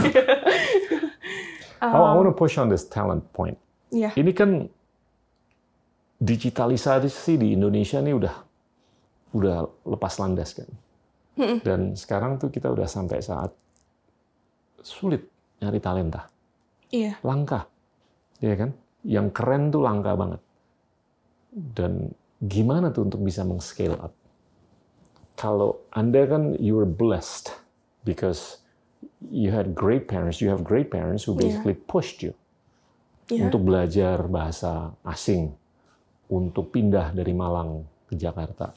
I 1.85 1.93
want 1.93 2.25
to 2.25 2.33
push 2.33 2.57
on 2.57 2.67
this 2.67 2.83
talent 2.83 3.21
point. 3.29 3.59
Iya. 3.93 4.09
Ini 4.17 4.31
kan 4.33 4.65
digitalisasi 6.15 7.35
di 7.35 7.53
Indonesia 7.53 7.99
nih 7.99 8.15
udah 8.15 8.35
udah 9.35 9.57
lepas 9.85 10.15
landas 10.17 10.55
kan. 10.55 10.69
Dan 11.35 11.99
sekarang 11.99 12.39
tuh 12.39 12.47
kita 12.47 12.71
udah 12.71 12.87
sampai 12.87 13.19
saat 13.19 13.51
sulit 14.79 15.27
nyari 15.61 15.79
talenta, 15.79 16.27
Iya. 16.91 17.19
langka, 17.23 17.67
ya 18.39 18.55
kan? 18.55 18.71
Yang 19.05 19.27
keren 19.31 19.63
tuh 19.69 19.81
langka 19.83 20.11
banget. 20.17 20.41
Dan 21.55 22.11
gimana 22.41 22.91
tuh 22.91 23.07
untuk 23.07 23.23
bisa 23.23 23.47
meng-scale 23.47 23.95
up? 23.95 24.13
Kalau 25.35 25.83
Anda 25.91 26.23
kan 26.27 26.55
you 26.59 26.75
were 26.75 26.87
blessed 26.87 27.51
because 28.07 28.63
you 29.19 29.51
had 29.51 29.75
great 29.75 30.07
parents, 30.07 30.39
you 30.39 30.47
have 30.51 30.63
great 30.63 30.87
parents 30.87 31.27
who 31.27 31.35
Iya. 31.35 31.39
basically 31.43 31.75
pushed 31.75 32.23
you 32.23 32.31
Iya. 33.27 33.47
untuk 33.49 33.67
belajar 33.67 34.25
bahasa 34.27 34.95
asing, 35.03 35.51
untuk 36.29 36.71
pindah 36.71 37.11
dari 37.11 37.31
Malang 37.35 37.83
ke 38.07 38.15
Jakarta. 38.15 38.75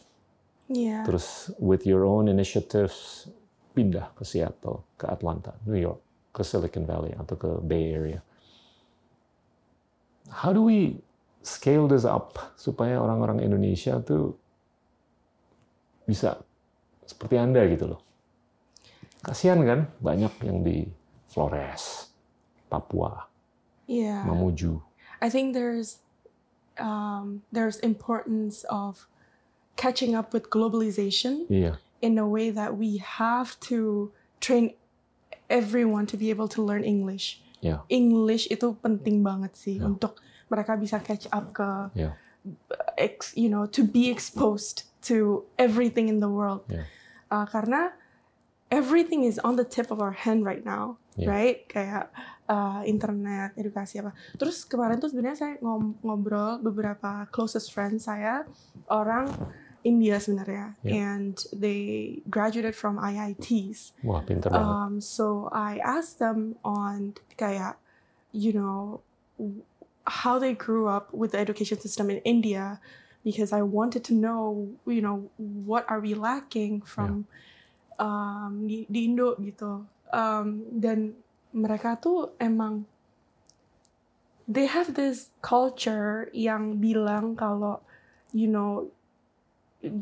Iya. 0.69 1.05
Terus 1.07 1.49
with 1.57 1.85
your 1.89 2.05
own 2.05 2.29
initiatives 2.29 3.29
pindah 3.73 4.13
ke 4.19 4.25
Seattle, 4.27 4.85
ke 4.99 5.07
Atlanta, 5.07 5.55
New 5.65 5.79
York, 5.79 6.01
ke 6.39 6.47
Silicon 6.47 6.87
Valley 6.87 7.11
atau 7.19 7.35
ke 7.35 7.51
Bay 7.67 7.91
Area. 7.91 8.23
How 10.31 10.55
do 10.55 10.63
we 10.63 11.03
scale 11.43 11.91
this 11.91 12.07
up 12.07 12.39
supaya 12.55 13.01
orang-orang 13.01 13.43
Indonesia 13.43 13.99
tuh 13.99 14.39
bisa 16.07 16.39
seperti 17.09 17.41
Anda 17.41 17.65
gitu 17.69 17.97
loh. 17.97 18.01
Kasihan 19.25 19.59
kan 19.65 19.89
banyak 19.99 20.31
yang 20.47 20.63
di 20.63 20.87
Flores, 21.29 22.13
Papua, 22.71 23.27
Iya. 23.89 24.21
Mamuju. 24.29 24.85
I 25.25 25.33
think 25.33 25.57
there's 25.57 26.05
um, 26.77 27.43
there's 27.51 27.81
importance 27.81 28.63
of 28.69 29.09
catching 29.81 30.13
up 30.15 30.37
with 30.37 30.53
globalization 30.53 31.49
Iya, 31.49 31.81
in 32.05 32.21
a 32.21 32.29
way 32.29 32.53
that 32.53 32.77
we 32.77 33.01
have 33.01 33.57
to 33.73 34.13
train 34.45 34.77
everyone 35.49 36.05
to 36.05 36.17
be 36.17 36.29
able 36.29 36.47
to 36.47 36.61
learn 36.61 36.85
English. 36.85 37.41
iya, 37.59 37.83
English 37.91 38.47
itu 38.49 38.79
penting 38.79 39.27
banget 39.27 39.59
sih 39.59 39.83
Ya. 39.83 39.91
untuk 39.91 40.23
mereka 40.47 40.79
bisa 40.79 41.03
catch 41.03 41.27
up 41.35 41.51
ke 41.51 41.91
iya. 41.99 42.15
ex, 42.95 43.35
you 43.35 43.51
know 43.51 43.67
to 43.67 43.83
be 43.83 44.07
exposed 44.09 44.87
to 45.03 45.43
everything 45.59 46.07
in 46.07 46.23
the 46.23 46.31
world. 46.31 46.63
Ya. 46.71 46.87
Uh, 47.29 47.45
karena 47.51 47.93
everything 48.71 49.25
is 49.25 49.37
on 49.43 49.57
the 49.59 49.67
tip 49.67 49.91
of 49.91 49.99
our 49.99 50.15
hand 50.15 50.47
right 50.47 50.63
now, 50.63 50.97
Ya. 51.19 51.27
right? 51.29 51.59
Kayak 51.67 52.15
uh, 52.47 52.81
internet, 52.87 53.53
edukasi 53.59 53.99
apa. 53.99 54.15
Terus 54.39 54.63
kemarin 54.63 55.03
tuh 55.03 55.11
sebenarnya 55.11 55.37
saya 55.37 55.55
ngobrol 56.05 56.63
beberapa 56.63 57.27
closest 57.35 57.75
friends 57.75 58.07
saya 58.07 58.47
orang 58.87 59.29
India 59.89 60.21
sebenarnya, 60.21 60.77
Ya. 60.85 60.93
and 61.09 61.41
they 61.57 62.21
graduated 62.29 62.77
from 62.77 63.01
IITs. 63.01 63.97
Wah, 64.05 64.21
pinter 64.21 64.53
banget. 64.53 64.69
Um, 64.69 64.93
so 65.01 65.49
I 65.49 65.81
asked 65.81 66.21
them 66.21 66.61
on 66.61 67.17
kayak, 67.41 67.81
you 68.37 68.53
know, 68.53 69.01
how 70.05 70.37
they 70.37 70.53
grew 70.53 70.93
up 70.93 71.09
with 71.17 71.33
the 71.33 71.41
education 71.41 71.81
system 71.81 72.13
in 72.13 72.21
India, 72.29 72.85
because 73.25 73.57
I 73.57 73.65
wanted 73.65 74.05
to 74.09 74.15
know, 74.15 74.69
you 74.85 75.01
know, 75.01 75.33
what 75.41 75.89
are 75.89 76.05
we 76.05 76.13
lacking 76.13 76.85
from 76.85 77.25
um, 77.99 78.69
di, 78.69 78.87
di 78.89 79.09
Indo 79.09 79.35
gitu. 79.41 79.89
Um, 80.13 80.65
dan 80.73 81.17
mereka 81.53 82.01
tuh 82.01 82.33
emang 82.41 82.85
they 84.49 84.65
have 84.65 84.97
this 84.97 85.29
culture 85.45 86.33
yang 86.33 86.81
bilang 86.81 87.37
kalau 87.37 87.85
you 88.33 88.49
know 88.49 88.89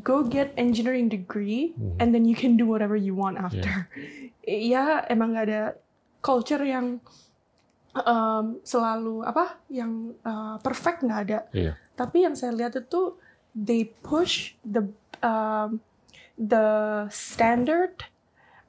go 0.01 0.25
get 0.25 0.53
engineering 0.57 1.05
degree 1.07 1.73
Mhm. 1.77 2.01
and 2.01 2.07
then 2.09 2.25
you 2.25 2.33
can 2.33 2.57
do 2.57 2.65
whatever 2.65 2.97
you 2.97 3.13
want 3.13 3.37
after. 3.37 3.85
Ya 4.47 5.03
emang 5.05 5.35
gak 5.35 5.51
ada 5.51 5.63
culture 6.23 6.63
yang 6.63 7.03
um, 7.93 8.57
selalu 8.63 9.21
apa 9.21 9.59
yang 9.67 10.15
uh, 10.23 10.55
perfect 10.63 11.03
nggak 11.03 11.21
ada. 11.27 11.39
Iya. 11.51 11.71
Tapi 11.93 12.23
yang 12.23 12.33
saya 12.33 12.55
lihat 12.55 12.73
itu 12.73 13.17
they 13.51 13.91
push 14.01 14.55
the 14.63 14.87
um, 15.19 15.83
the 16.37 16.65
standard 17.11 18.07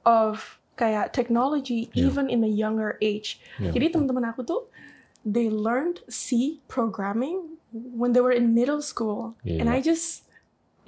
of 0.02 0.58
kayak 0.74 1.14
technology 1.14 1.86
Iya. 1.92 2.10
even 2.10 2.26
in 2.26 2.42
a 2.42 2.50
younger 2.50 2.98
age. 2.98 3.38
Iya. 3.56 3.70
Jadi 3.70 3.86
teman-teman 3.94 4.28
aku 4.28 4.42
tuh 4.42 4.66
they 5.22 5.46
learned 5.46 6.02
C 6.08 6.58
programming 6.66 7.58
when 7.72 8.16
they 8.16 8.22
were 8.24 8.32
in 8.34 8.50
middle 8.50 8.80
school. 8.80 9.38
And 9.44 9.68
Iya. 9.68 9.76
I 9.76 9.80
just 9.80 10.27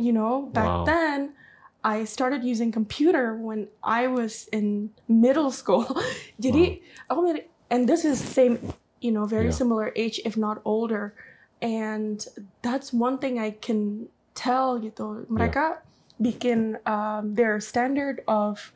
you 0.01 0.13
know, 0.17 0.49
back 0.49 0.67
Wow. 0.67 0.85
then 0.89 1.37
I 1.85 2.05
started 2.05 2.45
using 2.45 2.73
computer 2.73 3.37
when 3.37 3.69
I 3.85 4.09
was 4.09 4.49
in 4.53 4.91
middle 5.09 5.53
school. 5.53 5.85
Jadi 6.41 6.81
aku 7.09 7.21
mirip 7.25 7.47
and 7.71 7.85
this 7.89 8.05
is 8.05 8.19
same 8.21 8.59
you 9.01 9.13
know 9.13 9.25
very 9.25 9.49
Yeah. 9.49 9.61
similar 9.61 9.89
age 9.97 10.21
if 10.25 10.37
not 10.37 10.61
older 10.65 11.17
and 11.65 12.25
that's 12.61 12.93
one 12.93 13.17
thing 13.17 13.41
I 13.41 13.57
can 13.57 14.09
tell 14.37 14.77
gitu 14.81 15.25
mereka 15.29 15.81
bikin 16.21 16.77
um, 16.85 17.33
their 17.33 17.61
standard 17.61 18.21
of 18.29 18.73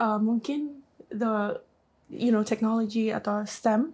uh, 0.00 0.16
mungkin 0.16 0.84
the 1.12 1.60
you 2.08 2.32
know 2.32 2.40
technology 2.44 3.12
atau 3.12 3.44
STEM 3.44 3.92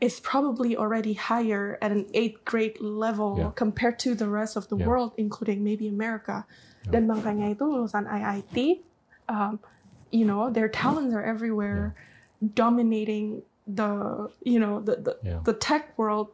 is 0.00 0.20
probably 0.22 0.76
already 0.76 1.14
higher 1.14 1.76
at 1.82 1.90
an 1.90 2.06
eighth 2.14 2.44
grade 2.46 2.78
level 2.80 3.34
Yeah. 3.38 3.50
compared 3.54 3.98
to 4.06 4.14
the 4.14 4.28
rest 4.30 4.54
of 4.54 4.68
the 4.70 4.76
Yeah. 4.78 4.86
world 4.86 5.10
including 5.18 5.64
maybe 5.66 5.88
America 5.90 6.46
dan 6.88 7.10
makanya 7.10 7.50
itu 7.52 7.66
lulusan 7.66 8.06
IIT 8.06 8.80
um, 9.28 9.58
you 10.14 10.24
know 10.24 10.48
their 10.48 10.70
talents 10.70 11.12
are 11.12 11.26
everywhere 11.26 11.92
dominating 12.54 13.42
the 13.66 14.30
you 14.46 14.58
know 14.62 14.80
the 14.80 14.96
the, 14.96 15.12
Yeah. 15.22 15.40
the 15.44 15.52
tech 15.52 15.92
world 15.98 16.30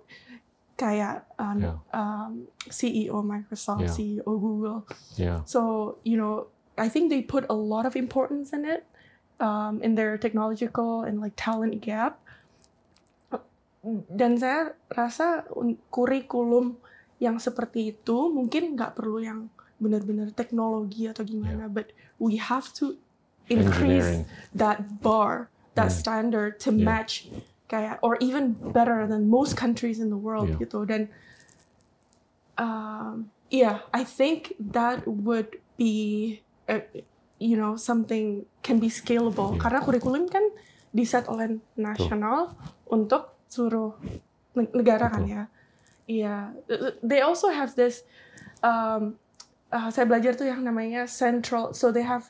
kayak 0.77 1.24
um, 1.39 1.59
Yeah. 1.62 1.78
um, 1.95 2.47
CEO 2.69 3.23
Microsoft, 3.23 3.86
Yeah. 3.86 3.95
CEO 3.95 4.32
Google. 4.39 4.85
Yeah. 5.16 5.41
So 5.47 5.97
you 6.05 6.19
know, 6.19 6.51
I 6.77 6.91
think 6.91 7.11
they 7.11 7.23
put 7.23 7.47
a 7.49 7.55
lot 7.55 7.86
of 7.86 7.95
importance 7.95 8.51
in 8.53 8.66
it, 8.66 8.82
um, 9.39 9.78
in 9.82 9.95
their 9.95 10.19
technological 10.19 11.07
and 11.07 11.23
like 11.23 11.35
talent 11.39 11.78
gap. 11.81 12.19
Dan 14.09 14.40
saya 14.40 14.73
rasa 14.89 15.44
kurikulum 15.93 16.81
yang 17.20 17.36
seperti 17.36 17.93
itu 17.94 18.32
mungkin 18.32 18.74
nggak 18.74 18.97
perlu 18.97 19.20
yang 19.20 19.52
benar-benar 19.77 20.32
teknologi 20.32 21.05
atau 21.11 21.23
gimana, 21.27 21.69
but 21.69 21.93
we 22.16 22.40
have 22.40 22.73
to 22.73 22.97
increase 23.52 24.24
that 24.56 25.02
bar, 25.05 25.52
that 25.77 25.93
Hmm. 25.93 26.01
standard 26.01 26.56
to 26.65 26.73
Yeah. 26.73 26.86
match 26.86 27.28
kayak 27.65 27.97
or 28.05 28.20
even 28.20 28.56
better 28.73 29.09
than 29.09 29.28
most 29.28 29.56
countries 29.56 29.97
in 30.01 30.12
the 30.12 30.20
world 30.20 30.52
Yeah. 30.52 30.61
gitu 30.61 30.85
dan 30.85 31.09
um, 32.61 33.32
yeah 33.48 33.82
I 33.90 34.05
think 34.05 34.52
that 34.61 35.09
would 35.09 35.59
be 35.81 36.44
uh, 36.69 36.85
you 37.40 37.56
know 37.56 37.74
something 37.74 38.47
can 38.61 38.78
be 38.78 38.93
scalable 38.93 39.56
Yeah. 39.56 39.65
karena 39.65 39.81
kurikulum 39.82 40.28
kan 40.28 40.44
diset 40.94 41.27
oleh 41.27 41.59
nasional 41.74 42.55
untuk 42.86 43.34
seluruh 43.55 43.94
ne- 44.52 44.72
negara 44.74 45.06
kan 45.06 45.22
ya 45.24 45.43
iya 46.05 46.51
they 47.01 47.22
also 47.22 47.48
have 47.48 47.78
this 47.78 48.02
um, 48.60 49.14
uh, 49.70 49.89
saya 49.89 50.05
belajar 50.05 50.35
tuh 50.35 50.44
yang 50.44 50.60
namanya 50.60 51.06
central 51.06 51.70
so 51.70 51.89
they 51.89 52.02
have 52.02 52.28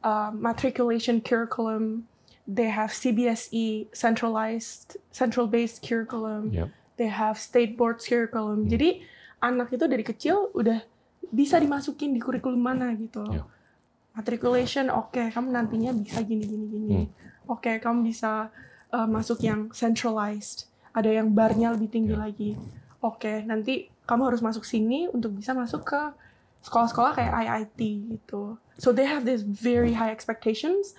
uh, 0.00 0.30
matriculation 0.30 1.18
curriculum 1.18 2.06
they 2.46 2.66
have 2.68 2.90
CBSE 2.90 3.90
centralized 3.92 4.96
central 5.10 5.46
based 5.46 5.82
curriculum 5.82 6.50
Yep. 6.50 6.68
they 6.96 7.10
have 7.10 7.36
state 7.36 7.74
board 7.74 7.98
curriculum 7.98 8.64
Hmm. 8.64 8.70
jadi 8.70 9.02
anak 9.42 9.70
itu 9.70 9.84
dari 9.84 10.02
kecil 10.02 10.54
udah 10.54 10.82
bisa 11.28 11.58
dimasukin 11.58 12.12
di 12.12 12.20
kurikulum 12.20 12.60
mana 12.60 12.92
gitu 12.94 13.24
Yeah. 13.26 13.46
matriculation 14.12 14.88
oke 14.88 15.20
kamu 15.32 15.48
nantinya 15.50 15.90
bisa 15.92 16.20
gini 16.20 16.44
gini 16.44 16.66
gini 16.68 16.90
Hmm. 16.92 17.08
oke 17.48 17.72
kamu 17.78 18.04
bisa 18.04 18.52
uh, 18.92 19.08
masuk 19.08 19.40
yang 19.40 19.72
centralized 19.72 20.68
ada 20.92 21.08
yang 21.08 21.32
barnya 21.32 21.72
lebih 21.72 21.88
tinggi 21.88 22.12
Yeah. 22.14 22.22
lagi 22.22 22.50
oke 23.00 23.32
nanti 23.44 23.88
kamu 24.04 24.22
harus 24.28 24.40
masuk 24.40 24.62
sini 24.62 25.08
untuk 25.08 25.32
bisa 25.32 25.56
masuk 25.56 25.82
ke 25.82 26.00
sekolah-sekolah 26.62 27.12
kayak 27.16 27.32
IIT 27.34 27.80
gitu 28.14 28.54
so 28.78 28.92
they 28.92 29.08
have 29.08 29.24
this 29.24 29.42
very 29.42 29.96
high 29.96 30.12
expectations 30.12 30.94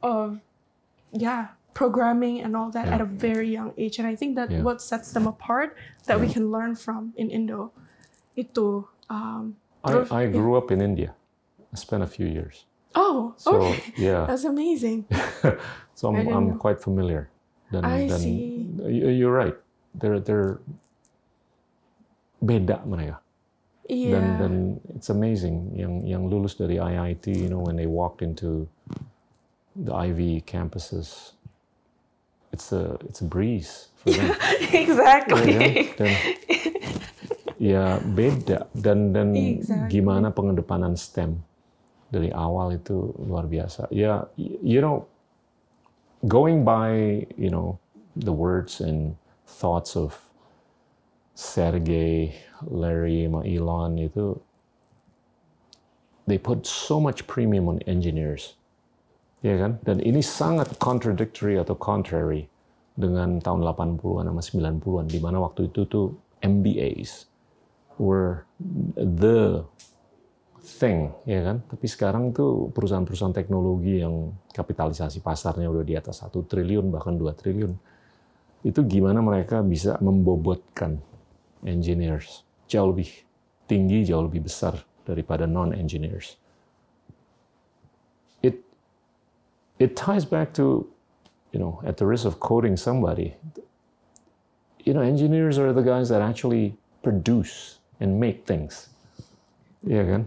of 0.00 0.40
yeah 1.12 1.52
programming 1.74 2.38
and 2.40 2.54
all 2.54 2.70
that 2.70 2.86
Yeah. 2.86 2.94
at 2.96 3.00
a 3.02 3.08
very 3.08 3.50
young 3.50 3.74
age 3.74 3.98
and 3.98 4.06
I 4.06 4.14
think 4.14 4.38
that 4.38 4.48
Yeah. 4.48 4.62
what 4.62 4.78
sets 4.80 5.10
them 5.10 5.26
apart 5.26 5.74
that 6.06 6.22
we 6.22 6.30
can 6.30 6.48
learn 6.54 6.78
from 6.78 7.10
in 7.18 7.28
Indo 7.34 7.74
itu 8.38 8.86
um, 9.10 9.58
I, 9.84 10.00
I 10.08 10.22
grew 10.32 10.56
up 10.56 10.72
in 10.72 10.80
India. 10.80 11.12
I 11.68 11.76
spent 11.76 12.00
a 12.00 12.08
few 12.08 12.24
years. 12.24 12.64
oh 12.94 13.34
So 13.36 13.58
okay 13.58 13.82
yeah, 13.98 14.22
that's 14.24 14.46
amazing 14.46 15.04
so 15.94 16.08
I'm, 16.10 16.28
I'm 16.28 16.48
know. 16.50 16.58
quite 16.58 16.80
familiar. 16.80 17.30
Dan, 17.72 17.82
I 17.84 18.06
dan 18.06 18.20
see. 18.22 18.68
you- 18.86 19.10
you're 19.10 19.32
right. 19.34 19.56
They're 19.94 20.20
they're 20.20 20.60
beda 22.42 22.84
mereka. 22.86 23.18
Dan 24.04 24.34
yeah 24.34 24.38
dan 24.40 24.54
it's 24.96 25.10
amazing 25.10 25.72
yang 25.76 26.04
yang 26.06 26.22
lulus 26.30 26.56
dari 26.56 26.76
IIT, 26.80 27.26
you 27.30 27.48
know, 27.50 27.60
when 27.60 27.76
they 27.76 27.86
walked 27.88 28.22
into 28.22 28.68
the 29.76 29.92
Ivy 29.94 30.42
campuses, 30.46 31.32
it's 32.52 32.72
a 32.72 32.98
it's 33.08 33.20
a 33.22 33.28
breeze 33.28 33.88
for 34.00 34.12
them. 34.14 34.36
exactly 34.74 35.44
Ya 35.44 35.60
kan? 35.60 35.72
Dan 35.96 36.12
ya 37.60 37.98
beda 38.02 38.68
dan 38.76 39.12
dan 39.14 39.28
Exactly. 39.34 39.88
gimana 39.88 40.30
pengedepanan 40.34 40.96
STEM 40.98 41.40
dari 42.10 42.30
awal 42.32 42.76
itu 42.76 43.12
luar 43.20 43.46
biasa. 43.50 43.88
Ya, 43.92 44.26
you 44.38 44.80
know, 44.80 45.06
going 46.26 46.64
by 46.64 47.26
you 47.36 47.50
know 47.50 47.78
the 48.16 48.32
words 48.32 48.80
and 48.80 49.16
thoughts 49.46 49.96
of 49.96 50.16
Sergey, 51.34 52.34
Larry, 52.62 53.26
Elon 53.26 53.98
itu, 53.98 54.38
they 56.26 56.38
put 56.38 56.62
so 56.64 57.02
much 57.02 57.26
premium 57.26 57.66
on 57.66 57.82
engineers, 57.90 58.54
ya 59.42 59.58
kan? 59.58 59.82
Dan 59.82 59.98
ini 59.98 60.22
sangat 60.22 60.78
contradictory 60.78 61.58
atau 61.58 61.74
contrary 61.74 62.46
dengan 62.94 63.42
tahun 63.42 63.66
80-an 63.66 64.30
sama 64.30 64.42
90-an, 64.78 65.10
di 65.10 65.18
mana 65.18 65.42
waktu 65.42 65.66
itu 65.66 65.82
tuh 65.90 66.14
MBAs 66.38 67.26
were 67.98 68.46
the 68.94 69.66
thing, 70.64 71.12
ya 71.28 71.44
kan? 71.44 71.60
Tapi 71.68 71.86
sekarang 71.86 72.32
tuh 72.32 72.72
perusahaan-perusahaan 72.72 73.36
teknologi 73.36 74.00
yang 74.00 74.32
kapitalisasi 74.50 75.20
pasarnya 75.20 75.68
udah 75.68 75.84
di 75.84 75.94
atas 75.94 76.24
satu 76.24 76.48
triliun 76.48 76.88
bahkan 76.88 77.14
2 77.14 77.28
triliun, 77.36 77.72
itu 78.64 78.80
gimana 78.88 79.20
mereka 79.20 79.60
bisa 79.60 80.00
membobotkan 80.00 80.98
engineers 81.62 82.48
jauh 82.64 82.90
lebih 82.90 83.12
tinggi, 83.68 84.08
jauh 84.08 84.24
lebih 84.24 84.48
besar 84.48 84.80
daripada 85.04 85.44
non-engineers. 85.44 86.40
It 88.40 88.64
it 89.76 89.94
ties 89.94 90.24
back 90.24 90.56
to, 90.56 90.88
you 91.52 91.60
know, 91.60 91.84
at 91.84 92.00
the 92.00 92.08
risk 92.08 92.24
of 92.24 92.40
quoting 92.40 92.80
somebody, 92.80 93.36
you 94.80 94.96
know, 94.96 95.04
engineers 95.04 95.60
are 95.60 95.76
the 95.76 95.84
guys 95.84 96.08
that 96.08 96.24
actually 96.24 96.76
produce 97.04 97.80
and 98.00 98.16
make 98.16 98.48
things. 98.48 98.88
Yeah, 99.84 100.08
kan? 100.08 100.22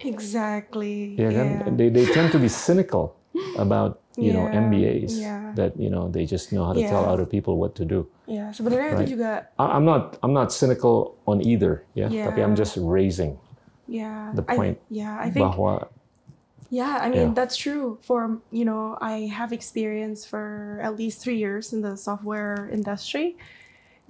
Exactly 0.00 1.14
Yeah, 1.16 1.30
yeah. 1.30 1.62
They, 1.70 1.88
they 1.88 2.04
tend 2.12 2.32
to 2.32 2.38
be 2.38 2.48
cynical 2.48 3.16
about, 3.58 4.00
you 4.16 4.32
know, 4.32 4.48
MBAs 4.48 5.16
yeah. 5.20 5.52
that, 5.56 5.76
you 5.78 5.88
know, 5.90 6.08
they 6.08 6.24
just 6.24 6.52
know 6.52 6.64
how 6.64 6.72
to 6.72 6.82
tell 6.82 7.04
other 7.04 7.24
people 7.26 7.56
what 7.56 7.74
to 7.76 7.84
do. 7.84 8.08
Yeah, 8.26 8.50
sebenarnya 8.50 8.90
Right. 8.92 9.06
itu 9.06 9.16
juga 9.16 9.46
I- 9.60 9.72
I'm 9.78 9.84
not 9.86 10.18
I'm 10.24 10.34
not 10.34 10.50
cynical 10.50 11.14
on 11.30 11.40
either, 11.44 11.84
Yeah, 11.94 12.10
yeah. 12.10 12.26
Tapi 12.28 12.42
I'm 12.42 12.56
just 12.58 12.74
raising 12.80 13.38
ya 13.86 14.34
The 14.34 14.42
I- 14.50 14.56
point 14.58 14.76
yeah, 14.90 15.14
I 15.14 15.30
think 15.30 15.46
bahwa 15.46 15.86
yeah, 16.74 16.98
I 16.98 17.06
mean 17.06 17.30
Yeah. 17.30 17.38
that's 17.38 17.54
true 17.54 18.02
for 18.02 18.42
you 18.50 18.66
know, 18.66 18.98
I 18.98 19.30
have 19.30 19.54
experience 19.54 20.26
for 20.26 20.76
at 20.82 20.98
least 20.98 21.22
three 21.22 21.38
years 21.38 21.70
in 21.70 21.86
the 21.86 21.94
software 21.94 22.66
industry. 22.74 23.38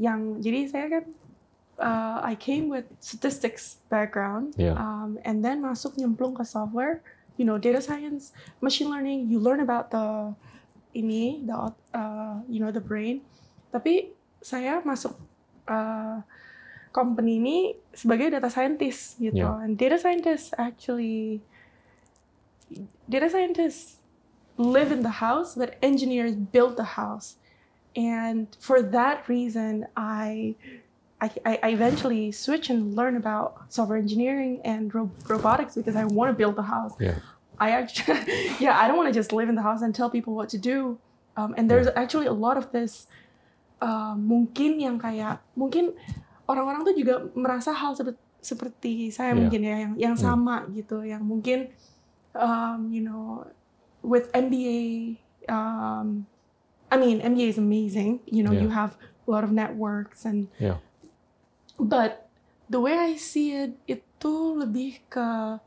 Yang 0.00 0.20
jadi 0.48 0.60
saya 0.72 0.86
kan 0.88 1.04
uh, 1.78 2.20
I 2.24 2.34
came 2.34 2.68
with 2.68 2.84
statistics 3.00 3.78
background 3.88 4.54
Yeah. 4.56 4.76
um, 4.76 5.18
and 5.24 5.44
then 5.44 5.60
masuk 5.62 5.96
nyemplung 6.00 6.36
ke 6.36 6.44
software 6.44 7.02
you 7.36 7.44
know 7.44 7.58
data 7.58 7.80
science, 7.80 8.32
machine 8.60 8.88
learning, 8.90 9.28
you 9.28 9.38
learn 9.38 9.60
about 9.60 9.90
the 9.92 10.34
ini, 10.96 11.44
the 11.44 11.72
uh, 11.92 12.40
you 12.48 12.60
know 12.60 12.72
the 12.72 12.80
brain. 12.80 13.20
Tapi 13.72 14.12
saya 14.40 14.80
masuk 14.80 15.12
uh, 15.68 16.24
company 16.96 17.36
ini 17.36 17.58
sebagai 17.92 18.32
data 18.32 18.48
scientist 18.48 19.20
gitu. 19.20 19.44
Yeah. 19.44 19.60
And 19.60 19.76
data 19.76 20.00
scientists 20.00 20.56
actually 20.56 21.44
data 23.06 23.28
scientists 23.28 24.00
live 24.56 24.88
in 24.88 25.04
the 25.04 25.20
house, 25.20 25.52
but 25.54 25.76
engineers 25.84 26.32
build 26.32 26.80
the 26.80 26.96
house. 26.96 27.36
And 27.96 28.48
for 28.60 28.80
that 28.80 29.28
reason, 29.28 29.88
I 29.96 30.56
I, 31.20 31.30
I 31.62 31.68
eventually 31.72 32.28
switch 32.32 32.68
and 32.68 32.94
learn 32.94 33.16
about 33.16 33.72
software 33.72 33.96
engineering 33.96 34.60
and 34.64 34.92
ro- 34.94 35.10
robotics 35.26 35.74
because 35.74 35.96
I 35.96 36.04
want 36.04 36.28
to 36.28 36.36
build 36.36 36.56
the 36.56 36.68
house. 36.68 36.92
Yeah. 37.00 37.16
I 37.58 37.70
actually, 37.72 38.20
yeah, 38.60 38.76
I 38.76 38.84
don't 38.86 39.00
want 39.00 39.08
to 39.08 39.16
just 39.16 39.32
live 39.32 39.48
in 39.48 39.56
the 39.56 39.64
house 39.64 39.80
and 39.80 39.94
tell 39.96 40.10
people 40.12 40.34
what 40.36 40.52
to 40.52 40.58
do. 40.60 40.98
Um, 41.36 41.54
and 41.56 41.70
there's 41.70 41.88
actually 41.96 42.26
a 42.28 42.36
lot 42.36 42.56
of 42.60 42.68
this. 42.72 43.06
Uh, 43.80 44.16
mungkin 44.16 44.80
yang 44.80 44.96
kayak 44.96 45.40
mungkin 45.52 45.92
orang-orang 46.48 46.80
tuh 46.84 46.96
juga 46.96 47.28
merasa 47.36 47.76
hal 47.76 47.92
seperti 47.92 48.16
seperti 48.40 48.92
saya 49.12 49.32
Yeah. 49.32 49.40
mungkin 49.40 49.60
ya 49.60 49.74
yang 49.84 49.92
yang 50.00 50.14
Hmm. 50.16 50.24
sama 50.24 50.56
gitu, 50.72 51.04
yang 51.04 51.20
mungkin 51.20 51.68
um, 52.32 52.88
you 52.88 53.04
know 53.04 53.44
with 54.00 54.32
MBA. 54.32 55.16
Um, 55.48 56.24
I 56.88 56.96
mean, 56.96 57.20
MBA 57.20 57.52
is 57.52 57.58
amazing. 57.60 58.20
You 58.24 58.44
know, 58.44 58.52
Yeah. 58.56 58.64
you 58.64 58.68
have 58.72 58.96
a 58.96 59.28
lot 59.28 59.44
of 59.44 59.52
networks 59.52 60.24
and 60.24 60.48
Yeah. 60.56 60.80
But 61.78 62.28
the 62.68 62.80
way 62.80 62.94
I 62.98 63.16
see 63.16 63.52
it, 63.54 63.78
itu 63.86 64.34
lebih 64.58 65.00
ke 65.08 65.60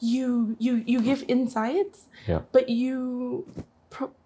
you 0.00 0.56
you 0.58 0.82
you 0.84 1.00
give 1.00 1.24
insights, 1.28 2.06
Yeah. 2.26 2.42
but 2.52 2.68
you 2.68 3.44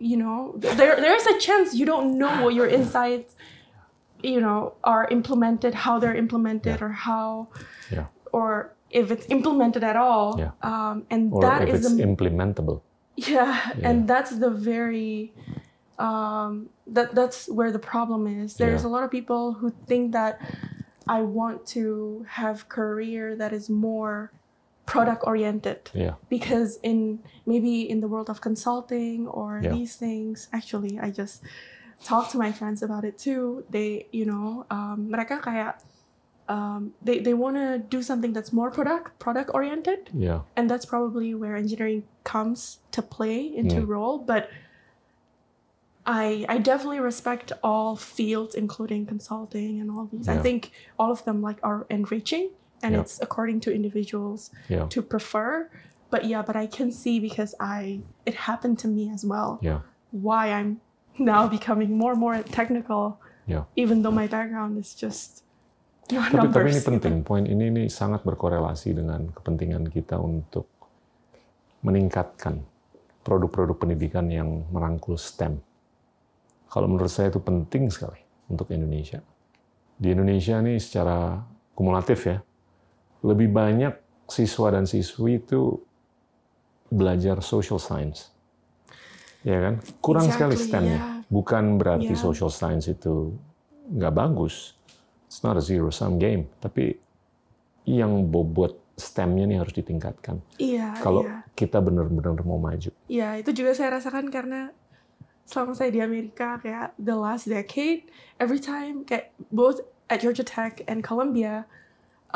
you 0.01 0.17
know 0.17 0.57
there 0.57 0.97
there 0.97 1.15
is 1.15 1.27
a 1.29 1.37
chance 1.39 1.77
you 1.77 1.85
don't 1.85 2.17
know 2.17 2.31
what 2.43 2.55
your 2.57 2.67
insights 2.67 3.37
you 4.25 4.41
know 4.41 4.75
are 4.83 5.07
implemented, 5.13 5.75
how 5.87 5.99
they're 6.01 6.17
implemented, 6.17 6.81
Yeah. 6.81 6.85
or 6.89 6.93
how 6.97 7.49
Yeah. 7.93 8.07
or 8.33 8.75
if 8.91 9.13
it's 9.13 9.29
implemented 9.29 9.85
at 9.85 9.95
all. 10.01 10.41
Yeah. 10.41 10.57
Um, 10.65 11.05
and 11.13 11.29
Or 11.31 11.45
that 11.45 11.69
if 11.69 11.77
is 11.77 11.85
it's 11.85 11.95
the 12.01 12.03
implementable. 12.03 12.81
yeah, 13.21 13.77
Yeah. 13.77 13.85
and 13.93 14.09
that's 14.09 14.33
the 14.41 14.49
very 14.51 15.37
um, 15.99 16.69
that 16.87 17.15
that's 17.15 17.49
where 17.49 17.73
the 17.73 17.79
problem 17.79 18.27
is. 18.27 18.55
There's 18.57 18.83
Yeah. 18.83 18.89
a 18.89 18.93
lot 18.95 19.03
of 19.05 19.11
people 19.11 19.55
who 19.59 19.71
think 19.87 20.13
that 20.13 20.39
I 21.09 21.23
want 21.23 21.67
to 21.79 22.25
have 22.29 22.69
career 22.69 23.35
that 23.37 23.53
is 23.53 23.69
more 23.69 24.31
product 24.87 25.25
oriented 25.27 25.91
Yeah. 25.93 26.15
because 26.31 26.79
in 26.83 27.21
maybe 27.45 27.83
in 27.89 28.01
the 28.01 28.09
world 28.09 28.31
of 28.31 28.41
consulting 28.41 29.27
or 29.29 29.61
Yeah. 29.63 29.73
these 29.77 29.97
things 29.97 30.49
actually 30.53 30.99
I 30.99 31.11
just 31.11 31.43
talk 32.05 32.31
to 32.33 32.39
my 32.39 32.53
friends 32.53 32.81
about 32.81 33.05
it 33.05 33.19
too 33.19 33.65
they 33.69 34.07
you 34.13 34.25
know 34.25 34.65
um, 34.71 35.09
mereka 35.13 35.43
kayak 35.45 35.83
um, 36.49 36.95
they, 37.05 37.19
they 37.21 37.35
want 37.37 37.57
to 37.61 37.77
do 37.77 38.01
something 38.01 38.33
that's 38.33 38.53
more 38.53 38.71
product 38.73 39.19
product 39.21 39.51
oriented 39.53 40.09
Yeah. 40.17 40.41
and 40.57 40.71
that's 40.71 40.87
probably 40.89 41.35
where 41.37 41.53
engineering 41.57 42.05
comes 42.25 42.79
to 42.97 43.03
play 43.05 43.45
into 43.45 43.85
Mm. 43.85 43.89
role 43.93 44.17
but 44.17 44.49
I, 46.09 46.49
I 46.49 46.57
definitely 46.57 47.05
respect 47.05 47.53
all 47.61 47.93
fields 47.93 48.57
including 48.57 49.05
consulting 49.05 49.77
and 49.85 49.93
all 49.93 50.09
these 50.09 50.25
i 50.25 50.41
think 50.41 50.73
all 50.97 51.13
of 51.13 51.21
them 51.29 51.45
like 51.45 51.61
are 51.61 51.85
enriching 51.93 52.49
and 52.81 52.97
Yeah. 52.97 53.03
it's 53.05 53.21
according 53.21 53.61
to 53.67 53.75
individuals 53.75 54.49
Yeah. 54.73 54.89
to 54.89 55.05
prefer 55.05 55.69
but 56.09 56.25
yeah 56.25 56.41
but 56.41 56.57
i 56.57 56.65
can 56.65 56.89
see 56.89 57.21
because 57.21 57.53
i 57.61 58.01
it 58.25 58.49
happened 58.49 58.81
to 58.81 58.89
me 58.89 59.13
as 59.13 59.21
well 59.21 59.61
Yeah. 59.61 59.85
why 60.09 60.49
i'm 60.57 60.81
now 61.21 61.45
becoming 61.45 61.93
more 62.01 62.17
and 62.17 62.21
more 62.25 62.41
technical 62.41 63.21
Yeah. 63.45 63.69
even 63.77 64.01
though 64.01 64.15
my 64.15 64.25
background 64.33 64.81
is 64.81 64.97
just 64.97 65.45
Tapi, 66.09 66.25
tapi 66.41 66.49
numbers 66.49 66.73
ini 66.73 66.81
penting, 66.89 67.15
poin 67.21 67.45
ini 67.45 67.69
nih 67.69 67.89
sangat 67.93 68.25
berkorelasi 68.25 68.97
dengan 68.97 69.29
kepentingan 69.29 69.93
kita 69.93 70.17
untuk 70.17 70.65
meningkatkan 71.85 72.65
produk-produk 73.21 73.77
pendidikan 73.77 74.25
yang 74.33 74.65
merangkul 74.73 75.21
STEM. 75.21 75.61
Kalau 76.69 76.87
menurut 76.87 77.09
saya 77.09 77.33
itu 77.33 77.41
penting 77.41 77.89
sekali 77.89 78.21
untuk 78.49 78.69
Indonesia. 78.71 79.25
Di 79.99 80.13
Indonesia 80.15 80.61
nih 80.61 80.79
secara 80.79 81.43
kumulatif 81.75 82.29
ya, 82.29 82.39
lebih 83.25 83.51
banyak 83.51 83.95
siswa 84.29 84.69
dan 84.77 84.85
siswi 84.85 85.41
itu 85.41 85.81
belajar 86.89 87.41
social 87.41 87.81
science. 87.81 88.31
Ya 89.43 89.59
kan? 89.65 89.75
Kurang 90.05 90.29
sekali 90.29 90.55
Exactly, 90.55 90.69
STEM-nya. 90.71 90.99
yeah. 91.01 91.17
Bukan 91.29 91.77
berarti 91.77 92.13
Yeah. 92.13 92.21
social 92.21 92.49
science 92.53 92.89
itu 92.89 93.33
nggak 93.89 94.15
bagus. 94.15 94.77
It's 95.29 95.45
not 95.45 95.61
a 95.61 95.65
zero 95.65 95.93
sum 95.93 96.17
game, 96.17 96.49
tapi 96.61 96.97
yang 97.85 98.29
bobot 98.29 98.77
STEM-nya 98.97 99.45
nih 99.47 99.59
harus 99.61 99.73
ditingkatkan. 99.73 100.41
iya 100.59 100.97
Kalau 101.01 101.25
iya. 101.25 101.45
kita 101.55 101.79
benar-benar 101.81 102.37
mau 102.45 102.59
maju. 102.59 102.91
Ya, 103.07 103.37
itu 103.39 103.53
juga 103.55 103.73
saya 103.73 104.01
rasakan 104.01 104.29
karena 104.29 104.73
selama 105.49 105.73
saya 105.73 105.89
di 105.89 106.05
Amerika 106.05 106.61
kayak 106.61 106.93
the 107.01 107.17
last 107.17 107.49
decade, 107.49 108.05
every 108.37 108.61
time 108.61 109.01
kayak 109.03 109.33
both 109.49 109.81
at 110.13 110.21
Georgia 110.21 110.45
Tech 110.45 110.85
and 110.85 111.01
Columbia, 111.01 111.65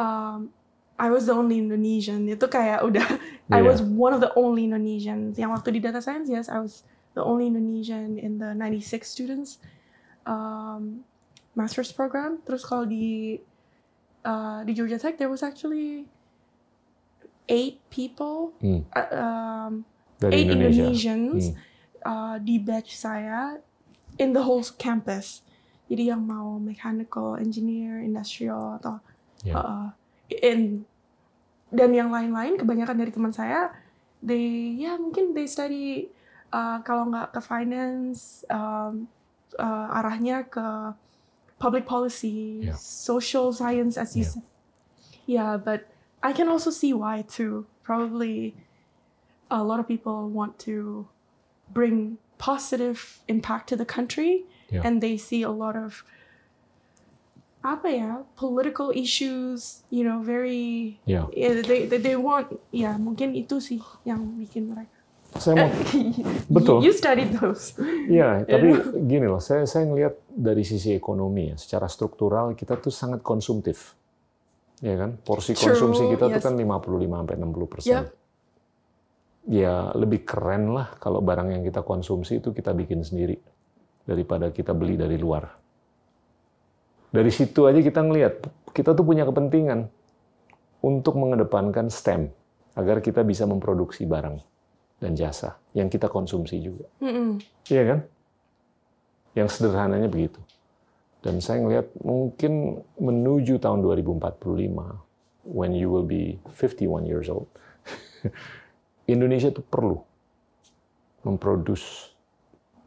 um, 0.00 0.48
I 0.96 1.12
was 1.12 1.28
the 1.28 1.36
only 1.36 1.60
Indonesian. 1.60 2.24
Itu 2.24 2.48
kayak 2.48 2.80
udah 2.80 3.04
I 3.52 3.60
Iya. 3.60 3.68
was 3.68 3.84
one 3.84 4.16
of 4.16 4.24
the 4.24 4.32
only 4.32 4.64
Indonesians. 4.64 5.36
Yang 5.36 5.60
waktu 5.60 5.68
di 5.76 5.80
data 5.84 6.00
science, 6.00 6.32
yes, 6.32 6.48
I 6.48 6.56
was 6.58 6.88
the 7.12 7.20
only 7.20 7.52
Indonesian 7.52 8.16
in 8.16 8.40
the 8.40 8.56
96 8.56 9.04
students 9.04 9.60
um, 10.24 11.04
master's 11.52 11.92
program. 11.92 12.40
Terus 12.48 12.64
kalau 12.64 12.88
di 12.88 13.40
uh, 14.24 14.64
di 14.64 14.72
Georgia 14.72 14.96
Tech, 14.96 15.20
there 15.20 15.28
was 15.28 15.44
actually 15.44 16.08
eight 17.50 17.76
people, 17.90 18.56
Hmm. 18.62 18.88
uh, 18.96 19.08
um, 19.12 19.72
eight 20.30 20.48
Indonesia. 20.48 20.88
Indonesians 20.88 21.52
Hmm. 21.52 21.71
Uh, 22.04 22.36
di 22.38 22.58
batch 22.58 22.94
saya 22.94 23.58
in 24.18 24.32
the 24.32 24.42
whole 24.42 24.62
campus. 24.76 25.42
Jadi 25.88 26.08
yang 26.08 26.24
mau 26.24 26.56
mechanical 26.56 27.36
engineer, 27.36 28.00
industrial 28.00 28.78
atau 28.80 28.98
Ya. 29.42 29.58
uh, 29.58 29.86
in 30.30 30.86
dan 31.74 31.90
yang 31.90 32.14
lain-lain 32.14 32.54
kebanyakan 32.54 32.94
dari 32.94 33.10
teman 33.10 33.34
saya 33.34 33.74
they 34.22 34.70
ya 34.78 34.94
mungkin 34.94 35.34
they 35.34 35.50
study 35.50 36.06
uh, 36.54 36.78
kalau 36.86 37.10
nggak 37.10 37.34
ke 37.34 37.40
finance 37.42 38.46
um, 38.46 39.10
uh, 39.58 39.98
arahnya 39.98 40.46
ke 40.46 40.94
public 41.58 41.86
policy, 41.86 42.70
Yeah. 42.70 42.78
social 42.78 43.50
science 43.50 43.98
as 43.98 44.14
you 44.14 44.22
Yeah. 44.22 44.30
said. 44.34 44.46
Yeah, 45.26 45.52
but 45.58 45.86
I 46.22 46.30
can 46.34 46.46
also 46.46 46.70
see 46.70 46.90
why 46.94 47.22
too. 47.26 47.66
Probably 47.82 48.54
a 49.50 49.62
lot 49.62 49.78
of 49.78 49.86
people 49.86 50.26
want 50.30 50.58
to 50.70 51.06
bring 51.70 52.18
positive 52.38 53.22
impact 53.30 53.68
to 53.70 53.76
the 53.78 53.86
country 53.86 54.42
Yeah. 54.72 54.88
and 54.88 55.04
they 55.04 55.20
see 55.20 55.44
a 55.44 55.52
lot 55.52 55.76
of 55.76 56.00
apa 57.62 57.86
ya 57.92 58.10
political 58.34 58.90
issues 58.90 59.84
you 59.92 60.02
know 60.02 60.18
very 60.18 60.96
Ya. 61.06 61.28
yeah, 61.30 61.60
they, 61.62 61.86
they 61.86 62.00
they 62.00 62.16
want 62.18 62.50
ya 62.74 62.96
mungkin 62.98 63.36
itu 63.38 63.62
sih 63.62 63.78
yang 64.02 64.34
bikin 64.40 64.72
mereka 64.72 64.96
Saya 65.32 65.64
mau 65.64 65.70
Betul. 66.60 66.84
you, 66.84 66.92
studied 66.92 67.36
those 67.36 67.72
Iya, 68.08 68.42
tapi 68.52 68.68
gini 69.08 69.24
loh, 69.24 69.40
saya 69.40 69.64
saya 69.64 69.88
ngelihat 69.88 70.20
dari 70.28 70.60
sisi 70.60 70.92
ekonomi 70.92 71.52
ya, 71.52 71.56
secara 71.56 71.88
struktural 71.88 72.52
kita 72.52 72.76
tuh 72.76 72.92
sangat 72.92 73.24
konsumtif. 73.24 73.96
Ya 74.84 74.92
kan? 75.00 75.16
Porsi 75.24 75.56
True, 75.56 75.72
konsumsi 75.72 76.04
kita 76.12 76.28
tuh 76.28 76.36
yes. 76.36 76.44
kan 76.44 76.52
55 76.52 76.84
sampai 77.08 77.36
60 77.40 77.72
persen. 77.72 77.88
Yep. 77.96 78.04
Ya 79.42 79.90
lebih 79.98 80.22
keren 80.22 80.70
lah 80.70 80.94
kalau 81.02 81.18
barang 81.18 81.50
yang 81.50 81.62
kita 81.66 81.82
konsumsi 81.82 82.38
itu 82.38 82.54
kita 82.54 82.70
bikin 82.70 83.02
sendiri 83.02 83.34
daripada 84.06 84.50
kita 84.54 84.70
beli 84.70 84.94
dari 84.94 85.18
luar. 85.18 85.50
Dari 87.12 87.28
situ 87.28 87.66
aja 87.66 87.82
kita 87.82 88.00
ngelihat 88.00 88.34
kita 88.72 88.94
tuh 88.94 89.04
punya 89.04 89.26
kepentingan 89.26 89.90
untuk 90.80 91.18
mengedepankan 91.18 91.90
STEM 91.90 92.30
agar 92.78 93.04
kita 93.04 93.20
bisa 93.22 93.44
memproduksi 93.44 94.08
barang 94.08 94.40
dan 95.02 95.12
jasa 95.18 95.58
yang 95.74 95.90
kita 95.90 96.06
konsumsi 96.06 96.62
juga. 96.62 96.86
Mm-mm. 97.02 97.42
Iya 97.68 97.82
kan? 97.84 97.98
Yang 99.34 99.48
sederhananya 99.58 100.06
begitu. 100.06 100.38
Dan 101.22 101.38
saya 101.38 101.62
ngelihat 101.62 101.86
mungkin 102.02 102.82
menuju 102.98 103.62
tahun 103.62 103.82
2045, 103.82 105.46
when 105.46 105.70
you 105.70 105.86
will 105.86 106.06
be 106.06 106.38
51 106.50 107.06
years 107.06 107.30
old, 107.30 107.46
Indonesia 109.12 109.52
itu 109.52 109.62
perlu 109.62 110.00
memproduce 111.22 112.10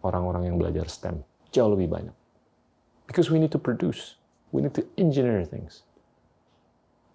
orang-orang 0.04 0.52
yang 0.52 0.58
belajar 0.60 0.86
STEM 0.90 1.24
jauh 1.56 1.72
lebih 1.72 1.88
banyak. 1.88 2.16
Because 3.08 3.32
we 3.32 3.40
need 3.40 3.56
to 3.56 3.62
produce, 3.62 4.20
we 4.52 4.60
need 4.60 4.76
to 4.76 4.84
engineer 5.00 5.48
things. 5.48 5.88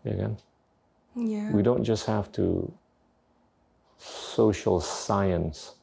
Ya 0.00 0.16
kan? 0.16 0.32
yeah 1.12 1.52
We 1.52 1.60
don't 1.60 1.84
just 1.84 2.08
have 2.08 2.32
to 2.40 2.72
social 4.00 4.80
science 4.80 5.76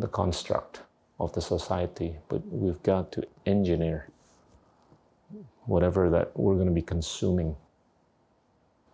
the 0.00 0.08
construct 0.08 0.80
of 1.20 1.34
the 1.36 1.42
society, 1.42 2.16
but 2.30 2.40
we've 2.48 2.80
got 2.86 3.12
to 3.18 3.26
engineer 3.44 4.08
whatever 5.66 6.08
that 6.08 6.32
we're 6.38 6.54
going 6.54 6.70
to 6.70 6.74
be 6.74 6.86
consuming. 6.86 7.52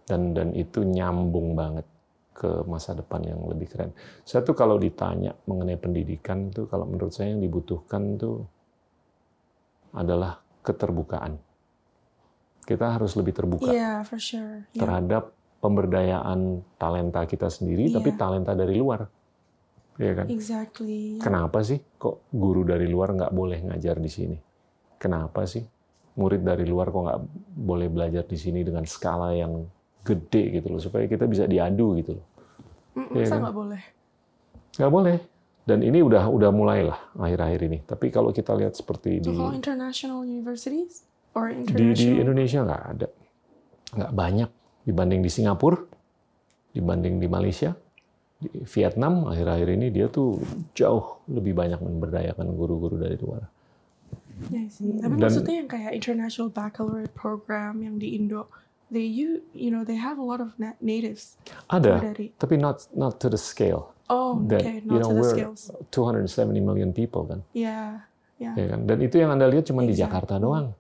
Dan 0.04 0.34
dan 0.34 0.52
itu 0.52 0.84
nyambung 0.84 1.54
banget 1.56 1.86
ke 2.34 2.66
masa 2.66 2.98
depan 2.98 3.22
yang 3.22 3.40
lebih 3.46 3.70
keren. 3.70 3.94
Saya 4.26 4.42
tuh 4.42 4.58
kalau 4.58 4.74
ditanya 4.74 5.32
mengenai 5.46 5.78
pendidikan 5.78 6.50
tuh 6.50 6.66
kalau 6.66 6.84
menurut 6.84 7.14
saya 7.14 7.30
yang 7.30 7.38
dibutuhkan 7.38 8.18
tuh 8.18 8.42
adalah 9.94 10.42
keterbukaan. 10.66 11.38
Kita 12.64 12.96
harus 12.98 13.14
lebih 13.14 13.36
terbuka 13.36 13.70
Yeah, 13.70 14.02
for 14.02 14.18
sure. 14.18 14.66
Yeah. 14.74 14.82
terhadap 14.82 15.30
pemberdayaan 15.62 16.60
talenta 16.76 17.22
kita 17.24 17.48
sendiri, 17.48 17.88
Iya. 17.88 18.02
tapi 18.02 18.10
talenta 18.18 18.52
dari 18.52 18.74
luar. 18.74 19.06
Iya 19.94 20.12
kan? 20.18 20.26
Exactly. 20.26 21.22
Kenapa 21.22 21.62
sih 21.62 21.78
kok 21.96 22.26
guru 22.34 22.66
dari 22.66 22.90
luar 22.90 23.14
nggak 23.14 23.30
boleh 23.32 23.62
ngajar 23.70 24.02
di 24.02 24.10
sini? 24.10 24.36
Kenapa 24.98 25.46
sih 25.46 25.62
murid 26.18 26.42
dari 26.42 26.66
luar 26.66 26.90
kok 26.90 27.02
nggak 27.06 27.20
boleh 27.54 27.88
belajar 27.90 28.24
di 28.26 28.38
sini 28.38 28.66
dengan 28.66 28.82
skala 28.86 29.34
yang 29.38 29.62
gede 30.04 30.60
gitu 30.60 30.68
loh, 30.68 30.80
supaya 30.80 31.08
kita 31.08 31.24
bisa 31.24 31.48
diadu 31.48 31.96
gitu 31.98 32.20
loh. 32.20 32.26
Iya 32.94 33.24
Masa 33.26 33.34
kan? 33.34 33.40
nggak 33.48 33.56
boleh? 33.56 33.82
Nggak 34.78 34.92
boleh. 34.92 35.16
Dan 35.64 35.80
ini 35.80 36.04
udah 36.04 36.28
udah 36.28 36.50
mulailah 36.52 36.98
akhir-akhir 37.16 37.60
ini. 37.72 37.78
Tapi 37.88 38.12
kalau 38.12 38.30
kita 38.30 38.52
lihat 38.52 38.76
seperti 38.76 39.24
di 39.24 39.32
So 39.32 39.32
called 39.32 39.56
international 39.56 40.20
universities 40.22 41.08
or 41.32 41.48
di, 41.50 41.64
international? 41.64 41.96
di 41.96 42.06
Indonesia 42.20 42.58
nggak 42.62 42.82
ada, 42.84 43.06
nggak 43.96 44.12
banyak 44.12 44.50
dibanding 44.84 45.20
di 45.24 45.30
Singapura, 45.32 45.80
dibanding 46.76 47.16
di 47.16 47.28
Malaysia, 47.32 47.72
di 48.36 48.60
Vietnam 48.68 49.24
akhir-akhir 49.24 49.68
ini 49.72 49.86
dia 49.88 50.12
tuh 50.12 50.36
jauh 50.76 51.24
lebih 51.32 51.56
banyak 51.56 51.80
memberdayakan 51.80 52.44
guru-guru 52.52 53.00
dari 53.00 53.16
luar. 53.16 53.48
I 54.52 54.68
see. 54.68 55.00
Tapi 55.00 55.16
Dan- 55.16 55.22
maksudnya 55.24 55.54
yang 55.64 55.70
kayak 55.70 55.96
international 55.96 56.52
baccalaureate 56.52 57.14
program 57.16 57.80
yang 57.80 57.96
di 57.96 58.20
Indo, 58.20 58.52
they 58.94 59.02
you 59.02 59.42
you 59.50 59.68
know 59.68 59.82
they 59.82 59.98
have 59.98 60.16
a 60.16 60.22
lot 60.22 60.38
of 60.38 60.54
na- 60.54 60.78
natives 60.78 61.34
Ada, 61.66 61.98
dari. 62.00 62.30
tapi 62.38 62.54
not 62.54 62.86
not 62.94 63.18
to 63.18 63.26
the 63.26 63.36
scale 63.36 63.90
Oh, 64.06 64.36
that 64.52 64.60
okay, 64.60 64.84
you 64.84 64.92
not 64.94 65.00
know 65.00 65.10
to 65.10 65.16
the 65.16 65.20
we're 65.24 65.32
skills. 65.32 65.62
270 65.88 66.60
million 66.60 66.92
people 66.92 67.24
kan, 67.24 67.40
Yeah, 67.56 68.04
yeah. 68.36 68.52
ya 68.52 68.68
kan. 68.68 68.84
Dan 68.84 69.00
itu 69.00 69.16
yang 69.16 69.32
anda 69.32 69.48
lihat 69.48 69.64
cuma 69.64 69.80
di 69.80 69.96
Exactly. 69.96 70.04
Jakarta 70.04 70.36
doang, 70.36 70.76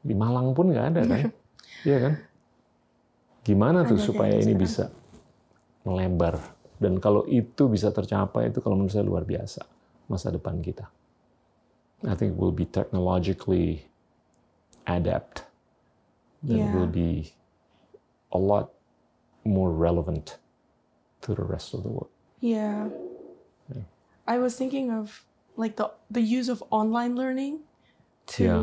di 0.00 0.16
Malang 0.16 0.56
pun 0.56 0.72
nggak 0.72 0.86
ada 0.96 1.02
kan, 1.04 1.28
Iya 1.88 1.98
kan. 2.08 2.14
Gimana 3.44 3.84
tuh 3.84 4.00
Ada 4.00 4.04
supaya 4.04 4.32
gitu 4.36 4.48
ini 4.48 4.52
sekarang. 4.56 4.64
bisa 4.64 4.84
melebar 5.84 6.34
dan 6.80 6.96
kalau 6.96 7.24
itu 7.24 7.68
bisa 7.68 7.88
tercapai 7.88 8.48
itu 8.48 8.60
kalau 8.60 8.80
menurut 8.80 8.92
saya 8.92 9.04
luar 9.04 9.28
biasa 9.28 9.68
masa 10.04 10.32
depan 10.32 10.60
kita. 10.60 10.88
I 12.04 12.16
think 12.16 12.32
we'll 12.38 12.54
be 12.54 12.64
technologically 12.64 13.88
adapt 14.84 15.47
and 16.44 16.58
Yeah. 16.58 16.74
will 16.74 16.86
be 16.86 17.34
a 18.30 18.38
lot 18.38 18.70
more 19.42 19.72
relevant 19.72 20.38
to 21.24 21.34
the 21.34 21.42
rest 21.42 21.74
of 21.74 21.82
the 21.82 21.90
world. 21.90 22.12
Yeah. 22.38 22.92
Yeah. 23.72 23.86
I 24.28 24.38
was 24.38 24.54
thinking 24.54 24.92
of 24.92 25.24
like 25.58 25.74
the 25.74 25.90
the 26.06 26.22
use 26.22 26.46
of 26.46 26.62
online 26.70 27.18
learning 27.18 27.64
to 28.38 28.44
Yeah. 28.44 28.62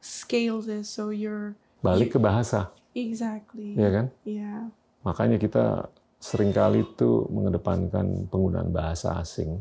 scale 0.00 0.64
this 0.64 0.88
so 0.88 1.12
you're 1.12 1.58
Balik 1.84 2.16
ke 2.16 2.18
bahasa, 2.18 2.72
exactly. 2.96 3.76
ya 3.76 3.92
kan? 3.92 4.06
Yeah. 4.24 4.72
Makanya 5.04 5.36
kita 5.36 5.92
sering 6.16 6.48
kali 6.48 6.80
tuh 6.96 7.28
mengedepankan 7.28 8.24
penggunaan 8.32 8.72
bahasa 8.72 9.20
asing 9.20 9.60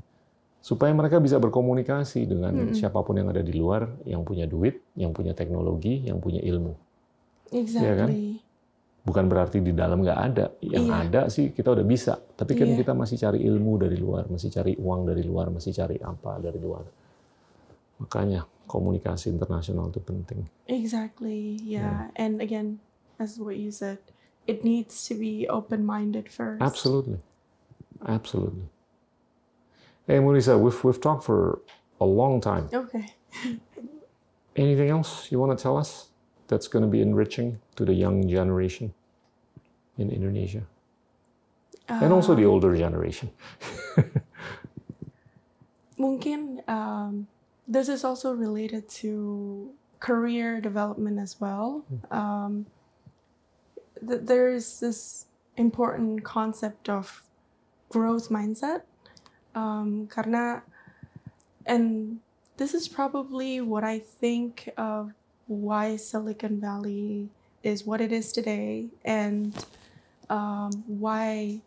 supaya 0.63 0.95
mereka 0.95 1.19
bisa 1.19 1.35
berkomunikasi 1.35 2.23
dengan 2.23 2.55
Mm-mm. 2.55 2.71
siapa 2.71 3.03
pun 3.03 3.19
yang 3.19 3.27
ada 3.27 3.43
di 3.43 3.51
luar, 3.51 3.91
yang 4.07 4.23
punya 4.23 4.47
duit, 4.47 4.79
yang 4.95 5.11
punya 5.11 5.35
teknologi, 5.35 6.07
yang 6.07 6.23
punya 6.23 6.39
ilmu. 6.39 6.79
Exactly. 7.53 8.41
Bukan 9.03 9.27
berarti 9.27 9.59
di 9.59 9.75
dalam 9.75 9.99
nggak 9.99 10.19
ada. 10.31 10.45
Yang 10.63 10.85
Iya. 10.87 10.95
ada 11.03 11.21
sih 11.27 11.51
kita 11.51 11.75
udah 11.75 11.83
bisa, 11.83 12.15
tapi 12.39 12.55
kan 12.55 12.71
Iya. 12.71 12.79
kita 12.81 12.95
masih 12.95 13.19
cari 13.19 13.43
ilmu 13.43 13.75
dari 13.75 13.99
luar, 13.99 14.31
masih 14.31 14.47
cari 14.47 14.73
uang 14.79 15.01
dari 15.05 15.23
luar, 15.27 15.51
masih 15.51 15.75
cari 15.75 15.99
apa 15.99 16.39
dari 16.39 16.59
luar. 16.59 16.87
Makanya 17.99 18.47
komunikasi 18.63 19.27
internasional 19.29 19.91
itu 19.91 19.99
penting. 19.99 20.47
Exactly. 20.71 21.59
Yeah. 21.61 22.15
And 22.15 22.39
again, 22.39 22.79
as 23.19 23.35
what 23.37 23.59
you 23.59 23.75
said, 23.75 23.99
it 24.47 24.63
needs 24.63 25.03
to 25.11 25.19
be 25.19 25.47
open-minded 25.51 26.31
first. 26.31 26.63
Absolutely. 26.63 27.19
Absolutely. 28.07 28.71
Hey, 30.07 30.19
Munisa, 30.19 30.59
we've, 30.59 30.75
we've 30.83 30.99
talked 30.99 31.23
for 31.23 31.59
a 31.99 32.07
long 32.07 32.39
time. 32.39 32.67
Okay. 32.71 33.11
Anything 34.55 34.89
else 34.89 35.31
you 35.31 35.39
want 35.39 35.55
to 35.57 35.61
tell 35.61 35.77
us 35.77 36.07
that's 36.53 36.69
going 36.69 36.85
to 36.85 36.91
be 36.91 37.01
enriching 37.01 37.57
to 37.75 37.81
the 37.81 37.97
young 37.97 38.29
generation 38.29 38.93
in 39.97 40.13
Indonesia? 40.13 40.61
And 41.89 42.13
also 42.13 42.37
the 42.37 42.45
Um, 42.45 42.53
older 42.53 42.77
generation. 42.77 43.33
Mungkin 45.97 46.61
um, 46.69 47.25
this 47.65 47.89
is 47.89 48.05
also 48.05 48.37
related 48.37 48.85
to 49.01 49.73
career 49.99 50.61
development 50.61 51.17
as 51.17 51.41
well. 51.41 51.81
Um, 52.11 52.67
th- 53.97 54.21
there 54.21 54.53
is 54.53 54.79
this 54.79 55.25
important 55.57 56.23
concept 56.23 56.89
of 56.89 57.23
growth 57.89 58.29
mindset. 58.29 58.81
Um, 59.55 60.07
karena, 60.07 60.63
and 61.65 62.19
this 62.57 62.73
is 62.73 62.87
probably 62.87 63.61
what 63.61 63.83
I 63.83 63.99
think 63.99 64.69
of 64.77 65.13
why 65.47 65.95
Silicon 65.95 66.59
Valley 66.59 67.29
is 67.63 67.85
what 67.85 68.01
it 68.01 68.11
is 68.11 68.31
today 68.31 68.87
and 69.05 69.53
um, 70.29 70.71
why 70.87 71.59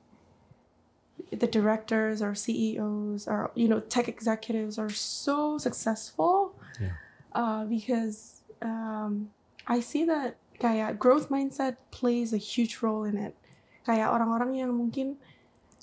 the 1.32 1.46
directors 1.46 2.20
or 2.22 2.34
CEOs 2.34 3.26
or 3.26 3.50
you 3.54 3.68
know 3.68 3.80
tech 3.80 4.08
executives 4.08 4.78
are 4.78 4.90
so 4.90 5.58
successful 5.58 6.52
Yeah. 6.80 6.92
uh, 7.32 7.64
because 7.64 8.42
um, 8.60 9.30
I 9.66 9.80
see 9.80 10.04
that 10.04 10.36
kayak 10.60 10.98
growth 10.98 11.28
mindset 11.32 11.76
plays 11.90 12.32
a 12.32 12.40
huge 12.40 12.80
role 12.84 13.04
in 13.04 13.16
it. 13.16 13.34
Kayak 13.88 14.12
orang-orang 14.12 14.54
yang 14.60 14.72
mungkin 14.76 15.16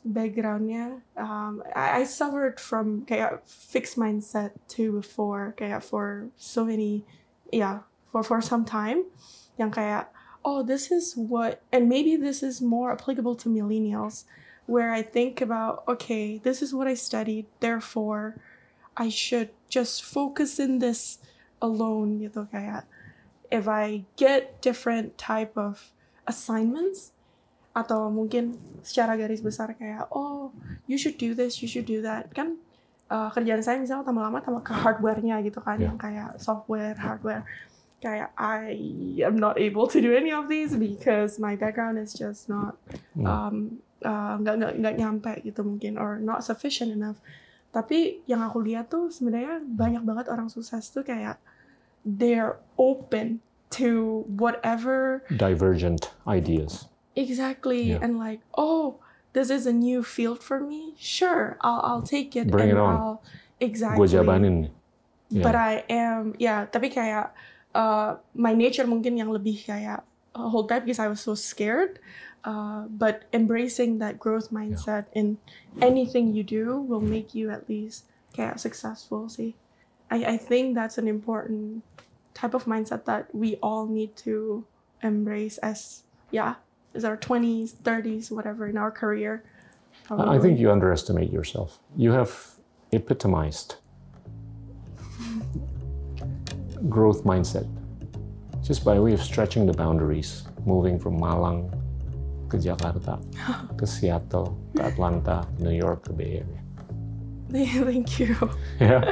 backgroundnya 0.05 0.99
um, 1.17 1.63
I, 1.75 2.01
I 2.01 2.03
suffered 2.03 2.59
from 2.59 3.05
kayak 3.07 3.41
fixed 3.47 3.95
mindset 3.97 4.51
too 4.67 4.91
before 4.91 5.55
kayak 5.57 5.81
for 5.81 6.27
so 6.35 6.65
many 6.67 7.07
yeah 7.53 7.85
for 8.09 8.25
for 8.25 8.41
some 8.41 8.65
time 8.65 9.05
yang 9.61 9.69
kayak 9.69 10.09
oh 10.41 10.65
this 10.65 10.89
is 10.89 11.13
what 11.13 11.61
and 11.69 11.85
maybe 11.85 12.17
this 12.17 12.41
is 12.41 12.57
more 12.57 12.89
applicable 12.89 13.37
to 13.37 13.47
millennials 13.47 14.25
where 14.65 14.89
I 14.89 15.05
think 15.05 15.39
about 15.39 15.85
okay 15.85 16.41
this 16.41 16.65
is 16.65 16.73
what 16.73 16.89
I 16.89 16.97
studied 16.97 17.45
therefore 17.61 18.41
I 18.97 19.09
should 19.09 19.49
just 19.69 20.03
focus 20.03 20.59
in 20.59 20.77
this 20.77 21.17
alone 21.57 22.21
gitu 22.21 22.45
kayak. 22.53 22.85
If 23.49 23.65
I 23.69 24.05
get 24.17 24.61
different 24.61 25.17
type 25.17 25.57
of 25.57 25.93
assignments 26.25 27.13
atau 27.73 28.09
mungkin 28.13 28.57
secara 28.85 29.17
garis 29.17 29.41
besar 29.41 29.73
kayak 29.73 30.05
oh 30.13 30.53
you 30.85 30.93
should 30.93 31.17
do 31.17 31.33
this 31.33 31.57
you 31.57 31.65
should 31.65 31.89
do 31.89 32.05
that 32.05 32.29
kan 32.37 32.61
uh, 33.13 33.29
kerjaan 33.29 33.61
saya 33.61 33.77
misalnya 33.77 34.01
tambah 34.03 34.25
lama 34.25 34.41
tambah 34.41 34.65
ke 34.65 34.73
hardware-nya 34.73 35.37
gitu 35.45 35.61
kan 35.61 35.77
Yeah. 35.77 35.93
yang 35.93 35.97
kayak 35.97 36.41
software 36.41 36.97
hardware 36.97 37.45
kayak 38.01 38.33
I 38.35 38.73
am 39.21 39.37
not 39.37 39.55
able 39.55 39.85
to 39.87 40.01
do 40.01 40.11
any 40.11 40.33
of 40.33 40.49
these 40.49 40.73
because 40.75 41.37
my 41.37 41.53
background 41.53 41.95
is 41.95 42.11
just 42.11 42.49
not 42.49 42.75
um, 43.15 43.79
uh, 44.01 44.35
nggak 44.41 44.55
nggak 44.59 44.73
nggak 44.81 44.95
nyampe 44.97 45.33
gitu 45.45 45.61
mungkin 45.63 45.95
or 45.95 46.17
not 46.17 46.41
sufficient 46.41 46.91
enough 46.91 47.21
tapi 47.71 48.19
yang 48.25 48.43
aku 48.43 48.59
lihat 48.59 48.89
tuh 48.89 49.07
sebenarnya 49.07 49.63
banyak 49.63 50.03
banget 50.03 50.25
orang 50.27 50.45
sukses 50.45 50.89
tuh 50.89 51.01
kayak 51.01 51.39
they're 52.03 52.59
open 52.75 53.39
to 53.71 54.21
whatever 54.29 55.23
Divergent 55.31 56.11
ideas. 56.27 56.91
exactly 57.15 57.95
Yeah. 57.95 58.03
and 58.03 58.19
like 58.19 58.43
oh 58.53 58.99
this 59.33 59.49
is 59.49 59.65
a 59.65 59.73
new 59.73 60.01
field 60.01 60.41
for 60.41 60.59
me 60.61 60.93
sure 60.97 61.57
I'll 61.61 61.81
I'll 61.83 62.05
take 62.05 62.35
it 62.37 62.49
Bring 62.49 62.69
and 62.69 62.77
it 62.77 62.81
on. 62.81 62.93
I'll 62.95 63.17
exactly 63.59 64.07
Gue. 64.07 64.69
Yeah. 65.33 65.43
but 65.43 65.55
I 65.57 65.83
am 65.89 66.37
yeah 66.37 66.69
tapi 66.69 66.93
kayak 66.93 67.33
uh, 67.73 68.21
my 68.37 68.53
nature 68.53 68.85
mungkin 68.85 69.17
yang 69.17 69.33
lebih 69.33 69.65
kayak 69.65 70.05
uh, 70.37 70.47
hold 70.49 70.69
back 70.69 70.85
because 70.85 71.01
I 71.01 71.09
was 71.09 71.25
so 71.25 71.33
scared 71.33 71.97
uh, 72.45 72.85
but 72.85 73.25
embracing 73.33 73.97
that 73.97 74.21
growth 74.21 74.53
mindset 74.53 75.09
in 75.17 75.41
anything 75.81 76.37
you 76.37 76.45
do 76.45 76.77
will 76.77 77.01
make 77.01 77.33
you 77.33 77.49
at 77.49 77.65
least 77.65 78.05
kayak 78.37 78.61
successful 78.61 79.25
See, 79.25 79.57
I, 80.13 80.35
I 80.35 80.37
think 80.37 80.77
that's 80.77 81.01
an 81.01 81.09
important 81.09 81.81
type 82.33 82.53
of 82.53 82.65
mindset 82.65 83.05
that 83.05 83.33
we 83.33 83.57
all 83.61 83.85
need 83.89 84.13
to 84.29 84.65
embrace 85.01 85.57
as 85.65 86.03
yeah 86.29 86.61
as 86.93 87.03
our 87.03 87.17
20s 87.17 87.73
30s 87.73 88.31
whatever 88.31 88.67
in 88.67 88.77
our 88.77 88.91
career 88.91 89.43
I 90.09 90.35
I 90.35 90.39
think 90.39 90.59
you 90.59 90.71
underestimate 90.71 91.31
yourself. 91.31 91.79
You 91.95 92.11
have 92.11 92.31
epitomized 92.91 93.75
growth 96.89 97.23
mindset 97.23 97.67
just 98.61 98.85
by 98.85 98.99
way 98.99 99.13
of 99.13 99.21
stretching 99.21 99.65
the 99.65 99.73
boundaries, 99.73 100.43
moving 100.65 100.99
from 100.99 101.19
Malang 101.19 101.69
to 102.49 102.57
Jakarta, 102.57 103.19
ke 103.77 103.87
Seattle, 103.87 104.57
ke 104.75 104.81
Atlanta, 104.81 105.47
New 105.59 105.71
York, 105.75 106.03
ke 106.03 106.15
Bay 106.15 106.43
Area. 106.43 106.61
Thank 107.85 108.19
you. 108.19 108.35
Yeah. 108.79 109.03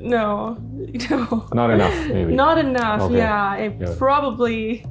No, 0.00 0.56
no. 1.10 1.46
Not 1.52 1.70
enough, 1.70 1.94
maybe. 2.08 2.32
Not 2.34 2.58
enough. 2.58 3.02
Okay. 3.10 3.18
Yeah, 3.18 3.54
it 3.58 3.72
Yeah. 3.80 3.94
probably. 3.98 4.86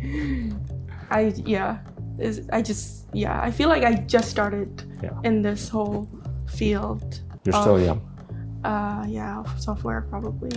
I 1.08 1.32
yeah, 1.48 1.80
is 2.20 2.44
I 2.52 2.60
just 2.62 3.08
yeah. 3.16 3.40
I 3.40 3.52
feel 3.52 3.70
like 3.72 3.84
I 3.88 4.04
just 4.04 4.28
started 4.28 4.68
Yeah. 5.00 5.16
in 5.24 5.40
this 5.42 5.72
whole 5.72 6.08
field. 6.52 7.24
You're 7.48 7.56
still 7.56 7.80
young. 7.80 8.04
Uh, 8.68 9.08
yeah, 9.08 9.44
software 9.56 10.04
probably. 10.12 10.52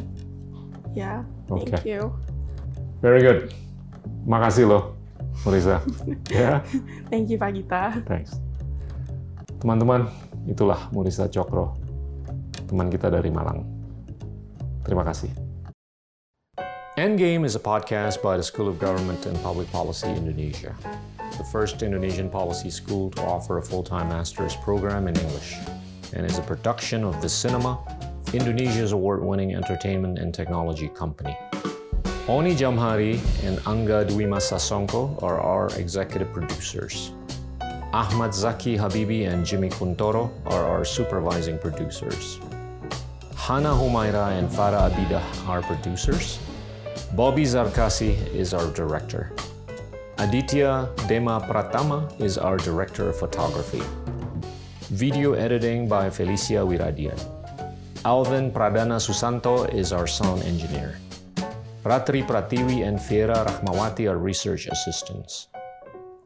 Yeah. 0.95 1.23
Okay. 1.47 1.71
Thank 1.71 1.87
you. 1.87 2.11
Very 2.99 3.23
good. 3.23 3.55
Makasih 4.27 4.67
loh, 4.67 4.99
Marisa. 5.47 5.79
yeah. 6.35 6.67
Thank 7.09 7.31
you, 7.31 7.39
Pak 7.39 7.55
Gita. 7.55 8.03
thanks. 8.11 8.35
Teman-teman, 9.63 10.09
itulah 10.49 10.89
Murisa 10.91 11.29
Cokro, 11.29 11.77
teman 12.67 12.89
kita 12.89 13.13
dari 13.13 13.29
Malang. 13.29 13.63
Terima 14.85 15.05
kasih. 15.05 15.31
Endgame 16.97 17.45
is 17.45 17.55
a 17.57 17.63
podcast 17.63 18.21
by 18.21 18.37
the 18.37 18.43
School 18.43 18.69
of 18.69 18.79
Government 18.79 19.25
and 19.25 19.37
Public 19.41 19.71
Policy 19.73 20.09
Indonesia, 20.09 20.75
the 21.39 21.45
first 21.49 21.83
Indonesian 21.83 22.29
policy 22.29 22.69
school 22.69 23.11
to 23.13 23.23
offer 23.25 23.57
a 23.57 23.63
full-time 23.63 24.09
master's 24.09 24.57
program 24.57 25.09
in 25.09 25.17
English, 25.17 25.57
and 26.13 26.27
is 26.27 26.37
a 26.37 26.43
production 26.43 27.05
of 27.05 27.21
The 27.23 27.29
Cinema, 27.29 27.79
Indonesia's 28.35 28.93
award-winning 28.93 29.55
entertainment 29.55 30.19
and 30.19 30.35
technology 30.35 30.89
company. 30.89 31.37
Oni 32.29 32.55
Jamhari 32.55 33.17
and 33.47 33.57
Angga 33.65 34.05
Dwima 34.11 34.37
Sasongko 34.37 35.23
are 35.23 35.41
our 35.41 35.69
executive 35.79 36.33
producers. 36.33 37.13
Ahmad 37.93 38.35
Zaki 38.35 38.77
Habibi 38.77 39.27
and 39.27 39.45
Jimmy 39.45 39.69
Kuntoro 39.71 40.31
are 40.47 40.65
our 40.65 40.85
supervising 40.85 41.59
producers. 41.59 42.39
Hana 43.51 43.75
Humaira 43.75 44.39
and 44.39 44.49
Farah 44.49 44.87
Abidah 44.87 45.27
are 45.49 45.61
producers. 45.61 46.39
Bobby 47.19 47.43
Zarkasi 47.43 48.15
is 48.31 48.55
our 48.55 48.71
director. 48.71 49.33
Aditya 50.19 50.87
Dema 51.11 51.43
Pratama 51.51 52.07
is 52.21 52.39
our 52.39 52.57
director 52.59 53.09
of 53.09 53.19
photography. 53.19 53.83
Video 54.95 55.33
editing 55.33 55.89
by 55.89 56.09
Felicia 56.09 56.63
Wiradian. 56.63 57.19
Alvin 58.05 58.53
Pradana 58.53 59.03
Susanto 59.03 59.67
is 59.75 59.93
our 59.93 60.07
sound 60.07 60.45
engineer. 60.45 60.95
Ratri 61.83 62.23
Pratiwi 62.23 62.87
and 62.87 63.03
Fiera 63.03 63.43
Rahmawati 63.51 64.09
are 64.09 64.19
research 64.19 64.69
assistants. 64.71 65.49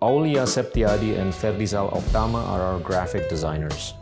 Aulia 0.03 0.45
Septiadi 0.45 1.17
and 1.17 1.33
Ferdizal 1.33 1.89
Oktama 1.89 2.45
are 2.53 2.61
our 2.61 2.81
graphic 2.81 3.31
designers. 3.31 3.95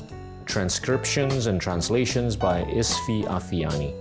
Transcriptions 0.46 1.46
and 1.46 1.60
translations 1.60 2.36
by 2.36 2.62
Isfi 2.64 3.24
Afiani. 3.24 3.94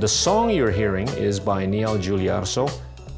The 0.00 0.08
song 0.08 0.50
you're 0.50 0.70
hearing 0.70 1.08
is 1.08 1.40
by 1.40 1.64
Niall 1.64 1.98
Giuliarso, 1.98 2.70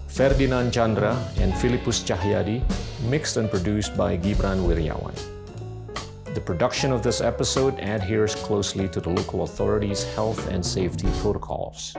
Ferdinand 0.06 0.72
Chandra, 0.72 1.16
and 1.38 1.54
Philippus 1.54 2.02
Cahyadi, 2.02 2.62
mixed 3.08 3.36
and 3.36 3.50
produced 3.50 3.96
by 3.96 4.16
Gibran 4.16 4.66
Wiryawan. 4.66 5.14
The 6.34 6.40
production 6.40 6.92
of 6.92 7.02
this 7.02 7.20
episode 7.20 7.78
adheres 7.80 8.34
closely 8.34 8.88
to 8.88 9.00
the 9.00 9.10
local 9.10 9.42
authorities' 9.42 10.04
health 10.14 10.48
and 10.48 10.64
safety 10.64 11.08
protocols. 11.20 11.96